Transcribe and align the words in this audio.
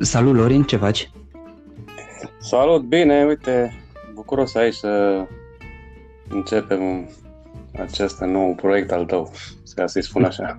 Salut, 0.00 0.34
Lorin, 0.34 0.62
ce 0.62 0.76
faci? 0.76 1.10
Salut, 2.40 2.82
bine, 2.82 3.24
uite, 3.24 3.72
bucuros 4.14 4.54
aici 4.54 4.74
să 4.74 5.24
începem 6.28 7.08
acest 7.80 8.20
nou 8.20 8.54
proiect 8.54 8.92
al 8.92 9.04
tău, 9.04 9.32
să 9.62 9.82
să-i 9.86 10.02
spun 10.02 10.24
așa. 10.24 10.58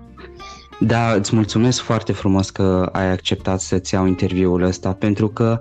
Da, 0.82 1.12
îți 1.12 1.34
mulțumesc 1.34 1.80
foarte 1.80 2.12
frumos 2.12 2.50
că 2.50 2.88
ai 2.92 3.10
acceptat 3.10 3.60
să-ți 3.60 3.94
iau 3.94 4.06
interviul 4.06 4.62
ăsta, 4.62 4.92
pentru 4.92 5.28
că 5.28 5.60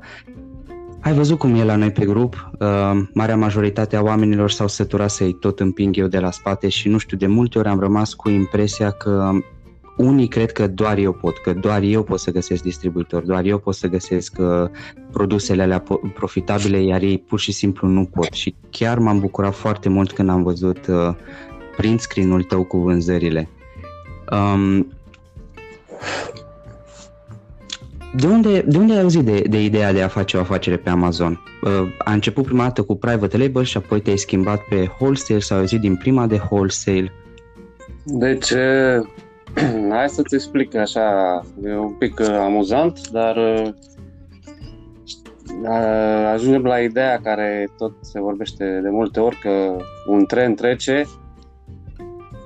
ai 0.99 1.13
văzut 1.13 1.37
cum 1.37 1.55
e 1.55 1.63
la 1.63 1.75
noi 1.75 1.91
pe 1.91 2.05
grup, 2.05 2.51
uh, 2.59 2.91
marea 3.13 3.37
majoritate 3.37 3.95
a 3.95 4.01
oamenilor 4.01 4.51
s-au 4.51 4.67
săturat 4.67 5.09
să-i 5.09 5.33
tot 5.33 5.59
împing 5.59 5.97
eu 5.97 6.07
de 6.07 6.19
la 6.19 6.31
spate 6.31 6.69
și 6.69 6.87
nu 6.89 6.97
știu, 6.97 7.17
de 7.17 7.27
multe 7.27 7.59
ori 7.59 7.67
am 7.67 7.79
rămas 7.79 8.13
cu 8.13 8.29
impresia 8.29 8.89
că 8.89 9.31
unii 9.99 10.27
cred 10.27 10.51
că 10.51 10.67
doar 10.67 10.97
eu 10.97 11.11
pot, 11.11 11.37
că 11.37 11.53
doar 11.53 11.81
eu 11.81 12.03
pot 12.03 12.19
să 12.19 12.31
găsesc 12.31 12.63
distribuitori, 12.63 13.25
doar 13.25 13.45
eu 13.45 13.57
pot 13.57 13.75
să 13.75 13.87
găsesc 13.87 14.35
uh, 14.39 14.69
produsele 15.11 15.61
alea 15.61 15.83
profitabile, 16.13 16.81
iar 16.81 17.01
ei 17.01 17.17
pur 17.17 17.39
și 17.39 17.51
simplu 17.51 17.87
nu 17.87 18.05
pot. 18.05 18.33
Și 18.33 18.55
chiar 18.69 18.99
m-am 18.99 19.19
bucurat 19.19 19.53
foarte 19.53 19.89
mult 19.89 20.11
când 20.11 20.29
am 20.29 20.43
văzut 20.43 20.87
uh, 20.87 21.15
print 21.77 21.99
screen-ul 21.99 22.43
tău 22.43 22.63
cu 22.63 22.77
vânzările. 22.77 23.49
Um, 24.31 24.87
de 28.15 28.27
unde, 28.27 28.61
de 28.61 28.77
unde 28.77 28.93
ai 28.93 29.01
auzit 29.01 29.23
de, 29.23 29.43
de 29.49 29.63
ideea 29.63 29.93
de 29.93 30.01
a 30.01 30.07
face 30.07 30.37
o 30.37 30.39
afacere 30.39 30.77
pe 30.77 30.89
Amazon? 30.89 31.39
Uh, 31.61 31.71
a 31.97 32.11
început 32.13 32.45
prima 32.45 32.63
dată 32.63 32.83
cu 32.83 32.95
private 32.95 33.37
label 33.37 33.63
și 33.63 33.77
apoi 33.77 34.01
te-ai 34.01 34.17
schimbat 34.17 34.61
pe 34.61 34.91
wholesale 34.99 35.39
sau 35.39 35.55
ai 35.55 35.61
auzit 35.61 35.79
din 35.79 35.95
prima 35.95 36.27
de 36.27 36.41
wholesale? 36.49 37.11
Deci, 38.05 38.51
hai 39.89 40.09
să-ți 40.09 40.35
explic 40.35 40.75
așa, 40.75 41.41
e 41.63 41.77
un 41.77 41.93
pic 41.93 42.19
uh, 42.19 42.27
amuzant, 42.27 43.09
dar 43.09 43.35
uh, 43.37 43.69
ajungem 46.33 46.63
la 46.63 46.79
ideea 46.79 47.19
care 47.21 47.67
tot 47.77 47.93
se 48.01 48.21
vorbește 48.21 48.79
de 48.83 48.89
multe 48.89 49.19
ori 49.19 49.35
că 49.35 49.77
un 50.07 50.25
tren 50.25 50.55
trece 50.55 51.05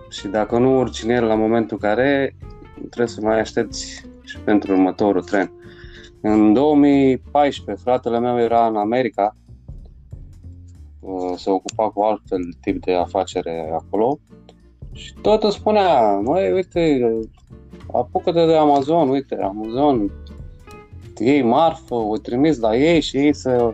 și 0.09 0.27
dacă 0.27 0.57
nu 0.57 0.79
urci 0.79 1.03
în 1.03 1.09
el 1.09 1.25
la 1.25 1.35
momentul 1.35 1.77
care 1.77 2.35
trebuie 2.77 3.07
să 3.07 3.21
mai 3.21 3.39
aștepți 3.39 4.05
și 4.23 4.39
pentru 4.39 4.71
următorul 4.71 5.23
tren. 5.23 5.51
În 6.21 6.53
2014, 6.53 7.83
fratele 7.83 8.19
meu 8.19 8.39
era 8.39 8.67
în 8.67 8.75
America, 8.75 9.35
uh, 10.99 11.33
se 11.35 11.49
ocupa 11.49 11.89
cu 11.89 12.01
altfel 12.01 12.41
tip 12.61 12.85
de 12.85 12.93
afacere 12.93 13.69
acolo 13.73 14.19
și 14.93 15.13
tot 15.21 15.43
îmi 15.43 15.51
spunea, 15.51 16.11
măi, 16.11 16.51
uite, 16.51 16.99
apucă-te 17.93 18.45
de 18.45 18.55
Amazon, 18.55 19.09
uite, 19.09 19.37
Amazon, 19.41 20.11
iei 21.19 21.41
marfă, 21.41 21.95
o 21.95 22.17
trimis 22.17 22.59
la 22.59 22.75
ei 22.75 23.01
și 23.01 23.17
ei 23.17 23.33
să 23.33 23.73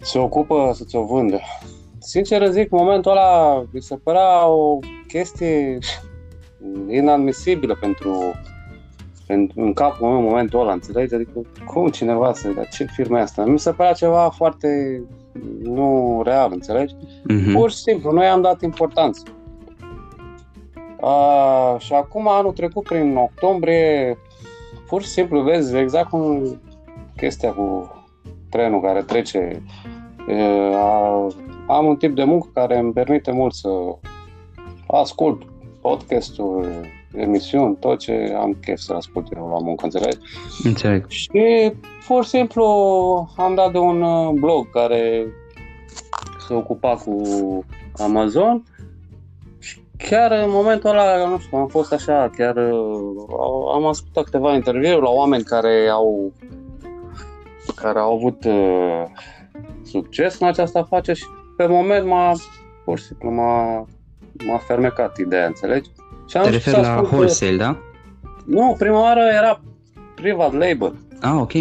se 0.00 0.18
ocupă 0.18 0.70
să 0.74 0.84
ți-o 0.84 1.04
vândă. 1.04 1.40
Sincer 1.98 2.50
zic, 2.50 2.72
în 2.72 2.78
momentul 2.78 3.10
ăla 3.10 3.64
mi 3.70 3.82
se 3.82 3.96
părea 3.96 4.48
o 4.48 4.78
chestie 5.08 5.78
inadmisibilă 6.88 7.76
pentru, 7.80 8.34
pentru 9.26 9.60
în 9.60 9.72
capul 9.72 10.08
meu 10.08 10.18
în 10.18 10.24
momentul 10.24 10.60
ăla, 10.60 10.72
înțelegi? 10.72 11.14
Adică 11.14 11.40
cum 11.64 11.88
cineva 11.88 12.32
să, 12.32 12.48
dar 12.48 12.68
ce 12.68 12.84
firma 12.84 13.20
asta? 13.20 13.44
Mi 13.44 13.58
se 13.58 13.72
părea 13.72 13.92
ceva 13.92 14.28
foarte 14.28 15.02
nu 15.62 16.20
real, 16.24 16.50
înțelegi? 16.52 16.94
Mm-hmm. 16.94 17.52
Pur 17.52 17.70
și 17.70 17.76
simplu, 17.76 18.10
noi 18.12 18.26
am 18.26 18.40
dat 18.40 18.62
importanță. 18.62 19.22
A, 21.08 21.76
și 21.78 21.92
acum, 21.92 22.28
anul 22.28 22.52
trecut, 22.52 22.84
prin 22.84 23.16
octombrie, 23.16 24.18
pur 24.86 25.02
și 25.02 25.08
simplu 25.08 25.40
vezi 25.40 25.76
exact 25.76 26.08
cum 26.08 26.60
chestia 27.16 27.52
cu 27.52 27.90
trenul 28.50 28.80
care 28.80 29.02
trece. 29.02 29.62
A, 30.74 31.26
am 31.66 31.86
un 31.86 31.96
tip 31.96 32.14
de 32.14 32.24
muncă 32.24 32.48
care 32.54 32.78
îmi 32.78 32.92
permite 32.92 33.30
mult 33.30 33.54
să 33.54 33.68
ascult 34.86 35.42
podcasturi, 35.80 36.68
emisiuni, 37.14 37.76
tot 37.76 37.98
ce 37.98 38.34
am 38.38 38.56
chef 38.60 38.78
să 38.78 38.92
ascult 38.92 39.32
eu 39.36 39.48
la 39.48 39.58
muncă, 39.58 39.84
înțelegi? 39.84 40.18
Înțeleg. 40.64 41.08
Și 41.08 41.72
pur 42.06 42.24
și 42.24 42.30
simplu 42.30 42.64
am 43.36 43.54
dat 43.54 43.72
de 43.72 43.78
un 43.78 44.02
uh, 44.02 44.32
blog 44.32 44.70
care 44.70 45.26
se 46.46 46.54
ocupa 46.54 46.94
cu 46.94 47.22
Amazon 47.98 48.62
și 48.75 48.75
chiar 49.98 50.32
în 50.32 50.50
momentul 50.50 50.90
ăla, 50.90 51.28
nu 51.28 51.38
știu, 51.38 51.58
am 51.58 51.66
fost 51.66 51.92
așa, 51.92 52.30
chiar 52.36 52.56
uh, 52.56 53.72
am 53.74 53.86
ascultat 53.86 54.24
câteva 54.24 54.54
interviuri 54.54 55.00
la 55.00 55.08
oameni 55.08 55.42
care 55.42 55.88
au 55.92 56.32
care 57.74 57.98
au 57.98 58.14
avut 58.14 58.44
uh, 58.44 59.04
succes 59.84 60.38
în 60.38 60.46
această 60.46 60.78
afacere 60.78 61.16
și 61.16 61.24
pe 61.56 61.66
moment 61.66 62.06
m-a 62.06 62.32
pur 62.84 62.98
și 62.98 63.04
simplu 63.04 63.30
m-a 63.30 63.86
m-a 64.44 64.58
fermecat 64.58 65.16
ideea, 65.16 65.46
înțelegi? 65.46 65.90
Și 66.28 66.36
am 66.36 66.42
Te 66.42 66.50
referi 66.50 66.80
la 66.80 67.00
wholesale, 67.00 67.56
da? 67.56 67.78
Nu, 68.44 68.74
prima 68.78 69.00
oară 69.00 69.20
era 69.20 69.60
privat 70.14 70.52
label. 70.52 70.94
Ah, 71.20 71.36
ok. 71.40 71.52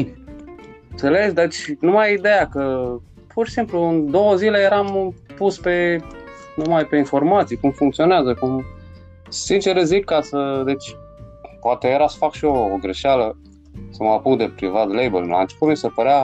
Înțelegi? 0.92 1.34
Deci 1.34 1.74
numai 1.80 2.14
ideea 2.14 2.48
că 2.48 2.96
pur 3.34 3.48
și 3.48 3.54
simplu 3.54 3.88
în 3.88 4.12
două 4.12 4.36
zile 4.36 4.60
eram 4.60 5.16
pus 5.36 5.58
pe 5.58 6.02
numai 6.56 6.86
pe 6.86 6.98
informații, 6.98 7.58
cum 7.58 7.72
funcționează, 7.72 8.34
cum... 8.34 8.66
Sincer 9.30 9.84
zic 9.84 10.06
ca 10.06 10.22
să... 10.22 10.62
Deci, 10.66 10.96
poate 11.60 11.88
era 11.88 12.08
să 12.08 12.18
fac 12.18 12.34
și 12.34 12.46
eu 12.46 12.72
o 12.74 12.78
greșeală, 12.82 13.38
să 13.90 14.04
mă 14.04 14.10
apuc 14.10 14.38
de 14.38 14.52
privat 14.56 14.88
label. 14.88 15.28
La 15.28 15.40
început 15.40 15.68
mi 15.68 15.78
se 15.78 15.88
părea 15.88 16.24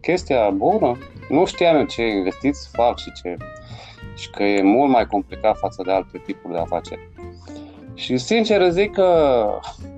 chestia 0.00 0.50
bună. 0.50 0.98
Nu 1.28 1.44
știam 1.44 1.76
eu 1.76 1.84
ce 1.84 2.02
investiți 2.02 2.70
fac 2.72 2.98
și 2.98 3.12
ce 3.22 3.36
și 4.14 4.30
că 4.30 4.42
e 4.42 4.62
mult 4.62 4.90
mai 4.90 5.06
complicat 5.06 5.58
față 5.58 5.82
de 5.86 5.92
alte 5.92 6.22
tipuri 6.26 6.52
de 6.52 6.58
afaceri. 6.58 7.08
Și 7.94 8.16
sincer 8.16 8.70
zic 8.70 8.92
că 8.92 9.44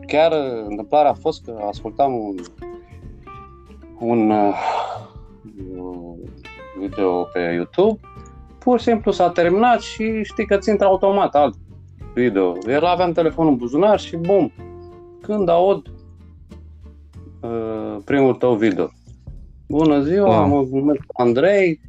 chiar 0.06 0.32
întâmplarea 0.68 1.10
a 1.10 1.14
fost 1.20 1.44
că 1.44 1.64
ascultam 1.68 2.14
un, 2.14 2.34
un 3.98 4.30
uh, 4.30 4.54
video 6.78 7.22
pe 7.22 7.40
YouTube, 7.40 8.00
pur 8.64 8.78
și 8.78 8.84
simplu 8.84 9.10
s-a 9.10 9.30
terminat 9.30 9.80
și 9.80 10.22
știi 10.22 10.46
că 10.46 10.56
ți 10.56 10.70
intră 10.70 10.86
automat 10.86 11.34
alt 11.34 11.54
video. 12.14 12.56
El 12.68 12.84
aveam 12.84 13.12
telefonul 13.12 13.50
în 13.50 13.58
buzunar 13.58 14.00
și 14.00 14.16
bum, 14.16 14.52
când 15.20 15.48
aud 15.48 15.86
uh, 17.40 17.96
primul 18.04 18.34
tău 18.34 18.54
video. 18.54 18.90
Bună 19.68 20.00
ziua, 20.00 20.40
wow. 20.40 20.48
mă 20.48 20.78
numesc 20.78 21.00
Andrei, 21.12 21.80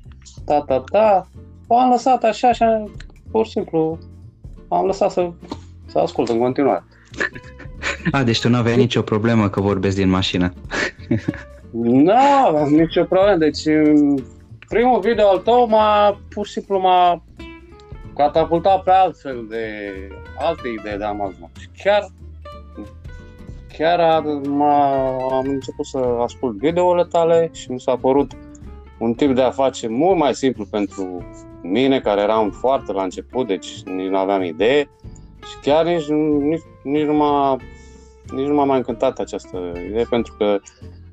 ta, 0.46 0.64
ta, 0.68 0.84
ta, 0.91 1.28
am 1.68 1.90
lăsat 1.90 2.24
așa 2.24 2.52
și 2.52 2.64
pur 3.31 3.46
și 3.46 3.52
simplu 3.52 3.97
am 4.68 4.85
lăsat 4.85 5.12
să, 5.12 5.31
să 5.85 6.00
ascult 6.00 6.30
în 6.30 6.38
continuare. 6.38 6.84
A, 8.12 8.24
deci 8.24 8.41
tu 8.41 8.50
nu 8.50 8.58
aveai 8.58 8.78
nicio 8.78 9.02
problemă 9.02 9.50
că 9.50 9.62
vorbesc 9.62 9.96
din 9.96 10.09
mașină. 10.09 10.53
nu 11.72 12.14
aveam 12.47 12.69
nicio 12.69 13.03
problemă. 13.03 13.38
Deci 13.38 13.64
primul 14.68 15.00
video 15.00 15.28
al 15.28 15.38
tău 15.38 15.68
m-a 15.68 16.20
pur 16.30 16.46
și 16.46 16.52
simplu 16.52 16.80
m-a 16.80 17.24
catapultat 18.16 18.84
pe 18.84 18.92
altfel 18.92 19.46
de 19.50 19.68
alte 20.38 20.68
idei 20.68 20.98
de 20.98 21.03
Amazon. 21.03 21.52
Și 21.59 21.70
chiar 21.84 22.08
chiar 23.78 24.22
m-a, 24.48 25.16
am 25.31 25.48
început 25.48 25.86
să 25.86 25.98
ascult 25.98 26.58
videourile 26.58 27.06
tale 27.06 27.50
și 27.53 27.72
mi 27.72 27.80
s-a 27.80 27.96
părut 27.96 28.31
un 29.00 29.14
tip 29.14 29.36
de 29.36 29.42
afaceri 29.42 29.92
mult 29.92 30.18
mai 30.18 30.36
simplu 30.36 30.66
pentru 30.66 31.26
mine, 31.62 32.00
care 32.00 32.22
eram 32.22 32.50
foarte 32.50 32.92
la 32.92 33.03
început, 33.03 33.47
deci 33.47 33.84
nici 33.84 34.08
nu 34.08 34.18
aveam 34.18 34.44
idee 34.44 34.90
și 35.46 35.59
chiar 35.62 35.85
nici, 35.85 36.08
nici, 36.40 36.62
nici, 36.84 37.06
nu, 37.06 37.14
m-a, 37.14 37.58
nici 38.32 38.47
nu 38.47 38.53
m-a 38.53 38.64
mai 38.64 38.78
încântat 38.78 39.20
această 39.20 39.58
idee, 39.90 40.06
pentru 40.09 40.35
că 40.38 40.59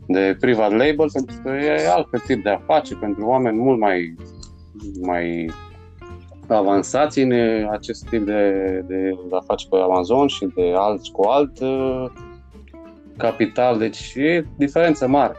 de 0.06 0.36
privat 0.40 0.70
label, 0.70 1.10
pentru 1.12 1.36
că 1.42 1.50
e 1.50 1.90
alt 1.90 2.08
tip 2.26 2.42
de 2.42 2.50
afaceri, 2.50 2.98
pentru 2.98 3.26
oameni 3.26 3.58
mult 3.58 3.78
mai, 3.78 4.14
mai 5.00 5.50
avansați 6.48 7.20
în 7.20 7.32
acest 7.70 8.08
tip 8.08 8.26
de, 8.26 8.50
de 8.86 9.10
afaceri 9.30 9.70
pe 9.70 9.76
Amazon 9.76 10.26
și 10.26 10.48
de 10.54 10.72
alți 10.76 11.10
cu 11.12 11.22
alt 11.22 11.60
uh, 11.60 12.04
capital, 13.16 13.78
deci 13.78 14.12
e 14.14 14.46
diferență 14.56 15.08
mare. 15.08 15.34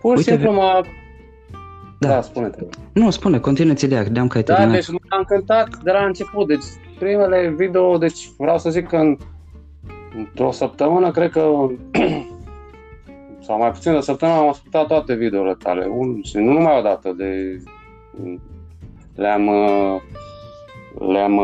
Pur 0.00 0.18
și 0.18 0.22
simplu 0.22 0.52
m-a 0.52 0.80
da, 1.98 2.08
da 2.08 2.20
spune-te. 2.20 2.64
Nu, 2.92 3.10
spune, 3.10 3.38
continuă-ți 3.38 3.84
ideea, 3.84 4.02
credeam 4.02 4.28
că 4.28 4.36
ai 4.36 4.42
Da, 4.42 4.66
deci 4.66 4.88
m-a 4.88 5.16
încântat 5.18 5.76
de 5.82 5.90
la 5.90 6.04
început. 6.04 6.46
Deci 6.46 6.64
primele 6.98 7.54
video, 7.56 7.98
deci 7.98 8.30
vreau 8.38 8.58
să 8.58 8.70
zic 8.70 8.86
că 8.88 8.96
în, 8.96 9.16
într-o 10.16 10.50
săptămână, 10.50 11.10
cred 11.10 11.30
că 11.30 11.50
sau 13.46 13.58
mai 13.58 13.70
puțin 13.70 13.92
de 13.92 13.98
o 13.98 14.00
săptămână 14.00 14.38
am 14.38 14.48
ascultat 14.48 14.86
toate 14.86 15.14
videourile 15.14 15.56
tale. 15.62 15.86
Un, 15.86 16.22
și 16.22 16.36
nu 16.36 16.52
numai 16.52 16.78
o 16.78 16.82
dată, 16.82 17.14
de, 17.16 17.60
le-am 19.14 19.50
le-am 20.98 21.40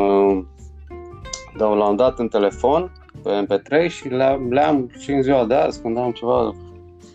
downloadat 1.56 2.18
în 2.18 2.28
telefon 2.28 2.92
pe 3.22 3.46
MP3 3.46 3.90
și 3.90 4.08
le-am, 4.08 4.52
le-am 4.52 4.90
și 4.98 5.10
în 5.10 5.22
ziua 5.22 5.44
de 5.44 5.54
azi, 5.54 5.80
când 5.80 5.98
am 5.98 6.10
ceva 6.10 6.54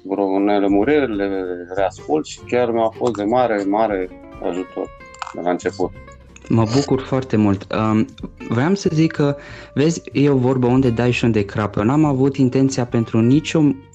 vreo 0.03 0.39
nelămuriri, 0.39 1.15
le 1.15 1.29
reascult 1.75 2.25
și 2.25 2.39
chiar 2.47 2.71
mi-a 2.71 2.89
fost 2.89 3.13
de 3.13 3.23
mare, 3.23 3.63
mare 3.63 4.09
ajutor 4.49 4.89
de 5.33 5.41
la 5.43 5.49
început. 5.49 5.91
Mă 6.49 6.63
bucur 6.75 7.01
foarte 7.01 7.35
mult. 7.35 7.73
Um, 7.73 8.05
vreau 8.49 8.73
să 8.73 8.89
zic 8.93 9.11
că, 9.11 9.35
vezi, 9.73 10.01
e 10.11 10.29
o 10.29 10.37
vorbă 10.37 10.67
unde 10.67 10.89
dai 10.89 11.11
și 11.11 11.23
unde 11.23 11.45
crapă. 11.45 11.83
N-am 11.83 12.05
avut 12.05 12.37
intenția 12.37 12.85
pentru 12.85 13.21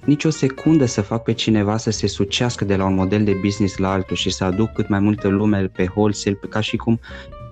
nicio, 0.04 0.28
nicio 0.28 0.30
secundă 0.30 0.84
să 0.84 1.00
fac 1.00 1.22
pe 1.22 1.32
cineva 1.32 1.76
să 1.76 1.90
se 1.90 2.06
sucească 2.06 2.64
de 2.64 2.76
la 2.76 2.84
un 2.84 2.94
model 2.94 3.24
de 3.24 3.36
business 3.42 3.76
la 3.76 3.92
altul 3.92 4.16
și 4.16 4.30
să 4.30 4.44
aduc 4.44 4.72
cât 4.72 4.88
mai 4.88 5.00
multă 5.00 5.28
lume 5.28 5.70
pe 5.76 5.88
wholesale, 5.94 6.38
ca 6.48 6.60
și 6.60 6.76
cum 6.76 7.00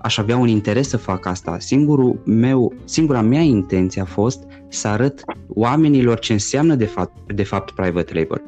aș 0.01 0.17
avea 0.17 0.37
un 0.37 0.47
interes 0.47 0.87
să 0.87 0.97
fac 0.97 1.25
asta. 1.25 1.59
Singurul 1.59 2.21
meu, 2.25 2.73
singura 2.83 3.21
mea 3.21 3.41
intenție 3.41 4.01
a 4.01 4.05
fost 4.05 4.43
să 4.69 4.87
arăt 4.87 5.21
oamenilor 5.47 6.19
ce 6.19 6.33
înseamnă 6.33 6.75
de 6.75 6.85
fapt, 6.85 7.33
de 7.33 7.43
fapt 7.43 7.71
private 7.71 8.13
label. 8.13 8.41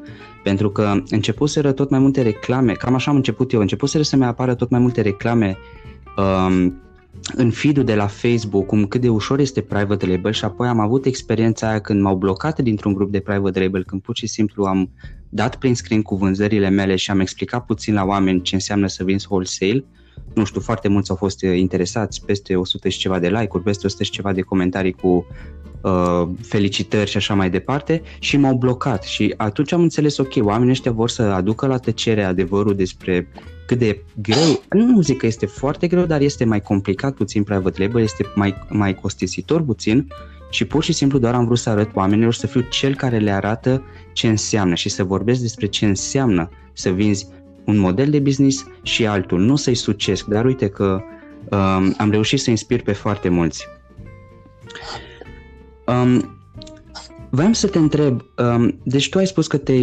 Pentru 0.43 0.69
că 0.69 1.01
începuseră 1.09 1.71
tot 1.71 1.89
mai 1.89 1.99
multe 1.99 2.21
reclame, 2.21 2.73
cam 2.73 2.93
așa 2.93 3.11
am 3.11 3.17
început 3.17 3.53
eu, 3.53 3.59
începuseră 3.59 4.03
să 4.03 4.15
mi 4.15 4.25
apară 4.25 4.55
tot 4.55 4.69
mai 4.69 4.79
multe 4.79 5.01
reclame 5.01 5.57
um, 6.17 6.82
în 7.35 7.51
feed 7.51 7.79
de 7.79 7.95
la 7.95 8.07
Facebook 8.07 8.65
cum 8.65 8.85
cât 8.85 9.01
de 9.01 9.09
ușor 9.09 9.39
este 9.39 9.61
private 9.61 10.05
label 10.05 10.31
și 10.31 10.45
apoi 10.45 10.67
am 10.67 10.79
avut 10.79 11.05
experiența 11.05 11.69
aia 11.69 11.79
când 11.79 12.01
m-au 12.01 12.15
blocat 12.15 12.59
dintr-un 12.59 12.93
grup 12.93 13.11
de 13.11 13.19
private 13.19 13.59
label, 13.59 13.83
când 13.83 14.01
pur 14.01 14.17
și 14.17 14.27
simplu 14.27 14.63
am 14.63 14.89
dat 15.29 15.55
prin 15.55 15.75
screen 15.75 16.01
cu 16.01 16.15
vânzările 16.15 16.69
mele 16.69 16.95
și 16.95 17.11
am 17.11 17.19
explicat 17.19 17.65
puțin 17.65 17.93
la 17.93 18.05
oameni 18.05 18.41
ce 18.41 18.55
înseamnă 18.55 18.87
să 18.87 19.03
vinzi 19.03 19.27
wholesale. 19.29 19.85
Nu 20.33 20.43
știu, 20.43 20.61
foarte 20.61 20.87
mulți 20.87 21.09
au 21.09 21.15
fost 21.15 21.41
interesați, 21.41 22.25
peste 22.25 22.55
100 22.55 22.89
și 22.89 22.97
ceva 22.97 23.19
de 23.19 23.27
like-uri, 23.27 23.63
peste 23.63 23.85
100 23.85 24.03
și 24.03 24.11
ceva 24.11 24.33
de 24.33 24.41
comentarii 24.41 24.93
cu 24.93 25.25
uh, 25.83 26.27
felicitări 26.41 27.09
și 27.09 27.17
așa 27.17 27.33
mai 27.33 27.49
departe 27.49 28.01
și 28.19 28.37
m-au 28.37 28.55
blocat. 28.55 29.03
Și 29.03 29.33
atunci 29.37 29.71
am 29.71 29.81
înțeles, 29.81 30.17
ok, 30.17 30.33
oamenii 30.41 30.71
ăștia 30.71 30.91
vor 30.91 31.09
să 31.09 31.21
aducă 31.21 31.67
la 31.67 31.77
tăcere 31.77 32.23
adevărul 32.23 32.75
despre 32.75 33.27
cât 33.67 33.77
de 33.77 34.01
greu, 34.21 34.63
nu 34.69 35.01
zic 35.01 35.17
că 35.17 35.25
este 35.25 35.45
foarte 35.45 35.87
greu, 35.87 36.05
dar 36.05 36.21
este 36.21 36.45
mai 36.45 36.61
complicat 36.61 37.13
puțin 37.13 37.43
private 37.43 37.83
label, 37.83 38.01
este 38.01 38.25
mai, 38.35 38.55
mai 38.69 38.95
costisitor 38.95 39.61
puțin. 39.61 40.07
Și 40.49 40.65
pur 40.65 40.83
și 40.83 40.93
simplu 40.93 41.17
doar 41.17 41.33
am 41.33 41.45
vrut 41.45 41.57
să 41.57 41.69
arăt 41.69 41.89
oamenilor 41.93 42.33
să 42.33 42.47
fiu 42.47 42.61
cel 42.61 42.95
care 42.95 43.17
le 43.17 43.31
arată 43.31 43.83
ce 44.13 44.27
înseamnă 44.27 44.75
și 44.75 44.89
să 44.89 45.03
vorbesc 45.03 45.41
despre 45.41 45.65
ce 45.65 45.85
înseamnă 45.85 46.49
să 46.73 46.89
vinzi 46.89 47.27
un 47.65 47.77
model 47.77 48.09
de 48.09 48.19
business 48.19 48.65
și 48.81 49.05
altul, 49.05 49.39
nu 49.39 49.55
să-i 49.55 49.75
sucesc, 49.75 50.25
dar 50.25 50.45
uite 50.45 50.69
că 50.69 51.01
um, 51.49 51.95
am 51.97 52.09
reușit 52.11 52.39
să 52.39 52.49
inspir 52.49 52.81
pe 52.81 52.91
foarte 52.91 53.29
mulți. 53.29 53.67
Um, 55.87 56.37
Vreau 57.35 57.53
să 57.53 57.67
te 57.67 57.77
întreb, 57.77 58.21
um, 58.37 58.79
deci 58.83 59.09
tu 59.09 59.17
ai 59.17 59.27
spus 59.27 59.47
că 59.47 59.57
te 59.57 59.73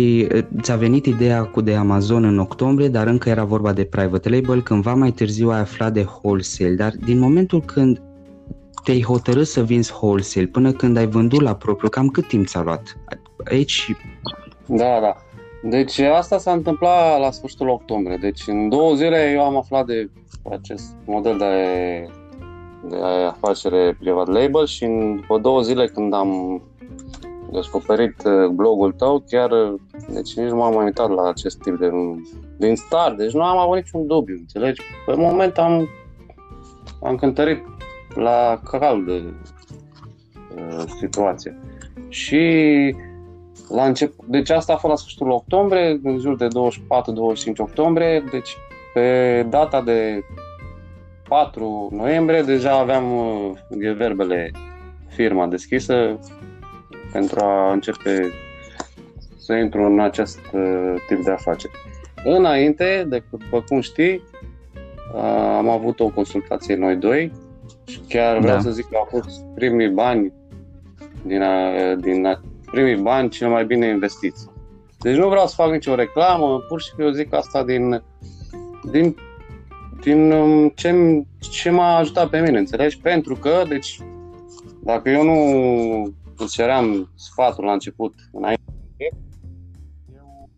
ți-a 0.60 0.76
venit 0.76 1.06
ideea 1.06 1.44
cu 1.44 1.60
de 1.60 1.74
Amazon 1.74 2.24
în 2.24 2.38
octombrie, 2.38 2.88
dar 2.88 3.06
încă 3.06 3.28
era 3.28 3.44
vorba 3.44 3.72
de 3.72 3.84
private 3.84 4.28
label, 4.28 4.62
cândva 4.62 4.94
mai 4.94 5.10
târziu 5.10 5.50
ai 5.50 5.58
aflat 5.58 5.92
de 5.92 6.06
wholesale, 6.22 6.74
dar 6.74 6.92
din 7.04 7.18
momentul 7.18 7.62
când 7.62 8.02
te-ai 8.84 9.02
hotărât 9.02 9.46
să 9.46 9.62
vinzi 9.62 9.92
wholesale 10.00 10.46
până 10.46 10.72
când 10.72 10.96
ai 10.96 11.06
vândut 11.06 11.40
la 11.40 11.54
propriu, 11.54 11.88
cam 11.88 12.08
cât 12.08 12.28
timp 12.28 12.46
ți-a 12.46 12.62
luat? 12.62 12.96
Aici... 13.50 13.94
Da, 14.66 15.00
da. 15.00 15.16
Deci 15.62 15.98
asta 15.98 16.38
s-a 16.38 16.52
întâmplat 16.52 17.20
la 17.20 17.30
sfârșitul 17.30 17.68
octombrie. 17.68 18.16
Deci 18.20 18.42
în 18.46 18.68
două 18.68 18.94
zile 18.94 19.30
eu 19.34 19.44
am 19.44 19.56
aflat 19.56 19.86
de 19.86 20.10
acest 20.50 20.96
model 21.06 21.38
de, 21.38 21.46
de 22.88 22.96
afacere 23.28 23.96
private 23.98 24.30
label 24.30 24.66
și 24.66 24.84
în 24.84 25.16
după 25.16 25.38
două 25.38 25.60
zile 25.60 25.86
când 25.86 26.14
am 26.14 26.62
descoperit 27.52 28.22
uh, 28.24 28.48
blogul 28.48 28.92
tău, 28.92 29.24
chiar, 29.28 29.50
uh, 29.50 29.74
deci 30.08 30.34
nici 30.34 30.48
nu 30.48 30.56
m-am 30.56 30.74
mai 30.74 30.84
uitat 30.84 31.10
la 31.10 31.28
acest 31.28 31.58
tip 31.58 31.78
de... 31.78 31.90
din 32.56 32.76
start, 32.76 33.16
deci 33.16 33.32
nu 33.32 33.42
am 33.42 33.58
avut 33.58 33.76
niciun 33.76 34.06
dubiu, 34.06 34.34
înțelegi? 34.38 34.82
Pe 35.06 35.14
moment 35.14 35.58
am, 35.58 35.88
am 37.02 37.16
cântărit 37.16 37.64
la 38.14 38.60
cald 38.70 39.06
de 39.06 39.22
uh, 40.56 40.84
situație. 40.98 41.58
Și 42.08 42.44
la 43.68 43.84
început, 43.84 44.26
deci 44.26 44.50
asta 44.50 44.72
a 44.72 44.76
fost 44.76 44.92
la 44.92 44.98
sfârșitul 44.98 45.30
octombrie, 45.30 46.00
în 46.02 46.18
jur 46.18 46.36
de 46.36 46.46
24-25 46.46 46.48
octombrie, 47.56 48.24
deci 48.30 48.56
pe 48.94 49.46
data 49.48 49.80
de 49.80 50.24
4 51.30 51.88
noiembrie 51.92 52.42
deja 52.42 52.78
aveam 52.78 53.12
uh, 53.12 53.94
verbele 53.96 54.50
firma 55.08 55.46
deschisă, 55.46 56.18
pentru 57.12 57.40
a 57.40 57.72
începe 57.72 58.32
să 59.36 59.52
intru 59.52 59.82
în 59.82 60.00
acest 60.00 60.38
uh, 60.52 60.94
tip 61.08 61.24
de 61.24 61.30
afaceri. 61.30 61.72
Înainte, 62.24 63.06
de, 63.08 63.22
după 63.30 63.64
cum 63.68 63.80
știi, 63.80 64.22
uh, 65.14 65.54
am 65.56 65.68
avut 65.68 66.00
o 66.00 66.08
consultație 66.08 66.76
noi 66.76 66.96
doi 66.96 67.32
și 67.86 68.00
chiar 68.08 68.38
vreau 68.38 68.56
da. 68.56 68.62
să 68.62 68.70
zic 68.70 68.88
că 68.88 68.96
au 68.96 69.08
fost 69.10 69.44
primii 69.54 69.88
bani 69.88 70.32
din, 71.26 71.42
a, 71.42 71.94
din 71.94 72.26
a, 72.26 72.40
primii 72.70 73.02
bani 73.02 73.28
cel 73.28 73.48
mai 73.48 73.64
bine 73.64 73.86
investiți. 73.86 74.48
Deci 74.98 75.16
nu 75.16 75.28
vreau 75.28 75.46
să 75.46 75.54
fac 75.54 75.70
nicio 75.70 75.94
reclamă, 75.94 76.64
pur 76.68 76.80
și 76.80 76.86
simplu 76.86 77.10
zic 77.10 77.34
asta 77.34 77.64
din, 77.64 78.02
din, 78.90 79.16
din 80.00 80.32
um, 80.32 80.68
ce, 80.68 81.22
ce 81.38 81.70
m-a 81.70 81.96
ajutat 81.96 82.28
pe 82.28 82.40
mine, 82.40 82.58
înțelegi? 82.58 82.98
Pentru 83.00 83.34
că, 83.34 83.62
deci, 83.68 84.00
dacă 84.82 85.10
eu 85.10 85.22
nu 85.22 86.14
îți 86.36 86.52
ceream 86.52 87.10
sfatul 87.14 87.64
la 87.64 87.72
început, 87.72 88.14
înainte, 88.32 88.62
eu 90.16 90.48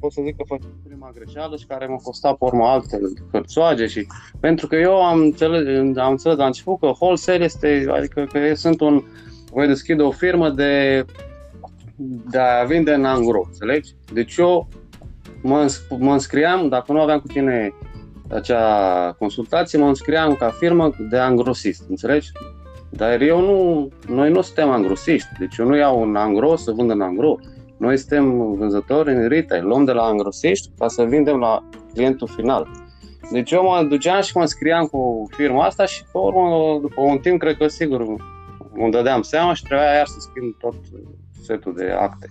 pot 0.00 0.12
să 0.12 0.22
zic 0.24 0.36
că 0.36 0.42
făceam 0.46 0.80
prima 0.84 1.10
greșeală 1.14 1.56
și 1.56 1.66
care 1.66 1.86
m-a 1.86 1.96
costat 1.96 2.36
pe 2.36 2.44
urmă 2.44 2.64
alte 2.64 2.98
hărțoage 3.32 3.86
și 3.86 4.06
pentru 4.40 4.66
că 4.66 4.76
eu 4.76 5.04
am 5.04 5.20
înțeles, 5.20 5.96
am 5.96 6.10
înțeles 6.10 6.36
la 6.36 6.46
început 6.46 6.78
că 6.78 6.86
wholesale 6.86 7.44
este, 7.44 7.86
adică 7.88 8.24
că 8.32 8.38
eu 8.38 8.54
sunt 8.54 8.80
un, 8.80 9.02
voi 9.50 9.66
deschide 9.66 10.02
o 10.02 10.10
firmă 10.10 10.50
de, 10.50 11.04
de 12.30 12.38
a 12.38 12.64
vinde 12.64 12.92
în 12.92 13.04
angro, 13.04 13.42
înțelegi? 13.46 13.94
Deci 14.12 14.36
eu 14.36 14.68
mă, 15.42 15.72
mă 15.98 16.12
înscriam, 16.12 16.68
dacă 16.68 16.92
nu 16.92 17.00
aveam 17.00 17.20
cu 17.20 17.26
tine 17.26 17.72
acea 18.30 19.12
consultație, 19.18 19.78
mă 19.78 19.86
înscriam 19.86 20.34
ca 20.34 20.48
firmă 20.48 20.90
de 21.10 21.18
angrosist, 21.18 21.84
înțelegi? 21.88 22.30
Dar 22.90 23.20
eu 23.20 23.40
nu, 23.40 23.88
noi 24.14 24.30
nu 24.30 24.40
suntem 24.40 24.70
angrosiști, 24.70 25.28
deci 25.38 25.56
eu 25.56 25.66
nu 25.66 25.76
iau 25.76 26.00
un 26.00 26.16
angro 26.16 26.56
să 26.56 26.70
vând 26.70 26.90
în 26.90 27.00
angro. 27.00 27.38
Noi 27.76 27.96
suntem 27.96 28.54
vânzători 28.54 29.14
în 29.14 29.28
retail, 29.28 29.66
luăm 29.66 29.84
de 29.84 29.92
la 29.92 30.02
angrosiști 30.02 30.70
ca 30.78 30.88
să 30.88 31.02
vindem 31.02 31.36
la 31.36 31.68
clientul 31.92 32.28
final. 32.36 32.68
Deci 33.32 33.50
eu 33.50 33.62
mă 33.62 33.86
duceam 33.88 34.20
și 34.20 34.36
mă 34.36 34.44
scriam 34.44 34.86
cu 34.86 35.28
firma 35.30 35.64
asta 35.64 35.84
și 35.84 36.02
pe 36.02 36.18
urmă, 36.18 36.78
după 36.80 37.00
un 37.00 37.18
timp, 37.18 37.40
cred 37.40 37.56
că 37.56 37.68
sigur 37.68 38.06
îmi 38.74 38.90
dădeam 38.90 39.22
seama 39.22 39.54
și 39.54 39.62
trebuia 39.62 39.86
iar 39.86 40.06
să 40.06 40.16
schimb 40.18 40.54
tot 40.58 40.74
setul 41.42 41.74
de 41.74 41.94
acte. 42.00 42.28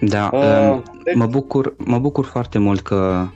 Da, 0.00 0.30
uh, 0.32 0.82
deci... 1.04 1.14
mă, 1.14 1.26
bucur, 1.26 1.74
mă 1.76 1.98
bucur 1.98 2.24
foarte 2.24 2.58
mult 2.58 2.80
că 2.80 3.26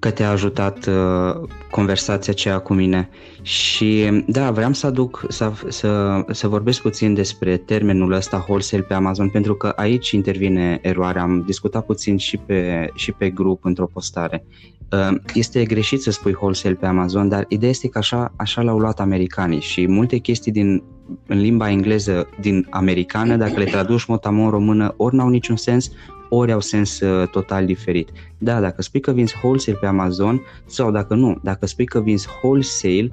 că 0.00 0.10
te-a 0.10 0.30
ajutat 0.30 0.86
uh, 0.86 1.48
conversația 1.70 2.32
aceea 2.32 2.58
cu 2.58 2.74
mine. 2.74 3.08
Și 3.42 4.22
da, 4.26 4.50
vreau 4.50 4.72
să 4.72 4.86
aduc, 4.86 5.24
să, 5.28 5.52
să, 5.68 6.22
să 6.30 6.48
vorbesc 6.48 6.80
puțin 6.80 7.14
despre 7.14 7.56
termenul 7.56 8.12
ăsta 8.12 8.44
wholesale 8.48 8.82
pe 8.82 8.94
Amazon, 8.94 9.28
pentru 9.28 9.54
că 9.54 9.66
aici 9.66 10.10
intervine 10.10 10.78
eroarea. 10.82 11.22
Am 11.22 11.42
discutat 11.46 11.86
puțin 11.86 12.16
și 12.16 12.36
pe, 12.36 12.90
și 12.94 13.12
pe 13.12 13.30
grup 13.30 13.64
într-o 13.64 13.86
postare. 13.92 14.44
Uh, 14.92 15.16
este 15.34 15.64
greșit 15.64 16.02
să 16.02 16.10
spui 16.10 16.36
wholesale 16.40 16.74
pe 16.74 16.86
Amazon, 16.86 17.28
dar 17.28 17.44
ideea 17.48 17.70
este 17.70 17.88
că 17.88 17.98
așa, 17.98 18.32
așa 18.36 18.62
l-au 18.62 18.78
luat 18.78 19.00
americanii 19.00 19.60
și 19.60 19.86
multe 19.86 20.16
chestii 20.16 20.52
din 20.52 20.82
în 21.26 21.40
limba 21.40 21.70
engleză 21.70 22.28
din 22.40 22.66
americană, 22.70 23.36
dacă 23.36 23.58
le 23.58 23.64
traduci 23.64 24.04
motamon 24.04 24.44
în 24.44 24.50
română, 24.50 24.94
ori 24.96 25.14
n-au 25.14 25.28
niciun 25.28 25.56
sens, 25.56 25.90
ori 26.30 26.52
au 26.52 26.60
sens 26.60 27.00
uh, 27.00 27.28
total 27.28 27.66
diferit. 27.66 28.08
Da, 28.38 28.60
dacă 28.60 28.82
spui 28.82 29.00
că 29.00 29.12
vinzi 29.12 29.34
wholesale 29.42 29.76
pe 29.80 29.86
Amazon 29.86 30.42
sau 30.66 30.90
dacă 30.90 31.14
nu, 31.14 31.38
dacă 31.42 31.66
spui 31.66 31.84
că 31.84 32.00
vinzi 32.00 32.28
wholesale, 32.42 33.10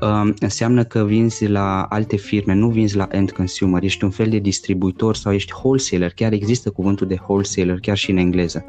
um, 0.00 0.34
înseamnă 0.40 0.84
că 0.84 1.04
vinzi 1.04 1.46
la 1.46 1.82
alte 1.82 2.16
firme, 2.16 2.54
nu 2.54 2.68
vinzi 2.68 2.96
la 2.96 3.08
end 3.10 3.30
consumer, 3.30 3.82
ești 3.82 4.04
un 4.04 4.10
fel 4.10 4.28
de 4.28 4.38
distribuitor 4.38 5.14
sau 5.14 5.32
ești 5.32 5.52
wholesaler, 5.56 6.10
chiar 6.10 6.32
există 6.32 6.70
cuvântul 6.70 7.06
de 7.06 7.18
wholesaler 7.20 7.80
chiar 7.80 7.96
și 7.96 8.10
în 8.10 8.16
engleză. 8.16 8.64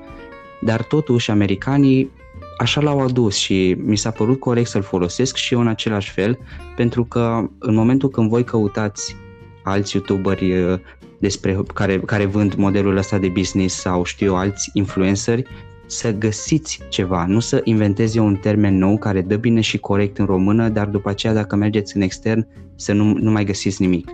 Dar 0.62 0.84
totuși 0.84 1.32
americanii 1.32 2.12
așa 2.58 2.82
l-au 2.82 3.00
adus 3.00 3.36
și 3.36 3.76
mi 3.86 3.98
s-a 3.98 4.12
părut 4.12 4.40
corect 4.40 4.70
să-l 4.70 4.82
folosesc 4.82 5.36
și 5.36 5.54
eu 5.54 5.60
în 5.60 5.68
același 5.68 6.12
fel, 6.12 6.38
pentru 6.76 7.04
că 7.04 7.50
în 7.60 7.76
momentul 7.76 8.10
când 8.10 8.30
voi 8.30 8.44
căutați 8.44 9.16
alți 9.64 9.96
youtuberi 9.96 10.62
uh, 10.62 10.80
despre 11.20 11.60
care, 11.74 12.00
care 12.00 12.26
vând 12.26 12.54
modelul 12.54 12.98
ăsta 12.98 13.18
de 13.18 13.28
business 13.30 13.76
sau 13.76 14.04
știu 14.04 14.36
alți 14.36 14.70
influenceri, 14.74 15.44
să 15.86 16.12
găsiți 16.12 16.80
ceva, 16.90 17.26
nu 17.26 17.40
să 17.40 17.62
inventezi 17.64 18.18
un 18.18 18.36
termen 18.36 18.78
nou 18.78 18.98
care 18.98 19.22
dă 19.22 19.36
bine 19.36 19.62
și 19.62 19.78
corect 19.78 20.18
în 20.18 20.26
română, 20.26 20.70
dar 20.70 20.88
după 20.88 21.10
aceea 21.10 21.34
dacă 21.34 21.56
mergeți 21.56 21.96
în 21.96 22.02
extern 22.02 22.48
să 22.76 22.94
nu, 22.94 23.14
nu 23.14 23.32
mai 23.32 23.46
găsiți 23.46 23.82
nimic. 23.82 24.10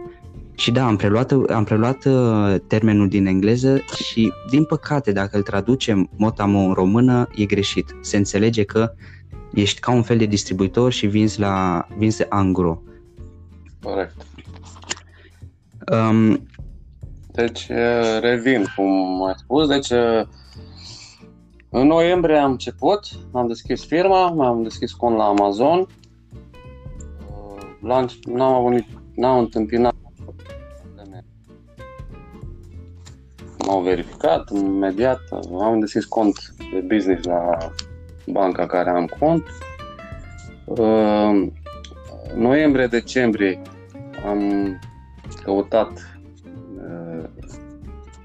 Și 0.56 0.72
da, 0.72 0.86
am 0.86 0.96
preluat, 0.96 1.32
am 1.32 1.64
preluat 1.64 2.06
uh, 2.06 2.56
termenul 2.68 3.08
din 3.08 3.26
engleză 3.26 3.82
și, 4.04 4.34
din 4.50 4.64
păcate, 4.64 5.12
dacă 5.12 5.38
îl 5.38 5.44
traducem 5.44 6.10
motamo 6.18 6.60
în 6.60 6.74
română, 6.74 7.28
e 7.36 7.46
greșit. 7.46 7.96
Se 8.02 8.18
înțelege 8.18 8.64
că 8.64 8.94
ești 9.54 9.80
ca 9.80 9.92
un 9.92 10.02
fel 10.02 10.18
de 10.18 10.26
distribuitor 10.26 10.92
și 10.92 11.08
vinzi, 11.08 11.40
la, 11.40 11.88
vinzi 11.98 12.26
angro. 12.30 12.82
Corect. 13.82 14.16
Um, 15.92 16.48
deci, 17.34 17.68
revin, 18.20 18.66
cum 18.76 19.24
ai 19.24 19.34
spus, 19.38 19.68
deci 19.68 19.92
în 21.70 21.88
noiembrie 21.88 22.38
am 22.38 22.52
început, 22.52 23.00
am 23.32 23.48
deschis 23.48 23.86
firma, 23.86 24.26
am 24.26 24.64
deschis 24.64 24.92
cont 24.92 25.18
la 25.18 25.24
Amazon. 25.24 25.88
La, 27.82 28.06
n-am, 28.26 28.54
avut, 28.54 28.84
n-am 29.16 29.38
întâmpinat 29.38 29.94
probleme. 30.16 31.26
M-au 33.66 33.82
verificat 33.82 34.50
imediat, 34.50 35.20
am 35.60 35.80
deschis 35.80 36.06
cont 36.06 36.54
de 36.74 36.80
business 36.80 37.26
la 37.26 37.58
banca 38.28 38.66
care 38.66 38.90
am 38.90 39.10
cont. 39.20 39.44
Noiembrie-decembrie 42.36 43.62
am 44.26 44.80
căutat 45.44 46.13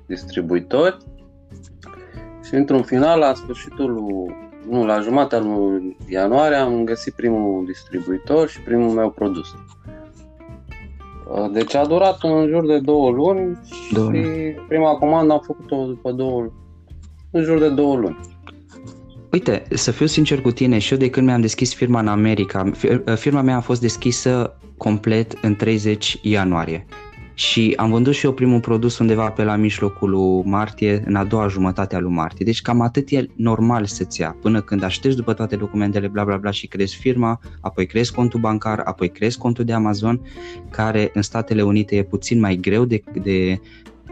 distribuitori 0.08 0.96
și 2.48 2.54
într-un 2.54 2.82
final, 2.82 3.18
la 3.18 3.34
sfârșitul 3.34 4.02
nu, 4.68 4.86
la 4.86 5.00
jumatea 5.00 5.38
lui 5.38 5.96
ianuarie 6.08 6.56
am 6.56 6.84
găsit 6.84 7.14
primul 7.14 7.64
distribuitor 7.66 8.48
și 8.48 8.60
primul 8.60 8.90
meu 8.90 9.10
produs. 9.10 9.46
Deci 11.52 11.74
a 11.74 11.86
durat 11.86 12.18
în 12.22 12.48
jur 12.48 12.66
de 12.66 12.78
două 12.78 13.10
luni 13.10 13.58
două. 13.92 14.12
și 14.12 14.22
prima 14.68 14.94
comandă 14.94 15.32
am 15.32 15.42
făcut-o 15.46 15.86
după 15.86 16.12
două 16.12 16.52
în 17.30 17.42
jur 17.42 17.58
de 17.58 17.68
două 17.68 17.96
luni. 17.96 18.18
Uite, 19.32 19.62
să 19.70 19.90
fiu 19.90 20.06
sincer 20.06 20.40
cu 20.40 20.50
tine, 20.50 20.78
și 20.78 20.92
eu 20.92 20.98
de 20.98 21.10
când 21.10 21.26
mi-am 21.26 21.40
deschis 21.40 21.74
firma 21.74 22.00
în 22.00 22.08
America, 22.08 22.70
firma 23.14 23.42
mea 23.42 23.56
a 23.56 23.60
fost 23.60 23.80
deschisă 23.80 24.56
complet 24.76 25.32
în 25.42 25.54
30 25.54 26.18
ianuarie 26.22 26.86
și 27.38 27.74
am 27.76 27.90
vândut 27.90 28.14
și 28.14 28.24
eu 28.24 28.32
primul 28.32 28.60
produs 28.60 28.98
undeva 28.98 29.30
pe 29.30 29.44
la 29.44 29.56
mijlocul 29.56 30.10
lui 30.10 30.42
martie, 30.44 31.02
în 31.06 31.14
a 31.14 31.24
doua 31.24 31.48
jumătate 31.48 31.96
a 31.96 31.98
lui 31.98 32.12
martie. 32.12 32.44
Deci 32.44 32.62
cam 32.62 32.80
atât 32.80 33.10
e 33.10 33.26
normal 33.34 33.86
să-ți 33.86 34.20
ia, 34.20 34.36
până 34.40 34.60
când 34.60 34.82
aștepți 34.82 35.16
după 35.16 35.32
toate 35.32 35.56
documentele, 35.56 36.08
bla 36.08 36.24
bla 36.24 36.36
bla 36.36 36.50
și 36.50 36.66
crezi 36.66 36.96
firma, 36.96 37.40
apoi 37.60 37.86
crezi 37.86 38.12
contul 38.12 38.40
bancar, 38.40 38.78
apoi 38.84 39.10
crezi 39.10 39.38
contul 39.38 39.64
de 39.64 39.72
Amazon, 39.72 40.20
care 40.70 41.10
în 41.14 41.22
Statele 41.22 41.62
Unite 41.62 41.96
e 41.96 42.02
puțin 42.02 42.40
mai 42.40 42.56
greu 42.56 42.84
de, 42.84 43.02
de 43.22 43.60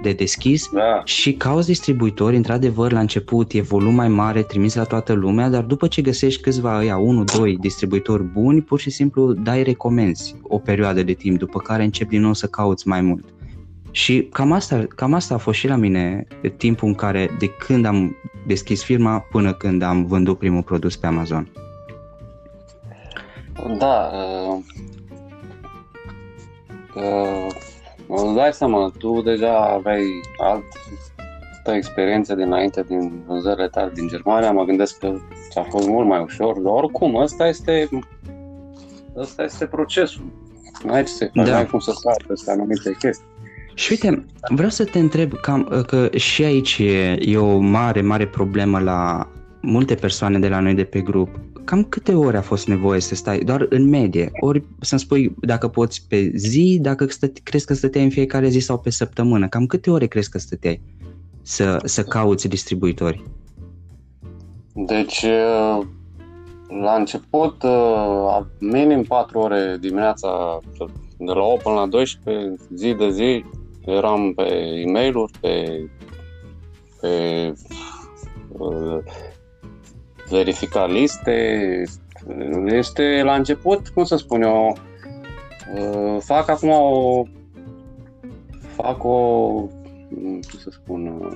de 0.03 0.13
deschis 0.13 0.69
da. 0.73 1.01
și 1.05 1.33
cauți 1.33 1.67
distribuitori, 1.67 2.37
într-adevăr, 2.37 2.93
la 2.93 3.01
început 3.01 3.53
e 3.53 3.61
volum 3.61 3.95
mai 3.95 4.09
mare, 4.09 4.43
trimis 4.43 4.75
la 4.75 4.85
toată 4.85 5.13
lumea, 5.13 5.49
dar 5.49 5.63
după 5.63 5.87
ce 5.87 6.03
găsești 6.03 6.43
câțiva 6.43 6.79
ăia, 6.79 6.97
unul, 6.97 7.25
doi 7.37 7.57
distribuitori 7.57 8.23
buni, 8.23 8.63
pur 8.63 8.81
și 8.81 8.91
simplu 8.91 9.33
dai 9.33 9.63
recomenzi 9.63 10.35
o 10.43 10.59
perioadă 10.59 11.03
de 11.03 11.13
timp, 11.13 11.39
după 11.39 11.59
care 11.59 11.85
începi 11.85 12.11
din 12.11 12.21
nou 12.21 12.33
să 12.33 12.47
cauți 12.47 12.89
mai 12.89 13.01
mult. 13.01 13.25
Și 13.91 14.29
cam 14.33 14.53
asta, 14.53 14.87
cam 14.95 15.15
asta 15.15 15.35
a 15.35 15.39
fost 15.39 15.59
și 15.59 15.69
la 15.69 15.77
mine 15.77 16.27
timpul 16.57 16.89
în 16.89 16.95
care, 16.95 17.37
de 17.39 17.47
când 17.47 17.85
am 17.85 18.17
deschis 18.47 18.85
firma 18.85 19.19
până 19.19 19.53
când 19.53 19.83
am 19.83 20.07
vândut 20.07 20.39
primul 20.39 20.63
produs 20.63 20.97
pe 20.97 21.07
Amazon. 21.07 21.49
Da, 23.79 24.11
uh, 24.13 24.59
uh, 26.95 27.47
Îți 28.09 28.35
dai 28.35 28.53
seama, 28.53 28.93
tu 28.99 29.23
deja 29.23 29.59
aveai 29.59 30.05
altă 30.39 31.77
experiență 31.77 32.35
dinainte 32.35 32.85
din 32.89 33.23
vânzările 33.27 33.69
tale 33.69 33.91
din 33.95 34.09
Germania, 34.09 34.53
mă 34.53 34.65
gândesc 34.65 34.99
că 34.99 35.15
ți-a 35.51 35.63
fost 35.63 35.89
mult 35.89 36.09
mai 36.09 36.23
ușor, 36.23 36.59
dar 36.59 36.73
oricum, 36.73 37.15
ăsta 37.15 37.47
este, 37.47 37.89
ăsta 39.17 39.43
este 39.43 39.67
procesul. 39.67 40.25
Nu 40.85 40.93
ai 40.93 41.05
ce 41.05 41.11
să 41.11 41.31
faci, 41.35 41.47
da. 41.47 41.57
ai 41.57 41.67
cum 41.67 41.79
să 41.79 41.93
stai 41.95 42.15
peste 42.27 42.51
anumite 42.51 42.97
chestii. 42.99 43.27
Și 43.75 43.89
uite, 43.91 44.27
vreau 44.49 44.71
să 44.71 44.85
te 44.85 44.99
întreb 44.99 45.33
cam, 45.41 45.85
că 45.87 46.09
și 46.17 46.45
aici 46.45 46.79
e, 46.79 47.17
e 47.21 47.37
o 47.37 47.59
mare, 47.59 48.01
mare 48.01 48.27
problemă 48.27 48.79
la 48.79 49.29
multe 49.61 49.95
persoane 49.95 50.39
de 50.39 50.49
la 50.49 50.61
noi 50.61 50.75
de 50.75 50.85
pe 50.85 51.01
grup 51.01 51.29
cam 51.67 51.85
câte 51.85 52.15
ore 52.15 52.37
a 52.37 52.43
fost 52.43 52.67
nevoie 52.67 53.01
să 53.01 53.15
stai, 53.15 53.39
doar 53.39 53.67
în 53.69 53.89
medie, 53.89 54.31
ori 54.41 54.65
să-mi 54.81 55.01
spui 55.01 55.35
dacă 55.41 55.69
poți 55.69 56.07
pe 56.09 56.31
zi, 56.35 56.79
dacă 56.81 57.07
stă, 57.07 57.27
crezi 57.43 57.67
că 57.67 57.75
stăteai 57.75 58.05
în 58.05 58.11
fiecare 58.11 58.49
zi 58.49 58.59
sau 58.59 58.79
pe 58.79 58.91
săptămână, 58.91 59.49
cam 59.49 59.67
câte 59.67 59.91
ore 59.91 60.07
crezi 60.07 60.31
că 60.31 60.39
stăteai 60.39 60.81
să, 61.43 61.79
să 61.85 62.03
cauți 62.03 62.49
distribuitori? 62.49 63.23
Deci, 64.75 65.23
uh, 65.23 65.87
la 66.83 66.95
început, 66.95 67.63
uh, 67.63 68.41
minim 68.59 69.03
4 69.03 69.39
ore 69.39 69.77
dimineața, 69.81 70.61
de 71.19 71.33
la 71.33 71.43
8 71.43 71.63
până 71.63 71.75
la 71.75 71.87
12, 71.87 72.55
zi 72.75 72.95
de 72.95 73.11
zi, 73.11 73.45
eram 73.85 74.33
pe 74.35 74.43
e 74.43 74.91
mail 74.91 75.15
pe, 75.41 75.85
pe 77.01 77.53
uh, 78.49 78.99
verifica 80.29 80.87
liste. 80.87 81.83
Este 82.67 83.21
la 83.25 83.35
început, 83.35 83.89
cum 83.89 84.05
să 84.05 84.17
spun 84.17 84.43
eu, 84.43 84.77
uh, 85.75 86.17
fac 86.21 86.49
acum 86.49 86.69
o 86.69 87.23
fac 88.59 89.05
o 89.05 89.19
cum 90.19 90.59
să 90.59 90.71
spun 90.71 91.31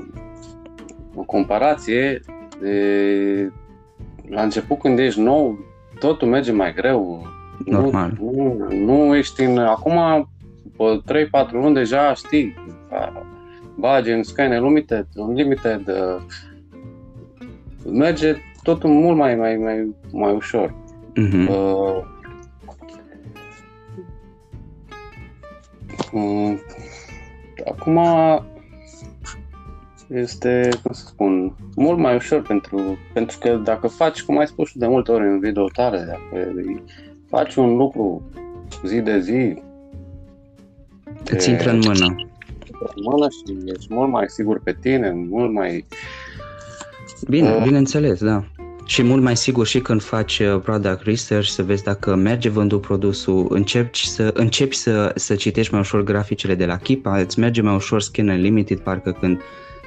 o 1.15 1.23
comparație 1.23 2.21
de 2.61 3.53
la 4.29 4.43
început 4.43 4.79
când 4.79 4.99
ești 4.99 5.21
nou, 5.21 5.59
totul 5.99 6.29
merge 6.29 6.53
mai 6.53 6.75
greu. 6.75 7.27
Normal. 7.65 8.19
Nu, 8.21 8.57
nu, 8.59 8.85
nu 8.85 9.17
ești 9.17 9.43
în... 9.43 9.59
Acum, 9.59 10.29
după 10.63 11.03
3-4 11.49 11.51
luni, 11.51 11.75
deja 11.75 12.15
știi, 12.15 12.55
bagi 13.75 14.11
în 14.11 14.23
Skynet 14.23 14.63
Limited, 14.63 15.07
Unlimited, 15.15 15.89
uh, 15.89 16.23
merge 17.93 18.37
totul 18.63 18.91
mult 18.91 19.17
mai, 19.17 19.37
mai, 19.37 19.57
mai, 19.57 19.95
mai 20.13 20.33
ușor. 20.33 20.75
Uh-huh. 21.17 21.49
Uh, 21.49 22.05
uh, 26.13 26.59
acum 27.71 27.99
este, 30.09 30.69
cum 30.83 30.93
să 30.93 31.05
spun, 31.07 31.55
mult 31.77 31.99
mai 31.99 32.15
ușor 32.15 32.43
pentru, 32.43 32.99
pentru 33.13 33.39
că 33.39 33.55
dacă 33.65 33.87
faci, 33.87 34.23
cum 34.23 34.39
ai 34.39 34.47
spus 34.47 34.69
și 34.69 34.79
de 34.79 34.87
multe 34.87 35.13
ori 35.13 35.27
în 35.27 35.39
video 35.39 35.69
tale, 35.69 35.99
dacă 35.99 36.47
faci 37.29 37.55
un 37.55 37.77
lucru 37.77 38.23
zi 38.85 39.01
de 39.01 39.21
zi, 39.21 39.63
îți 41.25 41.51
intră 41.51 41.71
în 41.71 41.79
mână. 41.79 42.07
În 42.95 43.03
mână 43.03 43.29
și 43.29 43.71
ești 43.77 43.95
mult 43.95 44.11
mai 44.11 44.25
sigur 44.29 44.61
pe 44.63 44.77
tine, 44.81 45.11
mult 45.11 45.53
mai 45.53 45.87
Bine, 47.29 47.51
uh, 47.51 47.63
bineînțeles, 47.63 48.21
da. 48.25 48.45
Și 48.85 49.03
mult 49.03 49.23
mai 49.23 49.37
sigur 49.37 49.67
și 49.67 49.81
când 49.81 50.03
faci 50.03 50.39
uh, 50.39 50.61
product 50.63 51.03
research 51.03 51.49
să 51.49 51.63
vezi 51.63 51.83
dacă 51.83 52.15
merge 52.15 52.49
vândut 52.49 52.81
produsul, 52.81 53.47
începi 53.49 54.07
să, 54.07 54.31
începi 54.35 54.75
să, 54.75 55.13
să 55.15 55.35
citești 55.35 55.73
mai 55.73 55.81
ușor 55.81 56.03
graficele 56.03 56.55
de 56.55 56.67
la 56.67 56.77
Kipa, 56.77 57.19
îți 57.19 57.39
merge 57.39 57.63
mai 57.63 57.75
ușor 57.75 58.01
Skin 58.01 58.29
Unlimited, 58.29 58.79
parcă 58.79 59.17
când 59.21 59.41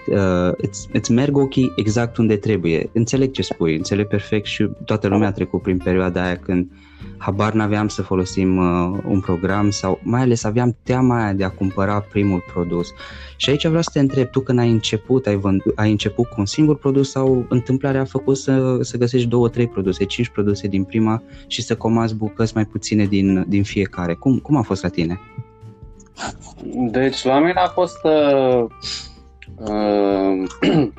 uh, 0.08 0.52
îți, 0.58 0.88
îți 0.94 1.12
merg 1.12 1.38
ochii 1.38 1.74
exact 1.75 2.18
unde 2.18 2.36
trebuie. 2.36 2.90
Înțeleg 2.94 3.32
ce 3.32 3.42
spui, 3.42 3.75
înțeleg 3.75 4.08
perfect 4.08 4.46
și 4.46 4.70
toată 4.86 5.08
lumea 5.08 5.28
a 5.28 5.32
trecut 5.32 5.62
prin 5.62 5.78
perioada 5.78 6.24
aia 6.24 6.38
când 6.38 6.68
uh, 6.72 6.93
habar 7.24 7.53
n-aveam 7.53 7.88
să 7.88 8.01
folosim 8.01 8.58
uh, 8.58 9.00
un 9.08 9.20
program 9.20 9.70
sau 9.70 10.00
mai 10.03 10.22
ales 10.22 10.44
aveam 10.44 10.77
teama 10.84 11.24
aia 11.24 11.34
de 11.34 11.44
a 11.44 11.50
cumpăra 11.50 12.00
primul 12.00 12.44
produs. 12.53 12.88
Și 13.38 13.50
aici 13.50 13.68
vreau 13.68 13.82
să 13.82 13.89
te 13.94 14.00
întreb, 14.00 14.30
tu 14.30 14.39
când 14.39 14.60
ai 14.60 14.70
început, 14.70 15.25
ai, 15.25 15.36
vându- 15.36 15.74
ai 15.75 15.92
început 15.92 16.25
cu 16.25 16.36
un 16.38 16.46
singur 16.46 16.77
produs 16.77 17.12
sau 17.12 17.46
întâmplarea 17.50 18.01
a 18.01 18.06
făcut 18.06 18.38
să, 18.38 18.77
să 18.82 18.98
găsești 18.98 19.27
două, 19.27 19.50
trei 19.50 19.68
produse, 19.68 20.06
cinci 20.06 20.30
produse 20.30 20.68
din 20.68 20.84
prima 20.84 21.24
și 21.48 21.62
să 21.62 21.75
comazi 21.75 22.15
bucăți 22.15 22.56
mai 22.56 22.65
puține 22.65 23.06
din, 23.06 23.46
din 23.48 23.63
fiecare. 23.63 24.13
Cum, 24.13 24.38
cum 24.38 24.56
a 24.56 24.62
fost 24.62 24.84
la 24.84 24.89
tine? 24.89 25.20
Deci 26.92 27.24
la 27.24 27.39
mine 27.39 27.60
a 27.60 27.68
fost 27.68 28.00
uh, 28.03 28.65
uh, 29.56 30.50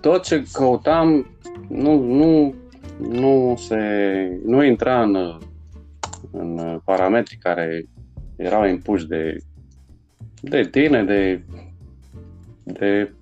tot 0.00 0.22
ce 0.22 0.46
căutam 0.52 1.26
nu, 1.68 2.02
nu 2.02 2.54
nu 2.98 3.54
se 3.58 3.80
nu 4.44 4.64
intra 4.64 5.02
în, 5.02 5.38
în 6.30 6.80
parametri 6.84 7.36
care 7.36 7.84
erau 8.36 8.66
impuși 8.66 9.06
de, 9.06 9.36
de 10.40 10.68
tine, 10.70 11.04
de, 11.04 11.42
de 12.62 13.12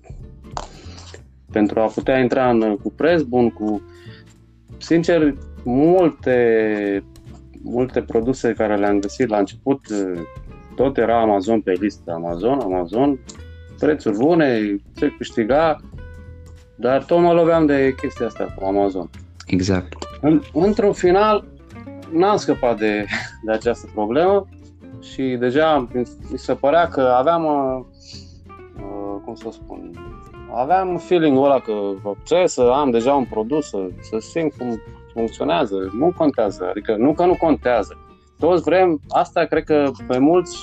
pentru 1.51 1.79
a 1.79 1.85
putea 1.85 2.19
intra 2.19 2.49
în, 2.49 2.77
cu 2.77 2.91
preț 2.91 3.21
bun, 3.21 3.49
cu 3.49 3.81
sincer, 4.77 5.35
multe 5.63 7.03
multe 7.65 8.01
produse 8.01 8.53
care 8.53 8.75
le-am 8.75 8.99
găsit 8.99 9.27
la 9.27 9.37
început 9.37 9.79
tot 10.75 10.97
era 10.97 11.21
Amazon 11.21 11.61
pe 11.61 11.71
listă, 11.71 12.11
Amazon, 12.11 12.59
Amazon, 12.59 13.19
prețuri 13.79 14.17
bune, 14.17 14.75
se 14.95 15.13
câștiga, 15.17 15.79
dar 16.75 17.03
tot 17.03 17.19
mă 17.19 17.33
loveam 17.33 17.65
de 17.65 17.95
chestia 18.01 18.25
asta 18.25 18.53
cu 18.57 18.65
Amazon. 18.65 19.09
Exact. 19.45 19.93
În, 20.21 20.41
într-un 20.53 20.93
final, 20.93 21.45
n-am 22.11 22.37
scăpat 22.37 22.77
de, 22.77 23.05
de 23.43 23.51
această 23.51 23.89
problemă 23.93 24.47
și 25.01 25.35
deja 25.39 25.87
mi 25.93 26.05
se 26.35 26.53
părea 26.53 26.87
că 26.87 27.01
aveam, 27.01 27.45
uh, 27.45 27.85
uh, 28.77 29.21
cum 29.25 29.35
să 29.35 29.47
spun, 29.51 29.91
aveam 30.55 30.97
feeling-ul 30.97 31.45
ăla 31.45 31.59
că 31.59 31.73
trebuie 32.23 32.47
să 32.47 32.61
am 32.61 32.91
deja 32.91 33.13
un 33.13 33.25
produs, 33.25 33.67
să, 33.67 33.77
să 34.01 34.17
simt 34.19 34.53
cum 34.57 34.81
funcționează, 35.13 35.75
nu 35.97 36.13
contează, 36.17 36.67
adică 36.69 36.95
nu 36.95 37.13
că 37.13 37.25
nu 37.25 37.35
contează. 37.35 37.97
Toți 38.39 38.63
vrem, 38.63 38.99
asta 39.09 39.45
cred 39.45 39.63
că 39.63 39.91
pe 40.07 40.17
mulți 40.17 40.57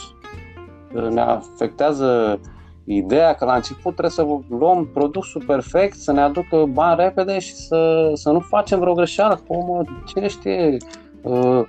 uh, 0.94 1.08
ne 1.08 1.20
afectează 1.20 2.40
ideea 2.84 3.34
că 3.34 3.44
la 3.44 3.54
început 3.54 3.96
trebuie 3.96 4.10
să 4.10 4.26
luăm 4.48 4.86
produsul 4.92 5.42
perfect, 5.46 5.96
să 5.96 6.12
ne 6.12 6.20
aducă 6.20 6.64
bani 6.72 7.00
repede 7.02 7.38
și 7.38 7.54
să, 7.54 8.10
să 8.14 8.30
nu 8.30 8.40
facem 8.40 8.78
vreo 8.78 8.94
greșeală, 8.94 9.40
cum 9.46 9.88
cine 10.06 10.28
știe, 10.28 10.76
uh, 11.22 11.62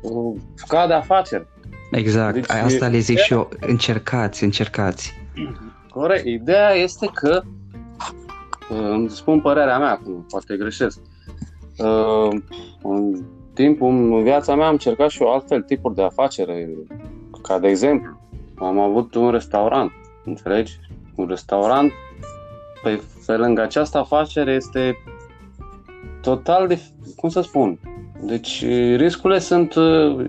uh, 0.00 0.40
cade 0.66 0.92
afaceri. 0.92 1.46
Exact, 1.90 2.34
deci, 2.34 2.50
asta 2.50 2.88
le 2.88 2.98
zic 2.98 3.18
și 3.18 3.32
eu, 3.32 3.48
încercați, 3.60 4.44
încercați. 4.44 5.12
Corect, 5.90 6.24
ideea 6.24 6.70
este 6.70 7.10
că, 7.14 7.42
uh, 8.70 8.88
îmi 8.90 9.10
spun 9.10 9.40
părerea 9.40 9.78
mea, 9.78 9.90
acum 9.90 10.26
poate 10.30 10.56
greșesc, 10.56 10.98
uh, 11.78 12.40
în 12.82 13.24
timpul, 13.54 13.88
în 13.88 14.22
viața 14.22 14.54
mea 14.54 14.66
am 14.66 14.72
încercat 14.72 15.10
și 15.10 15.22
eu 15.22 15.32
altfel 15.32 15.62
tipuri 15.62 15.94
de 15.94 16.02
afacere, 16.02 16.68
ca 17.42 17.58
de 17.58 17.68
exemplu, 17.68 18.20
am 18.54 18.78
avut 18.78 19.14
un 19.14 19.30
restaurant, 19.30 19.92
înțelegi? 20.26 20.78
Un 21.14 21.26
restaurant, 21.28 21.92
pe, 22.82 23.00
pe 23.26 23.32
lângă 23.32 23.62
această 23.62 23.98
afacere 23.98 24.52
este 24.52 24.96
total, 26.20 26.66
de, 26.66 26.80
cum 27.16 27.28
să 27.28 27.40
spun, 27.40 27.78
deci 28.20 28.64
riscurile 28.96 29.38
sunt 29.38 29.74
uh, 29.74 30.24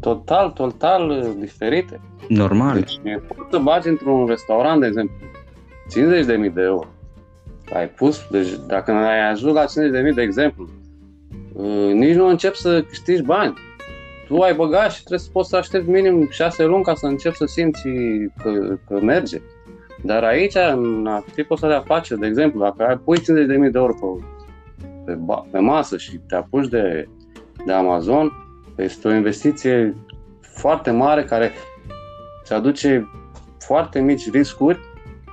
total, 0.00 0.50
total 0.50 1.10
uh, 1.10 1.32
diferite. 1.38 2.00
Normal. 2.28 2.74
Deci 2.74 3.00
poți 3.26 3.50
să 3.50 3.58
bagi 3.58 3.88
într-un 3.88 4.26
restaurant, 4.26 4.80
de 4.80 4.86
exemplu, 4.86 5.14
50.000 6.48 6.52
de 6.52 6.62
euro. 6.62 6.88
Ai 7.74 7.88
pus, 7.88 8.26
deci 8.30 8.48
dacă 8.66 8.92
ai 8.92 9.30
ajuns 9.30 9.54
la 9.54 9.64
50.000 9.64 10.14
de 10.14 10.22
exemplu, 10.22 10.68
uh, 11.52 11.92
nici 11.92 12.14
nu 12.14 12.26
încep 12.26 12.54
să 12.54 12.82
câștigi 12.82 13.22
bani. 13.22 13.54
Tu 14.26 14.40
ai 14.40 14.54
băgat 14.54 14.92
și 14.92 14.98
trebuie 14.98 15.18
să 15.18 15.30
poți 15.32 15.48
să 15.48 15.56
aștepți 15.56 15.88
minim 15.88 16.28
6 16.30 16.64
luni 16.64 16.82
ca 16.82 16.94
să 16.94 17.06
începi 17.06 17.36
să 17.36 17.44
simți 17.44 17.82
că, 18.42 18.78
că 18.86 19.00
merge. 19.00 19.40
Dar 20.02 20.24
aici, 20.24 20.54
în 20.54 21.08
tipul 21.34 21.54
ăsta 21.54 21.68
de 21.68 21.74
afaceri, 21.74 22.20
de 22.20 22.26
exemplu, 22.26 22.60
dacă 22.60 22.86
ai 22.86 22.96
pui 22.96 23.18
50.000 23.18 23.24
de 23.24 23.70
euro 23.74 23.94
pe, 25.04 25.12
pe, 25.12 25.18
pe 25.50 25.58
masă 25.58 25.96
și 25.96 26.18
te 26.28 26.34
apuci 26.34 26.68
de, 26.68 27.08
de 27.66 27.72
Amazon, 27.72 28.32
este 28.76 29.08
o 29.08 29.14
investiție 29.14 29.96
foarte 30.40 30.90
mare 30.90 31.24
care 31.24 31.50
îți 32.42 32.52
aduce 32.52 33.08
foarte 33.58 34.00
mici 34.00 34.30
riscuri 34.30 34.78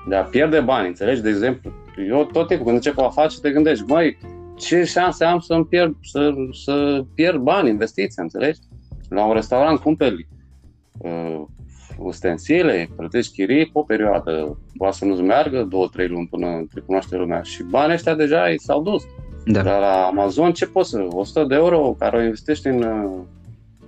de 0.07 0.15
a 0.15 0.23
pierde 0.23 0.59
bani, 0.59 0.87
înțelegi? 0.87 1.21
De 1.21 1.29
exemplu, 1.29 1.71
eu 2.09 2.25
tot 2.25 2.47
timpul 2.47 2.65
când 2.65 2.77
încep 2.77 2.97
o 2.97 3.05
afacere 3.05 3.41
te 3.41 3.51
gândești, 3.51 3.85
măi, 3.87 4.17
ce 4.55 4.83
șanse 4.83 5.25
am 5.25 5.39
să 5.39 5.61
pierd, 5.69 5.95
să, 6.01 6.33
să 6.63 7.03
pierd 7.15 7.37
bani, 7.37 7.69
investiții, 7.69 8.21
înțelegi? 8.21 8.59
La 9.13 9.25
un 9.25 9.33
restaurant 9.33 9.79
cumperi 9.79 10.27
uh, 10.97 11.41
ustensile, 11.97 12.89
plătești 12.95 13.33
chirii 13.33 13.65
pe 13.65 13.71
o 13.73 13.81
perioadă, 13.81 14.57
poate 14.77 14.95
să 14.95 15.05
nu-ți 15.05 15.21
meargă, 15.21 15.63
două, 15.69 15.87
trei 15.87 16.07
luni 16.07 16.27
până 16.27 16.65
te 16.73 16.79
cunoaște 16.79 17.15
lumea 17.15 17.41
și 17.41 17.63
banii 17.63 17.93
ăștia 17.93 18.15
deja 18.15 18.47
i 18.47 18.59
s-au 18.59 18.81
dus. 18.81 19.03
Da. 19.45 19.61
Dar 19.61 19.79
la 19.79 20.05
Amazon 20.05 20.51
ce 20.51 20.65
poți 20.65 20.89
să, 20.89 21.07
100 21.09 21.43
de 21.43 21.55
euro 21.55 21.95
care 21.99 22.17
o 22.17 22.21
investești 22.21 22.67
în, 22.67 22.85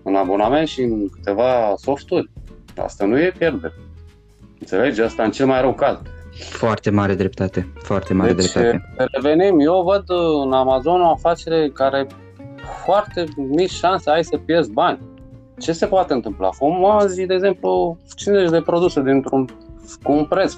în 0.04 0.16
abonament 0.16 0.68
și 0.68 0.82
în 0.82 1.10
câteva 1.10 1.74
softuri. 1.78 2.30
Asta 2.76 3.06
nu 3.06 3.20
e 3.20 3.34
pierdere. 3.38 3.74
Înțelegi? 4.60 5.02
Asta 5.02 5.24
în 5.24 5.32
cel 5.32 5.46
mai 5.46 5.62
rău 5.62 5.74
caz. 5.74 5.98
Foarte 6.40 6.90
mare 6.90 7.16
dreptate. 7.16 7.68
Foarte 7.84 8.14
mare 8.14 8.34
deci, 8.34 8.52
dreptate. 8.52 9.10
revenim. 9.12 9.60
Eu 9.60 9.84
văd 9.84 10.04
în 10.44 10.54
Amazon 10.54 11.02
o 11.02 11.10
afacere 11.10 11.70
care 11.74 12.08
foarte 12.86 13.24
mici 13.36 13.70
șanse 13.70 14.10
ai 14.10 14.24
să 14.24 14.38
pierzi 14.38 14.72
bani. 14.72 15.00
Ce 15.60 15.72
se 15.72 15.86
poate 15.86 16.14
întâmpla? 16.14 16.52
Fum 16.52 16.86
azi, 16.86 17.26
de 17.26 17.34
exemplu, 17.34 17.98
50 18.16 18.50
de 18.50 18.62
produse 18.62 19.02
dintr-un 19.02 19.46
cu 20.04 20.12
un 20.12 20.26
preț 20.26 20.58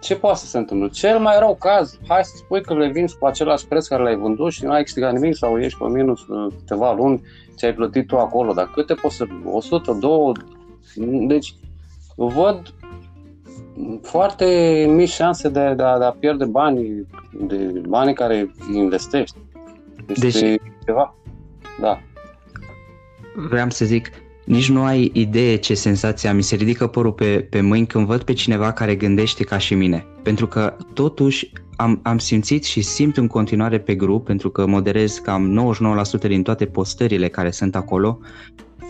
ce 0.00 0.16
poate 0.16 0.38
să 0.38 0.46
se 0.46 0.58
întâmple? 0.58 0.88
Cel 0.88 1.18
mai 1.18 1.38
rău 1.38 1.54
caz, 1.54 1.98
hai 2.08 2.24
să 2.24 2.36
spui 2.36 2.62
că 2.62 2.74
le 2.74 2.88
vinzi 2.88 3.18
cu 3.18 3.26
același 3.26 3.66
preț 3.66 3.86
care 3.86 4.02
l-ai 4.02 4.16
vândut 4.16 4.52
și 4.52 4.64
nu 4.64 4.70
ai 4.70 4.82
câștigat 4.82 5.12
nimic 5.12 5.36
sau 5.36 5.58
ești 5.58 5.78
pe 5.78 5.84
minus 5.84 6.26
uh, 6.26 6.52
câteva 6.58 6.92
luni 6.92 7.22
ce 7.56 7.66
ai 7.66 7.74
plătit 7.74 8.06
tu 8.06 8.16
acolo, 8.18 8.52
dar 8.52 8.70
câte 8.74 8.94
poți 8.94 9.16
să... 9.16 9.26
100, 9.44 9.92
2... 10.00 10.32
Deci, 11.26 11.54
văd 12.16 12.74
foarte 14.02 14.46
mici 14.88 15.08
șanse 15.08 15.48
de, 15.48 15.74
de, 15.76 15.82
a, 15.82 15.98
de 15.98 16.04
a 16.04 16.10
pierde 16.10 16.44
banii, 16.44 17.06
de 17.32 17.82
banii 17.88 18.14
care 18.14 18.50
investești. 18.74 19.38
Este 20.06 20.40
deci, 20.40 20.60
ceva. 20.84 21.14
Da. 21.80 22.00
Vreau 23.34 23.70
să 23.70 23.84
zic, 23.84 24.10
nici 24.44 24.70
nu 24.70 24.84
ai 24.84 25.10
idee 25.12 25.56
ce 25.56 25.74
senzație 25.74 26.28
am. 26.28 26.36
Mi 26.36 26.42
se 26.42 26.56
ridică 26.56 26.86
părul 26.86 27.12
pe, 27.12 27.46
pe 27.50 27.60
mâini 27.60 27.86
când 27.86 28.06
văd 28.06 28.22
pe 28.22 28.32
cineva 28.32 28.72
care 28.72 28.94
gândește 28.94 29.44
ca 29.44 29.58
și 29.58 29.74
mine. 29.74 30.06
Pentru 30.22 30.46
că 30.46 30.76
totuși 30.94 31.50
am, 31.76 32.00
am 32.02 32.18
simțit 32.18 32.64
și 32.64 32.82
simt 32.82 33.16
în 33.16 33.26
continuare 33.26 33.78
pe 33.78 33.94
grup, 33.94 34.24
pentru 34.24 34.50
că 34.50 34.66
moderez 34.66 35.18
cam 35.18 35.74
99% 36.18 36.28
din 36.28 36.42
toate 36.42 36.66
postările 36.66 37.28
care 37.28 37.50
sunt 37.50 37.76
acolo, 37.76 38.18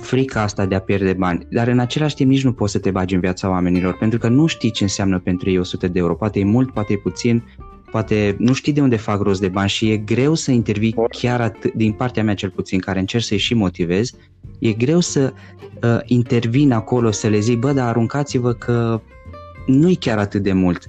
frica 0.01 0.43
asta 0.43 0.67
de 0.67 0.75
a 0.75 0.81
pierde 0.81 1.13
bani. 1.13 1.47
Dar 1.51 1.69
în 1.69 1.79
același 1.79 2.15
timp 2.15 2.31
nici 2.31 2.45
nu 2.45 2.53
poți 2.53 2.73
să 2.73 2.79
te 2.79 2.91
bagi 2.91 3.15
în 3.15 3.21
viața 3.21 3.49
oamenilor, 3.51 3.97
pentru 3.97 4.19
că 4.19 4.29
nu 4.29 4.47
știi 4.47 4.71
ce 4.71 4.83
înseamnă 4.83 5.19
pentru 5.19 5.51
ei 5.51 5.59
100 5.59 5.89
de 5.89 5.99
euro. 5.99 6.15
Poate 6.15 6.39
e 6.39 6.45
mult, 6.45 6.73
poate 6.73 6.93
e 6.93 6.97
puțin, 6.97 7.45
poate 7.91 8.37
nu 8.39 8.53
știi 8.53 8.73
de 8.73 8.81
unde 8.81 8.97
fac 8.97 9.21
rost 9.21 9.41
de 9.41 9.49
bani 9.49 9.69
și 9.69 9.91
e 9.91 9.97
greu 9.97 10.35
să 10.35 10.51
intervii 10.51 10.95
chiar 11.11 11.41
atât, 11.41 11.73
din 11.75 11.93
partea 11.93 12.23
mea 12.23 12.35
cel 12.35 12.51
puțin, 12.51 12.79
care 12.79 12.99
încerc 12.99 13.25
să-i 13.25 13.39
și 13.39 13.55
motivez, 13.55 14.11
e 14.59 14.73
greu 14.73 15.01
să 15.01 15.33
uh, 15.83 15.99
intervin 16.05 16.73
acolo, 16.73 17.11
să 17.11 17.29
le 17.29 17.39
zic, 17.39 17.59
bă, 17.59 17.73
dar 17.73 17.89
aruncați-vă 17.89 18.53
că 18.53 19.01
nu-i 19.67 19.95
chiar 19.95 20.19
atât 20.19 20.43
de 20.43 20.53
mult. 20.53 20.89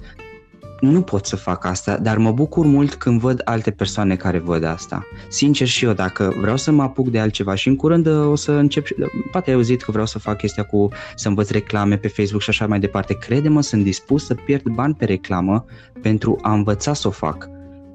Nu 0.80 1.02
pot 1.02 1.26
să 1.26 1.36
fac 1.36 1.64
asta, 1.64 1.98
dar 1.98 2.18
mă 2.18 2.32
bucur 2.32 2.66
mult 2.66 2.94
când 2.94 3.20
văd 3.20 3.40
alte 3.44 3.70
persoane 3.70 4.16
care 4.16 4.38
văd 4.38 4.64
asta. 4.64 5.06
Sincer 5.28 5.66
și 5.66 5.84
eu, 5.84 5.92
dacă 5.92 6.34
vreau 6.40 6.56
să 6.56 6.70
mă 6.70 6.82
apuc 6.82 7.08
de 7.08 7.18
altceva 7.18 7.54
și 7.54 7.68
în 7.68 7.76
curând 7.76 8.06
uh, 8.06 8.26
o 8.26 8.34
să 8.34 8.52
încep, 8.52 8.86
poate 9.30 9.50
ai 9.50 9.56
auzit 9.56 9.82
că 9.82 9.90
vreau 9.90 10.06
să 10.06 10.18
fac 10.18 10.36
chestia 10.36 10.62
cu 10.62 10.88
să 11.14 11.28
învăț 11.28 11.50
reclame 11.50 11.96
pe 11.96 12.08
Facebook 12.08 12.42
și 12.42 12.50
așa 12.50 12.66
mai 12.66 12.80
departe. 12.80 13.14
Crede-mă, 13.14 13.62
sunt 13.62 13.82
dispus 13.82 14.26
să 14.26 14.34
pierd 14.34 14.68
bani 14.68 14.94
pe 14.94 15.04
reclamă 15.04 15.64
pentru 16.02 16.38
a 16.42 16.52
învăța 16.52 16.94
să 16.94 17.08
o 17.08 17.10
fac 17.10 17.48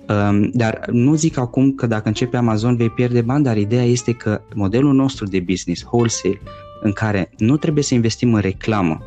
Um, 0.09 0.49
dar 0.53 0.85
nu 0.91 1.15
zic 1.15 1.37
acum 1.37 1.71
că 1.71 1.87
dacă 1.87 2.07
începe 2.07 2.37
Amazon 2.37 2.75
vei 2.75 2.89
pierde 2.89 3.21
bani, 3.21 3.43
dar 3.43 3.57
ideea 3.57 3.83
este 3.83 4.13
că 4.13 4.41
modelul 4.55 4.93
nostru 4.93 5.25
de 5.25 5.39
business, 5.39 5.83
wholesale, 5.83 6.41
în 6.81 6.91
care 6.91 7.29
nu 7.37 7.57
trebuie 7.57 7.83
să 7.83 7.93
investim 7.93 8.33
în 8.33 8.41
reclamă 8.41 9.01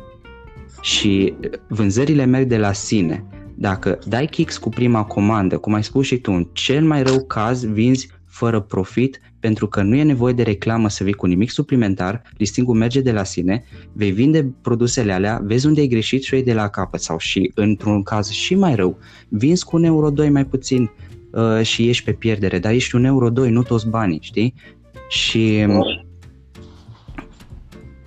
și 0.81 1.33
vânzările 1.67 2.25
merg 2.25 2.47
de 2.47 2.57
la 2.57 2.73
sine, 2.73 3.23
dacă 3.59 3.99
dai 4.07 4.25
kicks 4.25 4.57
cu 4.57 4.69
prima 4.69 5.03
comandă, 5.03 5.57
cum 5.57 5.73
ai 5.73 5.83
spus 5.83 6.05
și 6.05 6.17
tu, 6.17 6.31
în 6.31 6.47
cel 6.51 6.83
mai 6.83 7.03
rău 7.03 7.23
caz 7.23 7.65
vinzi 7.65 8.09
fără 8.25 8.59
profit, 8.59 9.21
pentru 9.39 9.67
că 9.67 9.81
nu 9.81 9.95
e 9.95 10.03
nevoie 10.03 10.33
de 10.33 10.43
reclamă 10.43 10.89
să 10.89 11.03
vii 11.03 11.13
cu 11.13 11.25
nimic 11.25 11.49
suplimentar, 11.49 12.21
listingul 12.37 12.75
merge 12.75 13.01
de 13.01 13.11
la 13.11 13.23
sine, 13.23 13.63
vei 13.93 14.11
vinde 14.11 14.53
produsele 14.61 15.13
alea, 15.13 15.41
vezi 15.43 15.65
unde 15.65 15.79
ai 15.79 15.87
greșit 15.87 16.23
și 16.23 16.33
o 16.33 16.41
de 16.41 16.53
la 16.53 16.67
capăt 16.67 17.01
sau 17.01 17.17
și 17.17 17.51
într-un 17.55 18.03
caz 18.03 18.29
și 18.29 18.55
mai 18.55 18.75
rău, 18.75 18.97
vinzi 19.29 19.65
cu 19.65 19.75
un 19.75 19.83
euro 19.83 20.09
2 20.09 20.29
mai 20.29 20.45
puțin 20.45 20.89
uh, 21.31 21.61
și 21.61 21.89
ești 21.89 22.03
pe 22.03 22.11
pierdere, 22.11 22.59
dar 22.59 22.71
ești 22.71 22.95
un 22.95 23.03
euro 23.03 23.29
2, 23.29 23.49
nu 23.49 23.63
toți 23.63 23.89
banii, 23.89 24.19
știi? 24.21 24.53
Și 25.09 25.65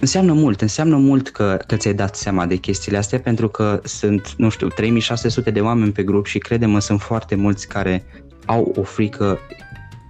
înseamnă 0.03 0.33
mult, 0.33 0.61
înseamnă 0.61 0.97
mult 0.97 1.29
că, 1.29 1.59
că 1.67 1.77
ți-ai 1.77 1.95
dat 1.95 2.17
seama 2.17 2.47
de 2.47 2.57
chestiile 2.57 2.99
astea 2.99 3.21
pentru 3.21 3.49
că 3.49 3.81
sunt, 3.85 4.35
nu 4.37 4.49
știu, 4.49 4.69
3600 4.69 5.51
de 5.51 5.61
oameni 5.61 5.93
pe 5.93 6.03
grup 6.03 6.27
și 6.27 6.39
credem 6.39 6.79
sunt 6.79 7.01
foarte 7.01 7.35
mulți 7.35 7.69
care 7.69 8.05
au 8.47 8.75
o 8.77 8.83
frică 8.83 9.39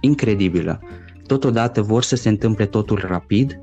incredibilă. 0.01 0.79
Totodată 1.27 1.81
vor 1.81 2.03
să 2.03 2.15
se 2.15 2.29
întâmple 2.29 2.65
totul 2.65 3.03
rapid, 3.07 3.59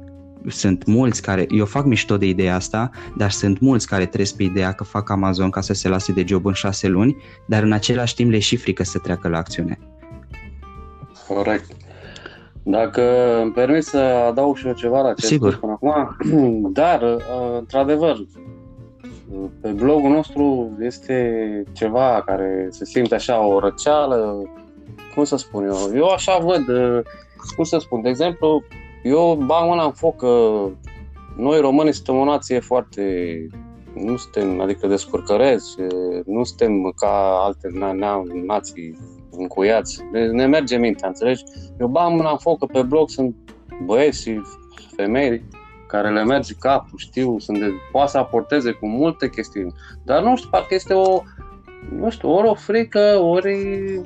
sunt 0.49 0.87
mulți 0.87 1.23
care, 1.23 1.47
eu 1.49 1.65
fac 1.65 1.85
mișto 1.85 2.17
de 2.17 2.27
ideea 2.27 2.55
asta, 2.55 2.91
dar 3.17 3.31
sunt 3.31 3.61
mulți 3.61 3.87
care 3.87 4.07
trăiesc 4.07 4.37
pe 4.37 4.43
ideea 4.43 4.73
că 4.73 4.85
fac 4.85 5.11
Amazon 5.11 5.51
ca 5.51 5.61
să 5.61 5.73
se 5.73 5.89
lase 5.89 6.13
de 6.13 6.25
job 6.27 6.47
în 6.47 6.53
șase 6.53 6.89
luni, 6.89 7.17
dar 7.47 7.63
în 7.63 7.73
același 7.73 8.15
timp 8.15 8.31
le 8.31 8.39
și 8.39 8.57
frică 8.57 8.85
să 8.85 8.99
treacă 8.99 9.29
la 9.29 9.39
acțiune. 9.39 9.79
Corect. 11.29 11.71
Dacă 12.63 13.03
îmi 13.43 13.53
permis 13.53 13.87
să 13.87 13.99
adaug 13.99 14.57
și 14.57 14.67
eu 14.67 14.73
ceva 14.73 15.01
la 15.01 15.15
ce 15.15 15.27
Sigur. 15.27 15.53
spus 15.53 15.61
până 15.61 15.73
acum, 15.73 16.17
dar, 16.81 17.03
uh, 17.03 17.59
într-adevăr, 17.59 18.17
pe 19.61 19.69
blogul 19.69 20.11
nostru 20.11 20.77
este 20.81 21.65
ceva 21.73 22.23
care 22.27 22.69
se 22.71 22.85
simte 22.85 23.15
așa 23.15 23.47
o 23.47 23.59
răceală, 23.59 24.43
cum 25.15 25.25
să 25.25 25.37
spun 25.37 25.65
eu, 25.65 25.77
eu 25.95 26.07
așa 26.07 26.39
văd, 26.39 26.69
uh, 26.69 27.01
cum 27.55 27.65
să 27.65 27.79
spun, 27.79 28.03
de 28.03 28.09
exemplu, 28.09 28.63
eu 29.03 29.43
bag 29.47 29.69
mâna 29.69 29.85
în 29.85 29.93
foc 29.93 30.17
că 30.17 30.65
noi 31.37 31.61
românii 31.61 31.93
suntem 31.93 32.17
o 32.17 32.25
nație 32.25 32.61
foarte 32.61 33.03
nu 33.95 34.17
suntem, 34.17 34.61
adică 34.61 34.87
descurcărezi, 34.87 35.77
nu 36.27 36.45
suntem 36.45 36.93
ca 36.97 37.41
alte 37.45 37.69
na- 37.69 38.45
nații 38.47 38.99
încuiați. 39.31 40.03
Ne, 40.13 40.27
ne 40.27 40.47
merge 40.47 40.77
mintea, 40.77 41.09
înțelegi? 41.09 41.45
Eu 41.81 41.87
bag 41.87 42.11
mâna 42.11 42.31
în 42.31 42.39
foc 42.39 42.59
că 42.59 42.67
pe 42.67 42.83
blog 42.83 43.11
sunt 43.11 43.37
băieți 43.85 44.23
și 44.23 44.41
femei 44.97 45.43
care 45.87 46.11
le 46.11 46.25
merge 46.25 46.55
capul, 46.61 46.99
știu, 46.99 47.39
sunt 47.39 47.59
de, 47.59 47.71
poate 47.93 48.11
să 48.11 48.19
aporteze 48.19 48.71
cu 48.73 48.89
multe 48.89 49.29
chestiuni. 49.29 49.75
Dar 50.05 50.23
nu 50.23 50.37
știu, 50.37 50.49
parcă 50.51 50.75
este 50.75 50.95
o, 50.95 51.23
nu 51.97 52.11
știu, 52.11 52.31
ori 52.31 52.49
o 52.49 52.55
frică, 52.55 53.19
ori, 53.21 53.57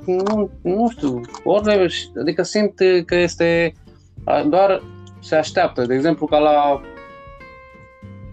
nu, 0.07 0.51
nu 0.63 0.89
știu, 0.91 1.21
ori, 1.45 2.11
adică 2.21 2.43
simt 2.43 2.75
că 3.07 3.15
este 3.15 3.75
doar 4.47 4.83
se 5.21 5.35
așteaptă, 5.35 5.85
de 5.85 5.95
exemplu, 5.95 6.27
ca 6.27 6.39
la 6.39 6.81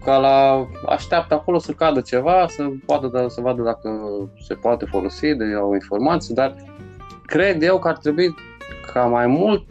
ca 0.04 0.16
la 0.16 0.68
așteaptă 0.86 1.34
acolo 1.34 1.58
să 1.58 1.72
cadă 1.72 2.00
ceva, 2.00 2.46
să 2.48 2.68
poată 2.86 3.06
da, 3.06 3.28
să 3.28 3.40
vadă 3.40 3.62
dacă 3.62 3.90
se 4.40 4.54
poate 4.54 4.84
folosi 4.84 5.34
de 5.34 5.44
o 5.44 5.74
informație, 5.74 6.34
dar 6.34 6.54
cred 7.32 7.62
eu 7.62 7.78
că 7.78 7.88
ar 7.88 7.96
trebui 7.96 8.34
ca 8.92 9.00
mai 9.00 9.26
mult 9.26 9.64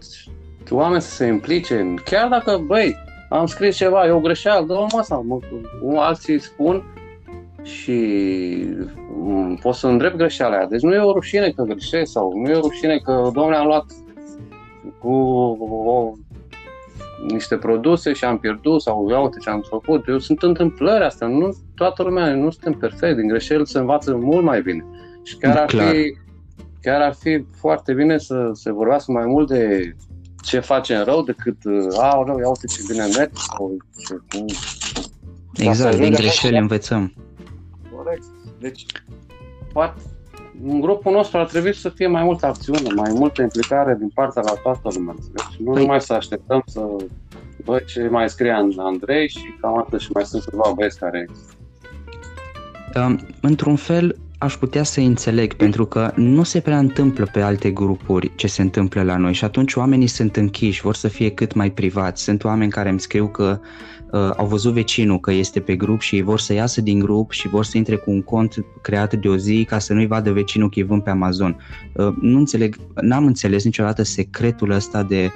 oameni 0.70 1.02
să 1.02 1.10
se 1.10 1.26
implice 1.26 1.80
în, 1.80 1.96
chiar 2.06 2.28
dacă, 2.28 2.64
băi, 2.66 2.96
am 3.30 3.46
scris 3.46 3.76
ceva, 3.76 4.06
e 4.06 4.12
o 4.12 4.20
greșeală, 4.20 4.66
dă 4.66 4.74
mă 4.74 5.02
sau 5.04 5.24
mă, 5.82 6.00
alții 6.00 6.40
spun 6.40 6.84
și 7.64 8.00
mm, 9.20 9.56
pot 9.62 9.76
să 9.76 9.88
îndrept 9.88 10.16
greșeala 10.16 10.56
aia. 10.56 10.66
Deci 10.66 10.82
nu 10.82 10.94
e 10.94 11.00
o 11.00 11.12
rușine 11.12 11.50
că 11.50 11.64
greșesc 11.64 12.12
sau 12.12 12.34
nu 12.36 12.50
e 12.50 12.56
o 12.56 12.60
rușine 12.60 12.98
că, 12.98 13.30
domnule, 13.34 13.56
am 13.56 13.66
luat 13.66 13.86
cu 15.00 15.14
o 15.86 16.12
niște 17.28 17.56
produse 17.56 18.14
și 18.14 18.26
am 18.26 18.38
pierdut 18.38 18.82
sau 18.82 19.10
ia 19.10 19.20
uite 19.20 19.38
ce 19.42 19.50
am 19.50 19.64
făcut. 19.70 20.08
Eu 20.08 20.20
sunt 20.20 20.42
întâmplări 20.42 21.04
astea, 21.04 21.28
nu 21.28 21.56
toată 21.76 22.04
lumea, 22.04 22.36
nu 22.36 22.50
suntem 22.50 22.74
perfect, 22.74 23.16
din 23.16 23.28
greșeli 23.28 23.68
se 23.68 23.80
învață 23.80 24.16
mult 24.16 24.44
mai 24.44 24.62
bine. 24.62 24.86
Și 25.24 25.38
chiar 25.38 25.58
ar 25.58 25.66
Clar. 25.66 25.94
fi 25.94 26.18
chiar 26.82 27.02
ar 27.02 27.14
fi 27.14 27.46
foarte 27.60 27.94
bine 27.94 28.18
să 28.18 28.50
se 28.54 28.72
vorbească 28.72 29.12
mai 29.12 29.26
mult 29.26 29.48
de 29.48 29.96
ce 30.42 30.60
facem 30.60 31.04
rău 31.04 31.24
decât 31.24 31.58
a, 31.98 32.24
rău, 32.26 32.40
ia 32.40 32.48
uite 32.48 32.68
ce 32.68 32.82
bine 32.88 33.06
merge 33.18 33.42
sau 33.48 33.78
ce, 33.98 34.46
Exact, 35.56 35.98
din 35.98 36.12
greșeli 36.12 36.58
învățăm. 36.58 37.14
Corect. 37.96 38.24
Deci, 38.60 38.86
poate, 39.74 40.02
în 40.64 40.82
grupul 40.82 41.12
nostru 41.12 41.38
ar 41.38 41.46
trebui 41.46 41.76
să 41.76 41.90
fie 41.90 42.08
mai 42.08 42.24
multă 42.24 42.46
acțiune, 42.46 42.94
mai 42.96 43.12
multă 43.14 43.42
implicare 43.42 43.96
din 44.00 44.10
partea 44.14 44.42
la 44.46 44.54
toată 44.54 44.90
lumea. 44.96 45.16
Deci 45.34 45.60
nu 45.66 45.72
păi... 45.72 45.82
numai 45.82 46.02
să 46.02 46.14
așteptăm 46.14 46.64
să 46.66 46.82
văd 47.66 47.84
ce 47.84 48.08
mai 48.08 48.30
scrie 48.30 48.52
Andrei 48.78 49.30
și 49.30 49.56
cam 49.62 49.78
atât 49.78 50.00
și 50.00 50.10
mai 50.14 50.26
sunt 50.26 50.44
câțiva 50.44 50.72
băieți 50.76 51.00
care... 51.00 51.30
Um, 52.96 53.20
într-un 53.42 53.76
fel, 53.76 54.16
aș 54.42 54.56
putea 54.56 54.84
să 54.84 55.00
înțeleg, 55.00 55.54
pentru 55.54 55.86
că 55.86 56.12
nu 56.16 56.44
se 56.44 56.60
prea 56.60 56.78
întâmplă 56.78 57.30
pe 57.32 57.42
alte 57.42 57.72
grupuri 57.72 58.32
ce 58.36 58.48
se 58.48 58.62
întâmplă 58.62 59.04
la 59.04 59.18
noi 59.18 59.34
și 59.34 59.44
atunci 59.44 59.76
oamenii 59.76 60.08
sunt 60.08 60.36
închiși, 60.36 60.82
vor 60.82 60.96
să 60.96 61.08
fie 61.08 61.30
cât 61.30 61.54
mai 61.54 61.72
privați. 61.72 62.24
Sunt 62.24 62.44
oameni 62.44 62.72
care 62.72 62.90
îmi 62.90 63.00
scriu 63.00 63.28
că 63.28 63.60
uh, 64.12 64.30
au 64.38 64.46
văzut 64.46 64.74
vecinul 64.74 65.20
că 65.20 65.32
este 65.32 65.60
pe 65.60 65.76
grup 65.76 66.00
și 66.00 66.16
ei 66.16 66.22
vor 66.22 66.40
să 66.40 66.54
iasă 66.54 66.82
din 66.82 67.00
grup 67.00 67.32
și 67.32 67.48
vor 67.48 67.66
să 67.66 67.78
intre 67.78 67.96
cu 67.96 68.12
un 68.12 68.22
cont 68.22 68.66
creat 68.82 69.14
de 69.14 69.28
o 69.28 69.38
zi 69.38 69.66
ca 69.70 69.80
să 69.80 69.94
nu-i 69.94 70.08
vadă 70.08 70.32
vecinul 70.32 70.70
chivând 70.70 71.04
pe 71.04 71.10
Amazon. 71.10 71.58
Uh, 71.94 72.14
nu 72.22 72.38
înțeleg, 72.38 72.76
n-am 73.02 73.26
înțeles 73.26 73.64
niciodată 73.64 74.04
secretul 74.04 74.72
ăsta 74.72 75.04
de, 75.04 75.32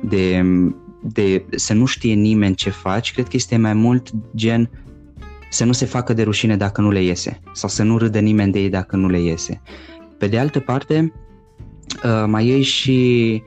de, 0.00 0.44
de 1.00 1.44
să 1.50 1.74
nu 1.74 1.84
știe 1.84 2.14
nimeni 2.14 2.54
ce 2.54 2.70
faci. 2.70 3.12
Cred 3.12 3.24
că 3.24 3.36
este 3.36 3.56
mai 3.56 3.74
mult 3.74 4.10
gen 4.34 4.70
să 5.50 5.64
nu 5.64 5.72
se 5.72 5.84
facă 5.84 6.12
de 6.12 6.22
rușine 6.22 6.56
dacă 6.56 6.80
nu 6.80 6.90
le 6.90 7.02
iese 7.02 7.40
sau 7.52 7.68
să 7.68 7.82
nu 7.82 7.98
râdă 7.98 8.18
nimeni 8.18 8.52
de 8.52 8.58
ei 8.58 8.68
dacă 8.68 8.96
nu 8.96 9.08
le 9.08 9.20
iese. 9.20 9.62
Pe 10.18 10.26
de 10.26 10.38
altă 10.38 10.60
parte, 10.60 11.12
uh, 12.04 12.24
mai 12.26 12.48
e 12.48 12.62
și 12.62 13.42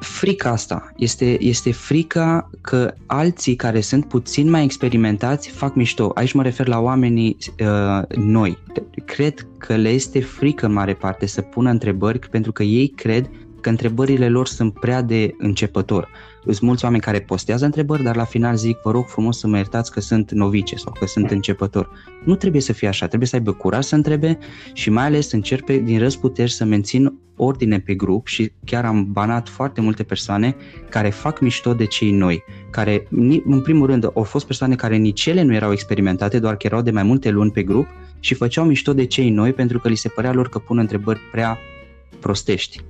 frica 0.00 0.50
asta. 0.50 0.92
Este, 0.96 1.44
este 1.44 1.72
frica 1.72 2.50
că 2.60 2.94
alții 3.06 3.56
care 3.56 3.80
sunt 3.80 4.08
puțin 4.08 4.50
mai 4.50 4.64
experimentați 4.64 5.48
fac 5.48 5.74
mișto. 5.74 6.10
Aici 6.14 6.32
mă 6.32 6.42
refer 6.42 6.66
la 6.66 6.80
oamenii 6.80 7.36
uh, 7.60 8.16
noi. 8.16 8.58
Cred 9.04 9.46
că 9.58 9.76
le 9.76 9.88
este 9.88 10.20
frică 10.20 10.66
în 10.66 10.72
mare 10.72 10.94
parte 10.94 11.26
să 11.26 11.40
pună 11.40 11.70
întrebări 11.70 12.18
pentru 12.18 12.52
că 12.52 12.62
ei 12.62 12.88
cred 12.88 13.30
că 13.60 13.68
întrebările 13.68 14.28
lor 14.28 14.46
sunt 14.46 14.72
prea 14.72 15.02
de 15.02 15.34
începător. 15.38 16.08
Sunt 16.44 16.60
mulți 16.60 16.84
oameni 16.84 17.02
care 17.02 17.20
postează 17.20 17.64
întrebări, 17.64 18.02
dar 18.02 18.16
la 18.16 18.24
final 18.24 18.56
zic, 18.56 18.78
vă 18.82 18.90
rog 18.90 19.06
frumos 19.06 19.38
să 19.38 19.46
mă 19.46 19.56
iertați 19.56 19.90
că 19.90 20.00
sunt 20.00 20.30
novice 20.30 20.76
sau 20.76 20.92
că 20.98 21.06
sunt 21.06 21.30
începător. 21.30 21.90
Nu 22.24 22.34
trebuie 22.34 22.60
să 22.60 22.72
fie 22.72 22.88
așa, 22.88 23.06
trebuie 23.06 23.28
să 23.28 23.36
aibă 23.36 23.52
curaj 23.52 23.84
să 23.84 23.94
întrebe 23.94 24.38
și 24.72 24.90
mai 24.90 25.04
ales 25.04 25.28
să 25.28 25.34
încerce 25.34 25.78
din 25.78 25.98
răzputeri 25.98 26.50
să 26.50 26.64
mențin 26.64 27.18
ordine 27.36 27.78
pe 27.78 27.94
grup 27.94 28.26
și 28.26 28.52
chiar 28.64 28.84
am 28.84 29.12
banat 29.12 29.48
foarte 29.48 29.80
multe 29.80 30.02
persoane 30.02 30.56
care 30.88 31.10
fac 31.10 31.40
mișto 31.40 31.74
de 31.74 31.84
cei 31.84 32.10
noi, 32.10 32.44
care 32.70 33.06
în 33.44 33.60
primul 33.62 33.86
rând 33.86 34.10
au 34.14 34.22
fost 34.22 34.46
persoane 34.46 34.74
care 34.74 34.96
nici 34.96 35.26
ele 35.26 35.42
nu 35.42 35.54
erau 35.54 35.72
experimentate, 35.72 36.38
doar 36.38 36.56
că 36.56 36.66
erau 36.66 36.82
de 36.82 36.90
mai 36.90 37.02
multe 37.02 37.30
luni 37.30 37.50
pe 37.50 37.62
grup 37.62 37.86
și 38.20 38.34
făceau 38.34 38.64
mișto 38.64 38.92
de 38.92 39.04
cei 39.04 39.30
noi 39.30 39.52
pentru 39.52 39.78
că 39.78 39.88
li 39.88 39.94
se 39.94 40.08
părea 40.08 40.32
lor 40.32 40.48
că 40.48 40.58
pun 40.58 40.78
întrebări 40.78 41.20
prea 41.30 41.58
prostești. 42.20 42.80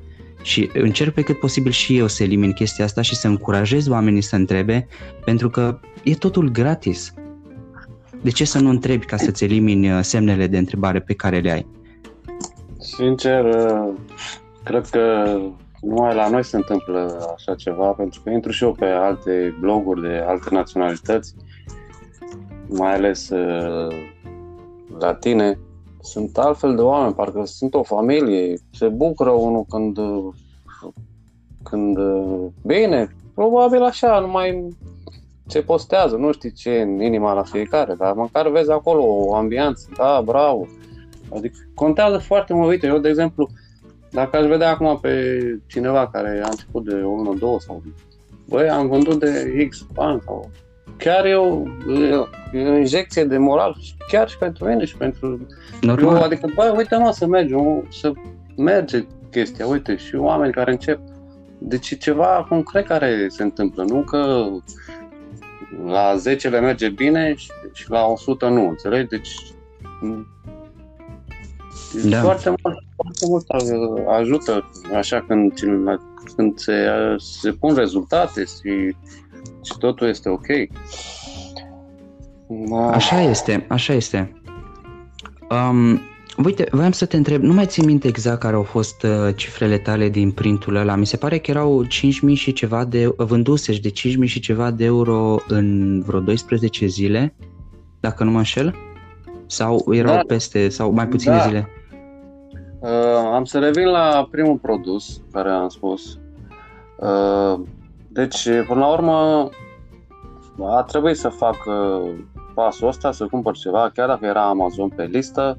Și 0.43 0.71
încerc 0.73 1.15
pe 1.15 1.23
cât 1.23 1.39
posibil 1.39 1.73
și 1.73 1.99
eu 1.99 2.07
să 2.07 2.23
elimin 2.23 2.53
chestia 2.53 2.85
asta 2.85 3.03
și 3.03 3.15
să 3.15 3.29
încurajez 3.29 3.89
oamenii 3.89 4.21
să 4.21 4.37
întrebe, 4.37 4.87
pentru 5.25 5.51
că 5.51 5.79
e 6.03 6.15
totul 6.15 6.49
gratis. 6.49 7.15
De 8.23 8.31
ce 8.31 8.45
să 8.45 8.59
nu 8.59 8.69
întrebi 8.69 9.05
ca 9.05 9.17
să-ți 9.17 9.45
elimini 9.45 9.93
uh, 9.93 9.99
semnele 10.03 10.47
de 10.47 10.59
întrebare 10.59 11.01
pe 11.01 11.15
care 11.15 11.39
le 11.39 11.51
ai? 11.51 11.67
Sincer, 12.79 13.45
uh, 13.45 13.89
cred 14.65 14.87
că 14.87 15.37
numai 15.81 16.15
la 16.15 16.29
noi 16.29 16.45
se 16.45 16.57
întâmplă 16.57 17.33
așa 17.37 17.55
ceva, 17.55 17.87
pentru 17.87 18.21
că 18.25 18.31
intru 18.31 18.51
și 18.51 18.65
eu 18.65 18.73
pe 18.73 18.85
alte 18.85 19.57
bloguri 19.61 20.01
de 20.01 20.25
alte 20.27 20.49
naționalități, 20.51 21.35
mai 22.69 22.95
ales 22.95 23.29
uh, 23.29 23.97
latine, 24.99 25.59
sunt 26.03 26.39
altfel 26.39 26.77
de 26.77 26.83
oameni, 26.83 27.15
parcă 27.15 27.45
sunt 27.45 27.75
o 27.75 27.83
familie, 27.83 28.59
se 28.73 28.89
bucură 28.89 29.31
unul 29.31 29.65
când, 29.69 29.99
când 31.63 31.99
bine, 32.67 33.17
probabil 33.35 33.83
așa, 33.83 34.19
nu 34.19 34.29
mai 34.29 34.77
ce 35.47 35.63
postează, 35.63 36.17
nu 36.17 36.33
știi 36.33 36.53
ce 36.53 36.81
în 36.81 37.01
inima 37.01 37.33
la 37.33 37.43
fiecare, 37.43 37.95
dar 37.95 38.13
măcar 38.13 38.49
vezi 38.49 38.71
acolo 38.71 39.03
o 39.05 39.35
ambianță, 39.35 39.89
da, 39.97 40.23
bravo. 40.25 40.67
Adică 41.35 41.57
contează 41.75 42.19
foarte 42.19 42.55
mult, 42.55 42.69
uite, 42.69 42.87
eu 42.87 42.99
de 42.99 43.09
exemplu, 43.09 43.49
dacă 44.11 44.37
aș 44.37 44.47
vedea 44.47 44.71
acum 44.71 44.99
pe 45.01 45.35
cineva 45.67 46.09
care 46.09 46.41
a 46.45 46.49
început 46.51 46.85
de 46.85 46.95
1, 46.95 47.35
2 47.35 47.57
sau 47.61 47.83
băi, 48.49 48.69
am 48.69 48.89
vândut 48.89 49.19
de 49.19 49.67
X 49.69 49.87
bani 49.93 50.21
sau 50.25 50.51
chiar 50.97 51.25
e 51.25 51.35
o, 51.35 51.63
e 51.93 52.15
o 52.15 52.25
injecție 52.53 53.25
de 53.25 53.39
moral, 53.39 53.77
chiar 54.09 54.29
și 54.29 54.39
pentru 54.39 54.69
mine 54.69 54.85
și 54.85 54.97
pentru... 54.97 55.47
Normal. 55.81 56.17
Eu, 56.17 56.23
adică, 56.23 56.49
băi, 56.55 56.75
uite 56.77 56.97
mă, 56.97 57.11
să 57.11 57.27
mergem, 57.27 57.87
să 57.91 58.13
merge 58.57 59.05
chestia, 59.31 59.67
uite, 59.67 59.97
și 59.97 60.15
oameni 60.15 60.53
care 60.53 60.71
încep. 60.71 60.99
Deci 61.59 61.91
e 61.91 61.97
ceva 61.97 62.47
concret 62.49 62.87
care 62.87 63.27
se 63.29 63.43
întâmplă, 63.43 63.85
nu 63.89 64.01
că 64.03 64.47
la 65.87 66.17
10 66.17 66.49
le 66.49 66.61
merge 66.61 66.89
bine 66.89 67.35
și, 67.37 67.51
și 67.73 67.91
la 67.91 68.05
100 68.05 68.49
nu, 68.49 68.69
înțelegi? 68.69 69.09
Deci 69.09 69.37
da. 72.05 72.21
foarte 72.21 72.49
mult, 72.49 72.77
foarte 72.97 73.27
mult 73.27 73.49
ajută 74.09 74.71
așa 74.95 75.25
când, 75.29 75.53
când 76.37 76.59
se, 76.59 76.87
se 77.19 77.51
pun 77.51 77.75
rezultate 77.75 78.45
și 78.45 78.95
și 79.63 79.79
totul 79.79 80.09
este 80.09 80.29
ok. 80.29 80.47
Așa 82.91 83.21
este, 83.21 83.67
așa 83.69 83.93
este. 83.93 84.43
Um, 85.51 86.01
uite, 86.45 86.67
voiam 86.71 86.91
să 86.91 87.07
te 87.07 87.17
întreb, 87.17 87.43
nu 87.43 87.53
mai 87.53 87.67
țin 87.67 87.85
minte 87.85 88.09
exact 88.09 88.41
care 88.41 88.55
au 88.55 88.63
fost 88.63 89.03
uh, 89.03 89.35
cifrele 89.37 89.79
tale 89.79 90.09
din 90.09 90.31
printul 90.31 90.75
ăla. 90.75 90.95
Mi 90.95 91.07
se 91.07 91.17
pare 91.17 91.39
că 91.39 91.51
erau 91.51 91.85
5.000 91.85 91.91
și 92.35 92.53
ceva 92.53 92.85
de 92.85 93.15
vânduse 93.17 93.73
de 93.73 93.91
5.000 93.91 93.95
și 94.25 94.41
ceva 94.41 94.71
de 94.71 94.85
euro 94.85 95.37
în 95.49 96.01
vreo 96.07 96.21
12 96.21 96.87
zile, 96.87 97.35
dacă 98.01 98.25
nu 98.25 98.31
mă 98.31 98.39
înșel? 98.39 98.75
Sau 99.47 99.85
erau 99.91 100.15
da. 100.15 100.23
peste, 100.27 100.69
sau 100.69 100.93
mai 100.93 101.09
puține 101.09 101.37
da. 101.37 101.41
zile? 101.41 101.69
Uh, 102.81 102.89
am 103.35 103.45
să 103.45 103.59
revin 103.59 103.87
la 103.87 104.29
primul 104.31 104.57
produs 104.57 105.21
care 105.33 105.51
am 105.51 105.69
spus 105.69 106.17
Uh, 107.03 107.61
deci, 108.09 108.49
până 108.67 108.81
la 108.81 108.93
urmă, 108.93 109.49
a 110.61 110.83
trebuit 110.83 111.17
să 111.17 111.29
fac 111.29 111.57
uh, 111.67 112.11
pasul 112.55 112.89
ăsta, 112.89 113.13
să 113.13 113.27
cumpăr 113.27 113.57
ceva, 113.57 113.91
chiar 113.95 114.09
dacă 114.09 114.27
era 114.27 114.49
Amazon 114.49 114.89
pe 114.89 115.05
listă. 115.05 115.59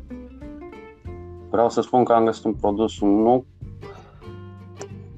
Vreau 1.49 1.69
să 1.69 1.82
spun 1.82 2.03
că 2.03 2.13
am 2.13 2.25
găsit 2.25 2.43
un 2.43 2.53
produs 2.53 2.99
nou. 2.99 3.45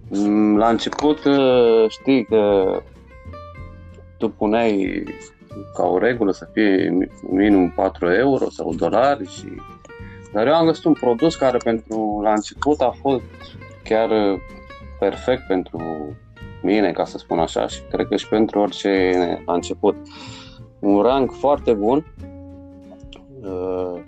Mm, 0.09 0.57
la 0.57 0.69
început 0.69 1.25
uh, 1.25 1.85
știi 1.88 2.25
că 2.25 2.65
tu 4.17 4.29
puneai 4.29 5.03
ca 5.73 5.83
o 5.83 5.97
regulă 5.97 6.31
să 6.31 6.49
fie 6.53 6.97
minim 7.29 7.71
4 7.75 8.11
euro 8.11 8.49
sau 8.49 8.73
dolari 8.73 9.27
și 9.27 9.45
dar 10.33 10.47
eu 10.47 10.53
am 10.53 10.65
găsit 10.65 10.83
un 10.83 10.93
produs 10.93 11.35
care 11.35 11.57
pentru 11.57 12.19
la 12.23 12.31
început 12.31 12.81
a 12.81 12.95
fost 13.01 13.23
chiar 13.83 14.09
perfect 14.99 15.47
pentru 15.47 15.79
mine, 16.61 16.91
ca 16.91 17.05
să 17.05 17.17
spun 17.17 17.39
așa, 17.39 17.67
și 17.67 17.81
cred 17.91 18.07
că 18.07 18.15
și 18.15 18.27
pentru 18.27 18.59
orice 18.59 19.19
a 19.45 19.53
început. 19.53 19.95
Un 20.86 21.02
rang 21.02 21.32
foarte 21.32 21.74
bun 21.74 22.06
uh, 23.41 24.02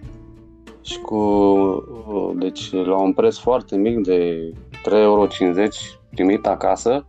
și 0.81 0.99
cu 0.99 1.15
uh, 1.15 2.31
deci 2.35 2.71
la 2.71 3.01
un 3.01 3.13
preț 3.13 3.37
foarte 3.37 3.77
mic 3.77 4.03
de 4.03 4.51
3,50 4.71 4.91
euro 4.91 5.27
primit 6.09 6.45
acasă 6.45 7.05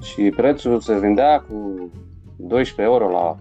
și 0.00 0.32
prețul 0.36 0.80
se 0.80 0.98
vindea 0.98 1.40
cu 1.40 1.90
12 2.36 2.94
euro 2.94 3.10
la, 3.10 3.36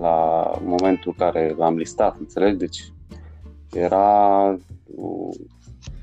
la 0.00 0.50
momentul 0.64 1.14
care 1.18 1.54
l-am 1.58 1.76
listat, 1.76 2.16
înțelegi? 2.18 2.56
Deci 2.56 2.92
era 3.72 4.58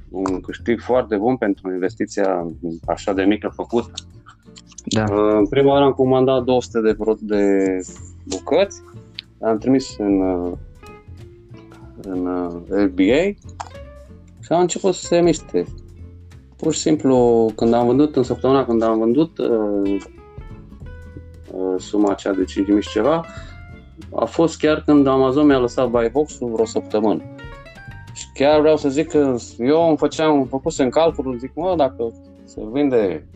un 0.10 0.42
câștig 0.42 0.80
foarte 0.80 1.16
bun 1.16 1.38
pentru 1.38 1.72
investiția 1.74 2.48
așa 2.86 3.14
de 3.14 3.24
mică 3.24 3.52
făcută. 3.56 3.92
Da. 4.86 5.04
Uh, 5.04 5.34
în 5.34 5.48
prima 5.48 5.72
oară 5.72 5.84
am 5.84 5.92
comandat 5.92 6.44
200 6.44 6.82
de, 6.82 6.98
de 7.20 7.80
bucăți, 8.24 8.82
am 9.42 9.58
trimis 9.58 9.98
în, 9.98 10.22
uh, 10.22 10.52
în 12.02 12.26
LBA 12.68 13.28
uh, 13.28 13.36
și 14.42 14.52
am 14.52 14.60
început 14.60 14.94
să 14.94 15.06
se 15.06 15.22
miște. 15.22 15.66
Pur 16.56 16.74
și 16.74 16.80
simplu, 16.80 17.50
când 17.56 17.74
am 17.74 17.86
vândut, 17.86 18.16
în 18.16 18.24
săptămâna 18.24 18.66
când 18.66 18.84
am 18.84 18.98
vândut 18.98 19.38
uh, 19.38 19.98
uh, 21.52 21.76
suma 21.78 22.12
aceea 22.12 22.34
de 22.34 22.44
5.000 22.44 22.80
și 22.80 22.90
ceva, 22.90 23.26
a 24.16 24.26
fost 24.26 24.58
chiar 24.58 24.82
când 24.86 25.08
Amazon 25.08 25.46
mi-a 25.46 25.60
lăsat 25.60 25.90
buy 25.90 26.10
box-ul 26.10 26.52
vreo 26.52 26.66
săptămână. 26.66 27.22
Și 28.14 28.26
chiar 28.34 28.60
vreau 28.60 28.78
să 28.78 28.90
zic 28.90 29.10
că 29.10 29.36
eu 29.58 29.88
îmi 29.88 29.98
făceam, 29.98 30.36
îmi 30.36 30.48
făcuse 30.48 30.84
în 30.84 30.90
calcul, 30.90 31.38
zic, 31.38 31.52
mă, 31.56 31.74
dacă 31.78 32.14
se 32.44 32.62
vinde 32.72 33.28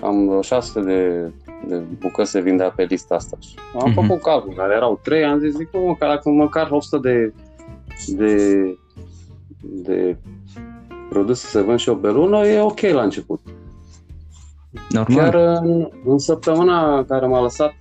cam 0.00 0.40
600 0.40 0.80
de, 0.80 1.30
de 1.68 1.82
bucăți 1.98 2.30
se 2.30 2.40
vindea 2.40 2.70
pe 2.70 2.82
lista 2.82 3.14
asta. 3.14 3.36
Și 3.40 3.54
am 3.80 3.90
uh-huh. 3.90 3.94
făcut 3.94 4.22
calcul, 4.22 4.54
care 4.56 4.74
erau 4.74 5.00
3, 5.02 5.24
am 5.24 5.38
zis, 5.38 5.54
zic, 5.54 5.68
mă, 5.72 5.96
că 5.98 6.06
dacă 6.06 6.30
măcar 6.30 6.70
100 6.70 6.98
de, 6.98 7.32
de, 8.06 8.78
de 9.62 10.16
produse 11.08 11.46
se 11.46 11.60
vând 11.60 11.78
și 11.78 11.88
o 11.88 11.94
pe 11.94 12.10
lună, 12.10 12.46
e 12.46 12.60
ok 12.60 12.80
la 12.80 13.02
început. 13.02 13.40
Normal. 14.88 15.30
Chiar 15.30 15.34
în, 15.34 15.88
în 16.04 16.18
săptămâna 16.18 17.04
care 17.04 17.26
m-a 17.26 17.42
lăsat 17.42 17.74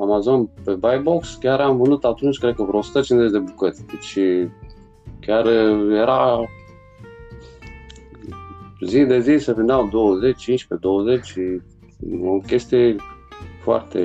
Amazon 0.00 0.48
pe 0.64 0.72
Buybox, 0.72 1.34
chiar 1.34 1.60
am 1.60 1.76
vândut 1.76 2.04
atunci, 2.04 2.38
cred 2.38 2.54
că 2.54 2.62
vreo 2.62 2.78
150 2.78 3.30
de 3.30 3.38
bucăți. 3.38 3.86
Deci 3.86 4.18
chiar 5.20 5.46
era 5.90 6.40
zi 8.86 9.04
de 9.04 9.20
zi 9.20 9.44
se 9.44 9.52
vindeau 9.52 9.88
20, 9.88 10.36
15, 10.36 10.88
20 10.88 11.24
și 11.24 11.60
o 12.22 12.38
chestie 12.38 12.96
foarte... 13.62 14.04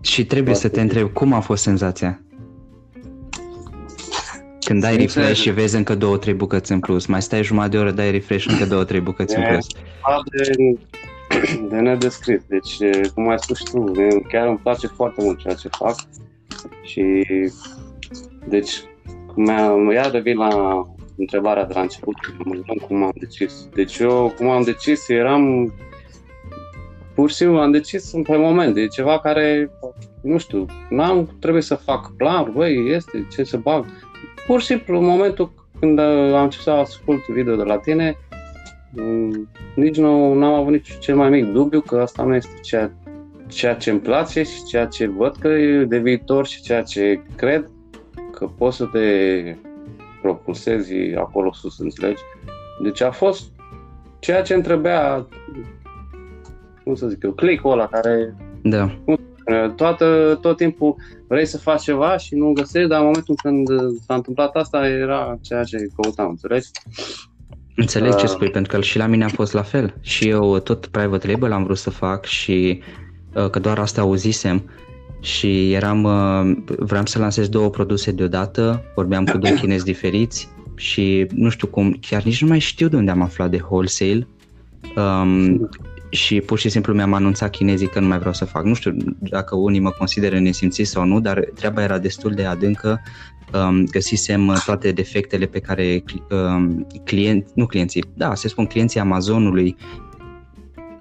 Și 0.00 0.26
trebuie 0.26 0.54
foarte 0.54 0.68
să 0.68 0.74
te 0.74 0.80
întreb, 0.80 1.12
cum 1.12 1.32
a 1.32 1.40
fost 1.40 1.62
senzația? 1.62 2.20
Când 4.60 4.80
dai 4.80 4.96
refresh 4.96 5.40
și 5.40 5.50
vezi 5.50 5.76
încă 5.76 5.94
două, 5.94 6.16
trei 6.16 6.34
bucăți 6.34 6.72
în 6.72 6.80
plus, 6.80 7.06
mai 7.06 7.22
stai 7.22 7.42
jumătate 7.42 7.70
de 7.70 7.78
oră, 7.78 7.90
dai 7.90 8.10
refresh 8.10 8.46
încă 8.48 8.66
două, 8.66 8.84
trei 8.84 9.00
bucăți 9.00 9.36
în 9.36 9.42
plus. 9.42 9.66
De, 10.30 10.78
de 11.70 11.76
nedescris. 11.76 12.42
Deci, 12.48 12.76
cum 13.14 13.28
ai 13.28 13.38
spus 13.38 13.62
tu, 13.62 13.92
chiar 14.28 14.46
îmi 14.46 14.58
place 14.58 14.86
foarte 14.86 15.22
mult 15.22 15.38
ceea 15.38 15.54
ce 15.54 15.68
fac. 15.68 15.94
Și, 16.82 17.26
deci, 18.48 18.82
cum 19.26 19.46
iar 19.90 20.10
revin 20.10 20.36
la 20.36 20.82
întrebarea 21.16 21.64
de 21.64 21.72
la 21.74 21.80
început, 21.80 22.14
cum 22.86 23.02
am 23.02 23.12
decis. 23.18 23.68
Deci 23.74 23.98
eu, 23.98 24.34
cum 24.36 24.48
am 24.48 24.62
decis, 24.62 25.08
eram 25.08 25.72
pur 27.16 27.30
și 27.30 27.36
simplu 27.36 27.58
am 27.58 27.70
decis 27.70 28.10
pe 28.22 28.36
moment. 28.36 28.76
E 28.76 28.86
ceva 28.86 29.18
care, 29.18 29.70
nu 30.20 30.38
știu, 30.38 30.66
n-am, 30.90 31.36
trebuie 31.40 31.62
să 31.62 31.74
fac 31.74 32.12
plan, 32.16 32.52
băi, 32.54 32.90
este, 32.90 33.26
ce 33.30 33.44
să 33.44 33.56
bag. 33.56 33.84
Pur 34.46 34.60
și 34.60 34.66
simplu, 34.66 34.98
în 34.98 35.04
momentul 35.04 35.52
când 35.80 35.98
am 35.98 36.42
început 36.42 36.64
să 36.64 36.70
ascult 36.70 37.26
video 37.26 37.56
de 37.56 37.62
la 37.62 37.76
tine, 37.76 38.16
mm, 38.90 39.48
nici 39.74 39.96
nu 39.96 40.44
am 40.44 40.54
avut 40.54 40.72
nici 40.72 40.98
cel 40.98 41.16
mai 41.16 41.30
mic 41.30 41.44
dubiu 41.52 41.80
că 41.80 42.00
asta 42.00 42.22
nu 42.22 42.34
este 42.34 42.60
ceea, 42.62 42.92
ceea 43.46 43.74
ce 43.74 43.90
îmi 43.90 44.00
place 44.00 44.42
și 44.42 44.64
ceea 44.64 44.86
ce 44.86 45.06
văd 45.06 45.36
că 45.36 45.48
e 45.48 45.84
de 45.84 45.98
viitor 45.98 46.46
și 46.46 46.62
ceea 46.62 46.82
ce 46.82 47.20
cred 47.36 47.70
că 48.32 48.46
poți 48.46 48.76
să 48.76 48.84
te 48.84 49.08
propulsezi 50.22 50.94
acolo 51.16 51.52
sus, 51.52 51.78
înțelegi? 51.78 52.22
Deci 52.82 53.02
a 53.02 53.10
fost 53.10 53.50
ceea 54.18 54.42
ce 54.42 54.54
îmi 54.54 54.62
trebuia, 54.62 55.26
cum 56.86 56.94
să 56.94 57.08
zic 57.08 57.22
eu, 57.22 57.32
click-ul 57.32 57.72
ăla 57.72 57.86
care... 57.86 58.34
Da. 58.62 58.98
Toată, 59.76 60.38
tot 60.40 60.56
timpul 60.56 60.94
vrei 61.28 61.46
să 61.46 61.58
faci 61.58 61.82
ceva 61.82 62.16
și 62.16 62.34
nu 62.34 62.52
găsești, 62.52 62.88
dar 62.88 62.98
în 62.98 63.06
momentul 63.06 63.34
când 63.42 63.68
s-a 64.06 64.14
întâmplat 64.14 64.54
asta 64.54 64.88
era 64.88 65.38
ceea 65.40 65.62
ce 65.62 65.76
căutam, 65.96 66.28
înțelegi? 66.28 66.68
Înțeleg 67.76 68.14
ce 68.14 68.22
uh. 68.22 68.28
spui, 68.28 68.50
pentru 68.50 68.76
că 68.76 68.82
și 68.82 68.98
la 68.98 69.06
mine 69.06 69.24
a 69.24 69.28
fost 69.28 69.52
la 69.52 69.62
fel. 69.62 69.94
Și 70.00 70.28
eu 70.28 70.58
tot 70.58 70.86
private 70.86 71.30
label 71.30 71.52
am 71.52 71.64
vrut 71.64 71.76
să 71.76 71.90
fac 71.90 72.24
și 72.24 72.82
uh, 73.34 73.50
că 73.50 73.58
doar 73.58 73.78
asta 73.78 74.00
auzisem 74.00 74.70
și 75.20 75.72
eram, 75.72 76.02
uh, 76.02 76.56
vreau 76.78 77.06
să 77.06 77.18
lansez 77.18 77.48
două 77.48 77.70
produse 77.70 78.10
deodată, 78.10 78.82
vorbeam 78.94 79.24
cu 79.24 79.38
doi 79.38 79.52
chinezi 79.52 79.84
diferiți 79.84 80.48
și 80.76 81.26
nu 81.34 81.48
știu 81.48 81.66
cum, 81.66 81.98
chiar 82.00 82.22
nici 82.22 82.42
nu 82.42 82.48
mai 82.48 82.58
știu 82.58 82.88
de 82.88 82.96
unde 82.96 83.10
am 83.10 83.22
aflat 83.22 83.50
de 83.50 83.60
wholesale 83.62 84.26
um, 84.96 85.68
și 86.10 86.40
pur 86.40 86.58
și 86.58 86.68
simplu 86.68 86.94
mi-am 86.94 87.12
anunțat 87.12 87.50
chinezii 87.50 87.88
că 87.88 88.00
nu 88.00 88.06
mai 88.06 88.18
vreau 88.18 88.34
să 88.34 88.44
fac. 88.44 88.64
Nu 88.64 88.74
știu 88.74 88.96
dacă 89.18 89.56
unii 89.56 89.80
mă 89.80 89.90
consideră 89.90 90.38
nesimțit 90.38 90.86
sau 90.86 91.04
nu, 91.04 91.20
dar 91.20 91.48
treaba 91.54 91.82
era 91.82 91.98
destul 91.98 92.32
de 92.32 92.44
adâncă. 92.44 93.00
Um, 93.52 93.84
găsisem 93.84 94.62
toate 94.64 94.92
defectele 94.92 95.46
pe 95.46 95.58
care 95.58 96.04
um, 96.30 96.86
clienți, 97.04 97.52
nu 97.54 97.66
clienții, 97.66 98.04
da, 98.14 98.34
se 98.34 98.48
spun 98.48 98.66
clienții 98.66 99.00
Amazonului 99.00 99.76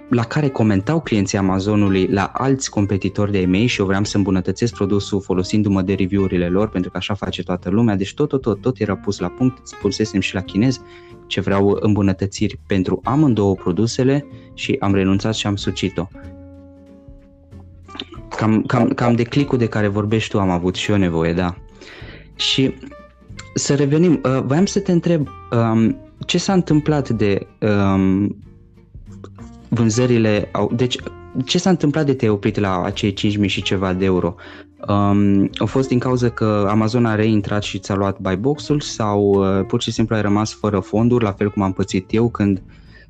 la 0.09 0.23
care 0.23 0.49
comentau 0.49 1.01
clienții 1.01 1.37
Amazonului 1.37 2.07
la 2.07 2.23
alți 2.33 2.69
competitori 2.69 3.31
de 3.31 3.39
e 3.39 3.65
și 3.65 3.79
eu 3.79 3.85
vreau 3.85 4.03
să 4.03 4.17
îmbunătățesc 4.17 4.73
produsul 4.73 5.21
folosindu-mă 5.21 5.81
de 5.81 5.93
review-urile 5.93 6.47
lor 6.47 6.69
pentru 6.69 6.91
că 6.91 6.97
așa 6.97 7.13
face 7.13 7.43
toată 7.43 7.69
lumea, 7.69 7.95
deci 7.95 8.13
tot, 8.13 8.29
tot, 8.29 8.41
tot, 8.41 8.61
tot 8.61 8.79
era 8.79 8.95
pus 8.95 9.19
la 9.19 9.27
punct, 9.27 9.67
spusesem 9.67 10.19
și 10.19 10.33
la 10.33 10.41
chinez 10.41 10.81
ce 11.27 11.41
vreau 11.41 11.77
îmbunătățiri 11.81 12.59
pentru 12.67 13.01
amândouă 13.03 13.55
produsele 13.55 14.25
și 14.53 14.75
am 14.79 14.93
renunțat 14.93 15.33
și 15.35 15.47
am 15.47 15.55
sucit-o. 15.55 16.07
Cam, 18.35 18.61
cam, 18.61 18.87
cam 18.87 19.15
de 19.15 19.23
clicul 19.23 19.57
de 19.57 19.67
care 19.67 19.87
vorbești 19.87 20.29
tu 20.29 20.39
am 20.39 20.49
avut 20.49 20.75
și 20.75 20.91
eu 20.91 20.97
nevoie, 20.97 21.33
da. 21.33 21.55
Și 22.35 22.73
să 23.53 23.75
revenim, 23.75 24.21
uh, 24.23 24.41
voiam 24.45 24.65
să 24.65 24.79
te 24.79 24.91
întreb 24.91 25.27
um, 25.51 25.97
ce 26.25 26.37
s-a 26.37 26.53
întâmplat 26.53 27.09
de 27.09 27.47
um, 27.59 28.37
vânzările 29.69 30.49
au... 30.51 30.71
Deci, 30.75 30.97
ce 31.45 31.57
s-a 31.57 31.69
întâmplat 31.69 32.05
de 32.05 32.13
te-ai 32.13 32.31
oprit 32.31 32.59
la 32.59 32.83
acei 32.83 33.13
5.000 33.13 33.45
și 33.45 33.61
ceva 33.61 33.93
de 33.93 34.05
euro? 34.05 34.35
Um, 34.87 35.49
au 35.57 35.65
fost 35.65 35.87
din 35.87 35.99
cauza 35.99 36.29
că 36.29 36.67
Amazon 36.69 37.05
a 37.05 37.15
reintrat 37.15 37.63
și 37.63 37.79
ți-a 37.79 37.95
luat 37.95 38.19
buy 38.19 38.35
box-ul 38.35 38.79
sau 38.79 39.21
uh, 39.21 39.65
pur 39.67 39.81
și 39.81 39.91
simplu 39.91 40.15
ai 40.15 40.21
rămas 40.21 40.53
fără 40.53 40.79
fonduri, 40.79 41.23
la 41.23 41.31
fel 41.31 41.51
cum 41.51 41.61
am 41.61 41.73
pățit 41.73 42.13
eu 42.13 42.29
când 42.29 42.61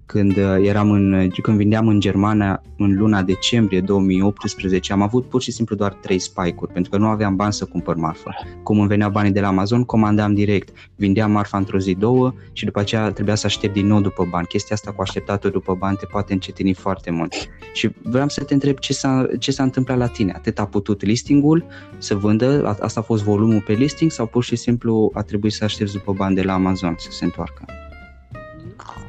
când 0.05 0.37
uh, 0.37 0.55
eram 0.61 0.91
în, 0.91 1.29
când 1.41 1.57
vindeam 1.57 1.87
în 1.87 1.99
Germania 1.99 2.61
în 2.77 2.97
luna 2.97 3.21
decembrie 3.21 3.81
2018, 3.81 4.93
am 4.93 5.01
avut 5.01 5.25
pur 5.25 5.41
și 5.41 5.51
simplu 5.51 5.75
doar 5.75 5.93
trei 5.93 6.19
spike-uri, 6.19 6.73
pentru 6.73 6.91
că 6.91 6.97
nu 6.97 7.07
aveam 7.07 7.35
bani 7.35 7.53
să 7.53 7.65
cumpăr 7.65 7.95
marfă. 7.95 8.35
Cum 8.63 8.79
îmi 8.79 8.87
veneau 8.87 9.09
banii 9.09 9.31
de 9.31 9.39
la 9.39 9.47
Amazon, 9.47 9.83
comandam 9.83 10.33
direct. 10.33 10.69
Vindeam 10.95 11.31
marfa 11.31 11.57
într-o 11.57 11.79
zi, 11.79 11.93
două 11.93 12.33
și 12.51 12.65
după 12.65 12.79
aceea 12.79 13.11
trebuia 13.11 13.35
să 13.35 13.45
aștept 13.45 13.73
din 13.73 13.87
nou 13.87 14.01
după 14.01 14.27
bani. 14.29 14.47
Chestia 14.47 14.75
asta 14.75 14.91
cu 14.91 15.01
așteptatul 15.01 15.49
după 15.49 15.75
bani 15.79 15.97
te 15.97 16.05
poate 16.05 16.33
încetini 16.33 16.73
foarte 16.73 17.11
mult. 17.11 17.33
Și 17.73 17.89
vreau 18.03 18.29
să 18.29 18.43
te 18.43 18.53
întreb 18.53 18.77
ce 18.77 18.93
s-a, 18.93 19.27
ce 19.39 19.51
s-a 19.51 19.63
întâmplat 19.63 19.97
la 19.97 20.07
tine. 20.07 20.33
Atât 20.35 20.59
a 20.59 20.65
putut 20.65 21.03
listingul 21.03 21.65
să 21.97 22.15
vândă, 22.15 22.77
asta 22.79 22.99
a 22.99 23.03
fost 23.03 23.23
volumul 23.23 23.61
pe 23.61 23.73
listing 23.73 24.11
sau 24.11 24.25
pur 24.25 24.43
și 24.43 24.55
simplu 24.55 25.11
a 25.13 25.21
trebuit 25.21 25.53
să 25.53 25.63
aștepți 25.63 25.93
după 25.93 26.13
bani 26.13 26.35
de 26.35 26.41
la 26.41 26.53
Amazon 26.53 26.95
să 26.97 27.11
se 27.11 27.23
întoarcă? 27.23 27.84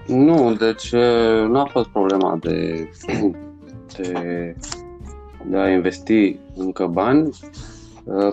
Nu, 0.07 0.55
deci 0.55 0.92
nu 1.49 1.59
a 1.59 1.64
fost 1.64 1.88
problema 1.88 2.38
de, 2.40 2.88
de, 3.97 4.57
de 5.45 5.57
a 5.57 5.71
investi 5.71 6.38
încă 6.57 6.87
bani. 6.87 7.31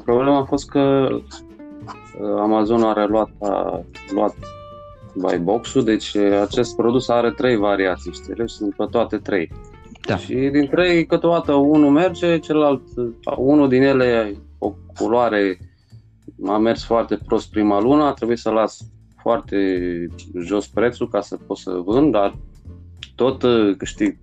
Problema 0.03 0.37
a 0.37 0.43
fost 0.43 0.69
că 0.69 1.07
Amazon 2.39 2.83
a 2.83 2.93
reluat, 2.93 3.29
a 3.41 3.83
luat 4.13 4.35
buy 5.15 5.37
box-ul, 5.37 5.83
deci 5.83 6.15
acest 6.41 6.75
produs 6.75 7.07
are 7.07 7.31
trei 7.31 7.55
variații, 7.55 8.13
știi, 8.13 8.49
sunt 8.49 8.75
pe 8.75 8.85
toate 8.91 9.17
trei. 9.17 9.51
Da. 10.07 10.17
Și 10.17 10.33
din 10.33 10.67
trei, 10.67 11.05
câteodată 11.05 11.53
unul 11.53 11.89
merge, 11.89 12.39
celălalt, 12.39 12.81
unul 13.37 13.69
din 13.69 13.81
ele 13.81 14.35
o 14.57 14.73
culoare 14.97 15.59
a 16.47 16.57
mers 16.57 16.83
foarte 16.83 17.19
prost 17.25 17.49
prima 17.49 17.81
lună, 17.81 18.03
a 18.03 18.11
trebuit 18.11 18.37
să 18.37 18.49
las 18.49 18.79
foarte 19.23 19.57
jos 20.45 20.67
prețul 20.67 21.09
ca 21.09 21.21
să 21.21 21.37
pot 21.47 21.57
să 21.57 21.81
vând, 21.85 22.11
dar 22.11 22.35
tot 23.15 23.43
uh, 23.43 23.75
câștig 23.77 24.17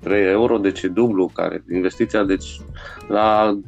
3 0.00 0.30
euro, 0.30 0.58
deci 0.58 0.82
e 0.82 0.88
dublu 0.88 1.30
care 1.34 1.64
investiția, 1.72 2.24
deci 2.24 2.60
la, 3.08 3.58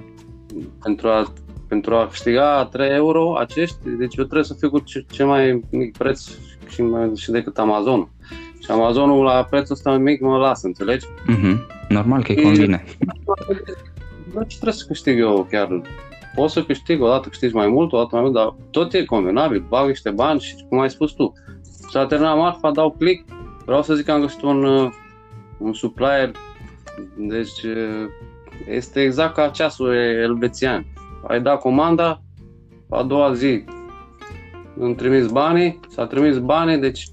pentru, 0.83 1.09
a, 1.09 1.33
pentru 1.69 1.95
a 1.95 2.07
câștiga 2.07 2.69
3 2.73 2.91
euro 2.95 3.37
acești, 3.39 3.77
deci 3.99 4.17
eu 4.17 4.25
trebuie 4.25 4.45
să 4.45 4.55
fiu 4.55 4.71
cu 4.71 4.79
ce, 4.79 5.05
ce 5.11 5.25
mai 5.25 5.61
mic 5.71 5.97
preț 5.97 6.29
și, 6.69 6.83
mai, 6.83 7.11
și 7.17 7.31
decât 7.31 7.59
Amazon. 7.59 8.09
Și 8.59 8.71
Amazonul 8.71 9.25
la 9.25 9.47
prețul 9.51 9.75
ăsta 9.75 9.97
mic 9.97 10.21
mă 10.21 10.37
lasă, 10.37 10.67
înțelegi? 10.67 11.07
Mm-hmm. 11.07 11.89
Normal 11.89 12.23
că 12.23 12.33
îi 12.33 12.43
convine. 12.43 12.85
ce 14.49 14.57
trebuie 14.57 14.73
să 14.73 14.85
câștig 14.87 15.19
eu 15.19 15.47
chiar 15.51 15.83
poți 16.37 16.53
să 16.53 16.65
câștigi, 16.65 17.01
odată 17.01 17.29
câștigi 17.29 17.55
mai 17.55 17.69
mult, 17.69 17.93
odată 17.93 18.09
mai 18.13 18.21
mult, 18.21 18.35
dar 18.35 18.55
tot 18.71 18.93
e 18.93 19.05
convenabil, 19.05 19.67
bag 19.69 19.87
niște 19.87 20.11
bani 20.11 20.41
și 20.41 20.55
cum 20.69 20.79
ai 20.79 20.91
spus 20.91 21.13
tu. 21.13 21.33
S-a 21.91 22.07
terminat 22.07 22.37
marfa, 22.37 22.71
dau 22.71 22.91
click, 22.91 23.29
vreau 23.65 23.83
să 23.83 23.95
zic 23.95 24.05
că 24.05 24.13
am 24.13 24.21
găsit 24.21 24.43
un, 24.43 24.65
uh, 24.65 24.91
un 25.59 25.73
supplier, 25.73 26.31
deci 27.17 27.63
uh, 27.63 28.07
este 28.69 29.03
exact 29.03 29.35
ca 29.35 29.49
ceasul 29.49 29.95
elvețian. 29.95 30.87
Ai 31.27 31.41
dat 31.43 31.61
comanda, 31.61 32.23
a 32.91 33.03
doua 33.03 33.33
zi 33.33 33.65
îmi 34.79 34.95
trimis 34.95 35.27
banii, 35.27 35.81
s-a 35.89 36.07
trimis 36.07 36.39
banii, 36.39 36.79
deci 36.79 37.07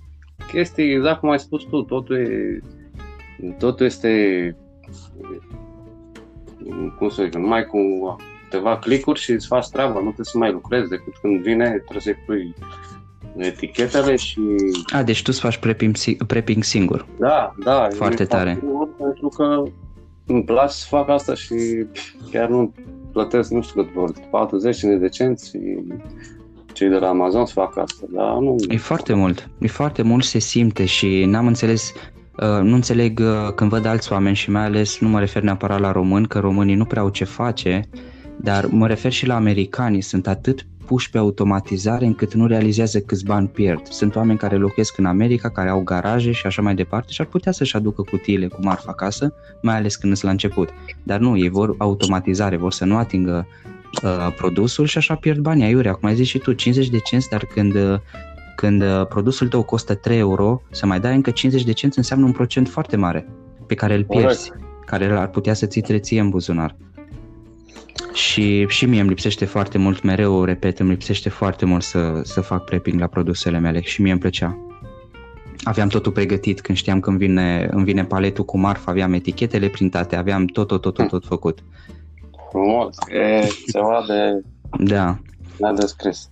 chestii 0.47 0.91
exact 0.91 1.19
cum 1.19 1.29
ai 1.29 1.39
spus 1.39 1.63
tu, 1.63 1.81
totul 1.81 2.15
e, 2.15 2.61
totul 3.59 3.85
este 3.85 4.55
cum 6.97 7.09
să 7.09 7.23
zic, 7.23 7.35
numai 7.35 7.65
cu 7.65 7.77
câteva 8.53 8.77
clicuri 8.77 9.19
și 9.19 9.31
îți 9.31 9.47
faci 9.47 9.67
treaba, 9.67 9.93
nu 9.93 9.99
trebuie 9.99 10.25
să 10.25 10.37
mai 10.37 10.51
lucrezi 10.51 10.89
decât 10.89 11.13
când 11.21 11.41
vine, 11.41 11.69
trebuie 11.69 12.01
să-i 12.01 12.23
pui 12.25 12.55
etichetele 13.37 14.15
și... 14.15 14.39
A, 14.93 15.03
deci 15.03 15.21
tu 15.21 15.29
îți 15.31 15.39
faci 15.39 15.57
prepping, 15.57 15.95
prepping 16.27 16.63
singur. 16.63 17.05
Da, 17.19 17.53
da. 17.63 17.87
Foarte 17.93 18.25
tare. 18.25 18.63
Pentru 18.97 19.27
că 19.27 19.63
îmi 20.25 20.43
place 20.43 20.73
să 20.73 20.85
fac 20.89 21.09
asta 21.09 21.33
și 21.33 21.55
chiar 22.31 22.49
nu 22.49 22.73
plătesc, 23.11 23.51
nu 23.51 23.61
știu 23.61 23.83
cât 23.83 23.93
vor, 23.93 24.11
40 24.31 24.79
de 24.79 25.09
cenți 25.09 25.51
cei 26.73 26.89
de 26.89 26.95
la 26.95 27.07
Amazon 27.07 27.45
să 27.45 27.53
facă 27.53 27.79
asta, 27.79 28.05
dar 28.09 28.37
nu... 28.37 28.55
E 28.67 28.77
foarte 28.77 29.13
mult, 29.13 29.49
e 29.59 29.67
foarte 29.67 30.01
mult, 30.01 30.23
se 30.23 30.39
simte 30.39 30.85
și 30.85 31.25
n-am 31.25 31.47
înțeles 31.47 31.93
Uh, 32.37 32.59
nu 32.61 32.73
înțeleg 32.75 33.19
uh, 33.19 33.53
când 33.55 33.69
văd 33.69 33.85
alți 33.85 34.11
oameni 34.11 34.35
și 34.35 34.49
mai 34.49 34.63
ales 34.63 34.99
nu 34.99 35.07
mă 35.07 35.19
refer 35.19 35.41
neapărat 35.41 35.79
la 35.79 35.91
români, 35.91 36.27
că 36.27 36.39
românii 36.39 36.75
nu 36.75 36.85
prea 36.85 37.01
au 37.01 37.09
ce 37.09 37.23
face, 37.23 37.89
dar 38.41 38.65
mă 38.65 38.87
refer 38.87 39.11
și 39.11 39.25
la 39.25 39.35
americani, 39.35 40.01
sunt 40.01 40.27
atât 40.27 40.65
puși 40.85 41.09
pe 41.09 41.17
automatizare 41.17 42.05
încât 42.05 42.33
nu 42.33 42.47
realizează 42.47 42.99
câți 42.99 43.25
bani 43.25 43.47
pierd. 43.47 43.87
Sunt 43.87 44.15
oameni 44.15 44.37
care 44.37 44.57
locuiesc 44.57 44.97
în 44.97 45.05
America, 45.05 45.49
care 45.49 45.69
au 45.69 45.81
garaje 45.81 46.31
și 46.31 46.45
așa 46.45 46.61
mai 46.61 46.75
departe 46.75 47.11
și 47.11 47.21
ar 47.21 47.27
putea 47.27 47.51
să-și 47.51 47.75
aducă 47.75 48.01
cutiile 48.01 48.47
cu 48.47 48.57
marfa 48.61 48.91
acasă, 48.91 49.33
mai 49.61 49.75
ales 49.75 49.95
când 49.95 50.13
sunt 50.13 50.25
la 50.25 50.31
început. 50.31 50.69
Dar 51.03 51.19
nu, 51.19 51.37
ei 51.37 51.49
vor 51.49 51.75
automatizare, 51.77 52.57
vor 52.57 52.71
să 52.71 52.85
nu 52.85 52.97
atingă 52.97 53.47
uh, 54.03 54.33
produsul 54.37 54.85
și 54.85 54.97
așa 54.97 55.15
pierd 55.15 55.39
banii 55.39 55.65
aiurea. 55.65 55.93
Cum 55.93 56.09
ai 56.09 56.15
zis 56.15 56.27
și 56.27 56.37
tu, 56.37 56.53
50 56.53 56.89
de 56.89 56.99
cenți, 56.99 57.29
dar 57.29 57.45
când, 57.45 57.75
uh, 57.75 57.99
când 58.55 58.81
uh, 58.81 59.05
produsul 59.07 59.47
tău 59.47 59.63
costă 59.63 59.95
3 59.95 60.17
euro, 60.17 60.61
să 60.71 60.85
mai 60.85 60.99
dai 60.99 61.15
încă 61.15 61.31
50 61.31 61.63
de 61.63 61.71
cenți 61.71 61.97
înseamnă 61.97 62.25
un 62.25 62.31
procent 62.31 62.69
foarte 62.69 62.95
mare 62.95 63.27
pe 63.67 63.75
care 63.75 63.95
îl 63.95 64.03
pierzi, 64.03 64.49
Correct. 64.49 64.85
care 64.85 65.17
ar 65.17 65.27
putea 65.27 65.53
să 65.53 65.65
ți 65.65 65.79
treție 65.79 66.19
în 66.19 66.29
buzunar. 66.29 66.75
Și, 68.13 68.67
și 68.67 68.85
mie 68.85 68.99
îmi 68.99 69.09
lipsește 69.09 69.45
foarte 69.45 69.77
mult, 69.77 70.03
mereu 70.03 70.43
repet, 70.43 70.79
îmi 70.79 70.89
lipsește 70.89 71.29
foarte 71.29 71.65
mult 71.65 71.83
să, 71.83 72.21
să 72.23 72.41
fac 72.41 72.63
prepping 72.63 72.99
la 72.99 73.07
produsele 73.07 73.59
mele 73.59 73.81
și 73.81 74.01
mie 74.01 74.11
îmi 74.11 74.19
plăcea. 74.19 74.57
Aveam 75.63 75.87
totul 75.87 76.11
pregătit 76.11 76.61
când 76.61 76.77
știam 76.77 76.99
că 76.99 77.09
îmi 77.09 77.17
vine, 77.17 77.67
îmi 77.71 77.83
vine 77.83 78.05
paletul 78.05 78.45
cu 78.45 78.57
marfa, 78.57 78.91
aveam 78.91 79.13
etichetele 79.13 79.67
printate, 79.67 80.15
aveam 80.15 80.45
tot, 80.45 80.67
tot, 80.67 80.81
tot, 80.81 80.95
tot, 80.95 81.07
tot 81.07 81.25
făcut. 81.25 81.59
Frumos, 82.49 82.95
e 83.09 83.47
ceva 83.71 84.03
de... 84.07 84.43
Da. 84.83 85.19
descris. 85.75 86.27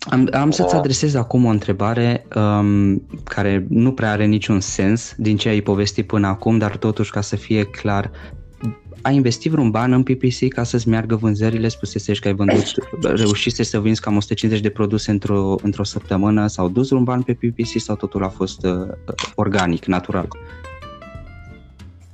Am, 0.00 0.28
am 0.32 0.50
să-ți 0.50 0.72
da. 0.72 0.78
adresez 0.78 1.14
acum 1.14 1.44
o 1.44 1.48
întrebare 1.48 2.26
um, 2.34 3.06
care 3.24 3.66
nu 3.68 3.92
prea 3.92 4.10
are 4.10 4.24
niciun 4.24 4.60
sens 4.60 5.14
din 5.16 5.36
ce 5.36 5.48
ai 5.48 5.60
povestit 5.60 6.06
până 6.06 6.26
acum, 6.26 6.58
dar 6.58 6.76
totuși 6.76 7.10
ca 7.10 7.20
să 7.20 7.36
fie 7.36 7.64
clar, 7.64 8.10
ai 9.02 9.14
investit 9.14 9.50
vreun 9.50 9.70
ban 9.70 9.92
în 9.92 10.02
PPC 10.02 10.48
ca 10.48 10.62
să-ți 10.62 10.88
meargă 10.88 11.16
vânzările? 11.16 11.68
Spusese 11.68 12.12
că 12.12 12.28
ai 12.28 12.34
vândut, 12.34 12.62
reușise 13.02 13.62
să 13.62 13.80
vinzi 13.80 14.00
cam 14.00 14.16
150 14.16 14.62
de 14.62 14.70
produse 14.70 15.10
într-o, 15.10 15.56
într-o 15.62 15.84
săptămână 15.84 16.46
sau 16.46 16.68
dus 16.68 16.88
vreun 16.88 17.04
ban 17.04 17.22
pe 17.22 17.32
PPC 17.32 17.80
sau 17.80 17.96
totul 17.96 18.24
a 18.24 18.28
fost 18.28 18.64
uh, 18.64 18.88
organic, 19.34 19.84
natural? 19.84 20.28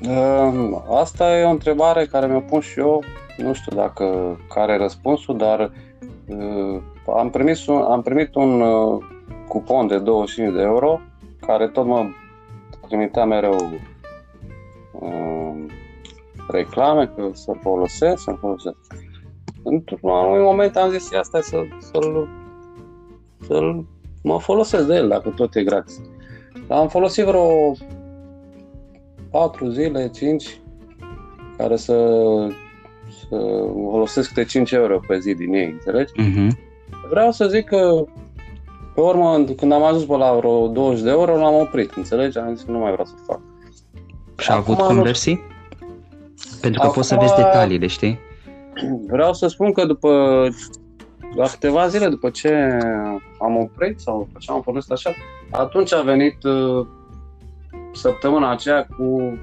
Uh, 0.01 0.83
asta 1.01 1.39
e 1.39 1.45
o 1.45 1.51
întrebare 1.51 2.07
care 2.07 2.27
mi-o 2.27 2.41
pun 2.41 2.61
și 2.61 2.79
eu. 2.79 3.05
Nu 3.37 3.53
știu 3.53 3.77
dacă 3.77 4.37
care 4.55 4.73
e 4.73 4.77
răspunsul, 4.77 5.37
dar 5.37 5.73
uh, 6.27 6.81
am, 7.17 7.31
primit 7.31 7.67
un, 7.67 7.77
am 7.77 8.03
primit 8.03 8.35
un 8.35 8.61
uh, 8.61 9.05
cupon 9.49 9.87
de 9.87 9.99
25 9.99 10.55
de 10.55 10.63
euro 10.63 11.01
care 11.41 11.69
tot 11.69 11.87
mă 11.87 12.07
trimitea 12.87 13.25
mereu 13.25 13.71
uh, 14.93 15.55
reclame, 16.49 17.13
că 17.17 17.29
să 17.33 17.53
folosesc, 17.61 18.23
să 18.23 18.37
folosesc. 18.41 18.77
Într-un 19.63 20.11
anumit 20.11 20.43
moment 20.43 20.77
am 20.77 20.91
zis, 20.91 21.13
asta 21.13 21.41
să, 21.41 21.57
să-l, 21.79 22.29
să-l 23.41 23.85
mă 24.23 24.39
folosesc 24.39 24.87
de 24.87 24.95
el, 24.95 25.09
dacă 25.09 25.33
tot 25.37 25.55
e 25.55 25.63
gratis. 25.63 26.01
Dar 26.67 26.79
am 26.79 26.89
folosit 26.89 27.25
vreo 27.25 27.73
4 29.31 29.69
zile, 29.69 30.09
5, 30.09 30.61
care 31.57 31.77
să, 31.77 31.95
să 33.29 33.37
folosesc 33.91 34.29
câte 34.29 34.45
5 34.45 34.71
euro 34.71 35.01
pe 35.07 35.19
zi 35.19 35.35
din 35.35 35.55
ei, 35.55 35.71
înțelegi? 35.71 36.13
Uh-huh. 36.13 36.49
Vreau 37.11 37.33
să 37.33 37.47
zic 37.47 37.65
că 37.65 38.05
pe 38.95 39.01
urmă, 39.01 39.45
când 39.57 39.73
am 39.73 39.83
ajuns 39.83 40.05
pe 40.05 40.17
la 40.17 40.33
vreo 40.33 40.69
20 40.69 41.03
de 41.03 41.11
euro, 41.11 41.37
l-am 41.37 41.55
oprit, 41.55 41.93
înțelegi? 41.97 42.39
Am 42.39 42.55
zis 42.55 42.65
că 42.65 42.71
nu 42.71 42.79
mai 42.79 42.91
vreau 42.91 43.07
să 43.07 43.15
fac. 43.27 43.41
Și 44.39 44.51
a 44.51 44.55
avut 44.55 44.77
conversii? 44.77 45.35
Nu... 45.35 45.56
Pentru 46.61 46.81
că 46.81 46.87
Acum, 46.87 46.97
poți 46.97 47.09
să 47.09 47.17
vezi 47.21 47.35
detaliile, 47.35 47.87
știi? 47.87 48.19
Vreau 49.07 49.33
să 49.33 49.47
spun 49.47 49.73
că 49.73 49.85
după 49.85 50.09
la 51.35 51.47
câteva 51.47 51.87
zile 51.87 52.09
după 52.09 52.31
ce 52.31 52.79
am 53.39 53.57
oprit 53.57 54.01
sau 54.01 54.19
după 54.19 54.39
ce 54.41 54.53
am 54.53 54.63
folosit 54.63 54.91
așa, 54.91 55.11
atunci 55.51 55.93
a 55.93 56.01
venit 56.01 56.45
uh, 56.45 56.87
săptămâna 57.93 58.51
aceea 58.51 58.87
cu 58.99 59.39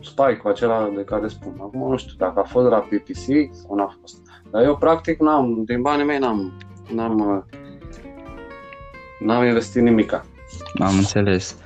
spike-ul 0.00 0.50
acela 0.50 0.90
de 0.96 1.04
care 1.04 1.28
spun. 1.28 1.54
Acum 1.60 1.90
nu 1.90 1.96
știu 1.96 2.14
dacă 2.18 2.40
a 2.40 2.42
fost 2.42 2.68
la 2.68 2.78
PPC 2.78 3.54
sau 3.54 3.76
n-a 3.76 3.96
fost. 4.00 4.16
Dar 4.50 4.62
eu 4.62 4.76
practic 4.76 5.20
n-am, 5.20 5.62
din 5.64 5.82
banii 5.82 6.04
mei 6.04 6.18
n-am, 6.18 6.52
n-am, 6.94 7.18
uh, 7.18 7.58
n-am 9.18 9.44
investit 9.44 9.82
nimica. 9.82 10.24
Am 10.80 10.96
înțeles. 10.96 11.56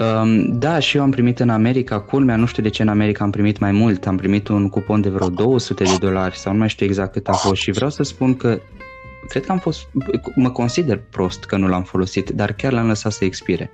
Um, 0.00 0.58
da, 0.58 0.78
și 0.78 0.96
eu 0.96 1.02
am 1.02 1.10
primit 1.10 1.40
în 1.40 1.48
America, 1.48 2.00
culmea, 2.00 2.36
nu 2.36 2.46
știu 2.46 2.62
de 2.62 2.68
ce 2.68 2.82
în 2.82 2.88
America 2.88 3.24
am 3.24 3.30
primit 3.30 3.58
mai 3.58 3.72
mult, 3.72 4.06
am 4.06 4.16
primit 4.16 4.48
un 4.48 4.68
cupon 4.68 5.00
de 5.00 5.08
vreo 5.08 5.28
200 5.28 5.84
de 5.84 5.96
dolari 6.00 6.36
sau 6.36 6.52
nu 6.52 6.58
mai 6.58 6.68
știu 6.68 6.86
exact 6.86 7.12
cât 7.12 7.28
a 7.28 7.32
fost 7.32 7.60
și 7.60 7.70
vreau 7.70 7.90
să 7.90 8.02
spun 8.02 8.36
că 8.36 8.60
cred 9.28 9.44
că 9.44 9.52
am 9.52 9.58
fost, 9.58 9.88
mă 10.34 10.50
consider 10.50 11.00
prost 11.10 11.44
că 11.44 11.56
nu 11.56 11.68
l-am 11.68 11.82
folosit, 11.82 12.30
dar 12.30 12.52
chiar 12.52 12.72
l-am 12.72 12.86
lăsat 12.86 13.12
să 13.12 13.24
expire. 13.24 13.70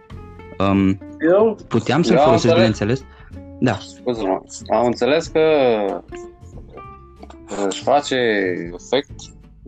Um, 0.58 0.98
eu, 1.30 1.58
puteam 1.68 2.02
să-l 2.02 2.18
folosesc, 2.18 2.54
bineînțeles. 2.54 3.04
Da. 3.60 3.78
Scuze-mă, 3.78 4.40
am 4.74 4.86
înțeles 4.86 5.26
că 5.26 5.40
își 7.68 7.82
face 7.82 8.16
efect 8.72 9.10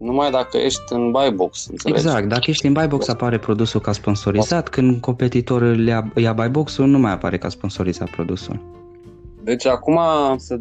numai 0.01 0.31
dacă 0.31 0.57
ești 0.57 0.93
în 0.93 1.11
buy 1.11 1.31
box, 1.35 1.67
înțelegi? 1.67 2.01
Exact, 2.01 2.29
dacă 2.29 2.45
ești 2.47 2.67
în 2.67 2.73
buy 2.73 2.87
box 2.87 3.09
apare 3.09 3.39
produsul 3.39 3.81
ca 3.81 3.93
sponsorizat, 3.93 4.69
când 4.69 5.01
competitorul 5.01 5.87
ia, 5.87 6.13
ia 6.17 6.33
buy 6.33 6.49
box-ul 6.49 6.87
nu 6.87 6.99
mai 6.99 7.13
apare 7.13 7.39
ca 7.39 7.49
sponsorizat 7.49 8.11
produsul. 8.11 8.61
Deci 9.43 9.67
acum 9.67 9.99
să 10.37 10.61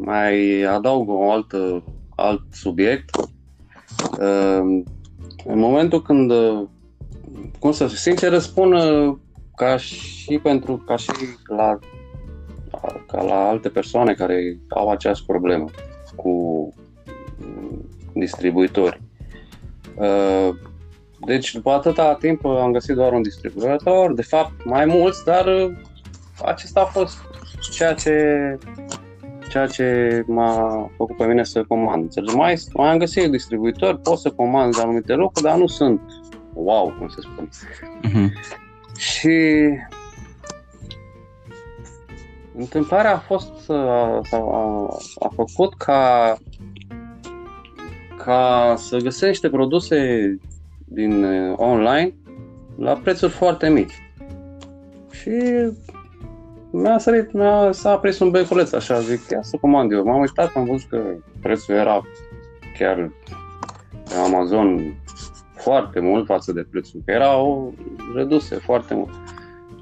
mai 0.00 0.62
adaug 0.62 1.08
o 1.08 1.30
altă, 1.30 1.82
alt 2.14 2.42
subiect. 2.50 3.10
În 5.44 5.58
momentul 5.58 6.02
când, 6.02 6.32
cum 7.58 7.72
să 7.72 7.86
sincer 7.88 8.38
spun, 8.38 8.74
ca 9.56 9.76
și 9.76 10.38
pentru, 10.42 10.76
ca 10.86 10.96
și 10.96 11.10
la, 11.56 11.78
ca 13.06 13.22
la 13.22 13.48
alte 13.48 13.68
persoane 13.68 14.14
care 14.14 14.58
au 14.68 14.90
aceeași 14.90 15.24
problemă 15.24 15.64
cu 16.16 16.32
distribuitori. 18.18 19.00
Uh, 19.94 20.48
deci, 21.26 21.52
după 21.52 21.70
atâta 21.70 22.14
timp 22.14 22.44
am 22.44 22.72
găsit 22.72 22.94
doar 22.94 23.12
un 23.12 23.22
distribuitor, 23.22 24.12
de 24.14 24.22
fapt 24.22 24.64
mai 24.64 24.84
mulți, 24.84 25.24
dar 25.24 25.46
uh, 25.46 25.70
acesta 26.44 26.80
a 26.80 26.84
fost 26.84 27.18
ceea 27.72 27.94
ce 27.94 28.58
ceea 29.48 29.66
ce 29.66 30.22
m-a 30.26 30.90
făcut 30.96 31.16
pe 31.16 31.26
mine 31.26 31.44
să 31.44 31.64
comand. 31.64 32.02
Înțelegi? 32.02 32.36
Mai, 32.36 32.62
mai 32.74 32.90
am 32.90 32.98
găsit 32.98 33.30
distribuitori, 33.30 33.98
pot 33.98 34.18
să 34.18 34.30
comand 34.30 34.76
de 34.76 34.82
anumite 34.82 35.12
locuri, 35.12 35.44
dar 35.44 35.56
nu 35.56 35.66
sunt 35.66 36.00
wow, 36.52 36.94
cum 36.98 37.08
se 37.08 37.20
spune. 37.20 37.48
Uh-huh. 38.04 38.32
Și 38.96 39.68
întâmplarea 42.56 43.14
a 43.14 43.18
fost, 43.18 43.70
a, 43.70 44.20
a, 44.30 44.86
a 45.18 45.28
făcut 45.34 45.74
ca 45.74 46.36
ca 48.28 48.74
să 48.76 48.96
găsești 48.96 49.26
niște 49.26 49.48
produse 49.50 50.38
din 50.84 51.24
uh, 51.24 51.54
online 51.56 52.14
la 52.76 52.92
prețuri 52.92 53.32
foarte 53.32 53.68
mici. 53.68 53.92
Și 55.10 55.30
mi-a 56.70 56.98
sărit, 56.98 57.32
mi-a, 57.32 57.72
s-a 57.72 57.90
aprins 57.90 58.18
un 58.18 58.30
beculeț 58.30 58.72
așa, 58.72 59.00
zic, 59.00 59.30
ia 59.30 59.42
să 59.42 59.56
comand 59.60 59.92
eu. 59.92 60.04
M-am 60.04 60.20
uitat, 60.20 60.52
am 60.54 60.64
văzut 60.64 60.88
că 60.88 61.02
prețul 61.42 61.74
era 61.74 62.00
chiar 62.78 63.12
pe 64.08 64.14
Amazon 64.14 64.94
foarte 65.54 66.00
mult 66.00 66.26
față 66.26 66.52
de 66.52 66.66
prețul, 66.70 67.02
că 67.04 67.10
erau 67.10 67.74
reduse 68.14 68.54
foarte 68.54 68.94
mult. 68.94 69.10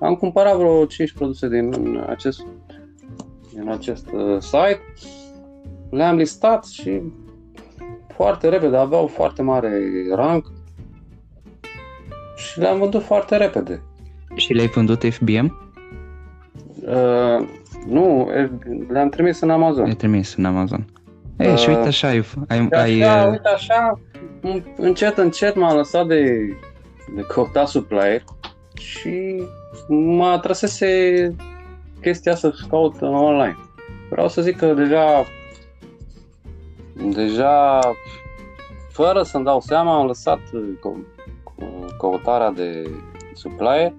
Am 0.01 0.15
cumpărat 0.15 0.57
vreo 0.57 0.85
5 0.85 1.13
produse 1.13 1.49
din 1.49 1.99
acest, 2.07 2.47
din 3.53 3.69
acest 3.69 4.07
uh, 4.13 4.41
site, 4.41 4.81
le-am 5.91 6.17
listat 6.17 6.65
și 6.65 7.03
foarte 8.17 8.49
repede, 8.49 8.77
aveau 8.77 9.07
foarte 9.07 9.43
mare 9.43 9.81
rank 10.15 10.47
și 12.37 12.59
le-am 12.59 12.79
vândut 12.79 13.03
foarte 13.03 13.37
repede. 13.37 13.83
Și 14.35 14.53
le-ai 14.53 14.67
vândut 14.67 15.05
FBM? 15.05 15.61
Uh, 16.81 17.49
nu, 17.87 18.31
le-am 18.89 19.09
trimis 19.09 19.41
în 19.41 19.51
Amazon. 19.51 19.83
Le-ai 19.83 19.95
trimis 19.95 20.35
în 20.35 20.45
Amazon. 20.45 20.87
Ei, 21.39 21.53
uh, 21.53 21.59
și 21.59 21.69
uite 21.69 21.87
așa 21.87 22.09
ai... 22.09 22.25
ai, 22.49 22.69
ai 22.71 23.01
așa, 23.01 23.25
uh... 23.25 23.31
uite 23.31 23.49
așa, 23.49 24.01
încet, 24.77 25.17
încet 25.17 25.57
m-am 25.57 25.77
lăsat 25.77 26.07
de, 26.07 26.23
de 27.15 27.23
căutat 27.29 27.69
supplier 27.69 28.25
și 28.75 29.43
mă 29.89 30.39
trăsese 30.43 30.89
chestia 32.01 32.35
să 32.35 32.55
caut 32.69 33.03
online. 33.03 33.57
Vreau 34.11 34.29
să 34.29 34.43
zic 34.43 34.57
că 34.57 34.67
deja 34.67 35.25
deja 37.03 37.81
fără 38.91 39.23
să-mi 39.23 39.45
dau 39.45 39.61
seama 39.61 39.99
am 39.99 40.07
lăsat 40.07 40.41
căutarea 41.99 42.51
de 42.51 42.91
supplier 43.35 43.93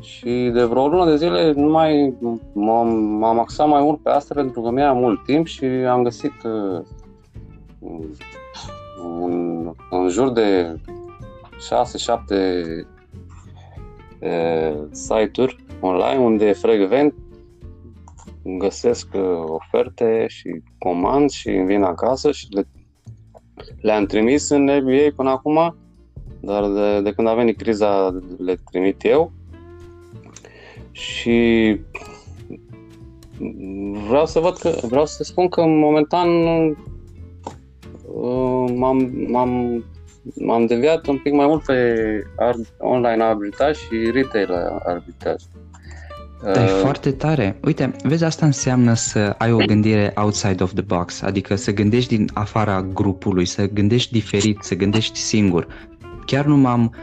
și 0.00 0.50
de 0.52 0.64
vreo 0.64 0.88
lună 0.88 1.10
de 1.10 1.16
zile 1.16 1.52
nu 1.52 1.70
mai 1.70 2.14
m-am, 2.52 2.88
m-am 2.96 3.38
axat 3.38 3.68
mai 3.68 3.82
mult 3.82 4.02
pe 4.02 4.10
asta 4.10 4.34
pentru 4.34 4.60
că 4.60 4.70
mi-a 4.70 4.92
mult 4.92 5.24
timp 5.24 5.46
și 5.46 5.64
am 5.64 6.02
găsit 6.02 6.42
uh, 6.44 6.80
un, 9.20 9.72
în 9.90 10.08
jur 10.08 10.32
de 10.32 10.76
6-7 10.76 10.78
uh, 14.20 14.74
site-uri 14.90 15.64
online 15.80 16.24
unde 16.24 16.52
frecvent 16.52 17.14
găsesc 18.58 19.08
uh, 19.14 19.44
oferte 19.46 20.24
și 20.28 20.62
comand 20.78 21.30
și 21.30 21.48
îmi 21.48 21.66
vin 21.66 21.82
acasă 21.82 22.32
și 22.32 22.46
le, 22.50 22.68
le-am 23.80 24.06
trimis 24.06 24.48
în 24.48 24.62
NBA 24.62 25.06
până 25.16 25.30
acum, 25.30 25.76
dar 26.40 26.70
de, 26.70 27.00
de 27.00 27.12
când 27.12 27.28
a 27.28 27.34
venit 27.34 27.56
criza 27.56 28.20
le 28.38 28.56
trimit 28.70 29.04
eu 29.04 29.32
și 30.90 31.80
vreau 34.08 34.26
să 34.26 34.40
văd 34.40 34.56
că, 34.56 34.74
vreau 34.82 35.06
să 35.06 35.22
spun 35.22 35.48
că 35.48 35.64
momentan 35.64 36.28
uh, 38.06 38.70
m-am, 38.74 39.10
m-am, 39.28 39.84
m-am 40.34 40.66
deviat 40.66 41.06
un 41.06 41.18
pic 41.18 41.32
mai 41.32 41.46
mult 41.46 41.64
pe 41.64 41.94
online 42.78 43.22
arbitraj 43.22 43.76
și 43.76 44.10
retail 44.10 44.52
arbitraj. 44.84 45.42
Da, 46.42 46.64
e 46.64 46.72
uh, 46.72 46.78
foarte 46.80 47.10
tare. 47.10 47.58
Uite, 47.64 47.96
vezi, 48.02 48.24
asta 48.24 48.46
înseamnă 48.46 48.94
să 48.94 49.34
ai 49.38 49.52
o 49.52 49.56
gândire 49.56 50.12
outside 50.16 50.62
of 50.62 50.72
the 50.72 50.82
box, 50.82 51.22
adică 51.22 51.54
să 51.54 51.72
gândești 51.72 52.16
din 52.16 52.30
afara 52.34 52.82
grupului, 52.82 53.46
să 53.46 53.68
gândești 53.68 54.12
diferit, 54.12 54.58
să 54.60 54.74
gândești 54.74 55.18
singur. 55.18 55.66
Chiar 56.24 56.44
nu 56.44 56.56
m-am 56.56 56.94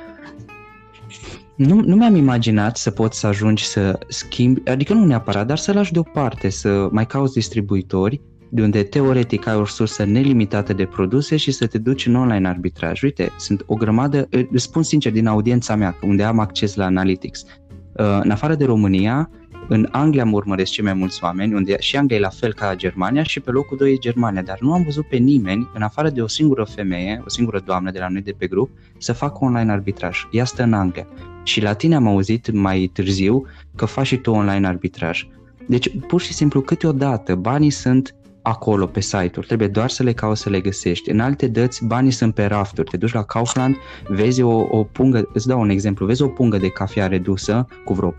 nu, 1.56 1.82
nu 1.86 1.96
mi-am 1.96 2.16
imaginat 2.16 2.78
să 2.78 2.92
poți 2.92 3.20
să 3.20 3.28
ajungi 3.28 3.66
să 3.66 4.00
schimbi, 4.08 4.70
adică 4.70 4.94
nu 4.94 5.06
neapărat, 5.06 5.48
dar 5.48 5.58
să 5.58 5.74
lași 5.74 5.92
deoparte, 5.92 6.50
să 6.50 6.88
mai 6.92 7.08
cauți 7.08 7.34
distribuitori 7.34 8.22
de 8.50 8.62
unde 8.62 8.84
teoretic 8.84 9.48
ai 9.48 9.56
o 9.56 9.66
sursă 9.66 10.04
nelimitată 10.04 10.74
de 10.74 10.86
produse 10.86 11.38
și 11.38 11.52
să 11.52 11.68
te 11.68 11.78
duci 11.78 12.06
în 12.06 12.16
online 12.16 12.48
arbitraj. 12.48 13.02
Uite, 13.02 13.32
sunt 13.38 13.64
o 13.66 13.76
grămadă, 13.76 14.28
îți 14.52 14.64
spun 14.64 14.84
sincer 14.84 15.12
din 15.12 15.28
audiența 15.28 15.76
mea, 15.76 15.96
unde 16.02 16.24
am 16.24 16.40
acces 16.40 16.76
la 16.76 16.86
Analytics, 16.86 17.42
uh, 17.42 17.50
în 17.96 18.32
afară 18.32 18.56
de 18.56 18.66
România, 18.66 19.30
în 19.68 19.88
Anglia 19.92 20.26
mă 20.26 20.36
urmăresc 20.36 20.72
cei 20.72 20.84
mai 20.84 20.94
mulți 20.94 21.24
oameni, 21.24 21.54
unde 21.54 21.80
și 21.80 21.98
Anglia 21.98 22.18
e 22.18 22.20
la 22.20 22.30
fel 22.30 22.54
ca 22.54 22.76
Germania 22.76 23.24
și 23.24 23.40
pe 23.40 23.52
locul 23.52 23.78
2 23.78 23.92
e 23.92 23.98
Germania, 23.98 24.42
dar 24.42 24.58
nu 24.60 24.74
am 24.74 24.84
văzut 24.84 25.08
pe 25.08 25.16
nimeni, 25.16 25.70
în 25.74 25.82
afară 25.82 26.10
de 26.10 26.22
o 26.22 26.28
singură 26.28 26.64
femeie, 26.64 27.22
o 27.26 27.30
singură 27.30 27.60
doamnă 27.66 27.92
de 27.92 28.00
la 28.00 28.08
noi 28.08 28.22
de 28.22 28.36
pe 28.38 28.48
grup, 28.48 28.70
să 28.98 29.14
facă 29.14 29.38
online 29.40 29.72
arbitraj. 29.72 30.28
Ea 30.32 30.46
stă 30.46 30.64
în 30.64 30.74
Anglia. 30.74 31.08
Și 31.44 31.62
la 31.62 31.74
tine 31.74 31.96
am 31.96 32.08
auzit 32.08 32.52
mai 32.52 32.90
târziu 32.94 33.46
că 33.76 33.86
faci 33.86 34.06
și 34.06 34.18
tu 34.18 34.32
online 34.32 34.68
arbitraj. 34.68 35.28
Deci, 35.68 35.92
pur 36.08 36.22
și 36.22 36.34
simplu, 36.34 36.62
câteodată 36.62 37.36
banii 37.36 37.70
sunt 37.70 38.16
acolo 38.44 38.86
pe 38.86 39.00
site-uri, 39.00 39.48
trebuie 39.48 39.68
doar 39.68 39.90
să 39.90 40.04
le 40.04 40.14
cauți 40.14 40.42
să 40.42 40.50
le 40.50 40.62
găsești. 40.62 41.10
În 41.10 41.20
alte 41.20 41.48
dăți, 41.48 41.86
banii 41.86 42.12
sunt 42.12 42.34
pe 42.34 42.46
rafturi. 42.46 42.90
Te 42.90 42.98
duci 42.98 43.14
la 43.14 43.24
Kaufland, 43.24 43.76
vezi 44.08 44.42
o, 44.42 44.68
o 44.70 44.84
pungă, 44.84 45.30
îți 45.34 45.48
dau 45.48 45.60
un 45.62 45.70
exemplu, 45.70 46.06
vezi 46.06 46.22
o 46.22 46.28
pungă 46.28 46.58
de 46.58 46.70
cafea 46.70 47.08
redusă 47.08 47.68
cu 47.86 47.94
vreo 47.94 48.12
48-49%, 48.12 48.16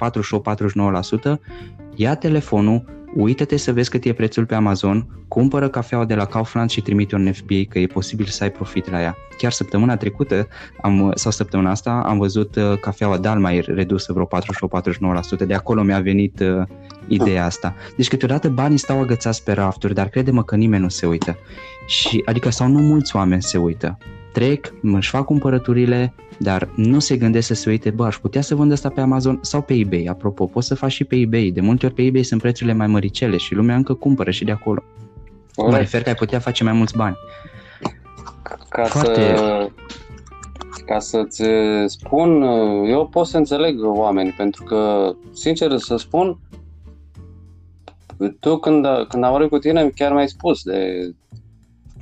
ia 1.94 2.14
telefonul, 2.14 3.03
uită-te 3.16 3.56
să 3.56 3.72
vezi 3.72 3.90
cât 3.90 4.04
e 4.04 4.12
prețul 4.12 4.46
pe 4.46 4.54
Amazon, 4.54 5.06
cumpără 5.28 5.68
cafeaua 5.68 6.04
de 6.04 6.14
la 6.14 6.24
Kaufland 6.24 6.70
și 6.70 6.80
trimite 6.80 7.14
un 7.14 7.32
FBA 7.32 7.60
că 7.68 7.78
e 7.78 7.86
posibil 7.86 8.26
să 8.26 8.42
ai 8.42 8.50
profit 8.50 8.90
la 8.90 9.00
ea. 9.00 9.16
Chiar 9.38 9.52
săptămâna 9.52 9.96
trecută 9.96 10.48
am, 10.82 11.12
sau 11.14 11.30
săptămâna 11.30 11.70
asta 11.70 12.02
am 12.06 12.18
văzut 12.18 12.56
uh, 12.56 12.78
cafeaua 12.80 13.16
Dalmair 13.16 13.64
redusă 13.66 14.12
vreo 14.12 14.28
48-49%, 15.42 15.46
de 15.46 15.54
acolo 15.54 15.82
mi-a 15.82 16.00
venit 16.00 16.40
uh, 16.40 16.62
ideea 17.06 17.44
asta. 17.44 17.74
Deci 17.96 18.08
câteodată 18.08 18.48
banii 18.48 18.78
stau 18.78 19.00
agățați 19.00 19.44
pe 19.44 19.52
rafturi, 19.52 19.94
dar 19.94 20.08
crede-mă 20.08 20.42
că 20.44 20.56
nimeni 20.56 20.82
nu 20.82 20.88
se 20.88 21.06
uită. 21.06 21.36
Și, 21.86 22.22
adică 22.24 22.50
sau 22.50 22.68
nu 22.68 22.78
mulți 22.78 23.16
oameni 23.16 23.42
se 23.42 23.58
uită. 23.58 23.98
Trec, 24.34 24.72
își 24.82 25.10
fac 25.10 25.24
cumpărăturile, 25.24 26.14
dar 26.38 26.68
nu 26.76 26.98
se 26.98 27.16
gândesc 27.16 27.46
să 27.46 27.54
se 27.54 27.70
uite, 27.70 27.90
bă, 27.90 28.04
aș 28.04 28.16
putea 28.16 28.40
să 28.40 28.54
vând 28.54 28.72
asta 28.72 28.88
pe 28.88 29.00
Amazon 29.00 29.38
sau 29.42 29.62
pe 29.62 29.74
eBay. 29.74 30.06
Apropo, 30.10 30.46
poți 30.46 30.66
să 30.66 30.74
faci 30.74 30.92
și 30.92 31.04
pe 31.04 31.16
eBay. 31.16 31.50
De 31.54 31.60
multe 31.60 31.86
ori 31.86 31.94
pe 31.94 32.02
eBay 32.02 32.22
sunt 32.22 32.40
prețurile 32.40 32.74
mai 32.74 32.86
măricele 32.86 33.36
și 33.36 33.54
lumea 33.54 33.76
încă 33.76 33.94
cumpără 33.94 34.30
și 34.30 34.44
de 34.44 34.52
acolo. 34.52 34.82
Corect. 35.54 35.72
Mă 35.72 35.78
refer 35.78 36.02
că 36.02 36.08
ai 36.08 36.14
putea 36.14 36.38
face 36.38 36.64
mai 36.64 36.72
mulți 36.72 36.96
bani. 36.96 37.16
Ca 38.68 38.84
Foarte... 38.84 39.36
să 39.36 39.70
ca 40.86 40.98
să-ți 40.98 41.42
spun, 41.86 42.42
eu 42.88 43.06
pot 43.06 43.26
să 43.26 43.36
înțeleg 43.36 43.80
oamenii, 43.82 44.32
pentru 44.32 44.64
că, 44.64 45.12
sincer 45.32 45.76
să 45.76 45.96
spun, 45.96 46.38
tu 48.40 48.56
când, 48.56 48.86
când 49.08 49.24
am 49.24 49.30
vorbit 49.30 49.48
cu 49.48 49.58
tine, 49.58 49.88
chiar 49.88 50.12
mi-ai 50.12 50.28
spus 50.28 50.62
de, 50.62 51.10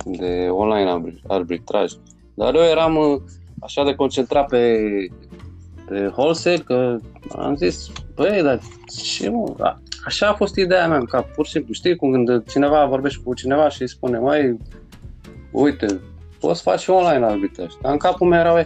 de 0.05 0.47
online 0.49 1.19
arbitraj. 1.27 1.91
Dar 2.33 2.55
eu 2.55 2.61
eram 2.61 2.95
uh, 2.95 3.21
așa 3.59 3.83
de 3.83 3.95
concentrat 3.95 4.47
pe, 4.47 4.77
pe 5.87 6.13
wholesale 6.15 6.57
că 6.57 6.97
am 7.35 7.55
zis, 7.55 7.91
băi, 8.15 8.41
dar 8.43 8.59
ce 8.85 9.29
mă, 9.29 9.75
așa 10.05 10.27
a 10.27 10.33
fost 10.33 10.55
ideea 10.55 10.87
mea, 10.87 10.99
ca 10.99 11.21
pur 11.21 11.45
și 11.45 11.51
simplu, 11.51 11.73
știi, 11.73 11.95
cum 11.95 12.11
când 12.11 12.43
cineva 12.49 12.85
vorbește 12.85 13.21
cu 13.23 13.33
cineva 13.33 13.69
și 13.69 13.81
îi 13.81 13.89
spune, 13.89 14.17
mai 14.17 14.57
uite, 15.51 15.99
poți 16.39 16.61
face 16.61 16.83
și 16.83 16.89
online 16.89 17.25
arbitraj. 17.25 17.71
Dar 17.81 17.91
în 17.91 17.97
capul 17.97 18.27
meu 18.27 18.39
erau, 18.39 18.61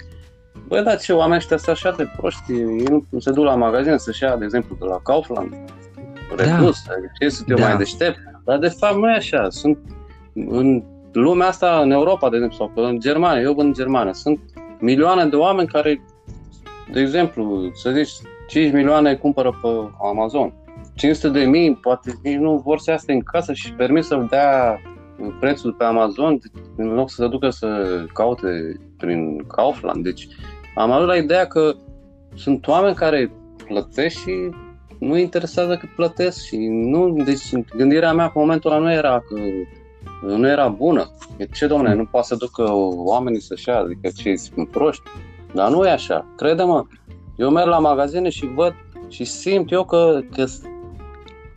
băi, 0.68 0.84
dar 0.84 1.00
ce 1.00 1.14
oameni 1.14 1.38
ăștia 1.38 1.58
sunt 1.58 1.76
așa 1.76 1.92
de 1.92 2.10
proști, 2.18 2.52
ei 2.52 3.04
nu 3.10 3.20
se 3.20 3.32
duc 3.32 3.44
la 3.44 3.56
magazin 3.56 3.98
să-și 3.98 4.24
ia, 4.24 4.38
de 4.38 4.44
exemplu, 4.44 4.76
de 4.80 4.86
la 4.86 5.00
Kaufland, 5.04 5.54
redus, 6.36 6.84
da. 6.86 6.94
adică 6.94 7.12
ce 7.20 7.30
sunt 7.30 7.50
eu 7.50 7.56
da. 7.56 7.68
mai 7.68 7.78
deștept. 7.78 8.18
Dar 8.44 8.58
de 8.58 8.68
fapt 8.68 8.96
nu 8.96 9.10
e 9.10 9.16
așa. 9.16 9.50
Sunt 9.50 9.78
în 10.34 10.84
lumea 11.20 11.48
asta, 11.48 11.80
în 11.84 11.92
Europa, 11.92 12.30
de 12.30 12.36
exemplu, 12.36 12.72
sau 12.76 12.84
în 12.84 13.00
Germania, 13.00 13.42
eu 13.42 13.54
vând 13.54 13.68
în 13.68 13.74
Germania, 13.74 14.14
sunt 14.14 14.40
milioane 14.80 15.26
de 15.26 15.36
oameni 15.36 15.68
care, 15.68 16.02
de 16.92 17.00
exemplu, 17.00 17.72
să 17.74 17.92
zici, 17.92 18.12
5 18.48 18.74
milioane 18.74 19.16
cumpără 19.16 19.60
pe 19.62 19.68
Amazon. 20.02 20.54
500 20.96 21.40
de 21.40 21.46
mii, 21.46 21.76
poate 21.76 22.14
nici 22.24 22.38
nu 22.38 22.62
vor 22.66 22.80
să 22.80 22.92
iasă 22.92 23.12
în 23.12 23.20
casă 23.20 23.54
și 23.54 23.74
permit 23.74 24.04
să 24.04 24.26
dea 24.30 24.82
prețul 25.40 25.74
pe 25.74 25.84
Amazon 25.84 26.40
în 26.76 26.94
loc 26.94 27.10
să 27.10 27.22
se 27.22 27.28
ducă 27.28 27.50
să 27.50 28.06
caute 28.14 28.80
prin 28.98 29.44
Kaufland. 29.48 30.04
Deci 30.04 30.28
am 30.76 30.92
avut 30.92 31.08
la 31.08 31.16
ideea 31.16 31.46
că 31.46 31.76
sunt 32.36 32.68
oameni 32.68 32.96
care 32.96 33.32
plătesc 33.68 34.18
și 34.18 34.50
nu 35.00 35.18
interesează 35.18 35.78
cât 35.78 35.90
plătesc 35.90 36.46
și 36.46 36.58
nu, 36.68 37.24
deci 37.24 37.52
gândirea 37.76 38.14
mea 38.14 38.26
pe 38.26 38.40
momentul 38.40 38.72
ăla 38.72 38.82
nu 38.82 38.92
era 38.92 39.20
că 39.20 39.36
nu 40.22 40.48
era 40.48 40.68
bună. 40.68 41.12
Ce, 41.54 41.68
domne, 41.68 41.94
nu 41.94 42.06
poate 42.06 42.28
să 42.28 42.36
ducă 42.36 42.72
oamenii 42.96 43.42
să-și 43.42 43.70
ia, 43.70 43.78
adică 43.78 44.10
ce 44.16 44.36
sunt 44.36 44.70
proști. 44.70 45.04
Dar 45.54 45.70
nu 45.70 45.86
e 45.86 45.90
așa. 45.90 46.26
Crede-mă, 46.36 46.86
eu 47.36 47.50
merg 47.50 47.68
la 47.68 47.80
magazine 47.80 48.30
și 48.30 48.46
văd 48.46 48.74
și 49.08 49.24
simt 49.24 49.72
eu 49.72 49.86
că, 49.86 50.20
că 50.36 50.46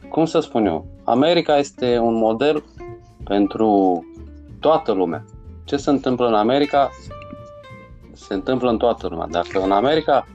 cum 0.09 0.25
să 0.25 0.41
spun 0.41 0.67
eu, 0.67 0.87
America 1.05 1.57
este 1.57 1.99
un 1.99 2.15
model 2.15 2.65
pentru 3.25 4.05
toată 4.61 4.93
lumea. 4.93 5.25
Ce 5.65 5.77
se 5.77 5.91
întâmplă 5.91 6.27
în 6.27 6.35
America, 6.35 6.91
se 8.13 8.35
întâmplă 8.35 8.71
în 8.71 8.77
toată 8.77 9.09
lumea. 9.11 9.27
Dacă 9.31 9.61
în 9.61 9.73
America 9.73 10.27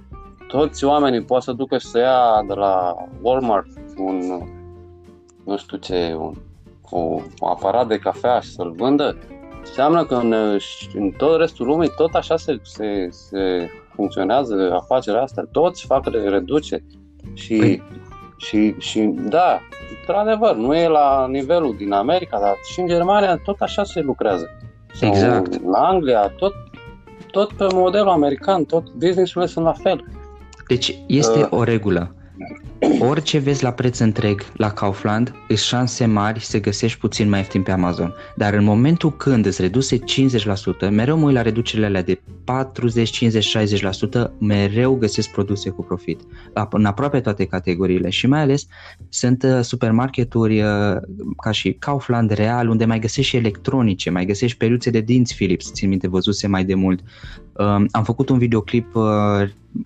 toți 0.47 0.83
oamenii 0.83 1.21
pot 1.21 1.43
să 1.43 1.51
ducă 1.51 1.77
și 1.77 1.85
să 1.85 1.99
ia 1.99 2.43
de 2.47 2.53
la 2.53 2.95
Walmart 3.21 3.67
un, 3.97 4.47
nu 5.43 5.57
știu 5.57 5.77
ce, 5.77 6.15
un, 6.19 6.33
o, 6.89 6.97
un 6.97 7.49
aparat 7.49 7.87
de 7.87 7.97
cafea 7.97 8.39
și 8.39 8.51
să-l 8.51 8.71
vândă, 8.71 9.17
înseamnă 9.59 10.05
că 10.05 10.15
în, 10.15 10.33
în 10.93 11.11
tot 11.17 11.39
restul 11.39 11.65
lumii 11.65 11.91
tot 11.95 12.13
așa 12.13 12.37
se, 12.37 12.59
se, 12.61 13.07
se 13.09 13.69
funcționează 13.93 14.71
afacerea 14.73 15.21
asta. 15.21 15.47
Toți 15.51 15.85
fac 15.85 16.05
reduceri. 16.05 16.83
Și, 17.33 17.55
păi. 17.55 17.83
și, 18.37 18.75
și 18.77 18.99
da, 19.29 19.59
într-adevăr, 19.99 20.55
nu 20.55 20.75
e 20.75 20.87
la 20.87 21.27
nivelul 21.29 21.75
din 21.77 21.91
America, 21.91 22.39
dar 22.39 22.55
și 22.71 22.79
în 22.79 22.87
Germania 22.87 23.37
tot 23.37 23.59
așa 23.59 23.83
se 23.83 23.99
lucrează. 23.99 24.49
Sau 24.93 25.09
exact. 25.09 25.53
În 25.53 25.73
Anglia, 25.73 26.27
tot, 26.27 26.53
tot 27.31 27.51
pe 27.51 27.67
modelul 27.73 28.09
american, 28.09 28.63
tot 28.63 28.91
businessurile 28.91 29.45
sunt 29.45 29.65
la 29.65 29.73
fel. 29.73 30.05
Deci 30.67 30.97
este 31.07 31.39
uh. 31.39 31.47
o 31.49 31.63
regulă. 31.63 32.15
Orice 32.99 33.37
vezi 33.37 33.63
la 33.63 33.71
preț 33.71 33.99
întreg 33.99 34.45
la 34.53 34.71
Kaufland, 34.71 35.33
îți 35.47 35.65
șanse 35.65 36.05
mari 36.05 36.39
să 36.39 36.59
găsești 36.59 36.99
puțin 36.99 37.29
mai 37.29 37.39
ieftin 37.39 37.63
pe 37.63 37.71
Amazon. 37.71 38.13
Dar 38.35 38.53
în 38.53 38.63
momentul 38.63 39.15
când 39.17 39.45
îți 39.45 39.61
reduse 39.61 39.97
50%, 39.97 40.01
mereu 40.89 41.17
mă 41.17 41.25
uit 41.25 41.35
la 41.35 41.41
reducerile 41.41 41.85
alea 41.85 42.03
de 42.03 42.21
40, 42.43 43.09
50, 43.09 43.57
60%, 43.57 44.29
mereu 44.39 44.95
găsesc 44.95 45.29
produse 45.31 45.69
cu 45.69 45.83
profit. 45.83 46.19
În 46.69 46.85
aproape 46.85 47.19
toate 47.19 47.45
categoriile 47.45 48.09
și 48.09 48.27
mai 48.27 48.39
ales 48.39 48.67
sunt 49.09 49.43
uh, 49.43 49.59
supermarketuri 49.61 50.61
uh, 50.61 50.95
ca 51.43 51.51
și 51.51 51.73
Kaufland 51.73 52.31
Real, 52.31 52.69
unde 52.69 52.85
mai 52.85 52.99
găsești 52.99 53.29
și 53.29 53.37
electronice, 53.37 54.09
mai 54.09 54.25
găsești 54.25 54.57
periuțe 54.57 54.89
de 54.89 54.99
dinți 55.01 55.35
Philips, 55.35 55.71
țin 55.73 55.89
minte, 55.89 56.07
văzuse 56.07 56.47
mai 56.47 56.65
de 56.65 56.73
mult. 56.73 56.99
Um, 57.57 57.87
am 57.91 58.03
făcut 58.03 58.29
un 58.29 58.37
videoclip 58.37 58.95
uh, 58.95 59.03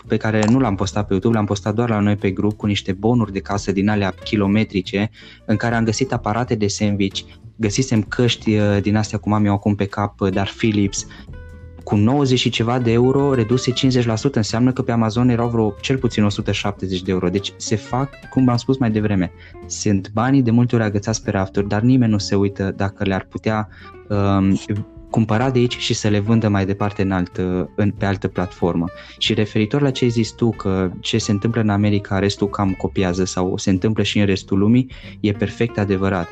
pe 0.07 0.17
care 0.17 0.43
nu 0.49 0.59
l-am 0.59 0.76
postat 0.76 1.07
pe 1.07 1.11
YouTube, 1.11 1.36
l-am 1.36 1.45
postat 1.45 1.74
doar 1.74 1.89
la 1.89 1.99
noi 1.99 2.15
pe 2.15 2.32
grup 2.32 2.57
cu 2.57 2.65
niște 2.65 2.91
bonuri 2.91 3.32
de 3.32 3.39
casă 3.39 3.72
din 3.72 3.89
alea 3.89 4.13
kilometrice 4.24 5.09
în 5.45 5.55
care 5.55 5.76
am 5.76 5.84
găsit 5.84 6.13
aparate 6.13 6.55
de 6.55 6.67
sandwich, 6.67 7.22
găsisem 7.55 8.01
căști 8.01 8.55
uh, 8.55 8.82
din 8.82 8.95
astea 8.95 9.17
cum 9.17 9.34
am 9.34 9.45
eu 9.45 9.53
acum 9.53 9.76
pe 9.76 9.86
cap, 9.86 10.20
uh, 10.20 10.32
dar 10.32 10.53
Philips, 10.57 11.07
cu 11.84 11.95
90 11.95 12.39
și 12.39 12.49
ceva 12.49 12.80
de 12.80 12.91
euro 12.91 13.34
reduse 13.34 13.72
50%, 13.72 13.74
înseamnă 14.34 14.72
că 14.72 14.82
pe 14.82 14.91
Amazon 14.91 15.30
erau 15.30 15.49
vreo 15.49 15.74
cel 15.82 15.97
puțin 15.97 16.24
170 16.24 17.01
de 17.01 17.11
euro. 17.11 17.30
Deci 17.30 17.53
se 17.57 17.76
fac, 17.76 18.09
cum 18.30 18.49
am 18.49 18.57
spus 18.57 18.78
mai 18.78 18.91
devreme, 18.91 19.32
sunt 19.65 20.11
banii 20.13 20.41
de 20.41 20.51
multe 20.51 20.76
ori 20.76 20.84
agățați 20.84 21.24
pe 21.24 21.32
rafturi, 21.32 21.67
dar 21.67 21.82
nimeni 21.82 22.11
nu 22.11 22.17
se 22.17 22.36
uită 22.36 22.74
dacă 22.76 23.03
le-ar 23.03 23.26
putea 23.30 23.70
um, 24.07 24.59
cumpăra 25.10 25.49
de 25.49 25.60
aici 25.60 25.78
și 25.78 25.93
să 25.93 26.07
le 26.07 26.20
vândă 26.20 26.47
mai 26.47 26.66
departe 26.66 27.01
în 27.01 27.12
alt, 27.12 27.38
în, 27.76 27.91
pe 27.97 28.05
altă 28.05 28.28
platformă. 28.28 28.86
Și 29.18 29.34
referitor 29.34 29.82
la 29.82 29.91
ce 29.91 30.03
ai 30.03 30.10
zis 30.10 30.32
tu, 30.32 30.49
că 30.49 30.91
ce 30.99 31.18
se 31.18 31.32
întâmplă 31.32 31.62
în 31.62 31.70
America, 31.70 32.20
restul 32.20 32.49
cam 32.49 32.74
copiază 32.74 33.26
sau 33.26 33.57
se 33.57 33.70
întâmplă 33.70 34.03
și 34.03 34.20
în 34.20 34.26
restul 34.26 34.57
lumii, 34.57 34.91
e 35.20 35.32
perfect 35.32 35.78
adevărat. 35.78 36.30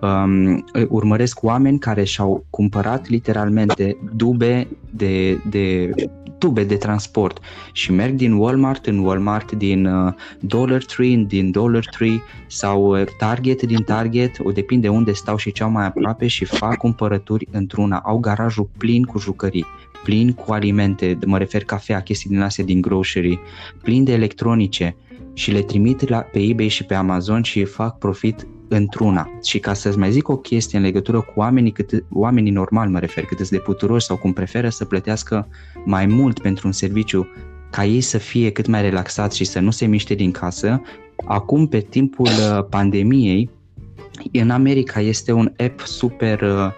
Um, 0.00 0.64
urmăresc 0.88 1.42
oameni 1.42 1.78
care 1.78 2.04
și-au 2.04 2.44
cumpărat 2.50 3.08
literalmente 3.08 3.96
dube 4.14 4.68
de, 4.90 5.40
de 5.50 5.90
tube 6.38 6.64
de 6.64 6.76
transport 6.76 7.40
și 7.72 7.92
merg 7.92 8.14
din 8.14 8.32
Walmart 8.32 8.86
în 8.86 8.98
Walmart, 8.98 9.52
din 9.52 9.86
uh, 9.86 10.12
Dollar 10.40 10.84
Tree 10.84 11.16
din 11.16 11.50
Dollar 11.50 11.84
Tree 11.84 12.22
sau 12.46 13.00
uh, 13.00 13.06
Target 13.18 13.62
din 13.62 13.82
Target, 13.82 14.38
o 14.42 14.50
depinde 14.50 14.88
unde 14.88 15.12
stau 15.12 15.36
și 15.36 15.52
ce 15.52 15.62
au 15.62 15.70
mai 15.70 15.86
aproape 15.86 16.26
și 16.26 16.44
fac 16.44 16.76
cumpărături 16.76 17.48
într-una. 17.50 17.98
Au 18.04 18.18
garajul 18.18 18.68
plin 18.76 19.02
cu 19.04 19.18
jucării, 19.18 19.66
plin 20.04 20.32
cu 20.32 20.52
alimente, 20.52 21.18
mă 21.26 21.38
refer 21.38 21.64
cafea, 21.64 22.02
chestii 22.02 22.30
din 22.30 22.40
astea 22.40 22.64
din 22.64 22.80
grocery, 22.80 23.38
plin 23.82 24.04
de 24.04 24.12
electronice 24.12 24.96
și 25.32 25.50
le 25.50 25.62
trimit 25.62 26.08
la, 26.08 26.18
pe 26.18 26.38
eBay 26.38 26.68
și 26.68 26.84
pe 26.84 26.94
Amazon 26.94 27.42
și 27.42 27.64
fac 27.64 27.98
profit 27.98 28.46
într-una. 28.68 29.30
Și 29.42 29.58
ca 29.58 29.72
să-ți 29.72 29.98
mai 29.98 30.10
zic 30.10 30.28
o 30.28 30.36
chestie 30.36 30.78
în 30.78 30.84
legătură 30.84 31.20
cu 31.20 31.32
oamenii, 31.34 31.72
cât, 31.72 32.04
oamenii 32.10 32.52
normal 32.52 32.88
mă 32.88 32.98
refer, 32.98 33.24
cât 33.24 33.48
de 33.48 33.58
puturoși 33.58 34.06
sau 34.06 34.16
cum 34.16 34.32
preferă 34.32 34.68
să 34.68 34.84
plătească 34.84 35.48
mai 35.84 36.06
mult 36.06 36.40
pentru 36.40 36.66
un 36.66 36.72
serviciu 36.72 37.28
ca 37.70 37.84
ei 37.84 38.00
să 38.00 38.18
fie 38.18 38.50
cât 38.50 38.66
mai 38.66 38.82
relaxați 38.82 39.36
și 39.36 39.44
să 39.44 39.60
nu 39.60 39.70
se 39.70 39.86
miște 39.86 40.14
din 40.14 40.30
casă, 40.30 40.82
acum 41.24 41.66
pe 41.66 41.80
timpul 41.80 42.26
uh, 42.26 42.64
pandemiei, 42.70 43.50
în 44.32 44.50
America 44.50 45.00
este 45.00 45.32
un 45.32 45.52
app 45.56 45.80
super 45.80 46.40
uh, 46.40 46.70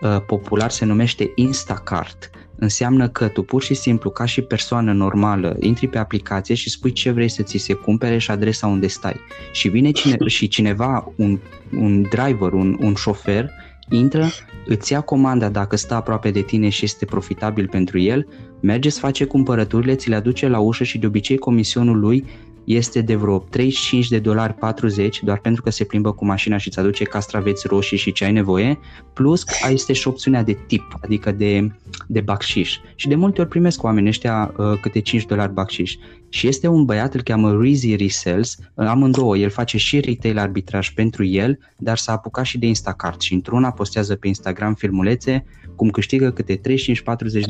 uh, 0.00 0.20
popular, 0.26 0.70
se 0.70 0.84
numește 0.84 1.32
Instacart 1.34 2.30
înseamnă 2.58 3.08
că 3.08 3.28
tu 3.28 3.42
pur 3.42 3.62
și 3.62 3.74
simplu, 3.74 4.10
ca 4.10 4.24
și 4.24 4.40
persoană 4.40 4.92
normală, 4.92 5.56
intri 5.60 5.88
pe 5.88 5.98
aplicație 5.98 6.54
și 6.54 6.70
spui 6.70 6.92
ce 6.92 7.10
vrei 7.10 7.28
să 7.28 7.42
ți 7.42 7.56
se 7.56 7.72
cumpere 7.72 8.18
și 8.18 8.30
adresa 8.30 8.66
unde 8.66 8.86
stai. 8.86 9.20
Și 9.52 9.68
vine 9.68 9.90
cine, 9.90 10.16
și 10.26 10.48
cineva, 10.48 11.12
un, 11.16 11.38
un 11.78 12.02
driver, 12.02 12.52
un, 12.52 12.76
un 12.80 12.94
șofer, 12.94 13.50
intră, 13.90 14.26
îți 14.66 14.92
ia 14.92 15.00
comanda 15.00 15.48
dacă 15.48 15.76
stă 15.76 15.94
aproape 15.94 16.30
de 16.30 16.40
tine 16.40 16.68
și 16.68 16.84
este 16.84 17.04
profitabil 17.04 17.68
pentru 17.68 17.98
el, 17.98 18.26
merge 18.60 18.88
să 18.88 19.00
face 19.00 19.24
cumpărăturile, 19.24 19.94
ți 19.94 20.08
le 20.08 20.14
aduce 20.14 20.48
la 20.48 20.58
ușă 20.58 20.84
și 20.84 20.98
de 20.98 21.06
obicei 21.06 21.38
comisionul 21.38 21.98
lui 21.98 22.24
este 22.66 23.00
de 23.00 23.14
vreo 23.14 23.38
35 23.38 24.08
de 24.08 24.18
dolari 24.18 24.54
40 24.54 25.22
doar 25.22 25.38
pentru 25.38 25.62
că 25.62 25.70
se 25.70 25.84
plimbă 25.84 26.12
cu 26.12 26.24
mașina 26.24 26.56
și 26.56 26.68
îți 26.68 26.78
aduce 26.78 27.04
castraveți 27.04 27.66
roșii 27.66 27.96
și 27.96 28.12
ce 28.12 28.24
ai 28.24 28.32
nevoie, 28.32 28.78
plus 29.12 29.42
că 29.42 29.72
este 29.72 29.92
și 29.92 30.08
opțiunea 30.08 30.42
de 30.42 30.58
tip, 30.66 30.98
adică 31.02 31.32
de, 31.32 31.70
de 32.06 32.20
bacșiș. 32.20 32.76
Și 32.94 33.08
de 33.08 33.14
multe 33.14 33.40
ori 33.40 33.50
primesc 33.50 33.82
oamenii 33.82 34.08
ăștia 34.08 34.54
uh, 34.56 34.78
câte 34.80 35.00
5 35.00 35.26
dolari 35.26 35.52
bacșiș. 35.52 35.94
Și 36.28 36.46
este 36.46 36.66
un 36.66 36.84
băiat, 36.84 37.14
îl 37.14 37.22
cheamă 37.22 37.58
Reezy 37.60 37.96
Resales, 37.96 38.56
uh, 38.74 38.86
amândouă, 38.86 39.36
el 39.36 39.50
face 39.50 39.78
și 39.78 40.00
retail 40.00 40.38
arbitraj 40.38 40.90
pentru 40.90 41.24
el, 41.24 41.58
dar 41.78 41.96
s-a 41.96 42.12
apucat 42.12 42.44
și 42.44 42.58
de 42.58 42.66
Instacart 42.66 43.20
și 43.20 43.34
într-una 43.34 43.70
postează 43.70 44.14
pe 44.14 44.26
Instagram 44.26 44.74
filmulețe 44.74 45.44
cum 45.76 45.90
câștigă 45.90 46.30
câte 46.30 46.56
35-40 46.56 46.60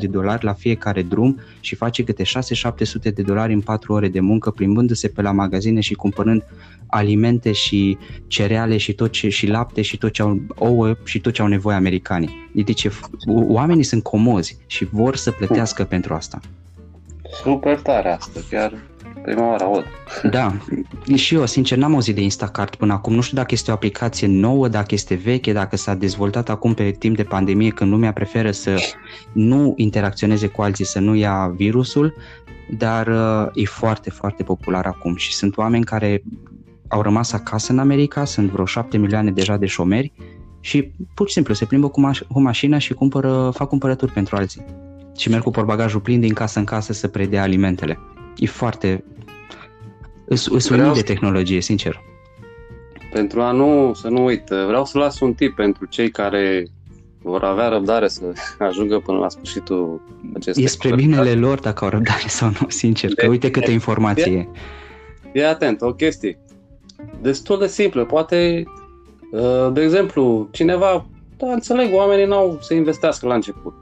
de 0.00 0.06
dolari 0.06 0.44
la 0.44 0.52
fiecare 0.52 1.02
drum 1.02 1.40
și 1.60 1.74
face 1.74 2.04
câte 2.04 2.22
6-700 2.22 2.26
de 3.14 3.22
dolari 3.22 3.52
în 3.52 3.60
4 3.60 3.92
ore 3.92 4.08
de 4.08 4.20
muncă 4.20 4.50
plimbându-se 4.50 5.05
pe 5.09 5.22
la 5.22 5.32
magazine 5.32 5.80
și 5.80 5.94
cumpărând 5.94 6.44
alimente 6.86 7.52
și 7.52 7.98
cereale 8.26 8.76
și 8.76 8.92
tot 8.92 9.11
ce, 9.11 9.28
și 9.28 9.46
lapte 9.46 9.82
și 9.82 9.98
tot 9.98 10.12
ce 10.12 10.22
au 10.22 10.40
ouă 10.54 10.96
și 11.04 11.20
tot 11.20 11.32
ce 11.32 11.42
au 11.42 11.48
nevoie 11.48 11.76
americanii. 11.76 12.50
Deci 12.64 12.88
oamenii 13.26 13.82
sunt 13.82 14.02
comozi 14.02 14.59
și 14.66 14.84
vor 14.84 15.16
să 15.16 15.30
plătească 15.30 15.84
pentru 15.84 16.14
asta. 16.14 16.40
Super 17.42 17.80
tare 17.80 18.12
asta, 18.12 18.40
chiar 18.50 18.72
prima 19.26 19.48
oară 19.48 19.64
aud. 19.64 19.84
Da, 20.36 20.57
și 21.14 21.34
eu 21.34 21.46
sincer 21.46 21.78
n-am 21.78 21.94
auzit 21.94 22.14
de 22.14 22.20
Instacart 22.20 22.74
până 22.74 22.92
acum. 22.92 23.14
Nu 23.14 23.20
știu 23.20 23.36
dacă 23.36 23.48
este 23.52 23.70
o 23.70 23.74
aplicație 23.74 24.26
nouă, 24.26 24.68
dacă 24.68 24.94
este 24.94 25.14
veche, 25.14 25.52
dacă 25.52 25.76
s-a 25.76 25.94
dezvoltat 25.94 26.48
acum 26.48 26.74
pe 26.74 26.90
timp 26.90 27.16
de 27.16 27.22
pandemie 27.22 27.70
când 27.70 27.90
lumea 27.90 28.12
preferă 28.12 28.50
să 28.50 28.76
nu 29.32 29.74
interacționeze 29.76 30.46
cu 30.46 30.62
alții, 30.62 30.84
să 30.84 30.98
nu 30.98 31.14
ia 31.14 31.52
virusul, 31.57 32.14
dar 32.70 33.06
uh, 33.06 33.50
e 33.54 33.64
foarte, 33.64 34.10
foarte 34.10 34.42
popular 34.42 34.86
acum 34.86 35.16
și 35.16 35.34
sunt 35.34 35.56
oameni 35.56 35.84
care 35.84 36.22
au 36.88 37.02
rămas 37.02 37.32
acasă 37.32 37.72
în 37.72 37.78
America, 37.78 38.24
sunt 38.24 38.50
vreo 38.50 38.64
7 38.64 38.98
milioane 38.98 39.30
deja 39.30 39.56
de 39.56 39.66
șomeri 39.66 40.12
și 40.60 40.90
pur 41.14 41.26
și 41.26 41.32
simplu 41.32 41.54
se 41.54 41.64
plimbă 41.64 41.88
cu, 41.88 42.00
maș- 42.00 42.26
cu 42.32 42.40
mașina 42.40 42.78
și 42.78 42.94
cumpără, 42.94 43.50
fac 43.54 43.68
cumpărături 43.68 44.12
pentru 44.12 44.36
alții 44.36 44.64
și 45.16 45.28
merg 45.28 45.42
cu 45.42 45.50
porbagajul 45.50 46.00
plin 46.00 46.20
din 46.20 46.32
casă 46.32 46.58
în 46.58 46.64
casă 46.64 46.92
să 46.92 47.08
predea 47.08 47.42
alimentele. 47.42 47.98
E 48.36 48.46
foarte... 48.46 49.04
Îs 50.28 50.68
vreau 50.68 50.94
de 50.94 51.02
tehnologie, 51.02 51.60
sincer. 51.60 52.00
Pentru 53.12 53.40
a 53.40 53.50
nu, 53.50 53.92
să 53.94 54.08
nu 54.08 54.24
uit, 54.24 54.46
vreau 54.46 54.84
să 54.84 54.98
las 54.98 55.20
un 55.20 55.34
tip 55.34 55.54
pentru 55.54 55.84
cei 55.84 56.10
care 56.10 56.66
vor 57.22 57.44
avea 57.44 57.68
răbdare 57.68 58.08
să 58.08 58.32
ajungă 58.58 58.98
până 58.98 59.18
la 59.18 59.28
sfârșitul 59.28 60.00
acestei 60.34 60.64
E 60.64 60.68
spre 60.68 60.94
binele 60.94 61.34
lor 61.34 61.60
dacă 61.60 61.84
au 61.84 61.90
răbdare 61.90 62.26
sau 62.26 62.48
nu, 62.48 62.68
sincer, 62.68 63.14
că 63.14 63.26
uite 63.26 63.50
câte 63.50 63.70
informație 63.70 64.32
e. 64.32 64.48
fii 65.32 65.44
atent, 65.44 65.80
o 65.80 65.92
chestie 65.92 66.38
destul 67.20 67.58
de 67.58 67.66
simplă. 67.66 68.04
Poate, 68.04 68.64
uh, 69.32 69.72
de 69.72 69.82
exemplu, 69.82 70.48
cineva, 70.50 71.06
da, 71.36 71.52
înțeleg, 71.52 71.94
oamenii 71.94 72.26
n-au 72.26 72.58
să 72.60 72.74
investească 72.74 73.26
la 73.26 73.34
început. 73.34 73.74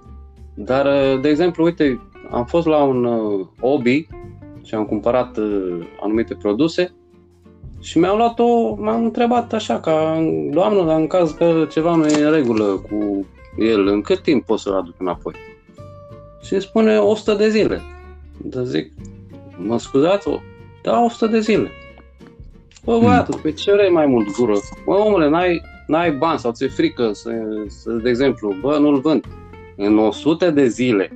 Dar, 0.54 0.86
uh, 0.86 1.20
de 1.20 1.28
exemplu, 1.28 1.64
uite, 1.64 2.00
am 2.30 2.44
fost 2.44 2.66
la 2.66 2.82
un 2.82 3.04
uh, 3.04 3.46
hobby 3.60 4.06
și 4.62 4.74
am 4.74 4.84
cumpărat 4.84 5.38
anumite 6.00 6.34
produse 6.34 6.94
și 7.84 7.98
mi-au 7.98 8.16
luat-o, 8.16 8.74
m-am 8.74 9.04
întrebat 9.04 9.52
așa, 9.52 9.80
ca 9.80 10.24
doamnă, 10.50 10.84
dar 10.84 11.00
în 11.00 11.06
caz 11.06 11.30
că 11.30 11.66
ceva 11.70 11.94
nu 11.94 12.06
e 12.06 12.24
în 12.24 12.32
regulă 12.32 12.64
cu 12.64 13.26
el, 13.58 13.86
în 13.86 14.00
cât 14.00 14.20
timp 14.20 14.44
pot 14.44 14.58
să-l 14.58 14.74
aduc 14.74 14.94
înapoi? 14.98 15.34
Și 16.42 16.52
îmi 16.52 16.62
spune 16.62 16.98
100 16.98 17.34
de 17.34 17.48
zile. 17.48 17.80
Dar 18.42 18.64
zic, 18.64 18.92
mă 19.56 19.78
scuzați? 19.78 20.28
Da, 20.82 21.04
100 21.04 21.26
de 21.26 21.40
zile. 21.40 21.70
Bă, 22.84 22.98
băiatul, 22.98 23.38
pe 23.42 23.52
ce 23.52 23.72
vrei 23.72 23.90
mai 23.90 24.06
mult 24.06 24.36
gură? 24.36 24.54
Bă, 24.84 24.94
omule, 24.94 25.28
n-ai, 25.28 25.62
n-ai 25.86 26.12
bani 26.12 26.38
sau 26.38 26.52
ți-e 26.52 26.68
frică 26.68 27.12
să, 27.12 27.30
să, 27.66 27.90
de 27.90 28.08
exemplu, 28.08 28.56
bă, 28.60 28.78
nu-l 28.78 29.00
vând. 29.00 29.24
În 29.76 29.98
100 29.98 30.50
de 30.50 30.66
zile, 30.66 31.12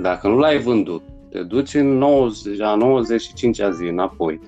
dacă 0.00 0.28
nu 0.28 0.38
l-ai 0.38 0.58
vândut, 0.58 1.02
te 1.30 1.42
duci 1.42 1.74
în 1.74 1.98
90, 1.98 2.60
a 2.60 2.78
95-a 2.78 3.70
zi 3.70 3.84
înapoi. 3.84 4.40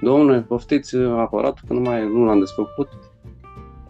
Domnule, 0.00 0.40
poftiți 0.40 0.96
aparatul 0.96 1.64
că 1.68 1.72
nu 1.72 1.80
mai 1.80 2.06
nu 2.06 2.24
l-am 2.24 2.38
desfăcut. 2.38 2.88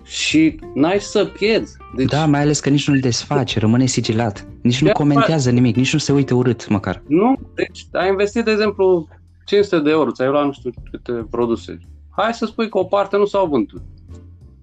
Și 0.03 0.59
n-ai 0.75 1.01
să 1.01 1.25
pierzi. 1.25 1.77
Deci... 1.97 2.09
Da, 2.09 2.27
mai 2.27 2.41
ales 2.41 2.61
că 2.61 2.69
nici 2.69 2.89
nu-l 2.89 2.99
desface, 2.99 3.59
rămâne 3.59 3.87
sigilat. 3.87 4.47
Nici 4.63 4.83
nu 4.83 4.93
comentează 4.93 5.51
nimic, 5.51 5.77
nici 5.77 5.93
nu 5.93 5.99
se 5.99 6.13
uită 6.13 6.35
urât 6.35 6.69
măcar. 6.69 7.03
Nu, 7.07 7.39
deci 7.55 7.87
ai 7.93 8.09
investit, 8.09 8.45
de 8.45 8.51
exemplu, 8.51 9.09
500 9.45 9.83
de 9.83 9.91
euro, 9.91 10.11
ți-ai 10.11 10.29
luat 10.29 10.45
nu 10.45 10.53
știu 10.53 10.71
câte 10.91 11.13
produse. 11.31 11.79
Hai 12.11 12.35
să 12.35 12.47
spui 12.47 12.69
că 12.69 12.79
o 12.79 12.85
parte 12.85 13.17
nu 13.17 13.25
s-au 13.25 13.47
vândut. 13.47 13.83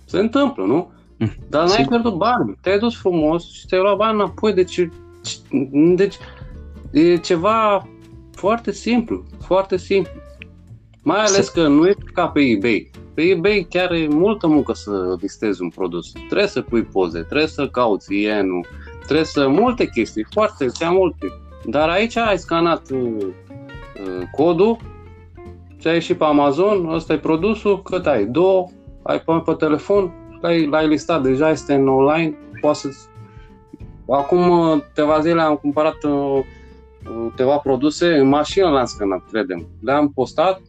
Se 0.05 0.19
întâmplă, 0.19 0.63
nu? 0.65 0.91
Mm, 1.17 1.31
Dar 1.49 1.61
n-ai 1.61 1.71
Sigur. 1.71 1.87
pierdut 1.87 2.13
bani. 2.13 2.57
Te-ai 2.61 2.79
dus 2.79 2.97
frumos 2.97 3.51
și 3.51 3.67
ți-ai 3.67 3.81
luat 3.81 3.97
bani 3.97 4.13
înapoi. 4.13 4.53
Deci, 4.53 4.89
deci 5.95 6.17
e 6.91 7.17
ceva 7.17 7.87
foarte 8.31 8.71
simplu. 8.71 9.23
Foarte 9.45 9.77
simplu. 9.77 10.11
Mai 11.07 11.19
ales 11.19 11.49
că 11.49 11.67
nu 11.67 11.87
e 11.87 11.95
ca 12.13 12.27
pe 12.27 12.39
eBay. 12.39 12.91
Pe 13.13 13.21
eBay 13.21 13.67
chiar 13.69 13.91
e 13.91 14.07
multă 14.07 14.47
muncă 14.47 14.73
să 14.73 15.15
listezi 15.21 15.61
un 15.61 15.69
produs. 15.69 16.11
Trebuie 16.11 16.47
să 16.47 16.61
pui 16.61 16.83
poze, 16.83 17.19
trebuie 17.21 17.47
să 17.47 17.67
cauți 17.67 18.15
ienul, 18.15 18.65
trebuie 19.03 19.25
să 19.25 19.47
multe 19.47 19.85
chestii, 19.85 20.27
foarte, 20.31 20.67
ți 20.67 20.85
multe. 20.85 21.27
Dar 21.65 21.89
aici 21.89 22.17
ai 22.17 22.37
scanat 22.37 22.89
uh, 22.89 23.27
Uh, 23.99 24.27
codul, 24.31 24.77
ți-a 25.79 25.93
ieșit 25.93 26.17
pe 26.17 26.23
Amazon, 26.23 26.89
ăsta 26.89 27.13
e 27.13 27.17
produsul, 27.17 27.81
cât 27.81 28.05
ai? 28.05 28.25
Două, 28.25 28.67
ai 29.03 29.19
pe, 29.19 29.41
pe 29.45 29.53
telefon, 29.53 30.13
l-ai, 30.41 30.65
l-ai 30.65 30.87
listat, 30.87 31.21
deja 31.21 31.49
este 31.49 31.73
în 31.73 31.87
online, 31.87 32.37
poate 32.61 32.77
să 32.77 32.89
Acum 34.09 34.49
uh, 34.49 34.81
câteva 34.87 35.19
zile 35.19 35.41
am 35.41 35.55
cumpărat 35.55 36.03
uh, 36.03 36.39
câteva 37.29 37.57
produse, 37.57 38.17
în 38.17 38.27
mașină 38.27 38.71
le-am 38.71 38.85
scanat, 38.85 39.21
credem. 39.31 39.67
Le-am 39.81 40.11
postat, 40.13 40.61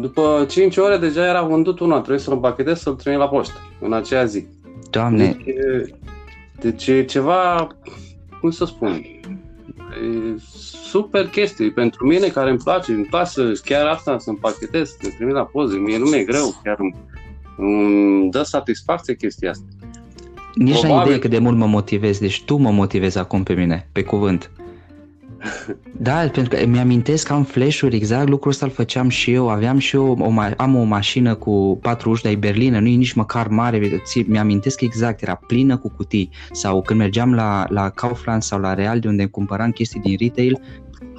după 0.00 0.46
5 0.48 0.76
ore 0.76 0.96
deja 0.96 1.28
era 1.28 1.42
vândut 1.42 1.80
una, 1.80 1.96
trebuie 1.96 2.18
să-l 2.18 2.32
împachetez, 2.32 2.80
să-l 2.80 2.94
trimit 2.94 3.18
la 3.18 3.28
poștă 3.28 3.54
în 3.80 3.92
aceea 3.92 4.24
zi. 4.24 4.46
Doamne! 4.90 5.36
Deci, 5.44 5.94
deci 6.60 6.86
e 6.86 7.04
ceva, 7.04 7.66
cum 8.40 8.50
să 8.50 8.64
spun, 8.64 8.90
e 8.90 9.20
super 10.90 11.26
chestie. 11.26 11.70
Pentru 11.70 12.06
mine 12.06 12.26
care 12.26 12.50
îmi 12.50 12.58
place, 12.58 12.92
îmi 12.92 13.04
place 13.04 13.52
chiar 13.64 13.86
asta 13.86 14.18
să 14.18 14.30
împachetez, 14.30 14.96
să 15.00 15.08
trimit 15.16 15.34
la 15.34 15.44
poze. 15.44 15.76
Mie 15.76 15.98
nu 15.98 16.04
mi-e 16.04 16.24
greu, 16.24 16.60
chiar 16.64 16.76
îmi, 16.78 16.94
îmi 17.56 18.30
dă 18.30 18.42
satisfacție 18.42 19.16
chestia 19.16 19.50
asta. 19.50 19.64
Nici 20.54 20.78
Probabil... 20.78 20.96
n-ai 20.96 21.04
idee 21.06 21.18
cât 21.18 21.30
de 21.30 21.38
mult 21.38 21.56
mă 21.56 21.66
motivezi, 21.66 22.20
deci 22.20 22.42
tu 22.44 22.56
mă 22.56 22.70
motivezi 22.70 23.18
acum 23.18 23.42
pe 23.42 23.52
mine, 23.52 23.88
pe 23.92 24.02
cuvânt. 24.02 24.50
Da, 26.00 26.14
pentru 26.32 26.56
că 26.56 26.66
mi-amintesc 26.66 27.26
că 27.26 27.32
am 27.32 27.44
flash-uri, 27.44 27.96
exact 27.96 28.28
lucrul 28.28 28.50
ăsta 28.50 28.66
îl 28.66 28.72
făceam 28.72 29.08
și 29.08 29.32
eu, 29.32 29.48
aveam 29.48 29.78
și 29.78 29.96
eu, 29.96 30.18
o, 30.20 30.40
am 30.56 30.74
o 30.74 30.82
mașină 30.82 31.34
cu 31.34 31.78
patru 31.82 32.10
uși 32.10 32.22
de 32.22 32.34
Berlină, 32.34 32.78
nu 32.78 32.86
e 32.86 32.94
nici 32.94 33.12
măcar 33.12 33.48
mare, 33.48 34.02
mi-amintesc 34.26 34.80
exact, 34.80 35.22
era 35.22 35.34
plină 35.34 35.76
cu 35.76 35.88
cutii, 35.96 36.30
sau 36.52 36.82
când 36.82 36.98
mergeam 36.98 37.34
la, 37.34 37.66
la 37.68 37.88
Kaufland 37.88 38.42
sau 38.42 38.60
la 38.60 38.74
Real, 38.74 38.98
de 38.98 39.08
unde 39.08 39.26
cumpăram 39.26 39.70
chestii 39.70 40.00
din 40.00 40.16
retail, 40.20 40.60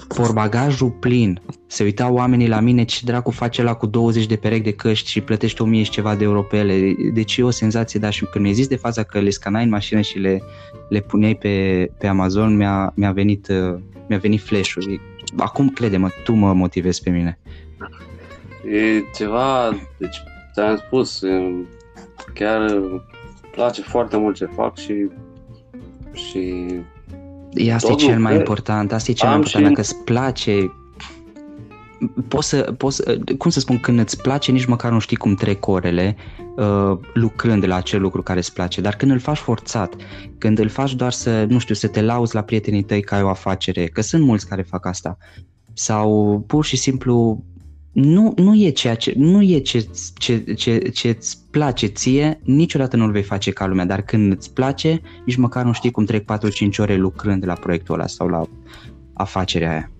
porbagajul 0.07 0.89
plin, 0.89 1.41
se 1.67 1.84
uitau 1.84 2.13
oamenii 2.13 2.47
la 2.47 2.59
mine 2.59 2.84
ce 2.84 3.01
dracu 3.05 3.32
face 3.32 3.63
la 3.63 3.74
cu 3.74 3.86
20 3.86 4.26
de 4.26 4.36
perechi 4.36 4.63
de 4.63 4.72
căști 4.72 5.09
și 5.09 5.22
plătești 5.22 5.61
1000 5.61 5.84
și 5.84 5.91
ceva 5.91 6.15
de 6.15 6.24
euro 6.24 6.41
pe 6.41 6.57
ele. 6.57 6.95
Deci 7.13 7.38
e 7.38 7.43
o 7.43 7.49
senzație, 7.49 7.99
da, 7.99 8.09
și 8.09 8.26
când 8.26 8.43
mi-ai 8.43 8.55
zis 8.55 8.67
de 8.67 8.76
faza 8.76 9.03
că 9.03 9.20
le 9.20 9.30
scanai 9.30 9.63
în 9.63 9.70
mașină 9.70 10.01
și 10.01 10.17
le, 10.17 10.41
le 10.89 10.99
puneai 10.99 11.36
pe, 11.36 11.86
pe 11.97 12.07
Amazon, 12.07 12.55
mi-a, 12.55 12.91
mi-a 12.95 13.11
venit 13.11 13.47
uh, 13.47 13.80
mi-a 14.10 14.18
venit 14.18 14.41
flash-ul. 14.41 15.01
Acum, 15.38 15.70
crede-mă, 15.70 16.10
tu 16.24 16.34
mă 16.34 16.53
motivezi 16.53 17.03
pe 17.03 17.10
mine. 17.10 17.39
E 18.72 19.01
ceva, 19.16 19.76
deci 19.97 20.18
ți-am 20.53 20.78
spus, 20.78 21.22
chiar 22.34 22.62
îmi 22.62 23.01
place 23.51 23.82
foarte 23.82 24.18
mult 24.18 24.36
ce 24.36 24.45
fac 24.45 24.78
și 24.78 25.07
și 26.14 26.66
E 27.53 27.74
asta 27.74 27.91
e 27.91 27.95
cel 27.95 28.20
mai 28.20 28.36
important, 28.36 28.91
asta 28.91 29.12
e 29.12 29.14
cel 29.14 29.28
mai 29.28 29.38
important, 29.38 29.64
și... 29.64 29.70
dacă 29.70 29.82
îți 29.82 30.03
place 30.03 30.72
poți 32.27 32.47
să, 32.47 32.73
poți, 32.77 33.03
cum 33.37 33.49
să 33.49 33.59
spun, 33.59 33.79
când 33.79 33.99
îți 33.99 34.21
place, 34.21 34.51
nici 34.51 34.65
măcar 34.65 34.91
nu 34.91 34.99
știi 34.99 35.17
cum 35.17 35.35
trec 35.35 35.67
orele 35.67 36.15
uh, 36.55 36.97
lucrând 37.13 37.65
la 37.67 37.75
acel 37.75 38.01
lucru 38.01 38.23
care 38.23 38.39
îți 38.39 38.53
place, 38.53 38.81
dar 38.81 38.95
când 38.95 39.11
îl 39.11 39.19
faci 39.19 39.37
forțat, 39.37 39.95
când 40.37 40.59
îl 40.59 40.69
faci 40.69 40.95
doar 40.95 41.11
să, 41.11 41.45
nu 41.49 41.59
știu, 41.59 41.75
să 41.75 41.87
te 41.87 42.01
lauzi 42.01 42.35
la 42.35 42.41
prietenii 42.41 42.83
tăi 42.83 43.01
ca 43.01 43.15
ai 43.15 43.21
o 43.21 43.29
afacere, 43.29 43.85
că 43.85 44.01
sunt 44.01 44.23
mulți 44.23 44.47
care 44.47 44.61
fac 44.61 44.85
asta, 44.85 45.17
sau 45.73 46.39
pur 46.47 46.65
și 46.65 46.77
simplu 46.77 47.43
nu, 47.91 48.33
nu 48.35 48.55
e 48.55 48.69
ceea 48.69 48.95
ce, 48.95 49.13
nu 49.17 49.41
e 49.41 49.59
ce, 49.59 49.87
ce, 50.17 50.53
ce, 50.53 50.77
ce 50.77 51.09
îți 51.09 51.37
place 51.51 51.87
ție, 51.87 52.39
niciodată 52.43 52.97
nu-l 52.97 53.11
vei 53.11 53.23
face 53.23 53.51
ca 53.51 53.67
lumea, 53.67 53.85
dar 53.85 54.01
când 54.01 54.31
îți 54.31 54.53
place, 54.53 55.01
nici 55.25 55.35
măcar 55.35 55.65
nu 55.65 55.71
știi 55.71 55.91
cum 55.91 56.05
trec 56.05 56.23
4-5 56.23 56.77
ore 56.77 56.95
lucrând 56.95 57.45
la 57.45 57.53
proiectul 57.53 57.93
ăla 57.93 58.07
sau 58.07 58.27
la 58.27 58.41
afacerea 59.13 59.69
aia. 59.69 59.91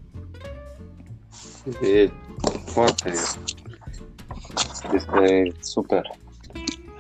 E 1.66 2.10
foarte... 2.66 3.14
Este 4.94 5.52
super. 5.60 6.02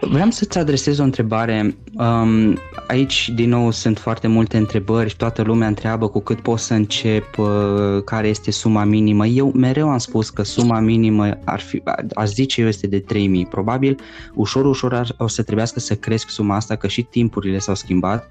Vreau 0.02 0.30
să-ți 0.30 0.58
adresez 0.58 1.00
o 1.00 1.04
întrebare. 1.04 1.76
Um, 1.94 2.58
aici, 2.88 3.30
din 3.36 3.50
nou, 3.50 3.72
sunt 3.72 3.98
foarte 3.98 4.28
multe 4.28 4.58
întrebări 4.58 5.10
și 5.10 5.16
toată 5.16 5.42
lumea 5.42 5.68
întreabă 5.68 6.08
cu 6.08 6.20
cât 6.20 6.42
pot 6.42 6.60
să 6.60 6.74
încep, 6.74 7.38
uh, 7.38 8.04
care 8.06 8.28
este 8.28 8.52
suma 8.52 8.84
minimă. 8.84 9.26
Eu 9.26 9.52
mereu 9.52 9.90
am 9.90 9.98
spus 9.98 10.30
că 10.30 10.44
suma 10.44 10.80
minimă 10.80 11.38
ar 11.46 11.60
fi, 11.60 11.84
aș 12.14 12.30
zice 12.30 12.62
eu, 12.62 12.68
este 12.68 12.88
de 12.88 13.00
3000. 13.00 13.46
Probabil, 13.46 14.00
ușor, 14.34 14.66
ușor 14.66 14.94
ar, 14.94 15.16
o 15.18 15.28
să 15.28 15.44
trebuiască 15.44 15.80
să 15.80 15.96
cresc 15.96 16.30
suma 16.30 16.56
asta, 16.56 16.76
că 16.76 16.88
și 16.88 17.04
timpurile 17.04 17.60
s-au 17.60 17.76
schimbat 17.76 18.30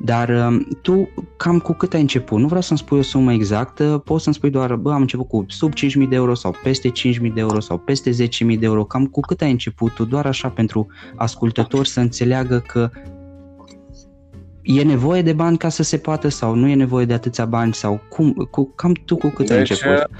dar 0.00 0.28
um, 0.28 0.66
tu 0.82 1.08
cam 1.36 1.58
cu 1.58 1.72
cât 1.72 1.94
ai 1.94 2.00
început? 2.00 2.38
Nu 2.38 2.46
vreau 2.46 2.60
să-mi 2.60 2.78
spui 2.78 2.98
o 2.98 3.02
sumă 3.02 3.32
exactă, 3.32 4.02
poți 4.04 4.22
să-mi 4.22 4.34
spui 4.34 4.50
doar, 4.50 4.76
bă, 4.76 4.92
am 4.92 5.00
început 5.00 5.28
cu 5.28 5.44
sub 5.48 5.72
5.000 5.72 6.08
de 6.08 6.14
euro 6.14 6.34
sau 6.34 6.54
peste 6.62 6.88
5.000 6.88 7.32
de 7.34 7.40
euro 7.40 7.60
sau 7.60 7.78
peste 7.78 8.10
10.000 8.10 8.16
de 8.38 8.56
euro. 8.60 8.84
Cam 8.84 9.06
cu 9.06 9.20
cât 9.20 9.40
ai 9.40 9.50
început 9.50 9.94
tu? 9.94 10.04
Doar 10.04 10.26
așa 10.26 10.48
pentru 10.48 10.86
ascultători 11.16 11.88
să 11.88 12.00
înțeleagă 12.00 12.58
că 12.66 12.90
e 14.62 14.82
nevoie 14.82 15.22
de 15.22 15.32
bani 15.32 15.56
ca 15.56 15.68
să 15.68 15.82
se 15.82 15.98
poată 15.98 16.28
sau 16.28 16.54
nu 16.54 16.68
e 16.68 16.74
nevoie 16.74 17.04
de 17.04 17.12
atâția 17.14 17.44
bani 17.44 17.74
sau 17.74 18.00
cum, 18.08 18.32
cu, 18.50 18.72
cam 18.74 18.92
tu 18.92 19.16
cu 19.16 19.28
cât 19.28 19.46
deci, 19.46 19.50
ai 19.50 19.58
început? 19.58 20.10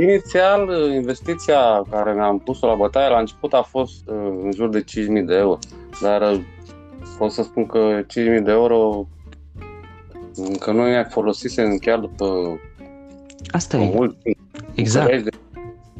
Inițial, 0.00 0.68
investiția 0.94 1.82
care 1.90 2.12
mi-am 2.12 2.38
pus-o 2.38 2.66
la 2.66 2.74
bătaie 2.74 3.08
la 3.08 3.18
început 3.18 3.52
a 3.52 3.62
fost 3.62 4.08
uh, 4.08 4.14
în 4.42 4.50
jur 4.54 4.68
de 4.68 4.80
5.000 4.80 5.24
de 5.26 5.34
euro, 5.34 5.58
dar 6.02 6.22
uh, 6.22 6.40
pot 7.18 7.32
să 7.32 7.42
spun 7.42 7.66
că 7.66 8.00
5.000 8.02 8.06
de 8.42 8.50
euro 8.50 9.06
încă 10.34 10.72
nu 10.72 10.88
i-a 10.88 11.04
folosise 11.04 11.76
chiar 11.80 11.98
după 11.98 12.58
Asta 13.50 13.76
e. 13.76 13.92
Mult 13.94 14.16
Exact. 14.74 15.22
De... 15.22 15.30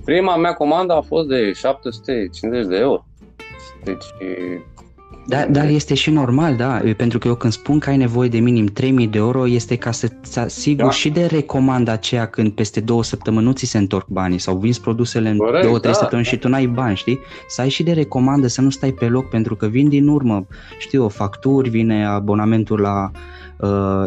Prima 0.05 0.37
mea 0.37 0.53
comandă 0.53 0.93
a 0.93 1.01
fost 1.01 1.29
de 1.29 1.53
750 1.53 2.67
de 2.67 2.77
euro. 2.77 3.07
Deci 3.85 4.05
da, 5.27 5.47
dar 5.51 5.69
este 5.69 5.95
și 5.95 6.11
normal, 6.11 6.57
da, 6.57 6.81
pentru 6.97 7.19
că 7.19 7.29
eu 7.29 7.35
când 7.35 7.53
spun 7.53 7.79
că 7.79 7.91
ai 7.91 7.97
nevoie 7.97 8.29
de 8.29 8.39
minim 8.39 8.67
3000 8.67 9.07
de 9.07 9.19
euro 9.19 9.49
este 9.49 9.77
ca 9.77 9.91
să-ți 9.91 10.39
asiguri 10.39 10.87
da. 10.87 10.93
și 10.93 11.11
de 11.11 11.27
recomanda 11.27 11.93
aceea 11.93 12.27
când 12.27 12.53
peste 12.53 12.81
două 12.81 13.03
săptămâni 13.05 13.45
nu 13.45 13.53
ți 13.53 13.65
se 13.65 13.79
întorc 13.79 14.07
banii 14.09 14.39
sau 14.39 14.57
vinzi 14.57 14.81
produsele 14.81 15.29
în 15.29 15.37
Corect, 15.37 15.65
două, 15.65 15.79
trei 15.79 15.93
da, 15.93 15.99
săptămâni 15.99 16.27
da. 16.27 16.33
și 16.33 16.39
tu 16.39 16.49
n-ai 16.49 16.67
bani, 16.67 16.97
știi? 16.97 17.19
Să 17.49 17.61
ai 17.61 17.69
și 17.69 17.83
de 17.83 17.93
recomandă, 17.93 18.47
să 18.47 18.61
nu 18.61 18.71
stai 18.71 18.93
pe 18.93 19.07
loc 19.07 19.29
pentru 19.29 19.57
că 19.57 19.67
vin 19.67 19.89
din 19.89 20.09
urmă, 20.09 20.47
știu, 20.79 21.09
facturi, 21.09 21.69
vine 21.69 22.07
abonamentul 22.07 22.81
la 22.81 23.11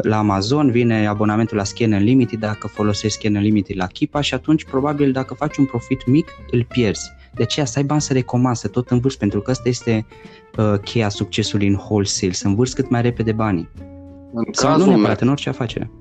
la 0.01 0.17
Amazon 0.17 0.71
vine 0.71 1.07
abonamentul 1.07 1.57
la 1.57 1.63
Scan 1.63 1.91
Unlimited 1.91 2.39
dacă 2.39 2.67
folosești 2.67 3.17
Scan 3.17 3.35
Unlimited 3.35 3.77
la 3.77 3.87
Kipa 3.87 4.21
și 4.21 4.33
atunci 4.33 4.65
probabil 4.65 5.11
dacă 5.11 5.33
faci 5.33 5.57
un 5.57 5.65
profit 5.65 6.05
mic 6.05 6.27
îl 6.51 6.65
pierzi. 6.69 7.11
De 7.33 7.43
aceea 7.43 7.65
să 7.65 7.79
ai 7.79 7.85
bani 7.85 8.01
să 8.01 8.13
recomand, 8.13 8.55
să 8.55 8.67
tot 8.67 8.89
învârți, 8.89 9.17
pentru 9.17 9.41
că 9.41 9.51
asta 9.51 9.69
este 9.69 10.05
uh, 10.57 10.79
cheia 10.83 11.09
succesului 11.09 11.67
în 11.67 11.73
wholesale, 11.73 12.31
să 12.31 12.47
învârți 12.47 12.75
cât 12.75 12.89
mai 12.89 13.01
repede 13.01 13.31
banii. 13.31 13.69
În 14.33 14.43
Sau 14.51 14.69
cazul 14.69 14.85
nu 14.85 14.91
neapărat, 14.91 15.19
meu, 15.19 15.27
în 15.27 15.29
orice 15.29 15.49
afacere. 15.49 15.91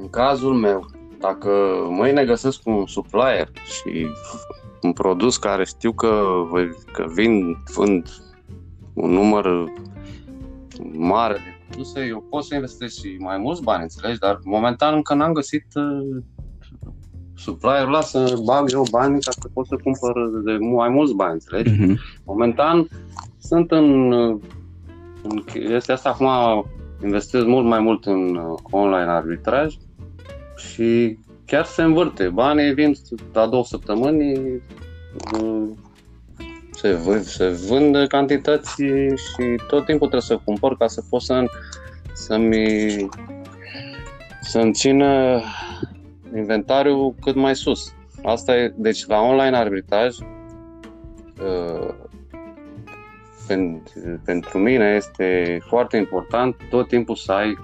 În 0.00 0.10
cazul 0.10 0.54
meu, 0.54 0.86
dacă 1.20 1.50
mâine 1.88 2.24
găsesc 2.24 2.60
un 2.64 2.86
supplier 2.86 3.50
și 3.64 4.06
un 4.82 4.92
produs 4.92 5.36
care 5.36 5.64
știu 5.64 5.92
că, 5.92 6.22
că 6.92 7.06
vin, 7.14 7.62
vând 7.74 8.08
un 8.92 9.10
număr 9.10 9.72
mare 10.92 11.34
de 11.34 11.64
produse, 11.68 12.06
eu 12.06 12.26
pot 12.30 12.44
să 12.44 12.54
investesc 12.54 13.00
și 13.00 13.16
mai 13.18 13.38
mulți 13.38 13.62
bani, 13.62 13.82
înțelegi? 13.82 14.18
Dar 14.18 14.40
momentan 14.44 14.94
încă 14.94 15.14
n-am 15.14 15.32
găsit 15.32 15.66
uh, 17.36 17.42
supplierul 17.42 17.88
ăla 17.88 18.00
să 18.00 18.38
bag 18.44 18.72
eu 18.72 18.84
bani 18.90 19.20
ca 19.20 19.30
să 19.30 19.48
pot 19.52 19.66
să 19.66 19.76
cumpăr 19.82 20.12
de 20.44 20.56
mai 20.60 20.88
mulți 20.88 21.14
bani, 21.14 21.32
înțelegi? 21.32 21.70
Uh-huh. 21.70 21.96
Momentan 22.24 22.88
sunt 23.38 23.70
în, 23.70 24.12
în 25.22 25.44
este 25.52 25.92
asta 25.92 26.08
acum 26.08 26.64
investez 27.04 27.44
mult 27.44 27.66
mai 27.66 27.80
mult 27.80 28.04
în 28.04 28.36
uh, 28.36 28.58
online 28.70 29.10
arbitraj 29.10 29.74
și 30.56 31.18
chiar 31.44 31.64
se 31.64 31.82
învârte. 31.82 32.28
Banii 32.28 32.74
vin 32.74 32.94
la 33.32 33.46
două 33.46 33.64
săptămâni, 33.64 34.38
uh, 35.40 35.68
se, 36.70 36.92
vând, 36.92 37.22
se 37.22 37.48
vând 37.68 38.06
cantități 38.06 38.82
și 39.14 39.60
tot 39.68 39.84
timpul 39.84 40.08
trebuie 40.08 40.20
să 40.20 40.40
cumpăr 40.44 40.76
ca 40.76 40.86
să 40.86 41.02
pot 41.10 41.22
să, 41.22 41.44
să-mi, 42.12 43.08
să-mi 44.40 44.72
țină 44.72 45.40
inventariul 46.36 47.14
cât 47.20 47.34
mai 47.34 47.56
sus. 47.56 47.94
Asta 48.22 48.56
e, 48.56 48.74
deci 48.76 49.06
la 49.06 49.20
online 49.20 49.56
arbitraj 49.56 50.16
uh, 51.40 51.94
pentru 54.24 54.58
mine 54.58 54.94
este 54.96 55.58
foarte 55.66 55.96
important 55.96 56.56
tot 56.70 56.88
timpul 56.88 57.14
să 57.14 57.32
ai 57.32 57.58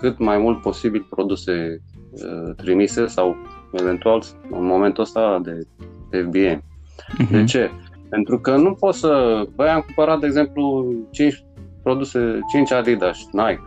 cât 0.00 0.18
mai 0.18 0.38
mult 0.38 0.60
posibil 0.60 1.06
produse 1.10 1.82
uh, 2.10 2.54
trimise 2.56 3.06
sau 3.06 3.36
eventual 3.72 4.22
în 4.50 4.64
momentul 4.64 5.02
ăsta 5.02 5.40
de 5.44 5.66
FBM. 6.10 6.62
Uh-huh. 6.62 7.30
De 7.30 7.44
ce? 7.44 7.70
Pentru 8.08 8.38
că 8.38 8.56
nu 8.56 8.72
poți 8.72 8.98
să... 8.98 9.42
Băi, 9.54 9.68
am 9.68 9.80
cumpărat, 9.80 10.20
de 10.20 10.26
exemplu, 10.26 10.94
5 11.10 11.44
produse, 11.82 12.38
5 12.52 12.72
Adidas, 12.72 13.18
Nike. 13.32 13.62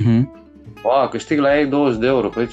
Uh-huh. 0.00 0.22
Wow, 0.82 1.08
câștig 1.10 1.38
la 1.38 1.58
ei 1.58 1.66
20 1.66 2.00
de 2.00 2.06
euro. 2.06 2.28
Păi 2.28 2.48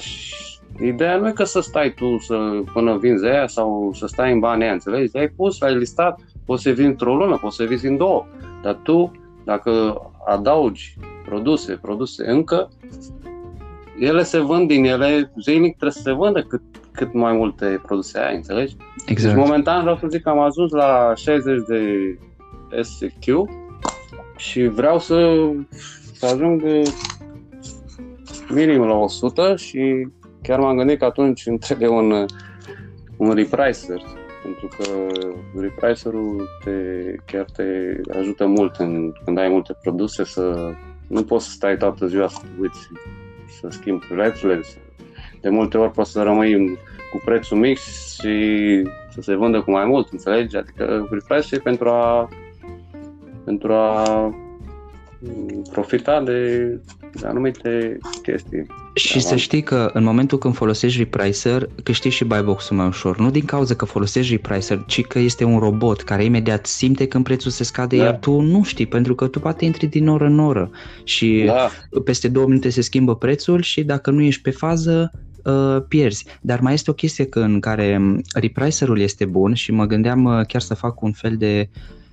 Ideea 0.82 1.16
nu 1.16 1.28
e 1.28 1.32
că 1.32 1.44
să 1.44 1.60
stai 1.60 1.92
tu 1.94 2.18
să, 2.18 2.62
până 2.72 2.96
vinzi 2.96 3.26
aia 3.26 3.46
sau 3.46 3.90
să 3.94 4.06
stai 4.06 4.32
în 4.32 4.38
bani 4.38 4.62
aia, 4.62 4.72
înțelegi? 4.72 5.16
Ai 5.16 5.28
pus, 5.28 5.60
ai 5.60 5.76
listat, 5.76 6.20
poți 6.44 6.62
să 6.62 6.70
vin 6.70 6.86
într-o 6.86 7.14
lună, 7.14 7.36
poți 7.36 7.56
să 7.56 7.64
vinzi 7.64 7.86
în 7.86 7.96
două. 7.96 8.26
Dar 8.62 8.78
tu, 8.82 9.12
dacă 9.44 10.00
adaugi 10.26 10.96
produse, 11.24 11.78
produse 11.82 12.30
încă, 12.30 12.68
ele 13.98 14.22
se 14.22 14.38
vând 14.38 14.68
din 14.68 14.84
ele, 14.84 15.32
zilnic 15.40 15.76
trebuie 15.76 15.92
să 15.92 16.02
se 16.02 16.12
vândă 16.12 16.42
cât, 16.42 16.62
cât 16.92 17.12
mai 17.12 17.32
multe 17.32 17.80
produse 17.86 18.18
ai, 18.18 18.36
înțelegi? 18.36 18.76
Exact. 19.06 19.34
Deci, 19.34 19.44
momentan 19.44 19.80
vreau 19.80 19.96
să 19.96 20.06
zic 20.10 20.22
că 20.22 20.28
am 20.28 20.38
ajuns 20.38 20.70
la 20.70 21.12
60 21.14 21.62
de 21.66 22.18
SQ 22.82 23.24
și 24.36 24.66
vreau 24.66 24.98
să, 24.98 25.48
să 26.12 26.26
ajung 26.26 26.62
minim 28.48 28.82
la 28.82 28.94
100 28.94 29.56
și 29.56 30.08
chiar 30.42 30.58
m-am 30.58 30.76
gândit 30.76 30.98
că 30.98 31.04
atunci 31.04 31.46
îmi 31.46 31.58
trebuie 31.58 31.88
un, 31.88 32.26
un 33.16 33.32
repricer, 33.32 34.02
pentru 34.42 34.68
că 34.78 34.84
repricerul 35.60 36.48
te, 36.64 36.70
chiar 37.24 37.44
te 37.56 37.64
ajută 38.18 38.46
mult 38.46 38.76
în, 38.76 39.12
când 39.24 39.38
ai 39.38 39.48
multe 39.48 39.76
produse 39.82 40.24
să 40.24 40.72
nu 41.06 41.22
poți 41.22 41.44
să 41.44 41.50
stai 41.50 41.76
toată 41.76 42.06
ziua 42.06 42.28
să 42.28 42.40
uiți 42.60 42.88
să 43.60 43.68
schimbi 43.70 44.06
prețurile. 44.06 44.60
De 45.40 45.48
multe 45.48 45.78
ori 45.78 45.90
poți 45.90 46.12
să 46.12 46.22
rămâi 46.22 46.78
cu 47.12 47.20
prețul 47.24 47.58
mic 47.58 47.78
și 47.78 48.82
să 49.10 49.20
se 49.20 49.34
vândă 49.34 49.60
cu 49.60 49.70
mai 49.70 49.84
mult, 49.84 50.12
înțelegi? 50.12 50.56
Adică 50.56 51.08
repricer 51.10 51.58
e 51.58 51.62
pentru 51.62 51.88
a 51.88 52.28
pentru 53.44 53.72
a 53.72 54.34
profita 55.72 56.22
de, 56.22 56.58
de 56.64 56.99
anumite 57.24 57.98
chestii. 58.22 58.66
Și 58.94 59.14
da, 59.14 59.20
să 59.20 59.36
știi 59.36 59.62
că 59.62 59.90
în 59.92 60.04
momentul 60.04 60.38
când 60.38 60.54
folosești 60.54 60.98
repricer, 60.98 61.68
câștigi 61.82 62.16
și 62.16 62.24
buy 62.24 62.42
box-ul 62.42 62.76
mai 62.76 62.86
ușor. 62.86 63.18
Nu 63.18 63.30
din 63.30 63.44
cauza 63.44 63.74
că 63.74 63.84
folosești 63.84 64.32
repricer, 64.32 64.84
ci 64.86 65.04
că 65.06 65.18
este 65.18 65.44
un 65.44 65.58
robot 65.58 66.02
care 66.02 66.24
imediat 66.24 66.66
simte 66.66 67.06
când 67.06 67.24
prețul 67.24 67.50
se 67.50 67.64
scade, 67.64 67.96
da. 67.96 68.04
iar 68.04 68.18
tu 68.18 68.40
nu 68.40 68.64
știi, 68.64 68.86
pentru 68.86 69.14
că 69.14 69.26
tu 69.26 69.40
poate 69.40 69.64
intri 69.64 69.86
din 69.86 70.08
oră 70.08 70.24
în 70.24 70.38
oră 70.38 70.70
și 71.04 71.42
da. 71.46 71.68
peste 72.04 72.28
două 72.28 72.46
minute 72.46 72.70
se 72.70 72.80
schimbă 72.80 73.16
prețul 73.16 73.62
și 73.62 73.82
dacă 73.82 74.10
nu 74.10 74.22
ești 74.22 74.42
pe 74.42 74.50
fază, 74.50 75.10
uh, 75.44 75.82
pierzi. 75.88 76.26
Dar 76.40 76.60
mai 76.60 76.72
este 76.72 76.90
o 76.90 76.94
chestie 76.94 77.24
că 77.24 77.40
în 77.40 77.60
care 77.60 78.00
repricerul 78.34 79.00
este 79.00 79.24
bun 79.24 79.54
și 79.54 79.72
mă 79.72 79.84
gândeam 79.84 80.24
uh, 80.24 80.46
chiar 80.46 80.60
să 80.60 80.74
fac 80.74 81.02
un 81.02 81.12
fel 81.12 81.36
de 81.36 81.68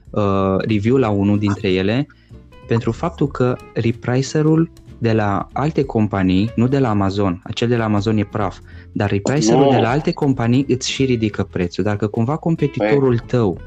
uh, 0.09 0.57
review 0.57 0.95
la 0.95 1.09
unul 1.09 1.39
dintre 1.39 1.71
ele, 1.71 2.07
pentru 2.67 2.91
faptul 2.91 3.27
că 3.27 3.57
repricerul 3.73 4.69
de 4.99 5.11
la 5.11 5.47
alte 5.53 5.83
companii, 5.83 6.51
nu 6.55 6.67
de 6.67 6.79
la 6.79 6.89
Amazon, 6.89 7.41
acel 7.43 7.67
de 7.67 7.75
la 7.75 7.83
Amazon 7.83 8.17
e 8.17 8.23
praf, 8.23 8.59
dar 8.91 9.09
repricerul 9.09 9.63
no. 9.63 9.69
de 9.71 9.77
la 9.77 9.89
alte 9.89 10.11
companii 10.11 10.65
îți 10.67 10.89
și 10.89 11.05
ridică 11.05 11.43
prețul. 11.43 11.83
Dacă 11.83 12.07
cumva 12.07 12.37
competitorul 12.37 13.17
tău 13.17 13.57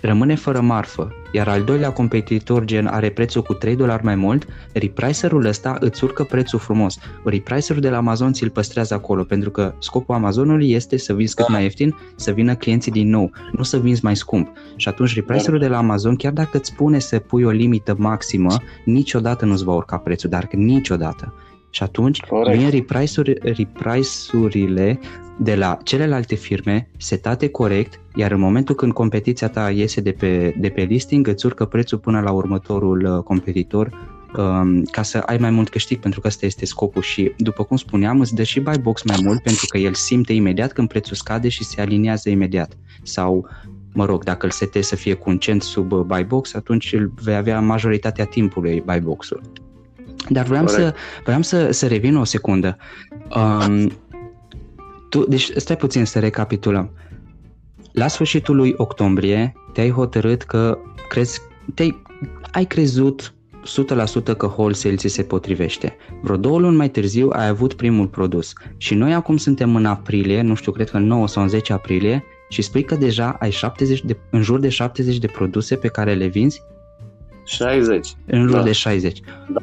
rămâne 0.00 0.34
fără 0.34 0.60
marfă, 0.60 1.12
iar 1.32 1.48
al 1.48 1.62
doilea 1.62 1.92
competitor 1.92 2.64
gen 2.64 2.86
are 2.86 3.10
prețul 3.10 3.42
cu 3.42 3.54
3 3.54 3.76
dolari 3.76 4.04
mai 4.04 4.14
mult, 4.14 4.46
repricerul 4.72 5.44
ăsta 5.44 5.76
îți 5.80 6.04
urcă 6.04 6.24
prețul 6.24 6.58
frumos. 6.58 6.98
Repricerul 7.24 7.80
de 7.80 7.88
la 7.88 7.96
Amazon 7.96 8.32
ți-l 8.32 8.50
păstrează 8.50 8.94
acolo, 8.94 9.22
pentru 9.22 9.50
că 9.50 9.74
scopul 9.78 10.14
Amazonului 10.14 10.70
este 10.70 10.96
să 10.96 11.14
vinzi 11.14 11.34
cât 11.34 11.46
da. 11.46 11.52
mai 11.52 11.62
ieftin, 11.62 11.96
să 12.16 12.30
vină 12.30 12.54
clienții 12.54 12.92
din 12.92 13.08
nou, 13.08 13.30
nu 13.52 13.62
să 13.62 13.78
vinzi 13.78 14.04
mai 14.04 14.16
scump. 14.16 14.48
Și 14.76 14.88
atunci 14.88 15.14
repricerul 15.14 15.58
de 15.58 15.68
la 15.68 15.76
Amazon, 15.76 16.16
chiar 16.16 16.32
dacă 16.32 16.56
îți 16.56 16.68
spune 16.68 16.98
să 16.98 17.18
pui 17.18 17.44
o 17.44 17.50
limită 17.50 17.94
maximă, 17.98 18.56
niciodată 18.84 19.44
nu-ți 19.44 19.64
va 19.64 19.72
urca 19.72 19.96
prețul, 19.96 20.30
dar 20.30 20.48
niciodată. 20.50 21.34
Și 21.70 21.82
atunci 21.82 22.20
vin 22.50 22.70
reprice-urile 22.70 25.00
de 25.38 25.54
la 25.54 25.78
celelalte 25.82 26.34
firme 26.34 26.90
setate 26.96 27.48
corect, 27.48 28.00
iar 28.14 28.30
în 28.30 28.40
momentul 28.40 28.74
când 28.74 28.92
competiția 28.92 29.48
ta 29.48 29.70
iese 29.70 30.00
de 30.00 30.12
pe, 30.12 30.54
de 30.58 30.68
pe 30.68 30.82
listing, 30.82 31.26
îți 31.26 31.46
urcă 31.46 31.64
prețul 31.64 31.98
până 31.98 32.20
la 32.20 32.30
următorul 32.30 33.04
uh, 33.04 33.22
competitor 33.22 34.16
um, 34.36 34.82
ca 34.82 35.02
să 35.02 35.18
ai 35.18 35.36
mai 35.36 35.50
mult 35.50 35.68
câștig, 35.68 35.98
pentru 35.98 36.20
că 36.20 36.26
ăsta 36.26 36.46
este 36.46 36.66
scopul 36.66 37.02
și, 37.02 37.32
după 37.36 37.64
cum 37.64 37.76
spuneam, 37.76 38.20
îți 38.20 38.34
dă 38.34 38.42
și 38.42 38.60
buy 38.60 38.78
box 38.78 39.02
mai 39.02 39.18
mult 39.22 39.42
pentru 39.42 39.66
că 39.66 39.78
el 39.78 39.94
simte 39.94 40.32
imediat 40.32 40.72
când 40.72 40.88
prețul 40.88 41.16
scade 41.16 41.48
și 41.48 41.64
se 41.64 41.80
aliniază 41.80 42.30
imediat. 42.30 42.76
Sau, 43.02 43.48
mă 43.92 44.04
rog, 44.04 44.24
dacă 44.24 44.46
îl 44.46 44.52
setezi 44.52 44.88
să 44.88 44.96
fie 44.96 45.14
cu 45.14 45.30
un 45.30 45.38
cent 45.38 45.62
sub 45.62 45.92
uh, 45.92 46.00
buy 46.00 46.24
box, 46.24 46.54
atunci 46.54 46.92
îl 46.92 47.12
vei 47.22 47.36
avea 47.36 47.60
majoritatea 47.60 48.24
timpului 48.24 48.82
buy 48.86 49.00
box-ul. 49.00 49.40
Dar 50.28 50.44
vreau 50.44 50.66
să, 50.66 50.94
vreau 51.24 51.42
să, 51.42 51.70
să 51.70 51.86
revin 51.86 52.16
o 52.16 52.24
secundă. 52.24 52.76
Um, 53.36 53.92
tu, 55.08 55.24
deci 55.28 55.50
stai 55.56 55.76
puțin 55.76 56.04
să 56.04 56.18
recapitulăm. 56.18 56.90
La 57.92 58.08
sfârșitul 58.08 58.56
lui 58.56 58.74
octombrie 58.76 59.52
te-ai 59.72 59.90
hotărât 59.90 60.42
că 60.42 60.78
crezi, 61.08 61.40
te-ai, 61.74 62.02
ai 62.52 62.64
crezut 62.64 63.32
100% 64.32 64.36
că 64.36 64.46
wholesale 64.46 64.94
ți 64.94 65.08
se 65.08 65.22
potrivește. 65.22 65.96
Vreo 66.22 66.36
două 66.36 66.58
luni 66.58 66.76
mai 66.76 66.90
târziu 66.90 67.28
ai 67.32 67.48
avut 67.48 67.74
primul 67.74 68.06
produs 68.06 68.52
și 68.76 68.94
noi 68.94 69.14
acum 69.14 69.36
suntem 69.36 69.76
în 69.76 69.84
aprilie, 69.84 70.42
nu 70.42 70.54
știu, 70.54 70.72
cred 70.72 70.90
că 70.90 70.98
9 70.98 71.28
sau 71.28 71.46
10 71.46 71.72
aprilie 71.72 72.24
și 72.48 72.62
spui 72.62 72.82
că 72.82 72.94
deja 72.94 73.36
ai 73.38 73.50
70 73.50 74.04
de, 74.04 74.16
în 74.30 74.42
jur 74.42 74.58
de 74.60 74.68
70 74.68 75.18
de 75.18 75.26
produse 75.26 75.76
pe 75.76 75.88
care 75.88 76.14
le 76.14 76.26
vinzi 76.26 76.62
60. 77.48 78.08
În 78.26 78.40
jur 78.40 78.50
da. 78.50 78.62
de 78.62 78.72
60. 78.72 79.20
Da, 79.48 79.60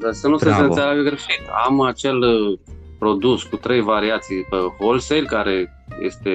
dar 0.00 0.12
să 0.12 0.28
nu 0.28 0.36
Bravo. 0.36 0.56
se 0.56 0.62
înțeleagă 0.62 1.02
greșit. 1.02 1.40
Am 1.66 1.80
acel 1.80 2.18
uh, 2.18 2.58
produs 2.98 3.42
cu 3.42 3.56
trei 3.56 3.80
variații 3.80 4.46
pe 4.50 4.56
wholesale, 4.78 5.24
care 5.24 5.84
este 6.00 6.30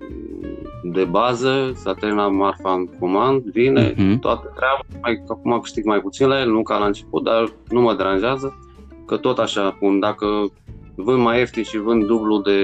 mm, 0.00 0.92
de 0.92 1.04
bază, 1.04 1.72
s-a 1.74 1.94
terminat 1.94 2.30
marfa 2.30 2.72
în 2.72 2.86
comand, 2.86 3.42
vine 3.42 3.92
uh-huh. 3.92 4.18
toată 4.20 4.52
treaba, 4.56 5.00
mai, 5.02 5.22
acum 5.28 5.60
câștig 5.60 5.84
mai 5.84 6.00
puțin 6.00 6.26
la 6.26 6.40
el, 6.40 6.50
nu 6.50 6.62
ca 6.62 6.78
la 6.78 6.86
început, 6.86 7.24
dar 7.24 7.52
nu 7.68 7.80
mă 7.80 7.94
deranjează, 7.94 8.58
că 9.06 9.16
tot 9.16 9.38
așa 9.38 9.70
pun, 9.70 10.00
dacă 10.00 10.26
vând 10.94 11.22
mai 11.22 11.38
ieftin 11.38 11.62
și 11.62 11.78
vând 11.78 12.06
dublu 12.06 12.40
de, 12.40 12.62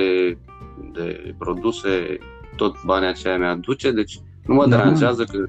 de 0.93 1.35
produse, 1.39 2.19
tot 2.57 2.85
banii 2.85 3.09
aceia 3.09 3.39
mi-aduce, 3.39 3.91
deci 3.91 4.19
nu 4.47 4.55
mă 4.55 4.67
da. 4.67 4.77
deranjează 4.77 5.25
că 5.25 5.45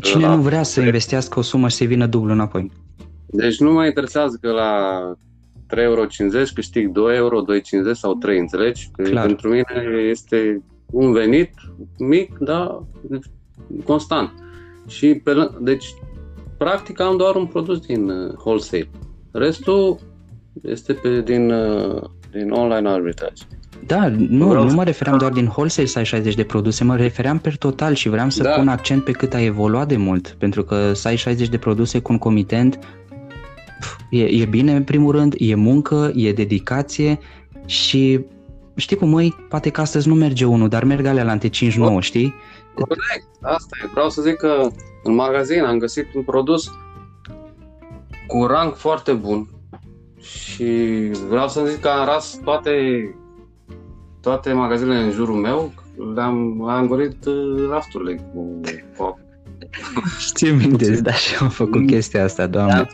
Cine 0.00 0.26
nu 0.26 0.40
vrea 0.40 0.62
să 0.62 0.80
investească 0.80 1.38
o 1.38 1.42
sumă 1.42 1.68
și 1.68 1.76
să 1.76 1.84
vină 1.84 2.06
dublu 2.06 2.32
înapoi? 2.32 2.70
Deci 3.26 3.60
nu 3.60 3.72
mă 3.72 3.86
interesează 3.86 4.38
că 4.40 4.50
la 4.50 5.00
3,50 5.74 5.82
euro 5.82 6.06
câștig 6.54 6.88
2 6.88 7.16
euro, 7.16 7.42
2,50 7.42 7.92
sau 7.92 8.14
3, 8.14 8.38
înțelegi? 8.38 8.90
Clar. 8.92 9.26
Pentru 9.26 9.48
mine 9.48 10.08
este 10.10 10.62
un 10.90 11.12
venit 11.12 11.50
mic, 11.98 12.38
dar 12.38 12.82
constant. 13.84 14.30
Și 14.86 15.14
pe, 15.14 15.50
deci, 15.60 15.94
practic 16.58 17.00
am 17.00 17.16
doar 17.16 17.34
un 17.34 17.46
produs 17.46 17.78
din 17.78 18.10
uh, 18.10 18.34
wholesale. 18.44 18.90
Restul 19.32 19.98
este 20.62 20.92
pe, 20.92 21.20
din, 21.20 21.50
uh, 21.50 22.02
din 22.30 22.50
online 22.50 22.88
arbitrage. 22.88 23.42
Da, 23.86 24.08
nu, 24.08 24.48
vreau 24.48 24.64
nu 24.64 24.72
mă 24.72 24.84
refeream 24.84 25.18
doar 25.18 25.32
din 25.32 25.46
wholesale 25.46 25.86
să 25.86 25.98
ai 25.98 26.04
60 26.04 26.34
de 26.34 26.44
produse, 26.44 26.84
mă 26.84 26.96
refeream 26.96 27.38
per 27.38 27.56
total 27.56 27.94
și 27.94 28.08
vreau 28.08 28.30
să 28.30 28.42
da. 28.42 28.50
pun 28.50 28.68
accent 28.68 29.04
pe 29.04 29.10
cât 29.12 29.34
a 29.34 29.40
evoluat 29.40 29.88
de 29.88 29.96
mult, 29.96 30.36
pentru 30.38 30.64
că 30.64 30.92
să 30.92 31.08
ai 31.08 31.16
60 31.16 31.48
de 31.48 31.58
produse 31.58 32.00
concomitent 32.00 32.78
e, 34.10 34.24
e 34.24 34.44
bine 34.44 34.72
în 34.72 34.84
primul 34.84 35.12
rând, 35.12 35.34
e 35.38 35.54
muncă, 35.54 36.12
e 36.14 36.32
dedicație 36.32 37.18
și 37.66 38.24
știi 38.76 38.96
cum 38.96 39.08
măi, 39.08 39.34
poate 39.48 39.70
că 39.70 39.80
astăzi 39.80 40.08
nu 40.08 40.14
merge 40.14 40.44
unul, 40.44 40.68
dar 40.68 40.84
merg 40.84 41.06
alea 41.06 41.24
la 41.24 41.30
ante 41.30 41.48
5-9, 41.48 41.50
știi? 42.00 42.34
Corect, 42.74 43.28
asta 43.40 43.76
e. 43.84 43.88
Vreau 43.92 44.10
să 44.10 44.22
zic 44.22 44.36
că 44.36 44.68
în 45.02 45.14
magazin 45.14 45.62
am 45.62 45.78
găsit 45.78 46.14
un 46.14 46.22
produs 46.22 46.70
cu 48.26 48.46
rang 48.46 48.74
foarte 48.74 49.12
bun 49.12 49.48
și 50.20 50.64
vreau 51.28 51.48
să 51.48 51.64
zic 51.64 51.80
că 51.80 51.88
am 51.88 52.06
ras 52.06 52.40
toate 52.44 52.70
toate 54.28 54.52
magazinele 54.52 54.98
în 54.98 55.10
jurul 55.10 55.34
meu, 55.34 55.72
le-am 56.14 56.62
am 56.68 56.86
golit 56.86 57.24
uh, 57.24 57.68
rafturile 57.70 58.14
cu 58.14 58.60
cu 58.96 59.18
Știu 60.18 60.54
minte, 60.54 61.00
da, 61.00 61.12
și 61.12 61.36
am 61.40 61.48
făcut 61.48 61.86
chestia 61.86 62.24
asta, 62.24 62.46
doamne. 62.46 62.72
Da, 62.72 62.86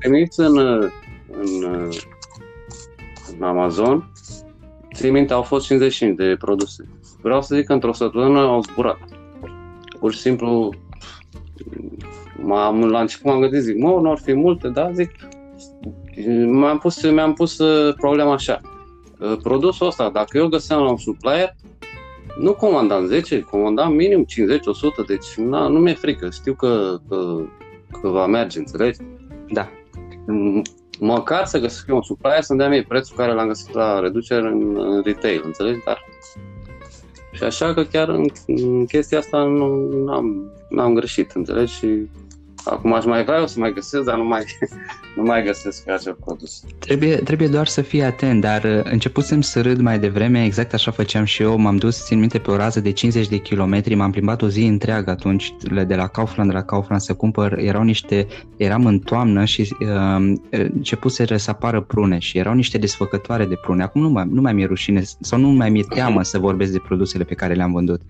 veniți 0.00 0.40
în, 0.40 0.58
în, 0.58 1.90
în 3.36 3.42
Amazon, 3.42 4.12
ții 4.94 5.10
minte, 5.10 5.32
au 5.32 5.42
fost 5.42 5.66
55 5.66 6.16
de 6.16 6.36
produse. 6.38 6.88
Vreau 7.22 7.42
să 7.42 7.54
zic 7.56 7.66
că 7.66 7.72
într-o 7.72 7.92
săptămână 7.92 8.38
au 8.38 8.60
zburat. 8.60 8.98
Pur 10.00 10.12
și 10.12 10.20
simplu, 10.20 10.74
m-am, 12.42 12.84
la 12.84 13.00
început 13.00 13.30
m-am 13.30 13.40
gândit, 13.40 13.60
zic, 13.60 13.76
mă, 13.76 13.98
nu 14.02 14.10
ar 14.10 14.18
fi 14.18 14.32
multe, 14.32 14.68
da, 14.68 14.90
zic, 14.92 15.10
mi-am 16.46 16.78
pus, 16.78 17.10
mi-am 17.10 17.32
pus 17.32 17.58
uh, 17.58 17.94
problema 17.94 18.32
așa. 18.32 18.60
Uh, 19.18 19.36
produsul 19.42 19.86
ăsta, 19.86 20.10
dacă 20.10 20.38
eu 20.38 20.48
găseam 20.48 20.82
la 20.82 20.90
un 20.90 20.96
supplier, 20.96 21.54
nu 22.38 22.54
comandam 22.54 23.06
10, 23.06 23.40
comandam 23.40 23.92
minim 23.92 24.24
50, 24.24 24.66
100, 24.66 25.02
deci 25.02 25.34
na, 25.36 25.68
nu 25.68 25.78
mi-e 25.78 25.94
frică, 25.94 26.30
știu 26.30 26.54
că, 26.54 26.96
că, 27.08 27.38
că 28.00 28.08
va 28.08 28.26
merge, 28.26 28.58
înțelegi? 28.58 28.98
Da. 29.48 29.68
Măcar 31.00 31.46
să 31.46 31.58
găsesc 31.58 31.88
eu 31.88 31.96
un 31.96 32.02
supplier 32.02 32.42
să-mi 32.42 32.58
dea 32.58 32.68
mie 32.68 32.82
prețul 32.82 33.16
care 33.16 33.32
l-am 33.32 33.46
găsit 33.46 33.74
la 33.74 34.00
reducere 34.00 34.48
în, 34.48 34.76
în 34.78 35.02
retail, 35.02 35.42
înțelegi? 35.44 35.84
Dar 35.84 36.04
și 37.32 37.42
așa 37.42 37.74
că 37.74 37.84
chiar 37.84 38.08
în, 38.08 38.26
în 38.46 38.86
chestia 38.86 39.18
asta 39.18 39.42
nu 39.42 39.88
n-am, 40.04 40.52
n-am 40.68 40.94
greșit, 40.94 41.30
înțelegi? 41.30 41.74
Și 41.74 42.08
Acum 42.70 42.92
aș 42.92 43.04
mai 43.04 43.24
vrea 43.24 43.46
să 43.46 43.58
mai 43.58 43.72
găsesc, 43.72 44.04
dar 44.04 44.16
nu 44.16 44.24
mai, 44.24 44.42
nu 45.16 45.22
mai 45.22 45.44
găsesc 45.44 45.88
acel 45.90 46.16
produs. 46.24 46.62
Trebuie, 46.78 47.16
trebuie 47.16 47.48
doar 47.48 47.66
să 47.66 47.82
fii 47.82 48.02
atent, 48.02 48.40
dar 48.40 48.64
uh, 48.64 48.80
începusem 48.82 49.40
să 49.40 49.60
râd 49.60 49.80
mai 49.80 49.98
devreme, 49.98 50.44
exact 50.44 50.74
așa 50.74 50.90
făceam 50.90 51.24
și 51.24 51.42
eu, 51.42 51.56
m-am 51.56 51.76
dus, 51.76 52.04
țin 52.04 52.18
minte, 52.18 52.38
pe 52.38 52.50
o 52.50 52.56
rază 52.56 52.80
de 52.80 52.90
50 52.90 53.28
de 53.28 53.36
kilometri, 53.36 53.94
m-am 53.94 54.10
plimbat 54.10 54.42
o 54.42 54.48
zi 54.48 54.62
întreagă 54.62 55.10
atunci 55.10 55.54
de 55.86 55.94
la 55.94 56.06
Kaufland, 56.06 56.50
de 56.50 56.56
la 56.56 56.62
Kaufland 56.62 57.00
să 57.00 57.14
cumpăr, 57.14 57.58
erau 57.58 57.82
niște, 57.82 58.26
eram 58.56 58.86
în 58.86 58.98
toamnă 58.98 59.44
și 59.44 59.76
uh, 59.80 60.32
începuseră 60.50 61.36
să 61.36 61.50
apară 61.50 61.80
prune 61.80 62.18
și 62.18 62.38
erau 62.38 62.54
niște 62.54 62.78
desfăcătoare 62.78 63.44
de 63.44 63.56
prune. 63.56 63.82
Acum 63.82 64.00
nu 64.00 64.08
mai, 64.08 64.26
nu 64.30 64.40
mai 64.40 64.52
mi-e 64.52 64.66
rușine 64.66 65.02
sau 65.20 65.38
nu 65.38 65.48
mai 65.48 65.70
mi-e 65.70 65.84
teamă 65.88 66.22
să 66.22 66.38
vorbesc 66.38 66.72
de 66.72 66.78
produsele 66.78 67.24
pe 67.24 67.34
care 67.34 67.54
le-am 67.54 67.72
vândut. 67.72 68.00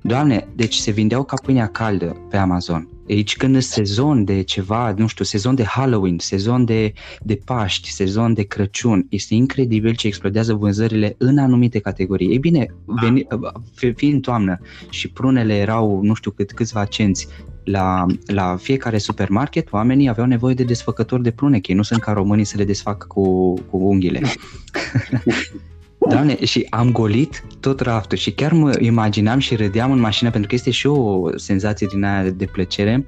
Doamne, 0.00 0.48
deci 0.54 0.74
se 0.74 0.90
vindeau 0.90 1.24
ca 1.24 1.36
pâinea 1.44 1.66
caldă 1.66 2.16
pe 2.30 2.36
Amazon. 2.36 2.91
Aici 3.08 3.36
când 3.36 3.56
e 3.56 3.60
sezon 3.60 4.24
de 4.24 4.42
ceva, 4.42 4.94
nu 4.96 5.06
știu, 5.06 5.24
sezon 5.24 5.54
de 5.54 5.64
Halloween, 5.64 6.18
sezon 6.18 6.64
de, 6.64 6.92
de 7.22 7.40
Paști, 7.44 7.90
sezon 7.90 8.34
de 8.34 8.42
Crăciun, 8.42 9.06
este 9.08 9.34
incredibil 9.34 9.94
ce 9.94 10.06
explodează 10.06 10.54
vânzările 10.54 11.14
în 11.18 11.38
anumite 11.38 11.78
categorii. 11.78 12.30
Ei 12.30 12.38
bine, 12.38 12.66
veni, 12.84 13.26
fiind 13.94 14.22
toamnă 14.22 14.60
și 14.90 15.08
prunele 15.08 15.56
erau, 15.56 16.00
nu 16.02 16.14
știu 16.14 16.30
cât, 16.30 16.52
câțiva 16.52 16.84
cenți, 16.84 17.28
la, 17.64 18.06
la 18.26 18.56
fiecare 18.56 18.98
supermarket, 18.98 19.72
oamenii 19.72 20.08
aveau 20.08 20.26
nevoie 20.26 20.54
de 20.54 20.64
desfăcători 20.64 21.22
de 21.22 21.30
prune, 21.30 21.58
că 21.60 21.66
ei 21.70 21.76
nu 21.76 21.82
sunt 21.82 22.00
ca 22.00 22.12
românii 22.12 22.44
să 22.44 22.56
le 22.56 22.64
desfacă 22.64 23.06
cu, 23.06 23.54
cu 23.54 23.76
unghiile. 23.76 24.20
Doamne, 26.08 26.44
și 26.44 26.66
am 26.70 26.92
golit 26.92 27.44
tot 27.60 27.80
raftul 27.80 28.18
și 28.18 28.32
chiar 28.32 28.52
mă 28.52 28.76
imaginam 28.78 29.38
și 29.38 29.56
râdeam 29.56 29.92
în 29.92 30.00
mașină 30.00 30.30
pentru 30.30 30.48
că 30.48 30.54
este 30.54 30.70
și 30.70 30.86
o 30.86 31.28
senzație 31.36 31.86
din 31.90 32.04
aia 32.04 32.30
de 32.30 32.44
plăcere. 32.44 33.06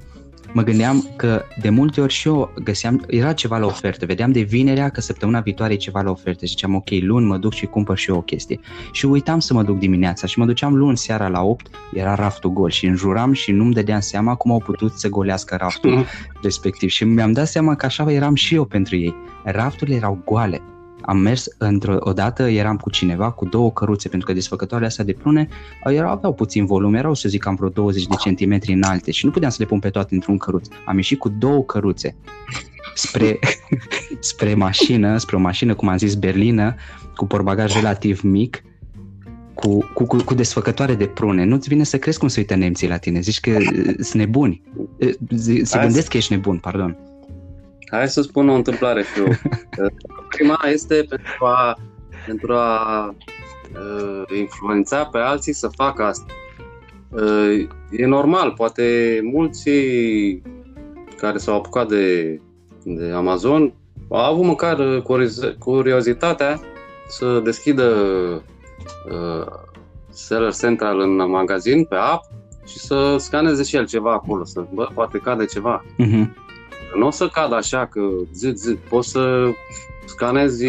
Mă 0.53 0.63
gândeam 0.63 1.09
că 1.17 1.45
de 1.61 1.71
multe 1.71 2.01
ori 2.01 2.13
și 2.13 2.29
eu 2.29 2.53
găseam, 2.63 3.05
era 3.09 3.33
ceva 3.33 3.59
la 3.59 3.67
ofertă, 3.67 4.07
vedeam 4.07 4.33
de 4.33 4.41
vinerea 4.41 4.89
că 4.89 5.01
săptămâna 5.01 5.41
viitoare 5.41 5.73
e 5.73 5.77
ceva 5.77 6.01
la 6.01 6.11
ofertă 6.11 6.45
și 6.45 6.51
ziceam 6.51 6.75
ok, 6.75 6.89
luni 7.01 7.27
mă 7.27 7.37
duc 7.37 7.53
și 7.53 7.67
cumpăr 7.67 7.97
și 7.97 8.11
eu 8.11 8.17
o 8.17 8.21
chestie. 8.21 8.61
Și 8.93 9.07
uitam 9.07 9.39
să 9.39 9.55
mă 9.55 9.63
duc 9.63 9.79
dimineața 9.79 10.27
și 10.27 10.39
mă 10.39 10.45
duceam 10.45 10.75
luni 10.75 10.97
seara 10.97 11.29
la 11.29 11.43
8, 11.43 11.67
era 11.93 12.15
raftul 12.15 12.51
gol 12.51 12.71
și 12.71 12.87
înjuram 12.87 13.33
și 13.33 13.53
nu-mi 13.53 13.73
dădeam 13.73 14.01
seama 14.01 14.35
cum 14.35 14.51
au 14.51 14.59
putut 14.59 14.93
să 14.93 15.09
golească 15.09 15.57
raftul 15.61 16.05
respectiv 16.43 16.89
și 16.89 17.05
mi-am 17.05 17.33
dat 17.33 17.47
seama 17.47 17.75
că 17.75 17.87
așa 17.87 18.13
eram 18.13 18.35
și 18.35 18.55
eu 18.55 18.65
pentru 18.65 18.97
ei. 18.97 19.15
Rafturile 19.45 19.97
erau 19.97 20.23
goale, 20.25 20.63
am 21.07 21.19
mers 21.19 21.49
într-o 21.59 21.97
odată, 22.01 22.43
eram 22.43 22.77
cu 22.77 22.91
cineva 22.91 23.31
cu 23.31 23.45
două 23.45 23.73
căruțe, 23.73 24.09
pentru 24.09 24.29
că 24.29 24.35
desfăcătoarele 24.35 24.89
astea 24.89 25.05
de 25.05 25.13
prune 25.13 25.49
erau, 25.85 26.11
aveau 26.11 26.33
puțin 26.33 26.67
volum, 26.67 26.95
erau 26.95 27.15
să 27.15 27.29
zic 27.29 27.43
cam 27.43 27.55
vreo 27.55 27.69
20 27.69 28.07
de 28.07 28.15
centimetri 28.19 28.73
înalte 28.73 29.11
și 29.11 29.25
nu 29.25 29.31
puteam 29.31 29.51
să 29.51 29.57
le 29.61 29.67
pun 29.67 29.79
pe 29.79 29.91
toate 29.91 30.15
într-un 30.15 30.37
căruț. 30.37 30.69
Am 30.87 30.97
ieșit 30.97 31.19
cu 31.19 31.29
două 31.29 31.63
căruțe 31.63 32.17
spre, 32.95 33.39
spre 34.31 34.55
mașină, 34.55 35.19
spre 35.19 35.37
o 35.37 35.41
mașină, 35.41 35.75
cum 35.75 35.89
am 35.89 35.97
zis, 35.97 36.15
berlină, 36.15 36.75
cu 37.17 37.27
porbagaj 37.27 37.75
relativ 37.75 38.21
mic, 38.21 38.63
cu, 39.55 39.79
cu, 39.95 40.05
cu, 40.05 40.17
cu 40.17 40.35
desfăcătoare 40.35 40.95
de 40.95 41.07
prune. 41.07 41.45
Nu-ți 41.45 41.69
vine 41.69 41.85
să 41.85 41.99
crezi 41.99 42.19
cum 42.19 42.29
se 42.29 42.41
uită 42.41 42.55
nemții 42.55 42.89
la 42.89 42.97
tine. 42.97 43.21
Zici 43.21 43.41
că 43.41 43.57
sunt 43.95 44.15
nebuni. 44.15 44.63
Se 45.63 45.79
gândesc 45.81 46.09
că 46.09 46.17
ești 46.17 46.33
nebun, 46.33 46.59
pardon. 46.59 46.97
Hai 47.95 48.09
să 48.09 48.23
spun 48.23 48.49
o 48.49 48.55
întâmplare 48.55 49.03
și 49.03 49.21
eu. 49.21 49.27
Prima 50.37 50.59
este 50.73 51.07
pentru 51.09 51.45
a, 51.45 51.77
pentru 52.27 52.53
a 52.53 53.15
uh, 53.75 54.39
influența 54.39 55.05
pe 55.05 55.19
alții 55.19 55.53
să 55.53 55.69
facă 55.69 56.03
asta. 56.03 56.27
Uh, 57.09 57.69
e 57.91 58.07
normal, 58.07 58.53
poate 58.53 59.21
mulți 59.23 59.71
care 61.17 61.39
s-au 61.39 61.57
apucat 61.57 61.89
de, 61.89 62.41
de 62.83 63.11
Amazon 63.11 63.75
au 64.09 64.33
avut 64.33 64.45
măcar 64.45 65.03
curiozitatea 65.59 66.61
să 67.09 67.41
deschidă 67.45 67.91
uh, 69.11 69.47
Seller 70.11 70.55
Central 70.55 71.01
în 71.01 71.31
magazin, 71.31 71.85
pe 71.85 71.95
app 71.95 72.25
și 72.67 72.79
să 72.79 73.17
scaneze 73.19 73.63
și 73.63 73.77
el 73.77 73.87
ceva 73.87 74.13
acolo, 74.13 74.45
să 74.45 74.65
bă, 74.73 74.89
poate 74.95 75.19
cade 75.19 75.45
ceva. 75.45 75.85
Uh-huh 75.85 76.44
nu 76.95 77.07
o 77.07 77.11
să 77.11 77.29
cadă 77.29 77.55
așa 77.55 77.87
că 77.87 78.01
zi, 78.33 78.53
zi, 78.55 78.75
poți 78.89 79.11
să 79.11 79.51
scanezi 80.05 80.65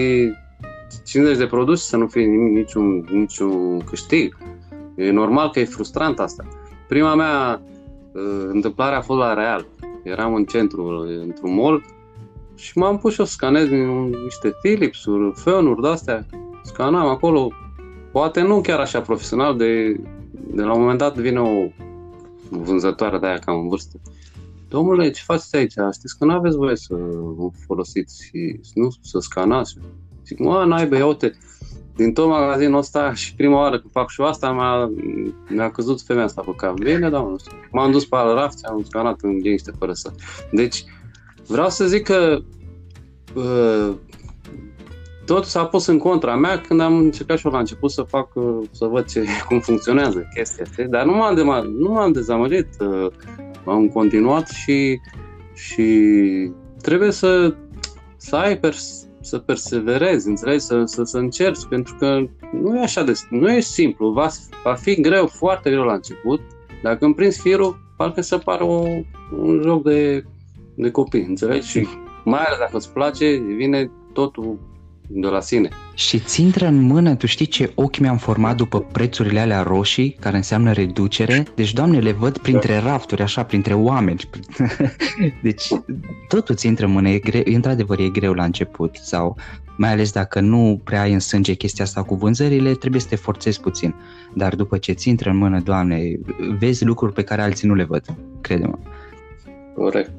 50 1.05 1.37
de 1.37 1.45
produse 1.45 1.87
să 1.89 1.97
nu 1.97 2.07
fie 2.07 2.25
niciun, 2.25 3.05
niciun 3.11 3.79
câștig. 3.79 4.37
E 4.95 5.11
normal 5.11 5.49
că 5.49 5.59
e 5.59 5.65
frustrant 5.65 6.19
asta. 6.19 6.43
Prima 6.87 7.15
mea 7.15 7.61
uh, 8.11 8.47
întâmplare 8.47 8.95
a 8.95 9.01
fost 9.01 9.19
la 9.19 9.33
Real. 9.33 9.65
Eram 10.03 10.33
în 10.33 10.45
centru, 10.45 11.05
într-un 11.21 11.55
mall 11.55 11.85
și 12.55 12.77
m-am 12.77 12.97
pus 12.97 13.13
și 13.13 13.19
eu 13.19 13.25
să 13.25 13.31
scanez 13.31 13.67
niște 14.23 14.53
Philips-uri, 14.61 15.31
Feon-uri 15.35 15.81
de-astea. 15.81 16.25
Scanam 16.63 17.07
acolo, 17.07 17.51
poate 18.11 18.41
nu 18.41 18.61
chiar 18.61 18.79
așa 18.79 19.01
profesional, 19.01 19.57
de, 19.57 19.99
de 20.31 20.61
la 20.61 20.73
un 20.73 20.79
moment 20.79 20.99
dat 20.99 21.17
vine 21.17 21.39
o 21.39 21.67
vânzătoare 22.49 23.17
de 23.17 23.25
aia 23.25 23.37
cam 23.37 23.59
în 23.59 23.67
vârstă 23.67 23.99
domnule, 24.75 25.09
ce 25.09 25.21
faceți 25.25 25.55
aici? 25.55 25.73
Știți 25.93 26.17
că 26.17 26.25
nu 26.25 26.33
aveți 26.33 26.55
voie 26.55 26.75
să 26.75 26.93
vă 27.37 27.49
folosiți 27.65 28.25
și 28.25 28.59
nu 28.73 28.89
să 29.01 29.19
scanați. 29.19 29.77
Zic, 30.25 30.39
mă, 30.39 30.65
naibe, 30.67 30.97
ia 30.97 31.05
uite, 31.05 31.37
din 31.95 32.13
tot 32.13 32.27
magazinul 32.27 32.77
ăsta 32.77 33.13
și 33.13 33.35
prima 33.35 33.59
oară 33.59 33.79
când 33.79 33.91
fac 33.91 34.09
și 34.09 34.21
asta 34.21 34.51
mi-a, 34.51 34.89
mi-a 35.49 35.71
căzut 35.71 36.01
femeia 36.01 36.25
asta 36.25 36.41
pe 36.41 36.53
cap. 36.57 36.73
Bine, 36.73 37.09
da, 37.09 37.19
nu 37.19 37.35
știu. 37.39 37.51
M-am 37.71 37.91
dus 37.91 38.05
pe 38.05 38.17
raft 38.35 38.57
și 38.57 38.65
am 38.65 38.83
scanat 38.83 39.19
în 39.21 39.31
liniște 39.31 39.71
fără 39.79 39.93
să... 39.93 40.11
Deci, 40.51 40.83
vreau 41.47 41.69
să 41.69 41.87
zic 41.87 42.03
că 42.03 42.39
uh, 43.35 43.93
tot 45.25 45.45
s-a 45.45 45.65
pus 45.65 45.85
în 45.85 45.97
contra 45.97 46.35
mea 46.35 46.61
când 46.61 46.79
am 46.79 46.97
încercat 46.97 47.37
și 47.37 47.45
eu 47.45 47.51
la 47.51 47.59
început 47.59 47.91
să 47.91 48.01
fac, 48.01 48.35
uh, 48.35 48.59
să 48.71 48.85
văd 48.85 49.05
ce, 49.05 49.25
cum 49.47 49.59
funcționează 49.59 50.29
chestia 50.35 50.63
asta. 50.69 50.83
Dar 50.83 51.05
nu 51.05 51.11
m-am, 51.11 51.65
nu 51.67 51.91
m-am 51.91 52.11
dezamăgit. 52.11 52.67
Uh, 53.65 53.73
am 53.73 53.87
continuat 53.87 54.47
și, 54.47 54.99
și 55.53 56.51
trebuie 56.81 57.11
să, 57.11 57.55
să 58.17 58.35
ai 58.35 58.57
pers- 58.57 59.07
să 59.21 59.37
perseverezi, 59.37 60.27
înțelegi, 60.27 60.63
să, 60.63 60.83
să, 60.85 61.03
să 61.03 61.17
încerci, 61.17 61.65
pentru 61.69 61.95
că 61.99 62.25
nu 62.51 62.77
e 62.77 62.81
așa 62.81 63.03
de, 63.03 63.13
nu 63.29 63.51
e 63.51 63.59
simplu, 63.59 64.09
va, 64.09 64.29
va 64.63 64.73
fi 64.73 65.01
greu, 65.01 65.27
foarte 65.27 65.69
greu 65.69 65.83
la 65.83 65.93
început, 65.93 66.41
dar 66.83 66.97
când 66.97 67.15
prinzi 67.15 67.41
firul, 67.41 67.79
parcă 67.97 68.21
să 68.21 68.37
pară 68.37 68.63
o, 68.63 68.83
un 69.37 69.61
joc 69.63 69.83
de, 69.83 70.25
de 70.75 70.91
copii, 70.91 71.25
înțelegi? 71.25 71.67
Și 71.67 71.87
mai 72.23 72.43
ales 72.43 72.57
dacă 72.57 72.77
îți 72.77 72.93
place, 72.93 73.35
vine 73.35 73.91
totul 74.13 74.59
de 75.07 75.27
la 75.27 75.41
sine. 75.41 75.69
Și 75.93 76.19
ți 76.19 76.41
intră 76.41 76.67
în 76.67 76.81
mână, 76.81 77.15
tu 77.15 77.25
știi 77.25 77.45
ce 77.45 77.71
ochi 77.75 77.97
mi-am 77.97 78.17
format 78.17 78.55
după 78.55 78.79
prețurile 78.79 79.39
alea 79.39 79.61
roșii, 79.61 80.17
care 80.19 80.35
înseamnă 80.35 80.71
reducere? 80.71 81.45
Deci, 81.55 81.73
doamne, 81.73 81.99
le 81.99 82.11
văd 82.11 82.37
printre 82.37 82.79
rafturi, 82.79 83.21
așa, 83.21 83.43
printre 83.43 83.73
oameni. 83.73 84.19
Deci, 85.43 85.67
totul 86.27 86.55
ți 86.55 86.67
intră 86.67 86.85
în 86.85 86.91
mână, 86.91 87.09
e 87.09 87.19
greu, 87.19 87.43
într-adevăr 87.45 87.99
e 87.99 88.09
greu 88.09 88.33
la 88.33 88.43
început, 88.43 88.95
sau 89.01 89.37
mai 89.77 89.91
ales 89.91 90.11
dacă 90.11 90.39
nu 90.39 90.81
prea 90.83 91.01
ai 91.01 91.13
în 91.13 91.19
sânge 91.19 91.53
chestia 91.53 91.83
asta 91.83 92.03
cu 92.03 92.15
vânzările, 92.15 92.73
trebuie 92.73 93.01
să 93.01 93.07
te 93.07 93.15
forțezi 93.15 93.59
puțin. 93.59 93.95
Dar 94.33 94.55
după 94.55 94.77
ce 94.77 94.91
ți 94.91 95.09
intră 95.09 95.29
în 95.29 95.37
mână, 95.37 95.59
doamne, 95.59 96.19
vezi 96.59 96.85
lucruri 96.85 97.13
pe 97.13 97.23
care 97.23 97.41
alții 97.41 97.67
nu 97.67 97.73
le 97.73 97.83
văd, 97.83 98.03
crede-mă. 98.41 98.77
Corect. 99.75 100.11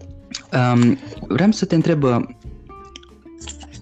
Um, 0.52 0.98
vreau 1.28 1.50
să 1.50 1.64
te 1.64 1.74
întreb, 1.74 2.02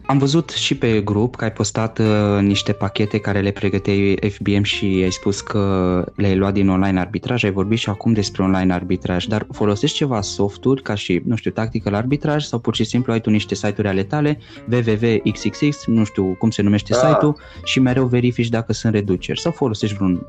am 0.07 0.19
văzut 0.19 0.51
și 0.51 0.77
pe 0.77 1.01
grup 1.01 1.37
că 1.37 1.45
ai 1.45 1.53
postat 1.53 1.99
uh, 1.99 2.41
niște 2.41 2.73
pachete 2.73 3.19
care 3.19 3.41
le 3.41 3.51
pregăteai 3.51 4.19
FBM 4.31 4.63
și 4.63 4.85
ai 4.85 5.13
spus 5.13 5.41
că 5.41 6.05
le-ai 6.15 6.37
luat 6.37 6.53
din 6.53 6.69
online 6.69 7.01
arbitraj, 7.01 7.45
ai 7.45 7.51
vorbit 7.53 7.79
și 7.79 7.89
acum 7.89 8.13
despre 8.13 8.43
online 8.43 8.73
arbitraj, 8.73 9.25
dar 9.25 9.47
folosești 9.53 9.97
ceva 9.97 10.21
softuri 10.21 10.83
ca 10.83 10.95
și, 10.95 11.23
nu 11.25 11.37
știu, 11.37 11.51
tactical 11.51 11.95
arbitraj 11.95 12.45
sau 12.45 12.59
pur 12.59 12.75
și 12.75 12.85
simplu 12.85 13.13
ai 13.13 13.21
tu 13.21 13.31
niște 13.31 13.55
site-uri 13.55 13.89
ale 13.89 14.03
tale, 14.03 14.39
www.xxx, 14.71 15.87
nu 15.87 16.05
știu 16.05 16.37
cum 16.39 16.51
se 16.51 16.63
numește 16.63 16.93
da. 16.93 16.99
site-ul 16.99 17.37
și 17.65 17.81
mereu 17.81 18.07
verifici 18.07 18.49
dacă 18.49 18.73
sunt 18.73 18.93
reduceri 18.93 19.41
sau 19.41 19.53
folosești 19.53 19.97
vreun, 19.97 20.27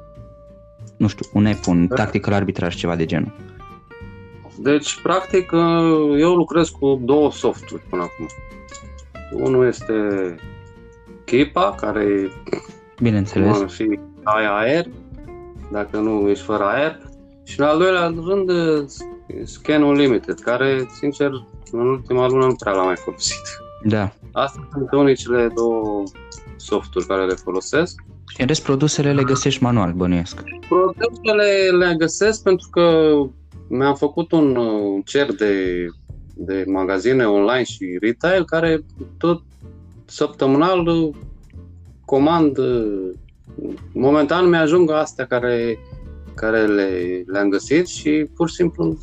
nu 0.98 1.08
știu, 1.08 1.26
un 1.34 1.46
app, 1.46 1.68
un 1.68 1.88
da. 1.88 1.96
tactical 1.96 2.34
arbitraj, 2.34 2.76
ceva 2.76 2.96
de 2.96 3.06
genul. 3.06 3.34
Deci, 4.58 5.00
practic, 5.04 5.52
uh, 5.52 6.20
eu 6.20 6.34
lucrez 6.36 6.70
cu 6.70 7.02
două 7.04 7.32
softuri 7.32 7.82
până 7.90 8.02
acum. 8.02 8.28
Unul 9.32 9.68
este 9.68 9.94
Kepa, 11.26 11.76
care 11.76 12.32
Bineînțeles. 13.02 13.72
și 13.72 14.00
ai 14.24 14.46
aer, 14.46 14.86
dacă 15.72 15.98
nu 15.98 16.30
ești 16.30 16.44
fără 16.44 16.64
aer. 16.64 17.00
Și 17.44 17.60
în 17.60 17.66
al 17.66 17.78
doilea 17.78 18.14
rând, 18.28 18.52
Scan 19.44 19.82
Unlimited, 19.84 20.40
care, 20.40 20.88
sincer, 21.00 21.32
în 21.72 21.88
ultima 21.88 22.28
lună 22.28 22.46
nu 22.46 22.56
prea 22.56 22.74
l-am 22.74 22.86
mai 22.86 22.96
folosit. 22.96 23.42
Da. 23.84 24.12
Astea 24.32 24.68
sunt 24.72 24.92
unicele 24.92 25.52
două 25.56 26.04
softuri 26.56 27.06
care 27.06 27.26
le 27.26 27.34
folosesc. 27.34 28.04
În 28.38 28.48
rest, 28.48 28.64
produsele 28.64 29.14
le 29.14 29.24
găsești 29.24 29.64
manual, 29.64 29.92
bănuiesc. 29.92 30.44
Produsele 30.70 31.78
le 31.78 31.96
găsesc 31.98 32.44
pentru 32.44 32.68
că 32.72 33.14
mi-am 33.68 33.96
făcut 33.96 34.32
un 34.32 34.58
cer 35.06 35.34
de 35.34 35.86
de 36.36 36.64
magazine 36.68 37.28
online 37.28 37.64
și 37.64 37.98
retail 38.02 38.46
care 38.46 38.84
tot 39.18 39.42
săptămânal 40.06 41.12
comand 42.06 42.58
momentan 43.94 44.50
mi-ajung 44.50 44.92
astea 44.92 45.26
care, 45.26 45.80
care 46.36 46.66
le, 46.66 47.24
le-am 47.28 47.50
găsit 47.50 47.88
și 47.88 48.30
pur 48.36 48.50
și 48.50 48.56
simplu 48.56 48.98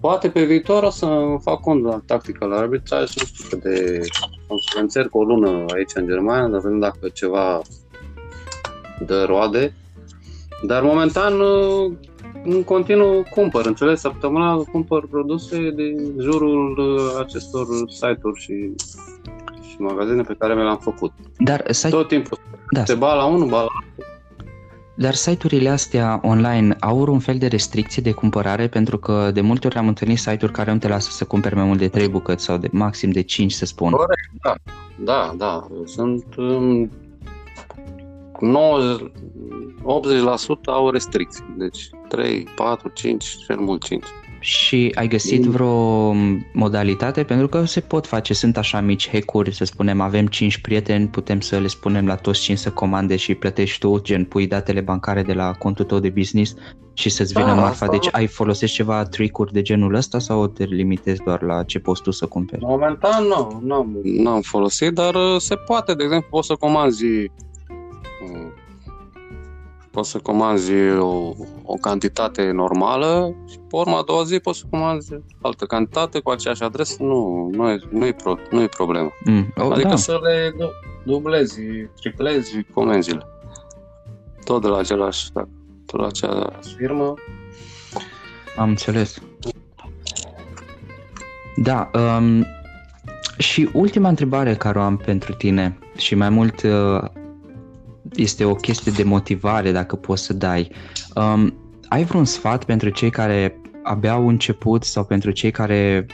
poate 0.00 0.28
pe 0.28 0.44
viitor 0.44 0.82
o 0.82 0.90
să 0.90 1.36
fac 1.40 1.60
cont 1.60 1.84
la 1.84 2.02
tactical 2.06 2.52
arbitrage, 2.52 3.12
nu 3.16 3.24
știu 3.24 3.58
de 3.58 4.00
o 4.46 4.54
să 4.72 4.78
încerc 4.80 5.14
o 5.14 5.22
lună 5.22 5.64
aici 5.74 5.92
în 5.94 6.06
Germania, 6.06 6.48
dar 6.48 6.60
vedem 6.60 6.78
dacă 6.78 7.08
ceva 7.08 7.60
dă 9.06 9.24
roade. 9.24 9.74
Dar 10.66 10.82
momentan 10.82 11.32
în 12.42 12.64
continuu 12.64 13.24
cumpăr, 13.30 13.66
înțeles, 13.66 14.00
săptămânal 14.00 14.64
cumpăr 14.64 15.06
produse 15.06 15.70
din 15.70 16.14
jurul 16.20 16.78
uh, 16.78 17.20
acestor 17.20 17.66
site-uri 17.88 18.40
și, 18.40 18.72
și 19.68 19.76
magazine 19.78 20.22
pe 20.22 20.34
care 20.38 20.54
mi 20.54 20.62
le-am 20.62 20.78
făcut. 20.78 21.12
Dar 21.38 21.64
site... 21.70 21.88
Tot 21.88 22.08
timpul. 22.08 22.38
Da. 22.70 22.84
Se 22.84 22.94
ba 22.94 23.14
la 23.14 23.24
unul, 23.24 23.48
ba 23.48 23.60
la 23.60 23.68
dar 24.96 25.14
site-urile 25.14 25.68
astea 25.68 26.20
online 26.22 26.76
au 26.80 26.98
un 27.08 27.18
fel 27.18 27.38
de 27.38 27.46
restricție 27.46 28.02
de 28.02 28.12
cumpărare 28.12 28.68
pentru 28.68 28.98
că 28.98 29.30
de 29.30 29.40
multe 29.40 29.66
ori 29.66 29.76
am 29.76 29.88
întâlnit 29.88 30.18
site-uri 30.18 30.52
care 30.52 30.72
nu 30.72 30.78
te 30.78 30.88
lasă 30.88 31.10
să 31.10 31.24
cumperi 31.24 31.54
mai 31.54 31.64
mult 31.64 31.78
de 31.78 31.88
3 31.88 32.08
bucăți 32.08 32.44
sau 32.44 32.56
de 32.56 32.68
maxim 32.72 33.10
de 33.10 33.22
5 33.22 33.52
să 33.52 33.64
spun. 33.64 33.90
Corect, 33.90 34.30
da. 34.42 34.54
Da, 34.96 35.34
da. 35.36 35.66
Sunt 35.84 36.24
um, 36.36 36.90
90, 38.44 39.10
80% 39.82 40.64
au 40.64 40.90
restricții. 40.90 41.44
Deci 41.58 41.88
3, 42.08 42.46
4, 42.56 42.90
5, 42.94 43.24
cel 43.46 43.58
mult 43.58 43.84
5. 43.84 44.04
Și 44.44 44.92
ai 44.94 45.08
găsit 45.08 45.42
vreo 45.42 46.12
modalitate? 46.52 47.22
Pentru 47.22 47.48
că 47.48 47.64
se 47.64 47.80
pot 47.80 48.06
face, 48.06 48.34
sunt 48.34 48.56
așa 48.56 48.80
mici 48.80 49.10
hack-uri, 49.10 49.54
să 49.54 49.64
spunem, 49.64 50.00
avem 50.00 50.26
5 50.26 50.58
prieteni, 50.58 51.06
putem 51.06 51.40
să 51.40 51.58
le 51.58 51.66
spunem 51.66 52.06
la 52.06 52.14
toți 52.14 52.40
5 52.40 52.58
să 52.58 52.70
comande 52.70 53.16
și 53.16 53.34
plătești 53.34 53.78
tu, 53.78 54.00
gen 54.02 54.24
pui 54.24 54.46
datele 54.46 54.80
bancare 54.80 55.22
de 55.22 55.32
la 55.32 55.52
contul 55.52 55.84
tău 55.84 55.98
de 55.98 56.08
business 56.08 56.54
și 56.92 57.08
să-ți 57.08 57.32
vină 57.32 57.46
da, 57.46 57.54
marfa. 57.54 57.86
Deci 57.86 58.08
ai 58.12 58.26
folosești 58.26 58.76
ceva 58.76 59.04
trick-uri 59.04 59.52
de 59.52 59.62
genul 59.62 59.94
ăsta 59.94 60.18
sau 60.18 60.46
te 60.46 60.64
limitezi 60.64 61.22
doar 61.24 61.42
la 61.42 61.62
ce 61.62 61.78
poți 61.78 62.02
tu 62.02 62.10
să 62.10 62.26
cumperi? 62.26 62.64
Momentan 62.64 63.24
nu, 63.24 63.60
nu 64.02 64.30
am 64.30 64.40
folosit, 64.40 64.92
dar 64.92 65.14
uh, 65.14 65.36
se 65.38 65.54
poate, 65.54 65.94
de 65.94 66.02
exemplu, 66.02 66.28
poți 66.30 66.46
să 66.46 66.54
comanzi 66.54 67.04
poți 69.94 70.10
să 70.10 70.18
comanzi 70.18 70.72
o, 70.98 71.32
o 71.62 71.74
cantitate 71.80 72.50
normală 72.50 73.34
și 73.50 73.56
pe 73.56 73.76
urma 73.76 73.98
a 73.98 74.02
doua 74.02 74.24
zi 74.24 74.38
poți 74.38 74.58
să 74.58 74.64
comanzi 74.70 75.14
altă 75.42 75.64
cantitate 75.64 76.20
cu 76.20 76.30
aceeași 76.30 76.62
adresă, 76.62 77.02
nu, 77.02 77.48
nu 77.52 77.70
e, 77.70 77.80
nu 77.90 78.06
e, 78.06 78.12
pro, 78.12 78.34
nu 78.50 78.62
e 78.62 78.66
problemă. 78.66 79.10
Mm. 79.24 79.52
Oh, 79.56 79.70
adică 79.72 79.88
da. 79.88 79.96
să 79.96 80.18
le 80.22 80.54
dublezi, 81.04 81.60
triplezi 82.00 82.66
comenzile. 82.74 83.26
Tot 84.44 84.62
de 84.62 84.68
la 84.68 84.78
același, 84.78 85.32
da, 85.32 85.48
tot 85.86 86.00
la 86.00 86.06
aceeași 86.06 86.74
firmă. 86.76 87.14
Am 88.56 88.68
înțeles. 88.68 89.22
Da, 91.56 91.90
um, 91.94 92.46
și 93.38 93.70
ultima 93.72 94.08
întrebare 94.08 94.54
care 94.54 94.78
o 94.78 94.82
am 94.82 94.96
pentru 94.96 95.32
tine 95.32 95.78
și 95.96 96.14
mai 96.14 96.28
mult 96.28 96.62
uh, 96.62 97.02
este 98.12 98.44
o 98.44 98.54
chestie 98.54 98.92
de 98.92 99.02
motivare 99.02 99.72
dacă 99.72 99.96
poți 99.96 100.22
să 100.22 100.32
dai. 100.32 100.70
Um, 101.14 101.54
ai 101.88 102.04
vreun 102.04 102.24
sfat 102.24 102.64
pentru 102.64 102.88
cei 102.88 103.10
care 103.10 103.60
abia 103.82 104.12
au 104.12 104.28
început 104.28 104.84
sau 104.84 105.04
pentru 105.04 105.30
cei 105.30 105.50
care 105.50 106.06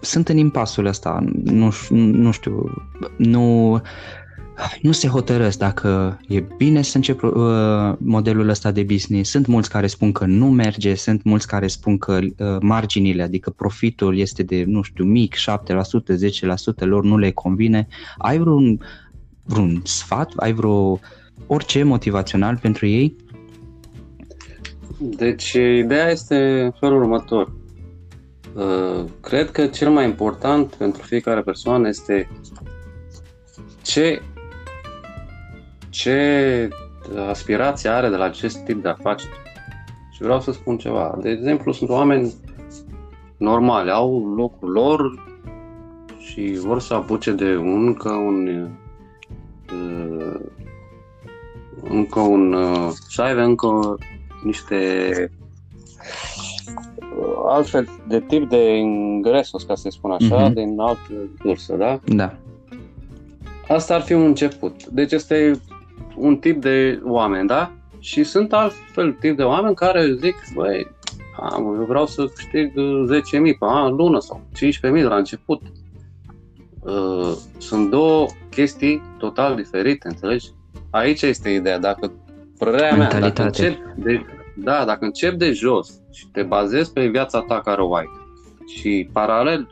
sunt 0.00 0.28
în 0.28 0.36
impasul 0.36 0.86
ăsta, 0.86 1.24
nu, 1.44 1.72
nu 1.92 2.30
știu, 2.30 2.70
nu, 3.16 3.80
nu 4.82 4.92
se 4.92 5.08
hotărăsc 5.08 5.58
dacă 5.58 6.18
e 6.28 6.44
bine 6.56 6.82
să 6.82 6.96
încep 6.96 7.22
uh, 7.22 7.32
modelul 7.98 8.48
ăsta 8.48 8.70
de 8.70 8.82
business. 8.82 9.30
Sunt 9.30 9.46
mulți 9.46 9.70
care 9.70 9.86
spun 9.86 10.12
că 10.12 10.24
nu 10.24 10.50
merge, 10.50 10.94
sunt 10.94 11.22
mulți 11.24 11.46
care 11.46 11.66
spun 11.66 11.98
că 11.98 12.18
uh, 12.22 12.56
marginile, 12.60 13.22
adică 13.22 13.50
profitul 13.50 14.18
este 14.18 14.42
de, 14.42 14.64
nu 14.66 14.82
știu, 14.82 15.04
mic, 15.04 15.34
7%, 15.34 15.38
10%, 16.74 16.78
lor 16.78 17.04
nu 17.04 17.18
le 17.18 17.30
convine. 17.30 17.86
Ai 18.18 18.38
vreun 18.38 18.80
vreun 19.46 19.80
sfat? 19.84 20.32
Ai 20.36 20.52
vreo 20.52 20.98
orice 21.46 21.82
motivațional 21.82 22.58
pentru 22.62 22.86
ei? 22.86 23.16
Deci, 24.98 25.52
ideea 25.52 26.10
este 26.10 26.60
în 26.60 26.70
felul 26.70 27.02
următor. 27.02 27.52
Uh, 28.54 29.04
cred 29.20 29.50
că 29.50 29.66
cel 29.66 29.90
mai 29.90 30.04
important 30.04 30.74
pentru 30.74 31.02
fiecare 31.02 31.40
persoană 31.40 31.88
este 31.88 32.28
ce, 33.82 34.22
ce 35.88 36.68
aspirație 37.28 37.90
are 37.90 38.08
de 38.08 38.16
la 38.16 38.24
acest 38.24 38.64
tip 38.64 38.82
de 38.82 38.88
afaceri. 38.88 39.32
Și 40.12 40.22
vreau 40.22 40.40
să 40.40 40.52
spun 40.52 40.78
ceva. 40.78 41.18
De 41.22 41.30
exemplu, 41.30 41.72
sunt 41.72 41.90
oameni 41.90 42.34
normali, 43.36 43.90
au 43.90 44.34
locul 44.34 44.70
lor 44.70 45.24
și 46.18 46.58
vor 46.58 46.80
să 46.80 46.94
apuce 46.94 47.32
de 47.32 47.48
încă 47.48 48.10
un 48.10 48.68
Uh, 48.70 48.85
încă 51.82 52.20
un 52.20 52.52
uh, 52.52 52.90
să 53.08 53.22
aibă 53.22 53.40
încă 53.40 53.98
niște 54.42 54.76
uh, 57.18 57.44
altfel 57.46 57.88
de 58.08 58.20
tip 58.20 58.48
de 58.48 58.76
ingresos, 58.76 59.62
ca 59.62 59.74
să 59.74 59.88
spun 59.90 60.10
așa, 60.10 60.50
mm-hmm. 60.50 60.54
din 60.54 60.80
altă 60.80 61.30
cursă, 61.38 61.74
da? 61.74 62.00
Da. 62.04 62.36
Asta 63.68 63.94
ar 63.94 64.00
fi 64.00 64.12
un 64.12 64.24
început. 64.24 64.86
Deci 64.86 65.12
este 65.12 65.60
un 66.16 66.36
tip 66.36 66.60
de 66.60 67.00
oameni, 67.04 67.48
da? 67.48 67.72
Și 67.98 68.24
sunt 68.24 68.52
altfel 68.52 69.12
tip 69.12 69.36
de 69.36 69.42
oameni 69.42 69.74
care 69.74 70.16
zic, 70.20 70.34
băi, 70.54 70.94
Am, 71.40 71.74
eu 71.78 71.84
vreau 71.84 72.06
să 72.06 72.26
câștig 72.26 72.72
10.000 72.72 72.74
pe 73.58 73.66
an, 73.66 73.94
lună 73.94 74.20
sau 74.20 74.40
15.000 74.54 74.80
de 74.80 75.02
la 75.02 75.16
început. 75.16 75.62
Uh, 76.86 77.32
sunt 77.58 77.90
două 77.90 78.26
chestii 78.50 79.02
total 79.18 79.54
diferite, 79.54 80.08
înțelegi? 80.08 80.46
Aici 80.90 81.22
este 81.22 81.50
ideea. 81.50 81.78
Dacă 81.78 82.12
părerea 82.58 82.96
mea, 82.96 83.20
dacă 83.20 83.42
încep 83.42 83.78
de, 83.96 84.26
da, 84.56 84.84
dacă 84.84 85.04
încep 85.04 85.34
de 85.34 85.52
jos 85.52 86.00
și 86.12 86.26
te 86.32 86.42
bazezi 86.42 86.92
pe 86.92 87.06
viața 87.06 87.40
ta 87.40 87.60
care 87.60 87.80
o 87.80 87.94
ai 87.94 88.06
și 88.66 89.08
paralel 89.12 89.68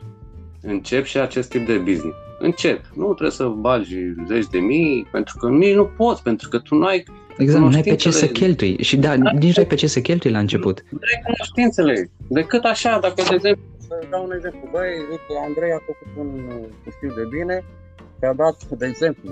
încep 0.61 1.05
și 1.05 1.17
acest 1.17 1.49
tip 1.49 1.65
de 1.65 1.77
business. 1.77 2.15
Încep. 2.39 2.81
Nu 2.93 3.05
trebuie 3.05 3.31
să 3.31 3.45
bagi 3.45 3.95
zeci 4.27 4.47
de 4.51 4.59
mii, 4.59 5.07
pentru 5.11 5.37
că 5.37 5.49
nici 5.49 5.75
nu 5.75 5.85
poți, 5.85 6.23
pentru 6.23 6.49
că 6.49 6.57
tu 6.57 6.75
nu 6.75 6.85
ai 6.85 7.03
Exact, 7.37 7.63
nu 7.63 7.75
ai 7.75 7.81
pe 7.81 7.95
ce 7.95 8.11
să 8.11 8.27
cheltui. 8.27 8.77
Și 8.81 8.97
da, 8.97 9.17
da 9.17 9.31
nici 9.31 9.55
nu 9.55 9.61
ai 9.61 9.67
pe 9.67 9.75
ce 9.75 9.87
să 9.87 9.99
cheltui 10.01 10.31
la 10.31 10.39
început. 10.39 10.83
Nu 10.89 10.99
ai 11.01 11.21
cunoștințele. 11.23 12.09
Decât 12.27 12.63
așa, 12.63 12.99
dacă, 13.01 13.13
de 13.15 13.35
exemplu, 13.35 13.63
să 13.87 14.03
dau 14.09 14.23
un 14.23 14.31
exemplu. 14.31 14.67
Băi, 14.71 14.89
uite, 15.09 15.33
Andrei 15.47 15.71
a 15.71 15.81
făcut 15.85 16.11
un, 16.17 16.29
știu 16.95 17.11
de 17.13 17.25
bine, 17.37 17.63
te-a 18.19 18.33
dat, 18.33 18.57
de 18.65 18.85
exemplu, 18.85 19.29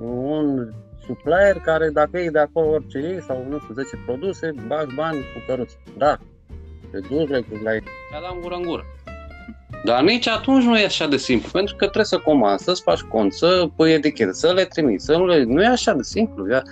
un 0.00 0.72
supplier 1.06 1.56
care 1.64 1.88
dacă 1.88 2.18
e 2.18 2.30
de 2.30 2.38
acolo 2.38 2.68
orice 2.68 2.98
e, 2.98 3.24
sau 3.26 3.46
nu 3.48 3.58
știu, 3.58 3.74
10 3.74 3.88
produse, 4.06 4.54
bagi 4.66 4.94
bani 4.94 5.18
cu 5.18 5.42
căruță. 5.46 5.76
Da, 5.96 6.18
te 6.90 6.98
duci, 6.98 7.28
le 7.28 7.44
la 7.62 7.74
ei. 7.74 7.82
Ți-a 8.10 8.20
dat 8.20 8.40
gură 8.40 8.54
în 8.54 8.62
gură. 8.62 8.84
Dar 9.84 10.02
nici 10.02 10.28
atunci 10.28 10.64
nu 10.64 10.78
e 10.78 10.84
așa 10.84 11.06
de 11.06 11.16
simplu, 11.16 11.48
pentru 11.52 11.74
că 11.74 11.84
trebuie 11.84 12.04
să 12.04 12.18
comanzi, 12.18 12.64
să-ți 12.64 12.82
faci 12.82 13.00
cont, 13.00 13.32
să 13.32 13.68
pui 13.76 13.92
etichete, 13.92 14.32
să 14.32 14.52
le 14.52 14.64
trimiți, 14.64 15.04
să 15.04 15.16
nu 15.16 15.26
le... 15.26 15.42
Nu 15.42 15.62
e 15.62 15.66
așa 15.66 15.92
de 15.92 16.02
simplu. 16.02 16.50
Ia. 16.50 16.62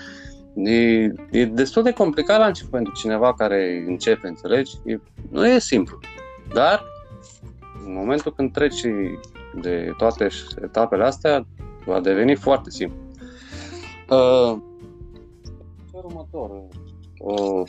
E, 0.54 1.12
e 1.30 1.44
destul 1.44 1.82
de 1.82 1.92
complicat 1.92 2.38
la 2.38 2.46
început 2.46 2.70
pentru 2.70 2.92
cineva 2.92 3.34
care 3.34 3.84
începe, 3.86 4.28
înțelegi? 4.28 4.72
E, 4.84 5.00
nu 5.30 5.46
e 5.46 5.58
simplu. 5.58 5.98
Dar, 6.52 6.84
în 7.90 7.96
momentul 7.96 8.34
când 8.34 8.52
treci 8.52 8.80
de 9.60 9.94
toate 9.96 10.28
etapele 10.62 11.04
astea, 11.04 11.46
va 11.84 12.00
deveni 12.00 12.34
foarte 12.34 12.70
simplu. 12.70 12.98
Uh, 14.10 14.56
următor. 15.92 16.50
Uh, 17.18 17.68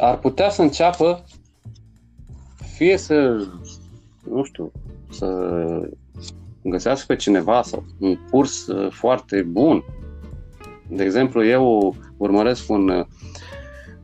ar 0.00 0.18
putea 0.18 0.50
să 0.50 0.62
înceapă 0.62 1.24
fie 2.74 2.96
să, 2.96 3.46
nu 4.30 4.44
știu, 4.44 4.72
să 5.10 5.90
găsească 6.62 7.04
pe 7.06 7.16
cineva 7.16 7.62
sau 7.62 7.84
un 7.98 8.18
curs 8.30 8.66
uh, 8.66 8.92
foarte 8.92 9.42
bun. 9.42 9.84
De 10.88 11.04
exemplu, 11.04 11.44
eu 11.44 11.96
urmăresc 12.16 12.70
un, 12.70 13.06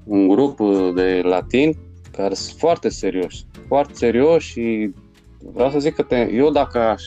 un 0.04 0.28
grup 0.28 0.58
de 0.94 1.20
latin 1.24 1.76
care 2.10 2.34
sunt 2.34 2.58
foarte 2.58 2.88
serioși, 2.88 3.44
foarte 3.72 3.94
serioși 3.94 4.50
și 4.50 4.94
vreau 5.52 5.70
să 5.70 5.78
zic 5.78 5.94
că 5.94 6.02
te, 6.02 6.30
eu 6.32 6.50
dacă 6.50 6.78
aș 6.78 7.02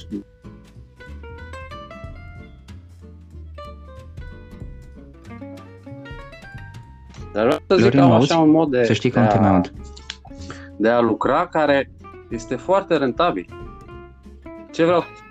Dar 7.33 7.45
vreau 7.45 7.59
să 7.67 7.75
zic 7.75 7.91
că 7.91 8.01
așa 8.01 8.37
un 8.37 8.49
mod 8.49 8.69
de, 8.69 8.83
să 8.83 8.93
știi 8.93 9.11
de, 9.11 9.19
a, 9.19 9.61
de 10.77 10.89
a 10.89 10.99
lucra 10.99 11.47
care 11.47 11.91
este 12.29 12.55
foarte 12.55 12.97
rentabil. 12.97 13.47
Ce 14.71 14.83
vreau 14.83 14.99
uh, 14.99 15.24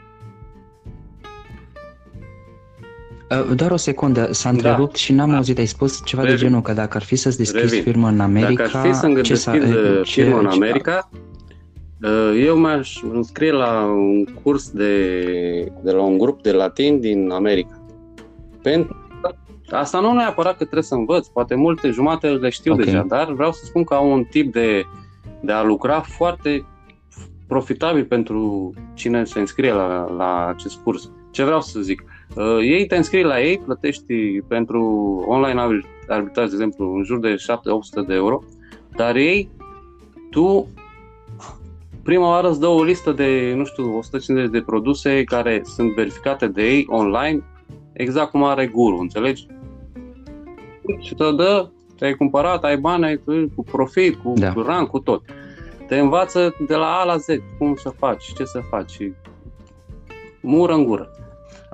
Doar 3.55 3.70
o 3.70 3.77
secundă, 3.77 4.33
s-a 4.33 4.51
da. 4.51 4.57
întrerupt 4.57 4.93
da. 4.93 4.99
și 4.99 5.12
n-am 5.12 5.31
da. 5.31 5.37
auzit, 5.37 5.59
ai 5.59 5.66
spus 5.66 6.01
ceva 6.05 6.22
Revin. 6.22 6.37
de 6.37 6.45
genul 6.45 6.61
că 6.62 6.72
dacă 6.72 6.97
ar 6.97 7.03
fi 7.03 7.16
să-ți 7.16 7.37
deschizi 7.37 7.64
Revin. 7.64 7.83
firmă 7.83 8.09
în 8.09 8.20
America... 8.20 8.62
Dacă 8.62 8.77
ar 8.77 8.87
fi 8.87 8.93
să-mi 8.93 9.14
deschid 9.14 9.62
firmă 10.03 10.39
în 10.39 10.47
America, 10.47 11.11
uh, 12.03 12.43
eu 12.45 12.59
m-aș 12.59 13.03
înscrie 13.12 13.53
la 13.53 13.85
un 13.85 14.25
curs 14.43 14.70
de, 14.70 15.09
de 15.83 15.91
la 15.91 16.03
un 16.03 16.18
grup 16.18 16.43
de 16.43 16.53
latin 16.53 17.01
din 17.01 17.31
America. 17.31 17.83
Pentru 18.62 19.05
Asta 19.70 20.01
nu 20.01 20.12
neapărat 20.12 20.57
că 20.57 20.64
trebuie 20.64 20.83
să 20.83 20.95
învăț, 20.95 21.27
poate 21.27 21.55
multe 21.55 21.91
jumate 21.91 22.29
le 22.29 22.49
știu 22.49 22.72
okay. 22.72 22.85
deja, 22.85 23.05
dar 23.09 23.33
vreau 23.33 23.53
să 23.53 23.64
spun 23.64 23.85
că 23.85 23.95
au 23.95 24.12
un 24.12 24.25
tip 24.25 24.53
de, 24.53 24.83
de 25.41 25.53
a 25.53 25.62
lucra 25.62 26.01
foarte 26.01 26.66
profitabil 27.47 28.05
pentru 28.05 28.72
cine 28.95 29.25
se 29.25 29.39
înscrie 29.39 29.72
la, 29.72 30.11
la 30.16 30.47
acest 30.47 30.77
curs. 30.77 31.11
Ce 31.31 31.45
vreau 31.45 31.61
să 31.61 31.81
zic? 31.81 32.05
Uh, 32.37 32.59
ei 32.61 32.87
te 32.87 32.97
înscrii 32.97 33.22
la 33.22 33.41
ei, 33.41 33.59
plătești 33.59 34.41
pentru 34.49 34.82
online 35.26 35.61
arbitraj, 36.09 36.49
de 36.49 36.55
exemplu, 36.55 36.95
în 36.95 37.05
jur 37.05 37.18
de 37.18 37.35
7-800 37.35 38.07
de 38.07 38.14
euro, 38.14 38.43
dar 38.97 39.16
ei, 39.16 39.49
tu 40.30 40.68
prima 42.03 42.28
oară 42.28 42.49
îți 42.49 42.61
dă 42.61 42.66
o 42.66 42.82
listă 42.82 43.12
de, 43.12 43.53
nu 43.57 43.64
știu, 43.64 43.97
150 43.97 44.51
de 44.51 44.61
produse 44.61 45.24
care 45.24 45.62
sunt 45.64 45.95
verificate 45.95 46.47
de 46.47 46.62
ei 46.62 46.87
online, 46.89 47.43
exact 47.93 48.30
cum 48.30 48.45
are 48.45 48.66
guru, 48.66 48.97
înțelegi? 48.97 49.47
și 50.99 51.14
te 51.14 51.32
dă, 51.32 51.68
te-ai 51.99 52.14
cumpărat, 52.14 52.64
ai 52.64 52.76
bani, 52.76 53.05
ai 53.05 53.20
cu 53.55 53.64
profit, 53.70 54.14
cu 54.14 54.32
da. 54.37 54.53
rang, 54.66 54.89
cu 54.89 54.99
tot. 54.99 55.22
Te 55.87 55.99
învață 55.99 56.55
de 56.66 56.74
la 56.74 56.87
A 56.87 57.05
la 57.05 57.16
Z 57.16 57.26
cum 57.59 57.74
să 57.74 57.89
faci, 57.89 58.32
ce 58.37 58.45
să 58.45 58.61
faci. 58.70 59.12
Mură 60.41 60.72
în 60.72 60.85
gură. 60.85 61.11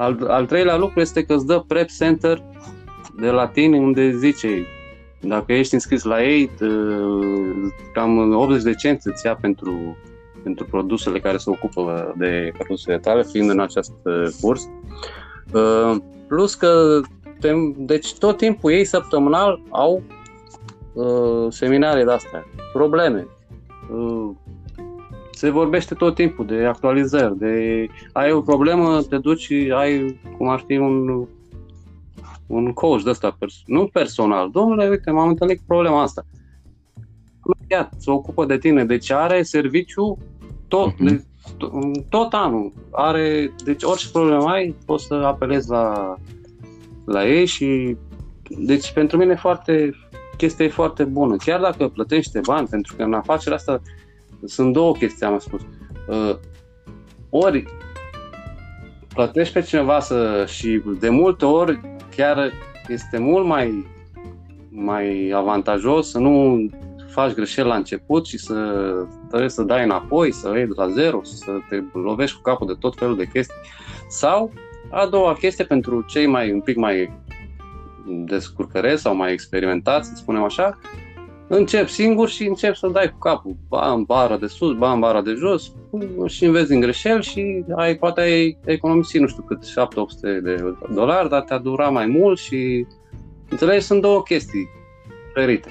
Al, 0.00 0.26
al 0.28 0.46
treilea 0.46 0.76
lucru 0.76 1.00
este 1.00 1.24
că 1.24 1.34
îți 1.34 1.46
dă 1.46 1.64
Prep 1.66 1.88
Center 1.88 2.42
de 3.16 3.30
la 3.30 3.46
tine 3.46 3.78
unde 3.78 4.16
zice 4.16 4.66
dacă 5.20 5.52
ești 5.52 5.74
înscris 5.74 6.02
la 6.02 6.22
ei, 6.22 6.50
cam 7.92 8.34
80 8.34 8.62
de 8.62 8.74
cenți 8.74 9.08
îți 9.08 9.26
ia 9.26 9.34
pentru, 9.34 9.96
pentru 10.42 10.64
produsele 10.64 11.20
care 11.20 11.36
se 11.36 11.50
ocupă 11.50 12.14
de 12.16 12.52
produsele 12.58 12.98
tale, 12.98 13.22
fiind 13.22 13.50
în 13.50 13.60
acest 13.60 13.92
curs. 14.40 14.68
Uh, 15.52 15.96
plus 16.28 16.54
că 16.54 17.00
deci 17.76 18.14
tot 18.14 18.36
timpul 18.36 18.72
ei 18.72 18.84
săptămânal 18.84 19.62
au 19.70 20.02
uh, 20.92 21.46
seminarii 21.48 22.04
de 22.04 22.10
astea, 22.10 22.46
probleme. 22.72 23.26
Uh, 25.42 25.46
se 25.46 25.50
vorbește 25.50 25.94
tot 25.94 26.14
timpul 26.14 26.46
de 26.46 26.64
actualizări, 26.64 27.38
de 27.38 27.86
ai 28.12 28.32
o 28.32 28.40
problemă, 28.40 29.02
te 29.02 29.18
duci 29.18 29.40
și 29.40 29.72
ai, 29.74 30.20
cum 30.36 30.48
ar 30.48 30.64
fi 30.66 30.76
un, 30.76 31.26
un 32.46 32.72
coach 32.72 33.02
de 33.02 33.10
ăsta, 33.10 33.36
pers- 33.38 33.62
nu 33.66 33.86
personal. 33.86 34.50
Domnule, 34.50 34.88
uite, 34.88 35.10
m-am 35.10 35.28
întâlnit 35.28 35.58
cu 35.58 35.64
problema 35.66 36.02
asta. 36.02 36.26
Iată, 37.70 37.96
se 37.98 38.10
ocupă 38.10 38.44
de 38.44 38.58
tine, 38.58 38.84
deci 38.84 39.10
are 39.10 39.42
serviciu 39.42 40.18
tot, 40.68 40.92
uh-huh. 40.92 40.98
de, 40.98 41.24
tot 42.08 42.32
anul. 42.32 42.72
Are, 42.90 43.54
deci 43.64 43.82
orice 43.82 44.10
problemă 44.10 44.48
ai, 44.48 44.74
poți 44.86 45.06
să 45.06 45.14
apelezi 45.14 45.68
la 45.68 46.16
la 47.04 47.26
ei 47.28 47.46
și 47.46 47.96
deci 48.48 48.92
pentru 48.92 49.16
mine 49.16 49.34
foarte 49.34 49.90
chestia 50.36 50.64
e 50.64 50.68
foarte 50.68 51.04
bună. 51.04 51.36
Chiar 51.36 51.60
dacă 51.60 51.88
plătește 51.88 52.40
bani, 52.46 52.66
pentru 52.66 52.96
că 52.96 53.02
în 53.02 53.12
afacerea 53.12 53.56
asta 53.56 53.82
sunt 54.44 54.72
două 54.72 54.92
chestii, 54.92 55.26
am 55.26 55.38
spus. 55.38 55.60
Uh, 56.08 56.36
ori 57.30 57.64
plătești 59.14 59.52
pe 59.52 59.60
cineva 59.60 60.00
să, 60.00 60.44
și 60.48 60.82
de 61.00 61.08
multe 61.08 61.44
ori 61.44 61.80
chiar 62.16 62.52
este 62.88 63.18
mult 63.18 63.46
mai, 63.46 63.86
mai 64.68 65.32
avantajos 65.34 66.10
să 66.10 66.18
nu 66.18 66.66
faci 67.10 67.34
greșeli 67.34 67.68
la 67.68 67.74
început 67.74 68.26
și 68.26 68.38
să 68.38 68.54
trebuie 69.28 69.48
să 69.48 69.62
dai 69.62 69.84
înapoi, 69.84 70.32
să 70.32 70.52
iei 70.54 70.66
de 70.66 70.72
la 70.76 70.88
zero, 70.88 71.20
să 71.22 71.50
te 71.68 71.82
lovești 71.92 72.36
cu 72.36 72.42
capul 72.42 72.66
de 72.66 72.76
tot 72.78 72.96
felul 72.96 73.16
de 73.16 73.28
chestii. 73.32 73.56
Sau 74.08 74.52
a 74.90 75.06
doua 75.06 75.32
chestie 75.34 75.64
pentru 75.64 76.04
cei 76.08 76.26
mai 76.26 76.52
un 76.52 76.60
pic 76.60 76.76
mai 76.76 77.12
descurcăreți 78.06 79.02
sau 79.02 79.14
mai 79.14 79.32
experimentați, 79.32 80.08
să 80.08 80.14
spunem 80.14 80.42
așa, 80.42 80.78
încep 81.56 81.88
singur 81.88 82.28
și 82.28 82.46
încep 82.46 82.74
să 82.74 82.88
dai 82.88 83.10
cu 83.10 83.18
capul, 83.18 83.56
ba 83.68 83.92
în 83.92 84.02
bara 84.02 84.36
de 84.36 84.46
sus, 84.46 84.76
ba 84.76 84.92
în 84.92 85.00
bara 85.00 85.22
de 85.22 85.34
jos 85.38 85.72
și 86.26 86.44
înveți 86.44 86.68
din 86.68 86.80
greșeli 86.80 87.22
și 87.22 87.64
ai, 87.76 87.94
poate 87.94 88.20
ai 88.20 88.58
economisit, 88.64 89.20
nu 89.20 89.26
știu 89.26 89.42
cât, 89.42 89.64
700 89.64 90.40
de 90.40 90.74
dolari, 90.94 91.28
dar 91.28 91.42
te-a 91.42 91.58
durat 91.58 91.92
mai 91.92 92.06
mult 92.06 92.38
și 92.38 92.86
înțelegi, 93.48 93.84
sunt 93.84 94.00
două 94.00 94.22
chestii 94.22 94.68
diferite. 95.26 95.70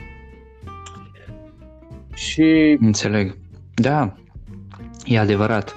Și... 2.14 2.78
Înțeleg. 2.82 3.38
Da, 3.74 4.14
e 5.06 5.20
adevărat. 5.20 5.76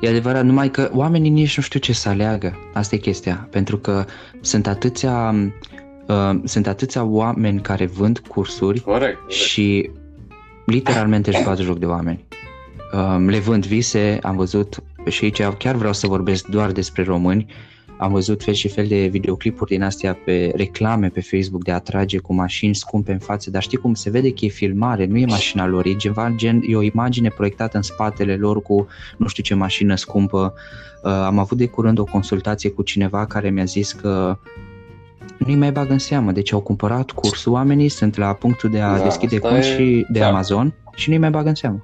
E 0.00 0.08
adevărat, 0.08 0.44
numai 0.44 0.70
că 0.70 0.90
oamenii 0.92 1.30
nici 1.30 1.56
nu 1.56 1.62
știu 1.62 1.80
ce 1.80 1.92
să 1.92 2.08
aleagă. 2.08 2.58
Asta 2.72 2.94
e 2.94 2.98
chestia. 2.98 3.48
Pentru 3.50 3.78
că 3.78 4.04
sunt 4.40 4.66
atâția, 4.66 5.34
uh, 6.10 6.40
sunt 6.44 6.66
atâția 6.66 7.04
oameni 7.04 7.60
care 7.60 7.86
vând 7.86 8.18
cursuri 8.18 8.80
corect, 8.80 9.16
corect. 9.16 9.30
și 9.30 9.90
literalmente 10.66 11.30
își 11.30 11.44
bat 11.44 11.58
joc 11.58 11.78
de 11.78 11.86
oameni. 11.86 12.24
Uh, 12.92 13.24
le 13.26 13.38
vând 13.38 13.66
vise, 13.66 14.18
am 14.22 14.36
văzut 14.36 14.82
și 15.08 15.24
aici 15.24 15.42
chiar 15.42 15.74
vreau 15.74 15.92
să 15.92 16.06
vorbesc 16.06 16.46
doar 16.46 16.72
despre 16.72 17.02
români. 17.02 17.46
am 17.98 18.12
văzut 18.12 18.42
fel 18.42 18.54
și 18.54 18.68
fel 18.68 18.86
de 18.86 19.06
videoclipuri 19.06 19.70
din 19.70 19.82
astea 19.82 20.18
pe 20.24 20.52
reclame 20.54 21.08
pe 21.08 21.20
Facebook 21.20 21.64
de 21.64 21.72
a 21.72 21.78
trage 21.78 22.18
cu 22.18 22.34
mașini 22.34 22.74
scumpe 22.74 23.12
în 23.12 23.18
față, 23.18 23.50
dar 23.50 23.62
știi 23.62 23.78
cum 23.78 23.94
se 23.94 24.10
vede 24.10 24.32
că 24.32 24.44
e 24.44 24.48
filmare, 24.48 25.06
nu 25.06 25.16
e 25.16 25.26
mașina 25.26 25.66
lor, 25.66 25.86
e 25.86 25.94
ceva 25.94 26.32
gen, 26.36 26.62
e 26.66 26.76
o 26.76 26.82
imagine 26.82 27.28
proiectată 27.28 27.76
în 27.76 27.82
spatele 27.82 28.36
lor 28.36 28.62
cu 28.62 28.86
nu 29.16 29.26
știu 29.26 29.42
ce 29.42 29.54
mașină 29.54 29.94
scumpă. 29.94 30.54
Uh, 31.02 31.10
am 31.10 31.38
avut 31.38 31.58
de 31.58 31.66
curând 31.66 31.98
o 31.98 32.04
consultație 32.04 32.70
cu 32.70 32.82
cineva 32.82 33.26
care 33.26 33.50
mi-a 33.50 33.64
zis 33.64 33.92
că 33.92 34.38
nu-i 35.38 35.54
mai 35.54 35.72
bag 35.72 35.90
în 35.90 35.98
seamă, 35.98 36.32
deci 36.32 36.52
au 36.52 36.60
cumpărat 36.60 37.10
cursul, 37.10 37.52
oamenii 37.52 37.88
sunt 37.88 38.16
la 38.16 38.32
punctul 38.32 38.70
de 38.70 38.80
a 38.80 38.96
da, 38.96 39.02
deschide 39.02 39.38
cont 39.38 39.62
și 39.62 40.06
de 40.08 40.22
Amazon 40.22 40.74
și 40.94 41.08
nu-i 41.08 41.18
mai 41.18 41.30
bag 41.30 41.46
în 41.46 41.54
seamă. 41.54 41.82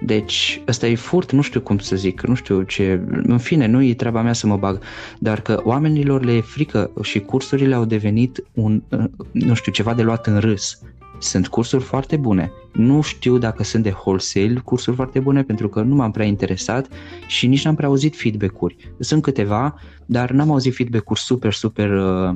Deci 0.00 0.62
ăsta 0.68 0.86
e 0.86 0.94
furt, 0.94 1.32
nu 1.32 1.42
știu 1.42 1.60
cum 1.60 1.78
să 1.78 1.96
zic, 1.96 2.26
nu 2.26 2.34
știu 2.34 2.62
ce, 2.62 3.00
în 3.22 3.38
fine, 3.38 3.66
nu 3.66 3.82
e 3.82 3.94
treaba 3.94 4.22
mea 4.22 4.32
să 4.32 4.46
mă 4.46 4.56
bag, 4.56 4.80
dar 5.18 5.40
că 5.40 5.60
oamenilor 5.64 6.24
le 6.24 6.32
e 6.32 6.40
frică 6.40 6.90
și 7.02 7.20
cursurile 7.20 7.74
au 7.74 7.84
devenit 7.84 8.44
un, 8.52 8.82
nu 9.30 9.54
știu, 9.54 9.72
ceva 9.72 9.94
de 9.94 10.02
luat 10.02 10.26
în 10.26 10.38
râs. 10.38 10.80
Sunt 11.18 11.48
cursuri 11.48 11.82
foarte 11.82 12.16
bune. 12.16 12.52
Nu 12.72 13.00
știu 13.00 13.38
dacă 13.38 13.62
sunt 13.62 13.82
de 13.82 13.94
wholesale 14.04 14.60
cursuri 14.64 14.96
foarte 14.96 15.20
bune 15.20 15.42
pentru 15.42 15.68
că 15.68 15.82
nu 15.82 15.94
m-am 15.94 16.10
prea 16.10 16.26
interesat 16.26 16.88
și 17.26 17.46
nici 17.46 17.64
n-am 17.64 17.74
prea 17.74 17.88
auzit 17.88 18.16
feedback-uri. 18.16 18.76
Sunt 18.98 19.22
câteva, 19.22 19.74
dar 20.06 20.30
n-am 20.30 20.50
auzit 20.50 20.74
feedback-uri 20.74 21.20
super, 21.20 21.52
super 21.52 21.90
uh, 21.90 22.34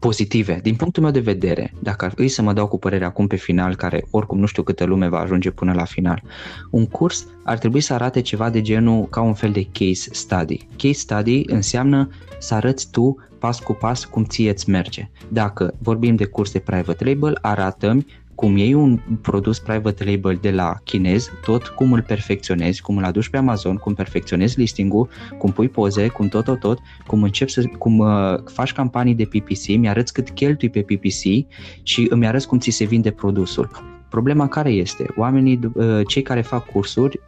pozitive. 0.00 0.60
Din 0.62 0.74
punctul 0.74 1.02
meu 1.02 1.12
de 1.12 1.20
vedere, 1.20 1.72
dacă 1.82 2.04
ar 2.04 2.12
fi 2.16 2.28
să 2.28 2.42
mă 2.42 2.52
dau 2.52 2.66
cu 2.66 2.78
părere 2.78 3.04
acum 3.04 3.26
pe 3.26 3.36
final, 3.36 3.76
care 3.76 4.04
oricum 4.10 4.38
nu 4.38 4.46
știu 4.46 4.62
câtă 4.62 4.84
lume 4.84 5.08
va 5.08 5.18
ajunge 5.18 5.50
până 5.50 5.72
la 5.72 5.84
final, 5.84 6.22
un 6.70 6.86
curs 6.86 7.26
ar 7.44 7.58
trebui 7.58 7.80
să 7.80 7.94
arate 7.94 8.20
ceva 8.20 8.50
de 8.50 8.60
genul 8.60 9.04
ca 9.04 9.20
un 9.20 9.34
fel 9.34 9.50
de 9.50 9.68
case 9.72 10.08
study. 10.12 10.66
Case 10.76 10.92
study 10.92 11.42
înseamnă 11.46 12.08
să 12.38 12.54
arăți 12.54 12.90
tu 12.90 13.16
pas 13.38 13.60
cu 13.60 13.72
pas 13.72 14.04
cum 14.04 14.24
ție 14.24 14.50
îți 14.50 14.70
merge. 14.70 15.10
Dacă 15.28 15.74
vorbim 15.78 16.16
de 16.16 16.24
curs 16.24 16.52
de 16.52 16.58
private 16.58 17.04
label, 17.04 17.38
arată-mi 17.40 18.06
cum 18.40 18.56
iei 18.56 18.74
un 18.74 19.00
produs 19.22 19.58
private 19.58 20.04
label 20.04 20.38
de 20.40 20.50
la 20.50 20.76
chinez, 20.84 21.30
tot 21.44 21.66
cum 21.66 21.92
îl 21.92 22.02
perfecționezi, 22.02 22.82
cum 22.82 22.96
îl 22.96 23.04
aduci 23.04 23.28
pe 23.28 23.36
Amazon, 23.36 23.76
cum 23.76 23.94
perfecționezi 23.94 24.58
listing-ul, 24.58 25.08
cum 25.38 25.52
pui 25.52 25.68
poze, 25.68 26.08
cum 26.08 26.28
tot, 26.28 26.44
tot, 26.44 26.60
tot, 26.60 26.78
cum 27.06 27.22
începi 27.22 27.50
să, 27.50 27.62
cum 27.78 27.98
uh, 27.98 28.34
faci 28.44 28.72
campanii 28.72 29.14
de 29.14 29.24
PPC, 29.24 29.76
mi-arăți 29.76 30.12
cât 30.12 30.30
cheltui 30.30 30.70
pe 30.70 30.82
PPC 30.82 31.46
și 31.82 32.06
îmi 32.08 32.26
arăți 32.26 32.46
cum 32.46 32.58
ți 32.58 32.70
se 32.70 32.84
vinde 32.84 33.10
produsul. 33.10 33.70
Problema 34.08 34.48
care 34.48 34.70
este? 34.70 35.06
Oamenii, 35.16 35.60
uh, 35.74 36.00
cei 36.06 36.22
care 36.22 36.40
fac 36.40 36.66
cursuri, 36.66 37.20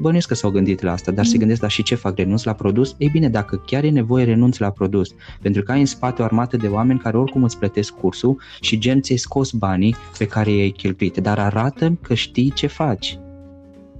bănuiesc 0.00 0.28
că 0.28 0.34
s-au 0.34 0.50
gândit 0.50 0.82
la 0.82 0.92
asta, 0.92 1.10
dar 1.10 1.24
mm. 1.24 1.30
se 1.30 1.38
gândesc 1.38 1.62
la 1.62 1.68
și 1.68 1.82
ce 1.82 1.94
fac, 1.94 2.16
renunț 2.16 2.42
la 2.42 2.52
produs? 2.52 2.94
Ei 2.98 3.08
bine, 3.08 3.28
dacă 3.28 3.62
chiar 3.66 3.84
e 3.84 3.90
nevoie, 3.90 4.24
renunț 4.24 4.58
la 4.58 4.70
produs, 4.70 5.08
pentru 5.42 5.62
că 5.62 5.72
ai 5.72 5.80
în 5.80 5.86
spate 5.86 6.22
o 6.22 6.24
armată 6.24 6.56
de 6.56 6.66
oameni 6.66 6.98
care 6.98 7.16
oricum 7.16 7.42
îți 7.42 7.58
plătesc 7.58 7.92
cursul 7.92 8.40
și 8.60 8.78
gen 8.78 9.00
ți-ai 9.00 9.18
scos 9.18 9.50
banii 9.50 9.96
pe 10.18 10.26
care 10.26 10.50
i-ai 10.50 10.70
cheltuit, 10.70 11.16
dar 11.16 11.38
arată 11.38 11.98
că 12.02 12.14
știi 12.14 12.52
ce 12.54 12.66
faci. 12.66 13.18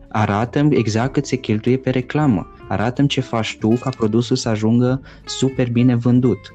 arată 0.08 0.68
exact 0.70 1.12
cât 1.12 1.26
se 1.26 1.36
cheltuie 1.36 1.76
pe 1.76 1.90
reclamă. 1.90 2.46
arată 2.68 3.04
ce 3.06 3.20
faci 3.20 3.56
tu 3.60 3.68
ca 3.68 3.90
produsul 3.90 4.36
să 4.36 4.48
ajungă 4.48 5.02
super 5.24 5.70
bine 5.70 5.94
vândut 5.94 6.52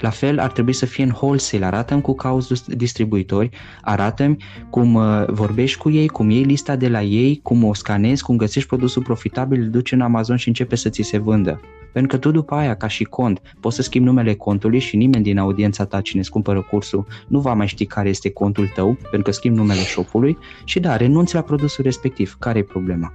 la 0.00 0.10
fel 0.10 0.38
ar 0.38 0.52
trebui 0.52 0.72
să 0.72 0.86
fie 0.86 1.04
în 1.04 1.10
wholesale, 1.10 1.64
arată 1.64 1.96
cu 1.98 2.14
cauți 2.14 2.76
distribuitori, 2.76 3.50
arată 3.82 4.36
cum 4.70 4.94
uh, 4.94 5.24
vorbești 5.26 5.78
cu 5.78 5.90
ei, 5.90 6.08
cum 6.08 6.30
iei 6.30 6.42
lista 6.42 6.76
de 6.76 6.88
la 6.88 7.02
ei, 7.02 7.40
cum 7.42 7.64
o 7.64 7.74
scanezi, 7.74 8.22
cum 8.22 8.36
găsești 8.36 8.68
produsul 8.68 9.02
profitabil, 9.02 9.60
îl 9.60 9.70
duci 9.70 9.92
în 9.92 10.00
Amazon 10.00 10.36
și 10.36 10.48
începe 10.48 10.76
să 10.76 10.88
ți 10.88 11.02
se 11.02 11.18
vândă. 11.18 11.60
Pentru 11.92 12.16
că 12.16 12.22
tu 12.22 12.30
după 12.30 12.54
aia, 12.54 12.74
ca 12.74 12.86
și 12.88 13.04
cont, 13.04 13.40
poți 13.60 13.76
să 13.76 13.82
schimbi 13.82 14.06
numele 14.06 14.34
contului 14.34 14.78
și 14.78 14.96
nimeni 14.96 15.24
din 15.24 15.38
audiența 15.38 15.84
ta 15.84 16.00
cine 16.00 16.20
îți 16.20 16.30
cumpără 16.30 16.62
cursul 16.70 17.06
nu 17.28 17.40
va 17.40 17.54
mai 17.54 17.66
ști 17.66 17.86
care 17.86 18.08
este 18.08 18.30
contul 18.30 18.68
tău, 18.74 18.94
pentru 18.94 19.22
că 19.22 19.30
schimbi 19.30 19.58
numele 19.58 19.80
shopului 19.80 20.38
și 20.64 20.80
da, 20.80 20.96
renunți 20.96 21.34
la 21.34 21.40
produsul 21.40 21.84
respectiv. 21.84 22.36
Care 22.38 22.58
e 22.58 22.62
problema? 22.62 23.12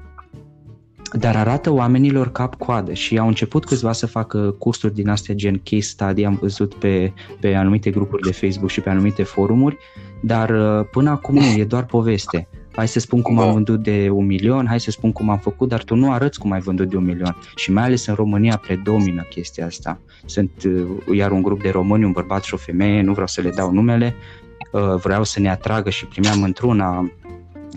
Dar 1.13 1.35
arată 1.35 1.71
oamenilor 1.71 2.31
cap-coadă 2.31 2.93
și 2.93 3.17
au 3.17 3.27
început 3.27 3.65
câțiva 3.65 3.91
să 3.91 4.07
facă 4.07 4.55
cursuri 4.57 4.93
din 4.93 5.09
astea 5.09 5.35
gen 5.35 5.61
case 5.63 5.81
study, 5.81 6.23
am 6.23 6.37
văzut 6.41 6.73
pe, 6.73 7.13
pe 7.39 7.53
anumite 7.53 7.89
grupuri 7.89 8.21
de 8.21 8.31
Facebook 8.31 8.69
și 8.69 8.81
pe 8.81 8.89
anumite 8.89 9.23
forumuri, 9.23 9.77
dar 10.21 10.49
uh, 10.49 10.85
până 10.91 11.09
acum 11.09 11.35
nu, 11.35 11.57
e 11.57 11.65
doar 11.65 11.85
poveste. 11.85 12.47
Hai 12.75 12.87
să 12.87 12.99
spun 12.99 13.21
cum 13.21 13.39
am 13.39 13.45
da. 13.45 13.51
vândut 13.51 13.83
de 13.83 14.09
un 14.09 14.25
milion, 14.25 14.65
hai 14.67 14.79
să 14.79 14.91
spun 14.91 15.11
cum 15.11 15.29
am 15.29 15.37
făcut, 15.37 15.69
dar 15.69 15.83
tu 15.83 15.95
nu 15.95 16.11
arăți 16.11 16.39
cum 16.39 16.51
ai 16.51 16.59
vândut 16.59 16.89
de 16.89 16.95
un 16.97 17.03
milion. 17.03 17.37
Și 17.55 17.71
mai 17.71 17.83
ales 17.83 18.05
în 18.05 18.13
România 18.13 18.57
predomină 18.57 19.21
chestia 19.21 19.65
asta. 19.65 19.99
Sunt 20.25 20.51
uh, 20.65 21.15
iar 21.15 21.31
un 21.31 21.41
grup 21.41 21.61
de 21.61 21.69
români, 21.69 22.05
un 22.05 22.11
bărbat 22.11 22.43
și 22.43 22.53
o 22.53 22.57
femeie, 22.57 23.01
nu 23.01 23.11
vreau 23.11 23.27
să 23.27 23.41
le 23.41 23.49
dau 23.49 23.71
numele, 23.71 24.15
uh, 24.71 24.95
vreau 25.01 25.23
să 25.23 25.39
ne 25.39 25.49
atragă 25.49 25.89
și 25.89 26.05
primeam 26.05 26.43
într-una 26.43 27.11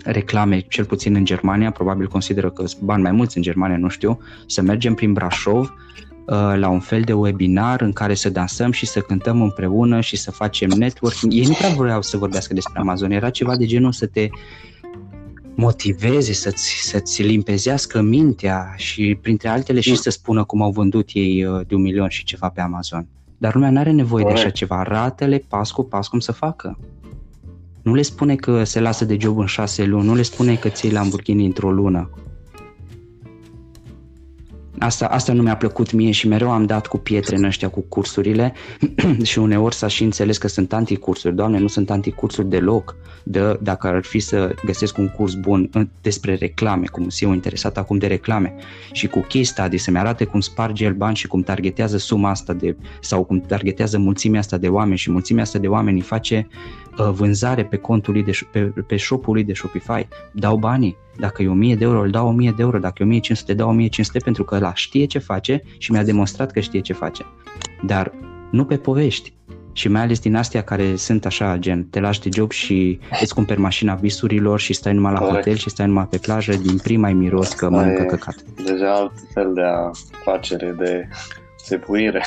reclame, 0.03 0.59
cel 0.59 0.85
puțin 0.85 1.15
în 1.15 1.25
Germania, 1.25 1.71
probabil 1.71 2.07
consideră 2.07 2.49
că 2.49 2.65
sunt 2.65 2.81
bani 2.81 3.01
mai 3.01 3.11
mulți 3.11 3.37
în 3.37 3.43
Germania, 3.43 3.77
nu 3.77 3.87
știu, 3.87 4.19
să 4.45 4.61
mergem 4.61 4.93
prin 4.93 5.13
Brașov 5.13 5.73
uh, 6.25 6.53
la 6.55 6.69
un 6.69 6.79
fel 6.79 7.01
de 7.01 7.13
webinar 7.13 7.81
în 7.81 7.93
care 7.93 8.13
să 8.13 8.29
dansăm 8.29 8.71
și 8.71 8.85
să 8.85 8.99
cântăm 8.99 9.41
împreună 9.41 10.01
și 10.01 10.15
să 10.15 10.31
facem 10.31 10.69
networking. 10.69 11.33
Ei 11.33 11.45
nu 11.45 11.53
prea 11.53 11.69
vreau 11.69 12.01
să 12.01 12.17
vorbească 12.17 12.53
despre 12.53 12.79
Amazon, 12.79 13.11
era 13.11 13.29
ceva 13.29 13.57
de 13.57 13.65
genul 13.65 13.91
să 13.91 14.05
te 14.05 14.29
motiveze, 15.55 16.33
să-ți, 16.33 16.79
să-ți 16.81 17.21
limpezească 17.21 18.01
mintea 18.01 18.73
și 18.75 19.17
printre 19.21 19.47
altele 19.47 19.79
și 19.79 19.95
să 19.95 20.09
spună 20.09 20.43
cum 20.43 20.61
au 20.61 20.71
vândut 20.71 21.09
ei 21.13 21.45
uh, 21.45 21.67
de 21.67 21.75
un 21.75 21.81
milion 21.81 22.09
și 22.09 22.23
ceva 22.23 22.49
pe 22.49 22.61
Amazon. 22.61 23.07
Dar 23.37 23.53
lumea 23.53 23.69
nu 23.69 23.79
are 23.79 23.91
nevoie 23.91 24.23
Corect. 24.23 24.41
de 24.41 24.47
așa 24.47 24.55
ceva. 24.55 24.79
Arată-le 24.79 25.37
pas 25.47 25.71
cu 25.71 25.83
pas 25.83 26.07
cum 26.07 26.19
să 26.19 26.31
facă. 26.31 26.77
Nu 27.87 27.93
le 27.93 28.01
spune 28.01 28.35
că 28.35 28.63
se 28.63 28.79
lasă 28.79 29.05
de 29.05 29.17
job 29.19 29.37
în 29.37 29.45
șase 29.45 29.85
luni, 29.85 30.05
nu 30.05 30.15
le 30.15 30.21
spune 30.21 30.55
că 30.55 30.69
ții 30.69 30.91
Lamborghini 30.91 31.45
într-o 31.45 31.71
lună. 31.71 32.09
Asta, 34.79 35.05
asta 35.05 35.33
nu 35.33 35.41
mi-a 35.41 35.55
plăcut 35.55 35.91
mie 35.91 36.11
și 36.11 36.27
mereu 36.27 36.51
am 36.51 36.65
dat 36.65 36.87
cu 36.87 36.97
pietre 36.97 37.35
în 37.35 37.43
ăștia 37.43 37.69
cu 37.69 37.81
cursurile 37.81 38.53
și 39.23 39.39
uneori 39.39 39.75
s-a 39.75 39.87
și 39.87 40.03
înțeles 40.03 40.37
că 40.37 40.47
sunt 40.47 40.73
anticursuri. 40.73 41.35
Doamne, 41.35 41.59
nu 41.59 41.67
sunt 41.67 41.89
anticursuri 41.89 42.49
deloc. 42.49 42.95
De, 43.23 43.57
dacă 43.61 43.87
ar 43.87 44.03
fi 44.03 44.19
să 44.19 44.55
găsesc 44.65 44.97
un 44.97 45.07
curs 45.07 45.33
bun 45.33 45.69
despre 46.01 46.35
reclame, 46.35 46.85
cum 46.85 47.09
sunt 47.09 47.29
eu 47.29 47.35
interesat 47.35 47.77
acum 47.77 47.97
de 47.97 48.07
reclame 48.07 48.55
și 48.91 49.07
cu 49.07 49.19
case 49.19 49.43
study 49.43 49.77
să-mi 49.77 49.97
arate 49.97 50.23
cum 50.23 50.39
sparge 50.39 50.85
el 50.85 50.93
bani 50.93 51.15
și 51.15 51.27
cum 51.27 51.41
targetează 51.41 51.97
suma 51.97 52.29
asta 52.29 52.53
de, 52.53 52.75
sau 53.01 53.23
cum 53.23 53.41
targetează 53.41 53.97
mulțimea 53.97 54.39
asta 54.39 54.57
de 54.57 54.67
oameni 54.67 54.97
și 54.97 55.11
mulțimea 55.11 55.43
asta 55.43 55.59
de 55.59 55.67
oameni 55.67 55.97
îi 55.97 56.03
face 56.03 56.47
uh, 56.49 56.86
vânzare 57.03 57.65
pe 57.65 57.77
contul 57.77 58.13
lui 58.13 58.23
de, 58.23 58.31
pe, 58.51 58.59
pe 58.87 58.97
shop-ul 58.97 59.33
lui 59.33 59.43
de 59.43 59.53
Shopify, 59.53 60.07
dau 60.31 60.57
banii 60.57 60.97
dacă 61.17 61.43
e 61.43 61.47
1000 61.47 61.75
de 61.75 61.83
euro, 61.83 62.01
îl 62.01 62.09
dau 62.09 62.27
1000 62.27 62.53
de 62.55 62.61
euro. 62.61 62.77
Dacă 62.77 62.95
e 62.99 63.05
1500, 63.05 63.53
dau 63.53 63.69
1500 63.69 64.19
pentru 64.19 64.43
că 64.43 64.55
ăla 64.55 64.73
știe 64.73 65.05
ce 65.05 65.19
face 65.19 65.61
și 65.77 65.91
mi-a 65.91 66.03
demonstrat 66.03 66.51
că 66.51 66.59
știe 66.59 66.79
ce 66.79 66.93
face. 66.93 67.25
Dar 67.85 68.13
nu 68.51 68.65
pe 68.65 68.77
povești. 68.77 69.33
Și 69.73 69.87
mai 69.87 70.01
ales 70.01 70.19
din 70.19 70.35
astea 70.35 70.61
care 70.61 70.95
sunt 70.95 71.25
așa, 71.25 71.57
gen, 71.57 71.83
te 71.83 71.99
lași 71.99 72.21
de 72.21 72.29
job 72.33 72.51
și 72.51 72.99
îți 73.21 73.33
cumperi 73.33 73.59
mașina 73.59 73.95
visurilor 73.95 74.59
și 74.59 74.73
stai 74.73 74.93
numai 74.93 75.11
la 75.11 75.19
Correct. 75.19 75.37
hotel 75.37 75.55
și 75.55 75.69
stai 75.69 75.85
numai 75.85 76.07
pe 76.07 76.17
plajă, 76.17 76.55
din 76.55 76.77
prima 76.77 77.07
ai 77.07 77.13
miros 77.13 77.53
că 77.53 77.69
mănâncă 77.69 78.03
căcat. 78.03 78.35
Deja 78.65 78.93
alt 78.93 79.11
fel 79.33 79.53
de 79.53 79.61
afacere, 79.61 80.75
de 80.77 81.07
sepuire. 81.55 82.25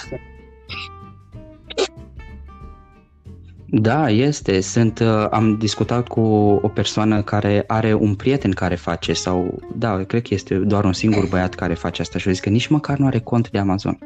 Da, 3.73 4.11
este. 4.11 4.61
Sunt, 4.61 4.99
uh, 4.99 5.27
am 5.31 5.57
discutat 5.57 6.09
cu 6.09 6.21
o 6.63 6.69
persoană 6.69 7.23
care 7.23 7.65
are 7.67 7.95
un 7.95 8.15
prieten 8.15 8.51
care 8.51 8.75
face 8.75 9.13
sau, 9.13 9.59
da, 9.75 10.05
cred 10.05 10.23
că 10.23 10.35
este 10.35 10.55
doar 10.55 10.85
un 10.85 10.93
singur 10.93 11.27
băiat 11.27 11.55
care 11.55 11.75
face 11.75 12.03
asta 12.03 12.19
și 12.19 12.29
a 12.29 12.31
zis 12.31 12.41
că 12.41 12.49
nici 12.49 12.67
măcar 12.67 12.99
nu 12.99 13.07
are 13.07 13.19
cont 13.19 13.51
de 13.51 13.59
Amazon. 13.59 13.99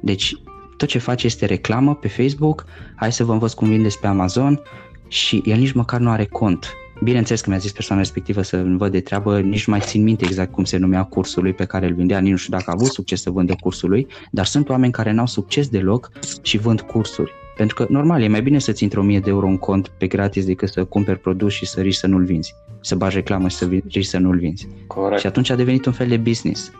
Deci, 0.00 0.34
tot 0.76 0.88
ce 0.88 0.98
face 0.98 1.26
este 1.26 1.46
reclamă 1.46 1.94
pe 1.94 2.08
Facebook, 2.08 2.64
hai 2.94 3.12
să 3.12 3.24
vă 3.24 3.32
învăț 3.32 3.52
cum 3.52 3.68
vindeți 3.68 4.00
pe 4.00 4.06
Amazon 4.06 4.60
și 5.08 5.42
el 5.44 5.58
nici 5.58 5.72
măcar 5.72 6.00
nu 6.00 6.10
are 6.10 6.24
cont. 6.24 6.72
Bineînțeles 7.02 7.40
că 7.40 7.50
mi-a 7.50 7.58
zis 7.58 7.72
persoana 7.72 8.00
respectivă 8.02 8.42
să 8.42 8.64
văd 8.76 8.92
de 8.92 9.00
treabă, 9.00 9.40
nici 9.40 9.66
nu 9.66 9.72
mai 9.72 9.82
țin 9.82 10.02
minte 10.02 10.24
exact 10.24 10.52
cum 10.52 10.64
se 10.64 10.76
numea 10.76 11.02
cursul 11.02 11.42
lui 11.42 11.52
pe 11.52 11.64
care 11.64 11.86
îl 11.86 11.94
vindea, 11.94 12.18
nici 12.18 12.30
nu 12.30 12.36
știu 12.36 12.52
dacă 12.52 12.70
a 12.70 12.72
avut 12.76 12.92
succes 12.92 13.22
să 13.22 13.30
vândă 13.30 13.54
cursul 13.60 13.88
lui, 13.88 14.06
dar 14.30 14.44
sunt 14.44 14.68
oameni 14.68 14.92
care 14.92 15.12
n-au 15.12 15.26
succes 15.26 15.68
deloc 15.68 16.10
și 16.42 16.58
vând 16.58 16.80
cursuri. 16.80 17.32
Pentru 17.58 17.76
că, 17.76 17.86
normal, 17.88 18.22
e 18.22 18.28
mai 18.28 18.42
bine 18.42 18.58
să-ți 18.58 18.82
intre 18.82 19.00
1000 19.00 19.20
de 19.20 19.30
euro 19.30 19.46
în 19.46 19.58
cont 19.58 19.88
pe 19.88 20.06
gratis 20.06 20.44
decât 20.44 20.68
să 20.68 20.84
cumperi 20.84 21.18
produs 21.18 21.52
și 21.52 21.66
să 21.66 21.80
riști 21.80 22.00
să 22.00 22.06
nu-l 22.06 22.24
vinzi. 22.24 22.54
Să 22.80 22.94
bagi 22.94 23.14
reclamă 23.14 23.48
și 23.48 23.56
să 23.56 23.68
riști 23.88 24.10
să 24.10 24.18
nu-l 24.18 24.36
vinzi. 24.36 24.68
Corect. 24.86 25.20
Și 25.20 25.26
atunci 25.26 25.50
a 25.50 25.54
devenit 25.54 25.86
un 25.86 25.92
fel 25.92 26.08
de 26.08 26.16
business. 26.16 26.72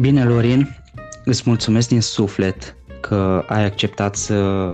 Bine, 0.00 0.24
Lorin, 0.24 0.76
îți 1.24 1.42
mulțumesc 1.46 1.88
din 1.88 2.00
suflet 2.00 2.76
că 3.00 3.44
ai 3.48 3.64
acceptat 3.64 4.16
să 4.16 4.72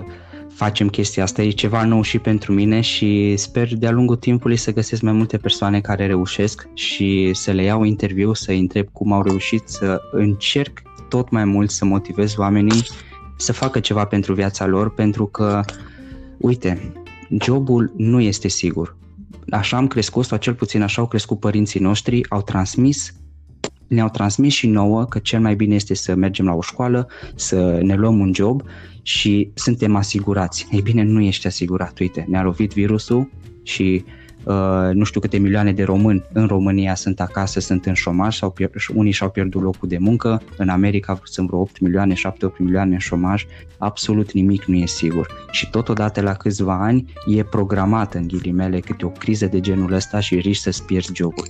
facem 0.49 0.89
chestia 0.89 1.23
asta. 1.23 1.41
E 1.41 1.49
ceva 1.49 1.85
nou 1.85 2.01
și 2.01 2.19
pentru 2.19 2.53
mine 2.53 2.81
și 2.81 3.33
sper 3.37 3.75
de-a 3.75 3.91
lungul 3.91 4.15
timpului 4.15 4.57
să 4.57 4.73
găsesc 4.73 5.01
mai 5.01 5.13
multe 5.13 5.37
persoane 5.37 5.81
care 5.81 6.05
reușesc 6.05 6.67
și 6.73 7.31
să 7.33 7.51
le 7.51 7.63
iau 7.63 7.83
interviu, 7.83 8.33
să-i 8.33 8.59
întreb 8.59 8.87
cum 8.91 9.11
au 9.11 9.21
reușit, 9.21 9.61
să 9.65 10.01
încerc 10.11 10.81
tot 11.13 11.29
mai 11.29 11.45
mult 11.45 11.69
să 11.69 11.85
motivez 11.85 12.37
oamenii 12.37 12.87
să 13.37 13.53
facă 13.53 13.79
ceva 13.79 14.05
pentru 14.05 14.33
viața 14.33 14.65
lor, 14.65 14.93
pentru 14.93 15.25
că, 15.25 15.61
uite, 16.37 16.91
jobul 17.43 17.93
nu 17.97 18.21
este 18.21 18.47
sigur. 18.47 18.97
Așa 19.49 19.77
am 19.77 19.87
crescut, 19.87 20.25
sau 20.25 20.37
cel 20.37 20.53
puțin 20.53 20.81
așa 20.81 21.01
au 21.01 21.07
crescut 21.07 21.39
părinții 21.39 21.79
noștri, 21.79 22.29
au 22.29 22.41
transmis 22.41 23.13
ne-au 23.87 24.09
transmis 24.09 24.53
și 24.53 24.67
nouă 24.67 25.05
că 25.05 25.19
cel 25.19 25.39
mai 25.39 25.55
bine 25.55 25.75
este 25.75 25.93
să 25.93 26.15
mergem 26.15 26.45
la 26.45 26.53
o 26.53 26.61
școală, 26.61 27.07
să 27.35 27.79
ne 27.81 27.95
luăm 27.95 28.19
un 28.19 28.33
job 28.33 28.61
și 29.01 29.51
suntem 29.53 29.95
asigurați. 29.95 30.67
Ei 30.71 30.81
bine, 30.81 31.03
nu 31.03 31.21
ești 31.21 31.47
asigurat. 31.47 31.99
Uite, 31.99 32.25
ne-a 32.27 32.43
lovit 32.43 32.73
virusul 32.73 33.29
și 33.63 34.03
uh, 34.05 34.22
nu 34.93 35.03
știu 35.03 35.19
câte 35.19 35.37
milioane 35.37 35.71
de 35.71 35.83
români 35.83 36.23
în 36.31 36.47
România 36.47 36.95
sunt 36.95 37.19
acasă, 37.19 37.59
sunt 37.59 37.85
în 37.85 37.93
șomaj, 37.93 38.35
sau 38.35 38.55
pier- 38.61 38.69
unii 38.93 39.11
și-au 39.11 39.29
pierdut 39.29 39.61
locul 39.61 39.87
de 39.87 39.97
muncă, 39.97 40.41
în 40.57 40.69
America 40.69 41.19
sunt 41.23 41.47
vreo 41.47 41.59
8 41.59 41.79
milioane, 41.79 42.13
7-8 42.13 42.57
milioane 42.57 42.93
în 42.93 42.99
șomaj, 42.99 43.45
absolut 43.77 44.31
nimic 44.31 44.63
nu 44.65 44.75
e 44.75 44.85
sigur. 44.85 45.27
Și 45.51 45.69
totodată 45.69 46.21
la 46.21 46.33
câțiva 46.33 46.83
ani 46.83 47.13
e 47.35 47.43
programată 47.43 48.17
în 48.17 48.27
ghilimele 48.27 48.79
câte 48.79 49.05
o 49.05 49.09
criză 49.09 49.45
de 49.45 49.59
genul 49.59 49.93
ăsta 49.93 50.19
și 50.19 50.35
riști 50.35 50.63
să-ți 50.63 50.85
pierzi 50.85 51.11
jobul. 51.13 51.47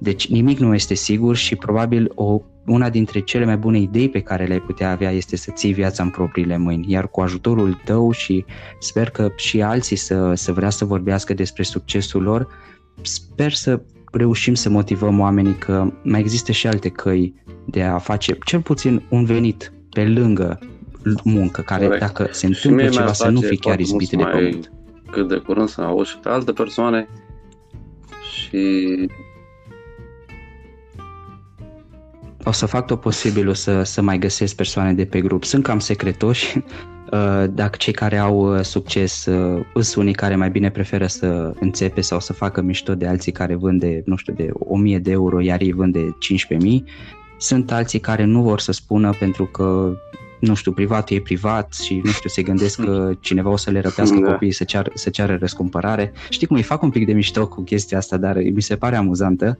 Deci 0.00 0.28
nimic 0.28 0.58
nu 0.58 0.74
este 0.74 0.94
sigur 0.94 1.36
și 1.36 1.56
probabil 1.56 2.12
o, 2.14 2.40
una 2.66 2.90
dintre 2.90 3.20
cele 3.20 3.44
mai 3.44 3.56
bune 3.56 3.78
idei 3.78 4.08
pe 4.08 4.20
care 4.20 4.44
le-ai 4.44 4.60
putea 4.60 4.90
avea 4.90 5.10
este 5.10 5.36
să 5.36 5.50
ții 5.54 5.72
viața 5.72 6.02
în 6.02 6.10
propriile 6.10 6.56
mâini, 6.56 6.92
iar 6.92 7.08
cu 7.08 7.20
ajutorul 7.20 7.80
tău 7.84 8.10
și 8.10 8.44
sper 8.78 9.10
că 9.10 9.32
și 9.36 9.62
alții 9.62 9.96
să, 9.96 10.32
să 10.34 10.52
vrea 10.52 10.70
să 10.70 10.84
vorbească 10.84 11.34
despre 11.34 11.62
succesul 11.62 12.22
lor, 12.22 12.48
sper 13.02 13.52
să 13.52 13.80
reușim 14.12 14.54
să 14.54 14.68
motivăm 14.68 15.20
oamenii 15.20 15.56
că 15.56 15.92
mai 16.02 16.20
există 16.20 16.52
și 16.52 16.66
alte 16.66 16.88
căi 16.88 17.34
de 17.64 17.82
a 17.82 17.98
face 17.98 18.38
cel 18.44 18.60
puțin 18.60 19.02
un 19.08 19.24
venit 19.24 19.72
pe 19.90 20.04
lângă 20.04 20.58
muncă, 21.24 21.60
care 21.60 21.84
Corect. 21.84 22.00
dacă 22.00 22.28
se 22.30 22.46
întâmplă 22.46 22.88
ceva 22.88 23.12
să 23.12 23.28
nu 23.28 23.40
fie 23.40 23.56
chiar 23.56 23.80
izbit 23.80 24.08
de 24.08 24.16
pământ. 24.16 24.72
Cât 25.10 25.28
de 25.28 25.36
curând 25.36 25.68
să 25.68 25.80
auzi 25.80 26.10
și 26.10 26.18
pe 26.18 26.28
alte 26.28 26.52
persoane 26.52 27.08
și 28.32 28.58
o 32.44 32.52
să 32.52 32.66
fac 32.66 32.86
tot 32.86 33.00
posibilul 33.00 33.54
să, 33.54 33.82
să 33.82 34.02
mai 34.02 34.18
găsesc 34.18 34.54
persoane 34.54 34.92
de 34.92 35.04
pe 35.04 35.20
grup. 35.20 35.44
Sunt 35.44 35.62
cam 35.62 35.78
secretoși, 35.78 36.56
uh, 37.12 37.44
dacă 37.50 37.76
cei 37.76 37.92
care 37.92 38.16
au 38.16 38.56
uh, 38.56 38.62
succes 38.62 39.26
uh, 39.26 39.64
sunt 39.74 39.94
unii 39.94 40.14
care 40.14 40.36
mai 40.36 40.50
bine 40.50 40.70
preferă 40.70 41.06
să 41.06 41.52
înțepe 41.60 42.00
sau 42.00 42.20
să 42.20 42.32
facă 42.32 42.60
mișto 42.60 42.94
de 42.94 43.06
alții 43.06 43.32
care 43.32 43.54
vând 43.54 43.80
de, 43.80 44.02
nu 44.04 44.16
știu, 44.16 44.32
de 44.32 44.48
1000 44.52 44.98
de 44.98 45.10
euro, 45.10 45.40
iar 45.40 45.60
ei 45.60 45.72
vând 45.72 45.92
de 45.92 46.16
15.000. 46.56 46.82
Sunt 47.36 47.72
alții 47.72 47.98
care 47.98 48.24
nu 48.24 48.42
vor 48.42 48.60
să 48.60 48.72
spună 48.72 49.10
pentru 49.18 49.44
că 49.44 49.96
nu 50.40 50.54
știu, 50.54 50.72
privatul 50.72 51.16
e 51.16 51.20
privat 51.20 51.74
și, 51.74 52.00
nu 52.04 52.10
știu, 52.10 52.28
se 52.28 52.42
gândesc 52.42 52.84
că 52.84 53.10
cineva 53.20 53.50
o 53.50 53.56
să 53.56 53.70
le 53.70 53.80
răpească 53.80 54.18
da. 54.18 54.30
copiii 54.30 54.52
să, 54.52 54.64
cear, 54.64 54.90
să 54.94 55.10
ceară 55.10 55.36
răscumpărare. 55.40 56.12
Știi 56.28 56.46
cum 56.46 56.56
îi 56.56 56.62
fac 56.62 56.82
un 56.82 56.90
pic 56.90 57.06
de 57.06 57.12
mișto 57.12 57.48
cu 57.48 57.62
chestia 57.62 57.98
asta, 57.98 58.16
dar 58.16 58.36
mi 58.36 58.62
se 58.62 58.76
pare 58.76 58.96
amuzantă 58.96 59.58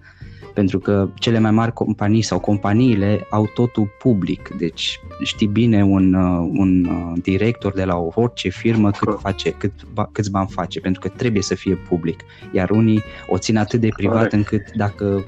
pentru 0.59 0.79
că 0.79 1.09
cele 1.15 1.39
mai 1.39 1.51
mari 1.51 1.73
companii 1.73 2.23
sau 2.23 2.41
companiile 2.41 3.27
au 3.31 3.51
totul 3.55 3.91
public, 3.99 4.49
deci 4.59 5.01
știi 5.23 5.47
bine 5.47 5.85
un, 5.85 6.15
uh, 6.15 6.49
un 6.53 6.85
uh, 6.85 7.21
director 7.23 7.73
de 7.73 7.85
la 7.85 7.97
orice 8.15 8.49
firmă 8.49 8.91
cât 8.91 9.21
face, 9.21 9.51
cât, 9.51 9.73
câți 10.13 10.31
bani 10.31 10.49
face, 10.51 10.81
pentru 10.81 11.01
că 11.01 11.09
trebuie 11.09 11.43
să 11.43 11.55
fie 11.55 11.75
public, 11.75 12.21
iar 12.53 12.71
unii 12.71 13.03
o 13.29 13.39
țin 13.39 13.57
atât 13.57 13.81
de 13.81 13.89
privat 13.97 14.15
Corect. 14.15 14.33
încât 14.33 14.71
dacă 14.75 15.25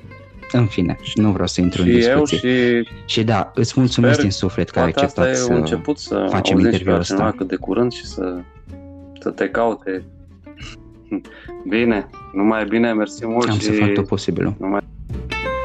în 0.53 0.67
fine, 0.67 0.99
nu 1.15 1.31
vreau 1.31 1.47
să 1.47 1.61
intru 1.61 1.83
și 1.83 1.89
în 1.89 1.95
discuție. 1.95 2.39
și, 2.39 2.89
și 3.05 3.25
da, 3.25 3.51
îți 3.55 3.73
mulțumesc 3.77 4.13
sper, 4.13 4.25
din 4.25 4.33
suflet 4.33 4.71
că 4.71 4.79
ai 4.79 4.87
acceptat 4.87 5.37
să, 5.37 5.53
început 5.53 5.99
să 5.99 6.27
facem 6.31 6.59
interviul 6.59 6.99
ăsta. 6.99 7.35
cât 7.37 7.49
de 7.49 7.57
curând 7.57 7.93
și 7.93 8.07
să, 8.07 8.41
să 9.21 9.31
te 9.31 9.49
caute. 9.49 10.05
Bine, 11.69 12.07
numai 12.33 12.65
bine, 12.65 12.93
mersi 12.93 13.27
mult 13.27 13.49
Am 13.49 13.59
și 13.59 13.65
să 13.65 13.73
fac 13.73 13.93
tot 13.93 14.07
posibilul. 14.07 14.55
Numai... 14.59 14.81
Thank 15.13 15.33
you. 15.33 15.60